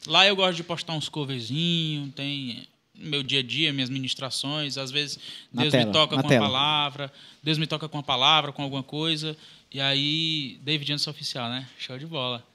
Lá 0.06 0.26
eu 0.26 0.36
gosto 0.36 0.58
de 0.58 0.64
postar 0.64 0.94
uns 0.94 1.10
coverzinhos, 1.10 2.14
tem 2.16 2.68
meu 2.96 3.24
dia 3.24 3.40
a 3.40 3.44
dia, 3.44 3.74
minhas 3.74 3.90
ministrações. 3.90 4.78
Às 4.78 4.92
vezes 4.92 5.18
Na 5.52 5.64
Deus 5.64 5.72
tela, 5.72 5.86
me 5.86 5.92
toca 5.92 6.16
com 6.22 6.28
tela. 6.28 6.46
a 6.46 6.50
palavra, 6.50 7.14
Deus 7.42 7.58
me 7.58 7.66
toca 7.66 7.90
com 7.90 7.98
a 7.98 8.04
palavra, 8.04 8.52
com 8.52 8.62
alguma 8.62 8.84
coisa. 8.84 9.36
E 9.72 9.80
aí, 9.82 10.60
David 10.64 10.94
Anderson 10.94 11.10
Oficial, 11.12 11.50
né? 11.50 11.68
Show 11.80 11.98
de 11.98 12.06
bola. 12.06 12.46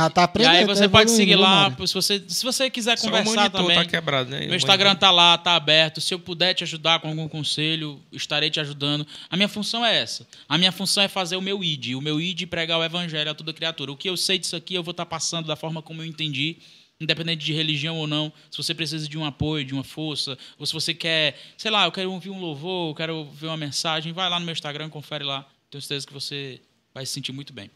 Ah, 0.00 0.08
tá 0.10 0.20
E 0.22 0.24
aprendendo. 0.24 0.52
aí 0.54 0.66
tá 0.66 0.74
você 0.74 0.88
pode 0.88 1.10
evoluindo, 1.10 1.10
seguir 1.16 1.34
viu, 1.34 1.40
lá, 1.40 1.76
se 1.86 1.94
você, 1.94 2.24
se 2.28 2.44
você 2.44 2.70
quiser 2.70 2.96
Só 2.96 3.06
o 3.06 3.10
conversar 3.10 3.34
monitor 3.34 3.60
também. 3.62 3.76
tá 3.76 3.84
quebrado, 3.84 4.30
né? 4.30 4.46
Meu 4.46 4.54
Instagram 4.56 4.94
tá 4.94 5.10
lá, 5.10 5.36
tá 5.36 5.56
aberto. 5.56 6.00
Se 6.00 6.14
eu 6.14 6.18
puder 6.18 6.54
te 6.54 6.62
ajudar 6.64 7.00
com 7.00 7.08
algum 7.08 7.26
conselho, 7.28 8.00
estarei 8.12 8.48
te 8.50 8.60
ajudando. 8.60 9.06
A 9.28 9.36
minha 9.36 9.48
função 9.48 9.84
é 9.84 9.98
essa. 9.98 10.26
A 10.48 10.56
minha 10.56 10.70
função 10.70 11.02
é 11.02 11.08
fazer 11.08 11.36
o 11.36 11.42
meu 11.42 11.64
ID. 11.64 11.94
O 11.96 12.00
meu 12.00 12.20
ID 12.20 12.46
pregar 12.46 12.78
o 12.78 12.84
evangelho 12.84 13.30
a 13.30 13.34
toda 13.34 13.52
criatura. 13.52 13.90
O 13.90 13.96
que 13.96 14.08
eu 14.08 14.16
sei 14.16 14.38
disso 14.38 14.54
aqui, 14.54 14.74
eu 14.74 14.82
vou 14.82 14.92
estar 14.92 15.06
passando 15.06 15.46
da 15.46 15.56
forma 15.56 15.82
como 15.82 16.00
eu 16.02 16.06
entendi, 16.06 16.58
independente 17.00 17.44
de 17.44 17.52
religião 17.52 17.96
ou 17.96 18.06
não. 18.06 18.32
Se 18.50 18.56
você 18.56 18.74
precisa 18.74 19.08
de 19.08 19.18
um 19.18 19.24
apoio, 19.24 19.64
de 19.64 19.74
uma 19.74 19.84
força, 19.84 20.38
ou 20.58 20.64
se 20.66 20.72
você 20.72 20.94
quer, 20.94 21.36
sei 21.56 21.70
lá, 21.70 21.84
eu 21.86 21.92
quero 21.92 22.12
ouvir 22.12 22.30
um 22.30 22.40
louvor, 22.40 22.90
eu 22.90 22.94
quero 22.94 23.16
ouvir 23.16 23.46
uma 23.46 23.56
mensagem, 23.56 24.12
vai 24.12 24.28
lá 24.30 24.38
no 24.38 24.44
meu 24.46 24.52
Instagram, 24.52 24.88
confere 24.88 25.24
lá. 25.24 25.44
Tenho 25.70 25.82
certeza 25.82 26.06
que 26.06 26.12
você 26.12 26.60
vai 26.94 27.04
se 27.04 27.12
sentir 27.12 27.32
muito 27.32 27.52
bem. 27.52 27.70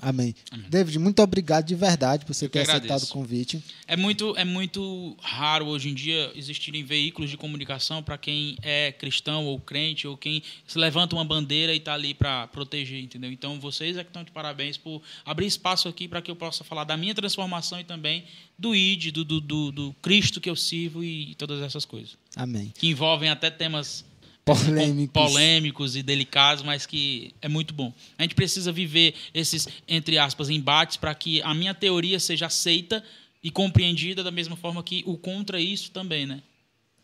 Amém. 0.00 0.34
David, 0.68 0.98
muito 0.98 1.22
obrigado 1.22 1.66
de 1.66 1.74
verdade 1.74 2.24
por 2.24 2.34
você 2.34 2.46
Eu 2.46 2.50
ter 2.50 2.60
aceitado 2.60 3.02
o 3.02 3.06
convite. 3.08 3.62
É 3.86 3.96
muito, 3.96 4.34
é 4.36 4.44
muito 4.44 5.16
raro 5.20 5.66
hoje 5.66 5.90
em 5.90 5.94
dia 5.94 6.32
existirem 6.34 6.82
veículos 6.82 7.30
de 7.30 7.36
comunicação 7.36 8.02
para 8.02 8.16
quem 8.16 8.56
é 8.62 8.92
cristão 8.92 9.44
ou 9.44 9.60
crente 9.60 10.06
ou 10.06 10.16
quem 10.16 10.42
se 10.66 10.78
levanta 10.78 11.14
uma 11.14 11.24
bandeira 11.24 11.74
e 11.74 11.76
está 11.76 11.94
ali 11.94 12.14
para 12.14 12.46
proteger, 12.48 13.02
entendeu? 13.02 13.30
Então 13.30 13.60
vocês 13.60 13.96
é 13.96 14.02
que 14.02 14.10
estão 14.10 14.24
de 14.24 14.30
parabéns 14.30 14.76
por 14.76 15.02
abrir 15.24 15.46
espaço 15.46 15.88
aqui 15.88 16.08
para 16.08 16.22
que 16.22 16.30
eu 16.30 16.36
possa 16.36 16.64
falar 16.64 16.84
da 16.84 16.96
minha 16.96 17.14
transformação 17.14 17.78
e 17.78 17.84
também 17.84 18.24
do 18.58 18.74
ID, 18.74 19.12
do, 19.12 19.24
do, 19.24 19.40
do, 19.40 19.72
do 19.72 19.96
Cristo 20.02 20.40
que 20.40 20.48
eu 20.48 20.56
sirvo 20.56 21.04
e 21.04 21.34
todas 21.36 21.62
essas 21.62 21.84
coisas 21.84 22.16
Amém. 22.36 22.72
que 22.78 22.88
envolvem 22.88 23.28
até 23.28 23.50
temas 23.50 24.04
Polêmicos. 24.44 25.12
polêmicos 25.12 25.96
e 25.96 26.02
delicados, 26.02 26.62
mas 26.64 26.86
que 26.86 27.32
é 27.40 27.48
muito 27.48 27.72
bom. 27.74 27.92
A 28.18 28.22
gente 28.22 28.34
precisa 28.34 28.72
viver 28.72 29.14
esses, 29.34 29.68
entre 29.86 30.18
aspas, 30.18 30.48
embates 30.50 30.96
para 30.96 31.14
que 31.14 31.40
a 31.42 31.54
minha 31.54 31.74
teoria 31.74 32.18
seja 32.18 32.46
aceita 32.46 33.02
e 33.42 33.50
compreendida 33.50 34.24
da 34.24 34.30
mesma 34.30 34.56
forma 34.56 34.82
que 34.82 35.02
o 35.06 35.16
contra 35.16 35.60
isso 35.60 35.90
também, 35.90 36.26
né? 36.26 36.42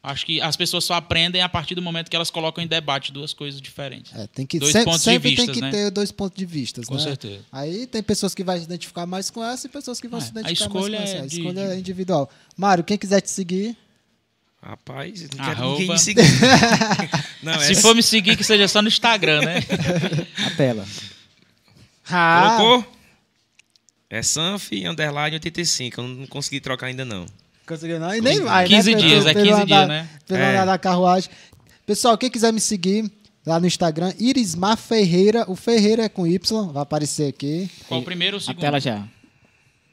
Acho 0.02 0.24
que 0.24 0.40
as 0.40 0.56
pessoas 0.56 0.84
só 0.84 0.94
aprendem 0.94 1.42
a 1.42 1.48
partir 1.48 1.74
do 1.74 1.82
momento 1.82 2.08
que 2.08 2.14
elas 2.14 2.30
colocam 2.30 2.62
em 2.62 2.66
debate 2.68 3.10
duas 3.10 3.32
coisas 3.32 3.60
diferentes. 3.60 4.14
É, 4.14 4.26
tem 4.28 4.46
que, 4.46 4.58
Dois 4.60 4.70
sempre, 4.70 4.84
pontos 4.84 5.00
de 5.00 5.04
sempre 5.10 5.28
tem 5.30 5.36
vistas, 5.36 5.54
que 5.56 5.60
né? 5.60 5.70
ter 5.72 5.90
dois 5.90 6.12
pontos 6.12 6.38
de 6.38 6.46
vista. 6.46 6.80
Com 6.84 6.94
né? 6.94 7.00
certeza. 7.00 7.40
Aí 7.50 7.88
tem 7.88 8.00
pessoas 8.02 8.32
que 8.32 8.44
vão 8.44 8.56
se 8.56 8.62
identificar 8.64 9.04
mais 9.04 9.30
com 9.30 9.42
essa 9.44 9.66
e 9.66 9.70
pessoas 9.70 10.00
que 10.00 10.06
vão 10.06 10.20
É, 10.20 10.22
se 10.22 10.28
a 10.28 10.40
identificar 10.40 10.68
mais 10.72 10.86
com 10.88 10.94
é 10.94 11.02
essa. 11.02 11.22
A 11.22 11.26
de- 11.26 11.36
escolha 11.38 11.60
é 11.60 11.72
de- 11.74 11.80
individual. 11.80 12.30
Mário, 12.56 12.84
quem 12.84 12.96
quiser 12.96 13.20
te 13.20 13.30
seguir, 13.30 13.76
Rapaz, 14.68 15.22
não 15.22 15.28
quero 15.44 15.50
Arroba. 15.50 15.70
ninguém 15.78 15.88
me 15.90 15.98
seguir. 15.98 16.22
não, 17.42 17.60
Se 17.60 17.72
essa- 17.72 17.82
for 17.82 17.94
me 17.94 18.02
seguir, 18.02 18.36
que 18.36 18.42
seja 18.42 18.66
só 18.66 18.82
no 18.82 18.88
Instagram, 18.88 19.40
né? 19.42 19.58
A 20.44 20.50
tela. 20.56 20.84
ah, 22.10 22.56
Colocou? 22.58 22.92
É 24.10 24.22
Sanf 24.22 24.72
underline 24.72 25.34
85. 25.36 26.00
Eu 26.00 26.08
não 26.08 26.26
consegui 26.26 26.60
trocar 26.60 26.86
ainda 26.86 27.04
não. 27.04 27.26
Conseguiu 27.66 27.98
não? 28.00 28.14
E 28.14 28.20
nem 28.20 28.40
vai, 28.40 28.66
15 28.66 28.94
né? 28.94 29.00
dias, 29.00 29.26
é 29.26 29.32
pelo 29.34 29.46
15 29.46 29.62
andar- 29.62 29.66
dias, 29.66 29.88
né? 29.88 30.08
Pelo 30.26 30.40
É. 30.40 30.50
andar 30.50 30.64
da 30.64 30.78
carruagem. 30.78 31.30
Pessoal, 31.84 32.16
quem 32.18 32.30
quiser 32.30 32.52
me 32.52 32.60
seguir 32.60 33.10
lá 33.44 33.60
no 33.60 33.66
Instagram, 33.66 34.12
Irismar 34.18 34.76
Ferreira. 34.76 35.44
O 35.48 35.54
Ferreira 35.56 36.04
é 36.04 36.08
com 36.08 36.26
Y, 36.26 36.72
vai 36.72 36.82
aparecer 36.82 37.28
aqui. 37.28 37.70
Qual 37.88 38.00
o 38.00 38.04
primeiro 38.04 38.36
ou 38.36 38.40
o 38.40 38.42
A 38.42 38.46
segundo? 38.46 38.60
tela 38.60 38.80
já. 38.80 39.04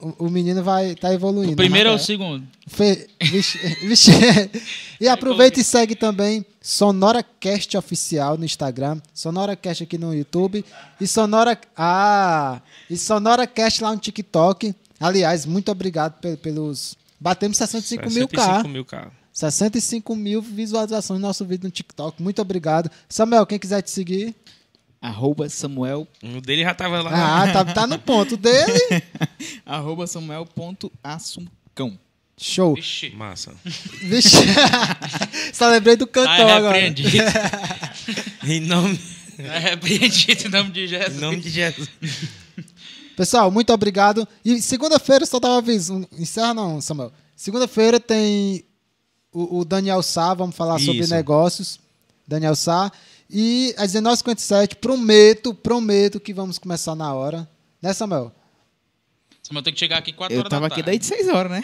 O, 0.03 0.25
o 0.25 0.29
menino 0.29 0.61
vai 0.61 0.95
tá 0.95 1.13
evoluindo. 1.13 1.53
O 1.53 1.55
primeiro 1.55 1.89
ou 1.89 1.95
o 1.95 1.97
né? 1.97 2.03
segundo? 2.03 2.47
Fe... 2.67 3.07
Vixe, 3.21 3.57
vixe. 3.87 4.11
E 4.99 5.07
aproveita 5.07 5.59
e 5.59 5.63
segue 5.63 5.95
também 5.95 6.45
SonoraCast 6.61 7.77
Oficial 7.77 8.37
no 8.37 8.45
Instagram, 8.45 9.01
SonoraCast 9.13 9.83
aqui 9.83 9.97
no 9.97 10.13
YouTube 10.13 10.63
e 10.99 11.07
Sonora 11.07 11.57
ah, 11.77 12.61
e 12.89 12.97
SonoraCast 12.97 13.81
lá 13.81 13.91
no 13.93 13.99
TikTok. 13.99 14.75
Aliás, 14.99 15.45
muito 15.45 15.71
obrigado 15.71 16.19
pe- 16.19 16.37
pelos 16.37 16.97
batemos 17.19 17.57
65 17.57 18.09
mil 18.09 18.27
K. 18.27 18.41
65 18.41 18.69
mil 18.69 18.85
K. 18.85 19.11
65 19.33 20.15
mil 20.15 20.41
visualizações 20.41 21.19
no 21.19 21.27
nosso 21.27 21.43
vídeo 21.45 21.65
no 21.65 21.71
TikTok. 21.71 22.21
Muito 22.21 22.41
obrigado. 22.41 22.89
Samuel, 23.09 23.45
quem 23.45 23.57
quiser 23.57 23.81
te 23.81 23.89
seguir. 23.89 24.35
Arroba 25.03 25.49
Samuel. 25.49 26.07
O 26.23 26.39
dele 26.39 26.63
já 26.63 26.73
tava 26.73 27.01
lá. 27.01 27.11
Ah, 27.43 27.51
tá, 27.51 27.65
tá 27.65 27.85
no 27.85 27.99
ponto 27.99 28.37
dele. 28.37 29.03
Arroba 29.65 30.07
Samuel.assuncão. 30.07 31.99
Show. 32.37 32.73
Vixe. 32.75 33.09
Massa. 33.11 33.53
Vixe. 34.01 34.37
Só 35.53 35.67
lembrei 35.67 35.97
do 35.97 36.07
Tá 36.07 36.13
cantor 36.25 36.49
agora. 36.49 36.77
repreendido. 36.79 37.17
Em 38.47 38.59
nome, 38.61 38.97
Tá 39.37 39.57
repreendido 39.59 40.47
em 40.47 40.49
nome 40.51 40.71
de 40.71 40.83
em 40.83 40.87
Jesus. 40.87 41.21
nome 41.21 41.37
de 41.37 41.49
Jesus. 41.49 41.89
Pessoal, 43.15 43.51
muito 43.51 43.71
obrigado. 43.73 44.27
E 44.43 44.61
segunda-feira, 44.61 45.25
só 45.25 45.39
tava 45.39 45.57
avisando. 45.57 46.07
Encerra 46.17 46.53
não, 46.53 46.79
Samuel. 46.81 47.11
Segunda-feira 47.35 47.99
tem 47.99 48.63
o, 49.31 49.59
o 49.59 49.65
Daniel 49.65 50.01
Sá, 50.01 50.33
vamos 50.33 50.55
falar 50.55 50.79
sobre 50.79 50.99
Isso. 51.01 51.13
negócios. 51.13 51.79
Daniel 52.27 52.55
Sá. 52.55 52.91
E 53.35 53.73
às 53.79 53.91
19h57, 53.93 54.75
prometo, 54.75 55.55
prometo 55.55 56.19
que 56.19 56.31
vamos 56.33 56.59
começar 56.59 56.93
na 56.93 57.11
hora. 57.15 57.49
Né, 57.81 57.91
Samuel? 57.91 58.31
Samuel 59.41 59.63
tem 59.63 59.73
que 59.73 59.79
chegar 59.79 59.97
aqui 59.97 60.13
4 60.13 60.33
Eu 60.33 60.39
horas 60.41 60.49
tava 60.51 60.69
da 60.69 60.75
aqui 60.75 60.83
tarde. 60.83 60.99
desde 60.99 61.15
6 61.23 61.27
horas, 61.29 61.51
né? 61.51 61.63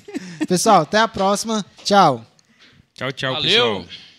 Pessoal, 0.48 0.80
até 0.82 0.98
a 0.98 1.06
próxima. 1.06 1.64
Tchau. 1.84 2.24
Tchau, 2.94 3.12
tchau, 3.12 3.34
Valeu. 3.34 3.80
pessoal. 3.84 4.09